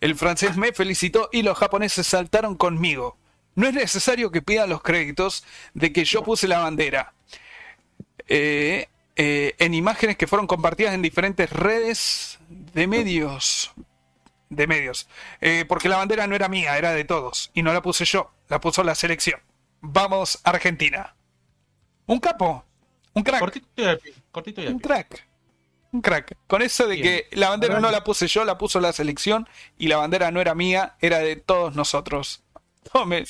El 0.00 0.14
francés 0.16 0.56
me 0.56 0.72
felicitó 0.72 1.28
y 1.32 1.42
los 1.42 1.56
japoneses 1.56 2.06
saltaron 2.06 2.56
conmigo. 2.56 3.16
No 3.54 3.66
es 3.66 3.74
necesario 3.74 4.30
que 4.30 4.42
pidan 4.42 4.70
los 4.70 4.82
créditos 4.82 5.44
de 5.74 5.92
que 5.92 6.04
yo 6.04 6.22
puse 6.22 6.48
la 6.48 6.60
bandera. 6.60 7.12
Eh, 8.28 8.88
eh, 9.16 9.54
en 9.58 9.74
imágenes 9.74 10.16
que 10.16 10.26
fueron 10.26 10.46
compartidas 10.46 10.94
en 10.94 11.02
diferentes 11.02 11.50
redes 11.50 12.38
de 12.48 12.86
medios. 12.86 13.72
De 14.48 14.66
medios. 14.66 15.08
Eh, 15.40 15.64
porque 15.68 15.88
la 15.88 15.96
bandera 15.96 16.26
no 16.26 16.34
era 16.34 16.48
mía, 16.48 16.78
era 16.78 16.92
de 16.92 17.04
todos. 17.04 17.50
Y 17.54 17.62
no 17.62 17.72
la 17.72 17.82
puse 17.82 18.04
yo, 18.04 18.30
la 18.48 18.60
puso 18.60 18.82
la 18.82 18.94
selección. 18.94 19.40
Vamos, 19.80 20.40
Argentina. 20.44 21.14
Un 22.06 22.18
capo. 22.18 22.64
Un 23.12 23.22
crack. 23.22 23.40
Cortito 23.40 23.66
y 23.76 23.84
al 23.84 23.98
pie, 23.98 24.14
cortito 24.30 24.62
y 24.62 24.66
al 24.66 24.74
Un 24.74 24.78
crack. 24.80 25.26
Un 25.92 26.00
crack. 26.02 26.36
Con 26.46 26.62
eso 26.62 26.86
de 26.86 26.96
Bien. 26.96 27.04
que 27.04 27.36
la 27.36 27.50
bandera 27.50 27.80
no 27.80 27.90
la 27.90 28.04
puse 28.04 28.28
yo, 28.28 28.44
la 28.44 28.58
puso 28.58 28.80
la 28.80 28.92
selección. 28.92 29.48
Y 29.76 29.88
la 29.88 29.96
bandera 29.96 30.30
no 30.30 30.40
era 30.40 30.54
mía, 30.54 30.96
era 31.00 31.18
de 31.18 31.36
todos 31.36 31.74
nosotros. 31.74 32.42
Tome. 32.92 33.24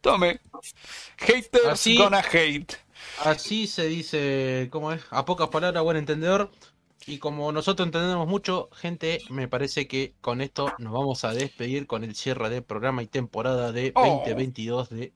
Tome. 0.00 0.40
Haters 1.18 1.66
Así- 1.66 1.96
gonna 1.96 2.20
hate. 2.32 2.74
Así 3.24 3.66
se 3.66 3.86
dice, 3.86 4.68
¿cómo 4.70 4.92
es? 4.92 5.02
A 5.10 5.24
pocas 5.24 5.48
palabras, 5.48 5.82
buen 5.82 5.96
entendedor. 5.96 6.50
Y 7.06 7.18
como 7.18 7.50
nosotros 7.52 7.86
entendemos 7.86 8.26
mucho, 8.28 8.68
gente, 8.74 9.20
me 9.30 9.48
parece 9.48 9.86
que 9.88 10.14
con 10.20 10.40
esto 10.40 10.72
nos 10.78 10.92
vamos 10.92 11.24
a 11.24 11.32
despedir 11.32 11.86
con 11.86 12.04
el 12.04 12.14
cierre 12.14 12.50
de 12.50 12.60
programa 12.60 13.02
y 13.02 13.06
temporada 13.06 13.72
de 13.72 13.92
Oh. 13.94 14.04
2022 14.26 14.90
de 14.90 15.12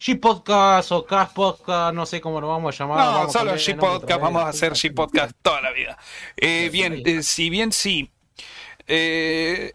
G-Podcast 0.00 0.92
o 0.92 1.06
Cast 1.06 1.32
Podcast, 1.34 1.94
no 1.94 2.04
sé 2.04 2.20
cómo 2.20 2.40
lo 2.40 2.48
vamos 2.48 2.74
a 2.74 2.84
llamar. 2.84 2.98
No, 3.06 3.12
vamos 3.12 3.32
solo 3.32 3.54
G-Podcast, 3.54 4.20
vamos 4.20 4.42
a 4.42 4.48
hacer 4.48 4.72
G-Podcast 4.72 5.34
toda 5.40 5.62
la 5.62 5.70
vida. 5.72 5.96
Eh, 6.36 6.68
bien, 6.70 7.00
eh, 7.06 7.22
si 7.22 7.48
bien 7.48 7.72
sí. 7.72 8.10
eh, 8.86 9.72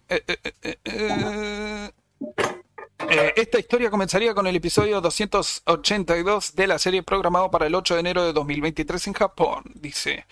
eh, 3.07 3.33
esta 3.37 3.57
historia 3.59 3.89
comenzaría 3.89 4.33
con 4.33 4.45
el 4.45 4.55
episodio 4.55 4.99
282 4.99 6.53
de 6.55 6.67
la 6.67 6.77
serie 6.77 7.01
programado 7.01 7.49
para 7.49 7.65
el 7.67 7.73
8 7.75 7.93
de 7.93 7.99
enero 8.01 8.25
de 8.25 8.33
2023 8.33 9.07
en 9.07 9.13
Japón. 9.13 9.63
Dice, 9.75 10.25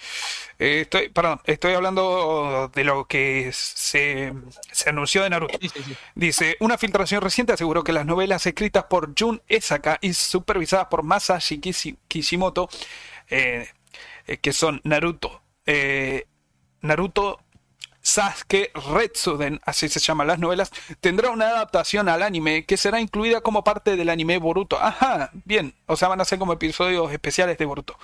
eh, 0.59 0.81
estoy, 0.81 1.09
perdón, 1.09 1.39
estoy 1.45 1.73
hablando 1.73 2.69
de 2.73 2.83
lo 2.83 3.05
que 3.05 3.51
se, 3.53 4.33
se 4.71 4.89
anunció 4.89 5.23
de 5.23 5.29
Naruto. 5.29 5.57
Sí, 5.61 5.69
sí, 5.69 5.81
sí. 5.83 5.95
Dice, 6.15 6.57
una 6.59 6.77
filtración 6.77 7.21
reciente 7.21 7.53
aseguró 7.53 7.83
que 7.83 7.93
las 7.93 8.05
novelas 8.05 8.45
escritas 8.45 8.83
por 8.85 9.13
Jun 9.17 9.41
Esaka 9.47 9.97
y 10.01 10.13
supervisadas 10.13 10.87
por 10.87 11.03
Masashi 11.03 11.59
Kishi- 11.61 11.97
Kishimoto, 12.07 12.69
eh, 13.29 13.69
que 14.41 14.51
son 14.51 14.81
Naruto, 14.83 15.41
Naruto 16.81 17.39
Sasuke 18.07 18.71
Retsuden, 18.73 19.59
así 19.65 19.89
se 19.89 19.99
llaman 19.99 20.27
las 20.27 20.39
novelas, 20.39 20.71
tendrá 21.01 21.29
una 21.29 21.49
adaptación 21.49 22.07
al 22.07 22.23
anime 22.23 22.63
que 22.63 22.77
será 22.77 23.01
incluida 23.01 23.41
como 23.41 23.65
parte 23.65 23.97
del 23.97 24.07
anime 24.07 24.37
Boruto. 24.37 24.81
Ajá, 24.81 25.29
bien, 25.43 25.73
o 25.87 25.97
sea, 25.97 26.07
van 26.07 26.21
a 26.21 26.25
ser 26.25 26.39
como 26.39 26.53
episodios 26.53 27.11
especiales 27.11 27.57
de 27.57 27.65
Boruto. 27.65 27.99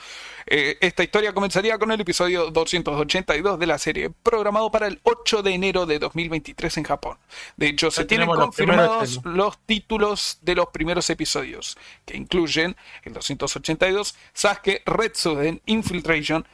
Eh, 0.46 0.78
esta 0.82 1.04
historia 1.04 1.32
comenzaría 1.34 1.78
con 1.78 1.90
el 1.90 2.02
episodio 2.02 2.52
282 2.52 3.58
de 3.58 3.66
la 3.66 3.78
serie, 3.78 4.10
programado 4.10 4.70
para 4.70 4.88
el 4.88 5.00
8 5.04 5.42
de 5.42 5.52
enero 5.52 5.86
de 5.86 6.00
2023 6.00 6.80
en 6.80 6.84
Japón. 6.84 7.18
De 7.56 7.68
hecho, 7.70 7.90
se 7.90 8.04
tienen 8.04 8.28
los 8.28 8.38
confirmados 8.38 9.10
estrenos. 9.10 9.38
los 9.38 9.58
títulos 9.60 10.40
de 10.42 10.56
los 10.56 10.68
primeros 10.68 11.10
episodios, 11.10 11.78
que 12.06 12.18
incluyen 12.18 12.76
el 13.04 13.14
282, 13.14 14.16
Sasuke 14.34 14.84
Retsuden 14.86 15.62
Infiltration, 15.66 16.46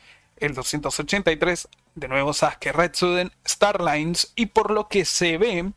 el 0.41 0.53
283, 0.53 1.67
de 1.95 2.07
nuevo 2.07 2.33
Sasuke 2.33 2.71
Retsuden 2.73 3.31
Starlines, 3.47 4.31
y 4.35 4.47
por 4.47 4.71
lo 4.71 4.87
que 4.87 5.05
se 5.05 5.37
ve, 5.37 5.71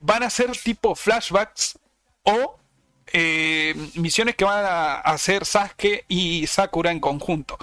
van 0.00 0.22
a 0.22 0.30
ser 0.30 0.50
tipo 0.52 0.94
flashbacks 0.94 1.78
o 2.24 2.58
eh, 3.12 3.74
misiones 3.94 4.36
que 4.36 4.44
van 4.44 4.64
a 4.64 4.94
hacer 5.00 5.44
Sasuke 5.44 6.04
y 6.08 6.46
Sakura 6.46 6.90
en 6.90 7.00
conjunto. 7.00 7.58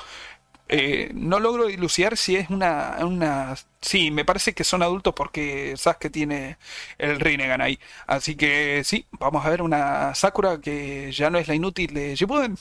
Eh, 0.71 1.09
no 1.15 1.39
logro 1.39 1.65
dilucidar 1.65 2.15
si 2.15 2.35
es 2.35 2.49
una, 2.51 2.97
una... 3.01 3.55
Sí, 3.81 4.11
me 4.11 4.23
parece 4.23 4.53
que 4.53 4.63
son 4.63 4.83
adultos 4.83 5.13
porque 5.15 5.73
Sasuke 5.77 6.11
tiene 6.11 6.57
el 6.99 7.19
Rinnegan 7.19 7.61
ahí. 7.61 7.79
Así 8.05 8.35
que 8.35 8.83
sí, 8.85 9.07
vamos 9.11 9.43
a 9.45 9.49
ver 9.49 9.61
una 9.63 10.13
Sakura 10.13 10.59
que 10.61 11.11
ya 11.11 11.29
no 11.31 11.39
es 11.39 11.47
la 11.47 11.55
inútil 11.55 11.93
de 11.93 12.15
Shippuden. 12.15 12.55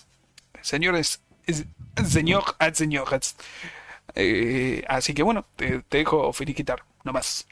Señores, 0.63 1.23
es- 1.47 1.65
señor, 2.05 2.45
ah, 2.59 2.73
señores. 2.73 3.37
Eh, 4.15 4.85
así 4.89 5.15
que 5.15 5.23
bueno, 5.23 5.45
te, 5.57 5.83
te 5.83 5.99
dejo 5.99 6.33
finiquitar, 6.33 6.83
nomás. 7.05 7.47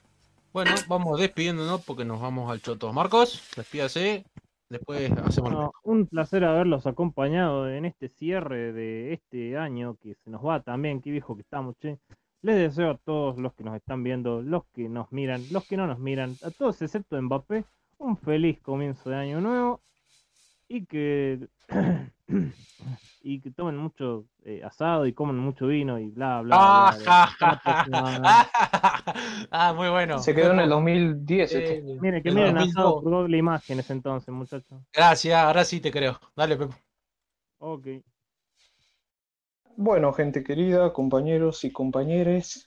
Bueno, 0.53 0.73
vamos 0.89 1.21
despidiéndonos 1.21 1.85
porque 1.85 2.05
nos 2.05 2.21
vamos 2.21 2.51
al 2.51 2.63
choto. 2.63 2.93
Marcos, 2.93 3.43
despídase. 3.57 4.25
Después 4.69 5.13
hacemos 5.13 5.53
lo 5.53 5.61
No, 5.61 5.73
un 5.85 6.07
placer 6.07 6.45
haberlos 6.45 6.87
acompañado 6.87 7.69
en 7.69 7.85
este 7.85 8.09
cierre 8.09 8.73
de 8.73 9.13
este 9.13 9.57
año 9.57 9.97
que 10.03 10.15
se 10.15 10.31
nos 10.31 10.45
va 10.45 10.61
también, 10.61 11.01
qué 11.01 11.11
viejo 11.11 11.37
que 11.37 11.43
estamos, 11.43 11.77
che. 11.79 11.99
Les 12.43 12.57
deseo 12.57 12.91
a 12.91 12.97
todos 12.99 13.39
los 13.39 13.55
que 13.55 13.65
nos 13.65 13.77
están 13.77 14.03
viendo, 14.03 14.43
los 14.43 14.65
que 14.73 14.89
nos 14.89 15.11
miran, 15.13 15.43
los 15.51 15.67
que 15.67 15.77
no 15.77 15.87
nos 15.87 15.99
miran, 15.99 16.37
a 16.43 16.51
todos 16.51 16.81
excepto 16.83 17.21
Mbappé, 17.21 17.65
un 17.99 18.17
feliz 18.17 18.61
comienzo 18.61 19.11
de 19.11 19.17
año 19.17 19.41
nuevo 19.41 19.81
y 20.69 20.87
que 20.87 21.49
y 23.23 23.41
que 23.41 23.51
tomen 23.51 23.77
mucho 23.77 24.27
eh, 24.45 24.63
asado 24.65 25.07
y 25.07 25.13
coman 25.13 25.39
mucho 25.39 25.67
vino 25.67 25.99
y 25.99 26.11
bla 26.11 26.43
bla. 26.43 26.57
Ah, 26.59 27.31
bla. 27.89 28.51
Ah, 29.51 29.73
muy 29.73 29.89
bueno. 29.89 30.19
Se 30.19 30.35
quedó 30.35 30.53
en 30.53 30.61
el 30.61 30.69
2010 30.69 31.53
este. 31.53 31.79
Eh, 31.79 31.99
Miren, 32.01 32.23
que 32.23 32.29
el 32.29 32.35
miren 32.35 32.55
2002. 32.55 32.77
asado 32.77 33.03
por 33.03 33.13
Google 33.13 33.39
Imágenes 33.39 33.91
entonces, 33.91 34.29
muchachos. 34.33 34.81
Gracias, 34.93 35.37
ahora 35.37 35.65
sí 35.65 35.81
te 35.81 35.91
creo. 35.91 36.21
Dale, 36.37 36.57
Pepo. 36.57 36.75
Ok. 37.59 37.87
Bueno, 39.77 40.13
gente 40.13 40.43
querida, 40.43 40.93
compañeros 40.93 41.65
y 41.65 41.71
compañeres, 41.71 42.67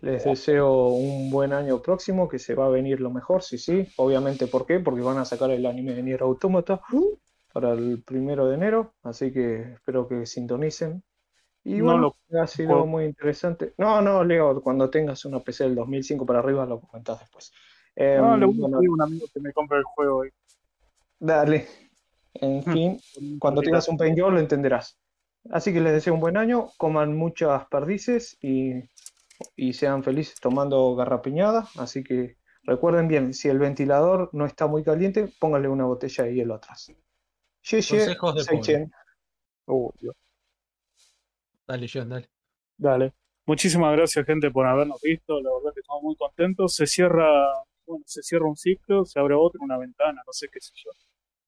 les 0.00 0.24
deseo 0.24 0.86
un 0.88 1.30
buen 1.30 1.52
año 1.52 1.82
próximo, 1.82 2.26
que 2.28 2.38
se 2.38 2.54
va 2.54 2.66
a 2.66 2.70
venir 2.70 3.00
lo 3.00 3.10
mejor, 3.10 3.42
sí, 3.42 3.58
sí. 3.58 3.86
Obviamente, 3.96 4.46
¿por 4.46 4.64
qué? 4.64 4.80
Porque 4.80 5.02
van 5.02 5.18
a 5.18 5.26
sacar 5.26 5.50
el 5.50 5.66
anime 5.66 5.92
de 5.92 6.02
Nier 6.02 6.22
Automata 6.22 6.80
para 7.52 7.72
el 7.72 8.02
primero 8.04 8.46
de 8.48 8.54
enero, 8.56 8.94
así 9.02 9.32
que 9.32 9.74
espero 9.74 10.08
que 10.08 10.26
sintonicen. 10.26 11.02
Y 11.64 11.82
No 11.82 11.82
bueno, 11.82 12.14
lo 12.30 12.42
ha 12.42 12.46
sido 12.46 12.68
puedo. 12.68 12.86
muy 12.86 13.04
interesante. 13.06 13.74
No, 13.78 14.00
no, 14.02 14.24
Leo, 14.24 14.62
cuando 14.62 14.90
tengas 14.90 15.24
una 15.24 15.40
PC 15.40 15.64
del 15.64 15.74
2005 15.76 16.26
para 16.26 16.40
arriba 16.40 16.66
lo 16.66 16.80
comentás 16.80 17.20
después. 17.20 17.52
Em, 17.96 18.20
No, 18.22 18.36
le 18.36 18.46
voy 18.46 18.54
bueno, 18.58 18.78
pedir 18.78 18.88
a 18.88 18.92
un 18.92 19.02
amigo 19.02 19.26
que 19.32 19.40
me 19.40 19.52
compre 19.52 19.78
el 19.78 19.84
juego 19.84 20.18
hoy. 20.18 20.30
dale. 21.20 21.66
En 22.34 22.62
fin, 22.64 22.98
cuando 23.38 23.62
tengas 23.62 23.88
un 23.88 23.96
paintball 23.98 24.34
lo 24.34 24.40
entenderás. 24.40 24.98
Así 25.50 25.72
que 25.72 25.80
les 25.80 25.92
deseo 25.94 26.14
un 26.14 26.20
buen 26.20 26.36
año, 26.36 26.70
coman 26.78 27.16
muchas 27.16 27.66
perdices 27.68 28.36
y, 28.42 28.74
y 29.56 29.72
sean 29.74 30.02
felices 30.04 30.40
tomando 30.40 30.94
garrapiñada. 30.96 31.68
Así 31.76 32.04
que 32.04 32.36
recuerden 32.64 33.08
bien, 33.08 33.34
si 33.34 33.48
el 33.48 33.58
ventilador 33.58 34.30
no 34.32 34.46
está 34.46 34.66
muy 34.66 34.84
caliente, 34.84 35.30
pónganle 35.40 35.68
una 35.68 35.86
botella 35.86 36.24
de 36.24 36.34
hielo 36.34 36.54
atrás. 36.54 36.92
Consejos 37.70 38.34
de 38.34 38.44
pobre. 38.44 38.90
Uh. 39.66 39.92
Dale, 41.66 41.86
John, 41.92 42.08
dale. 42.08 42.30
Dale. 42.76 43.12
Muchísimas 43.44 43.96
gracias, 43.96 44.24
gente, 44.24 44.50
por 44.50 44.66
habernos 44.66 45.00
visto. 45.02 45.40
La 45.40 45.50
verdad 45.50 45.74
que 45.74 45.80
estamos 45.80 46.02
muy 46.02 46.16
contentos. 46.16 46.74
Se 46.74 46.86
cierra, 46.86 47.28
bueno, 47.86 48.04
se 48.06 48.22
cierra 48.22 48.46
un 48.46 48.56
ciclo, 48.56 49.04
se 49.04 49.18
abre 49.18 49.34
otro, 49.34 49.60
una 49.62 49.76
ventana, 49.76 50.22
no 50.26 50.32
sé 50.32 50.48
qué 50.50 50.60
sé 50.60 50.72
yo. 50.76 50.90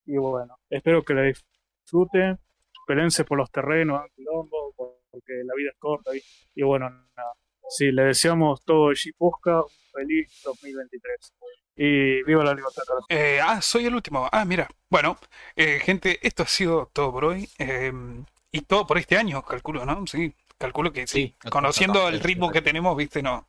Y 0.06 0.18
bueno, 0.18 0.58
espero 0.68 1.02
que 1.02 1.14
la 1.14 1.22
disfruten. 1.22 2.38
Pelense 2.86 3.24
por 3.24 3.38
los 3.38 3.50
terrenos, 3.50 4.02
quilombo, 4.14 4.74
porque 4.76 5.32
la 5.44 5.54
vida 5.56 5.70
es 5.72 5.78
corta. 5.78 6.14
Y, 6.14 6.20
y 6.54 6.62
bueno, 6.62 6.90
nada. 6.90 7.32
Sí, 7.68 7.92
le 7.92 8.02
deseamos 8.04 8.64
todo 8.64 8.90
el 8.90 8.96
un 8.96 9.66
feliz 9.92 10.42
2023. 10.44 11.34
Y 11.82 12.22
viva 12.24 12.44
la 12.44 12.52
libertad. 12.54 12.82
Eh, 13.08 13.40
ah, 13.42 13.62
soy 13.62 13.86
el 13.86 13.94
último. 13.94 14.28
Ah, 14.30 14.44
mira. 14.44 14.68
Bueno, 14.90 15.18
eh, 15.56 15.80
gente, 15.82 16.18
esto 16.26 16.42
ha 16.42 16.46
sido 16.46 16.90
todo 16.92 17.10
por 17.12 17.24
hoy. 17.24 17.48
eh, 17.58 17.92
y 18.52 18.62
todo 18.62 18.86
por 18.86 18.98
este 18.98 19.16
año, 19.16 19.42
calculo, 19.44 19.86
¿no? 19.86 20.04
Sí, 20.06 20.34
calculo 20.58 20.92
que 20.92 21.06
sí. 21.06 21.36
Sí, 21.40 21.48
Conociendo 21.50 22.08
el 22.08 22.20
ritmo 22.20 22.50
que 22.50 22.62
tenemos, 22.62 22.96
viste, 22.96 23.22
no. 23.22 23.48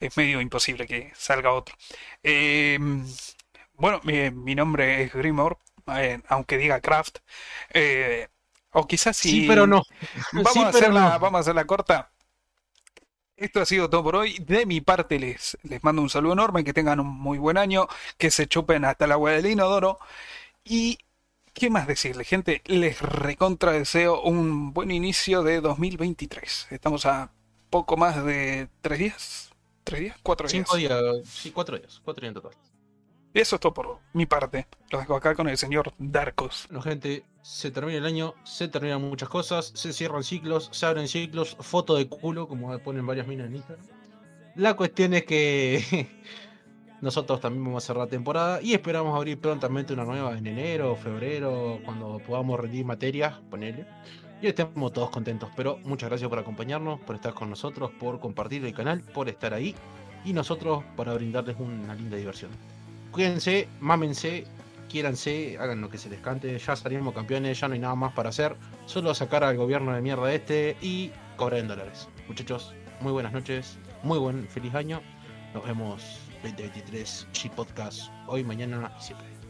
Es 0.00 0.16
medio 0.16 0.40
imposible 0.40 0.86
que 0.86 1.12
salga 1.14 1.52
otro. 1.52 1.76
Eh, 2.22 2.78
bueno, 3.74 4.00
mi, 4.04 4.30
mi 4.30 4.54
nombre 4.54 5.02
es 5.02 5.12
Grimor, 5.12 5.58
eh, 5.96 6.20
aunque 6.28 6.58
diga 6.58 6.80
Craft. 6.80 7.18
eh, 7.74 8.28
o 8.74 8.86
quizás 8.86 9.16
si. 9.16 9.30
Sí, 9.30 9.44
pero 9.46 9.66
no. 9.66 9.82
Vamos, 10.32 10.52
Sí, 10.52 10.60
a 10.64 10.72
pero 10.72 10.78
hacerla, 10.78 11.00
no. 11.00 11.18
vamos 11.20 11.38
a 11.38 11.40
hacerla 11.40 11.64
corta. 11.66 12.11
Esto 13.42 13.60
ha 13.60 13.66
sido 13.66 13.90
todo 13.90 14.04
por 14.04 14.14
hoy. 14.14 14.38
De 14.38 14.66
mi 14.66 14.80
parte 14.80 15.18
les, 15.18 15.58
les 15.64 15.82
mando 15.82 16.00
un 16.00 16.08
saludo 16.08 16.34
enorme, 16.34 16.62
que 16.62 16.72
tengan 16.72 17.00
un 17.00 17.08
muy 17.08 17.38
buen 17.38 17.58
año, 17.58 17.88
que 18.16 18.30
se 18.30 18.46
chupen 18.46 18.84
hasta 18.84 19.06
el 19.06 19.10
agua 19.10 19.32
del 19.32 19.46
inodoro. 19.46 19.98
Y, 20.64 21.00
¿qué 21.52 21.68
más 21.68 21.88
decirle, 21.88 22.22
gente? 22.22 22.62
Les 22.66 23.02
recontra 23.02 23.72
deseo 23.72 24.22
un 24.22 24.72
buen 24.72 24.92
inicio 24.92 25.42
de 25.42 25.60
2023. 25.60 26.68
Estamos 26.70 27.04
a 27.04 27.32
poco 27.68 27.96
más 27.96 28.24
de 28.24 28.68
tres 28.80 28.98
días. 29.00 29.50
¿Tres 29.82 30.02
días? 30.02 30.16
¿Cuatro 30.22 30.46
días? 30.46 30.64
Cinco 30.64 30.76
días, 30.76 31.02
sí, 31.24 31.50
cuatro 31.50 31.76
días. 31.76 32.00
Cuatro 32.04 32.20
días 32.20 32.36
en 32.36 32.40
total. 32.40 32.52
Eso 33.34 33.56
es 33.56 33.60
todo 33.60 33.74
por 33.74 33.98
mi 34.12 34.26
parte. 34.26 34.68
Lo 34.90 35.00
dejo 35.00 35.16
acá 35.16 35.34
con 35.34 35.48
el 35.48 35.58
señor 35.58 35.92
Darkos. 35.98 36.66
Bueno, 36.68 36.82
gente, 36.82 37.24
se 37.42 37.72
termina 37.72 37.98
el 37.98 38.06
año, 38.06 38.34
se 38.44 38.68
terminan 38.68 39.02
muchas 39.02 39.28
cosas, 39.28 39.72
se 39.74 39.92
cierran 39.92 40.22
ciclos, 40.22 40.68
se 40.72 40.86
abren 40.86 41.08
ciclos, 41.08 41.56
foto 41.60 41.96
de 41.96 42.08
culo, 42.08 42.46
como 42.46 42.78
ponen 42.78 43.04
varias 43.04 43.26
minas 43.26 43.48
en 43.48 43.56
Instagram. 43.56 43.84
La 44.54 44.74
cuestión 44.74 45.12
es 45.14 45.24
que 45.24 46.08
nosotros 47.00 47.40
también 47.40 47.64
vamos 47.64 47.82
a 47.82 47.86
cerrar 47.86 48.08
temporada 48.08 48.62
y 48.62 48.74
esperamos 48.74 49.16
abrir 49.16 49.40
prontamente 49.40 49.92
una 49.92 50.04
nueva 50.04 50.38
en 50.38 50.46
enero, 50.46 50.94
febrero, 50.94 51.80
cuando 51.84 52.20
podamos 52.20 52.60
rendir 52.60 52.84
materias, 52.84 53.34
ponele. 53.50 53.86
Y 54.40 54.46
estemos 54.46 54.92
todos 54.92 55.10
contentos. 55.10 55.48
Pero 55.56 55.78
muchas 55.84 56.10
gracias 56.10 56.28
por 56.28 56.38
acompañarnos, 56.38 57.00
por 57.00 57.16
estar 57.16 57.34
con 57.34 57.50
nosotros, 57.50 57.90
por 57.98 58.20
compartir 58.20 58.64
el 58.64 58.74
canal, 58.74 59.00
por 59.00 59.28
estar 59.28 59.54
ahí. 59.54 59.74
Y 60.24 60.32
nosotros 60.32 60.84
para 60.96 61.14
brindarles 61.14 61.56
una 61.58 61.94
linda 61.94 62.16
diversión. 62.16 62.50
Cuídense, 63.10 63.68
mámense, 63.80 64.46
quiéranse, 64.92 65.56
hagan 65.58 65.80
lo 65.80 65.88
que 65.88 65.96
se 65.96 66.10
les 66.10 66.20
cante. 66.20 66.56
Ya 66.58 66.76
salimos 66.76 67.14
campeones, 67.14 67.58
ya 67.58 67.66
no 67.66 67.74
hay 67.74 67.80
nada 67.80 67.94
más 67.94 68.12
para 68.12 68.28
hacer. 68.28 68.54
Solo 68.84 69.14
sacar 69.14 69.42
al 69.42 69.56
gobierno 69.56 69.94
de 69.94 70.02
mierda 70.02 70.32
este 70.32 70.76
y 70.82 71.10
cobrar 71.36 71.60
en 71.60 71.68
dólares. 71.68 72.08
Muchachos, 72.28 72.74
muy 73.00 73.12
buenas 73.12 73.32
noches, 73.32 73.78
muy 74.02 74.18
buen 74.18 74.46
feliz 74.48 74.74
año. 74.74 75.00
Nos 75.54 75.64
vemos 75.64 76.20
2023 76.42 77.26
G 77.32 77.50
Podcast 77.50 78.12
hoy, 78.26 78.44
mañana 78.44 78.92
y 78.98 79.02
siempre. 79.02 79.41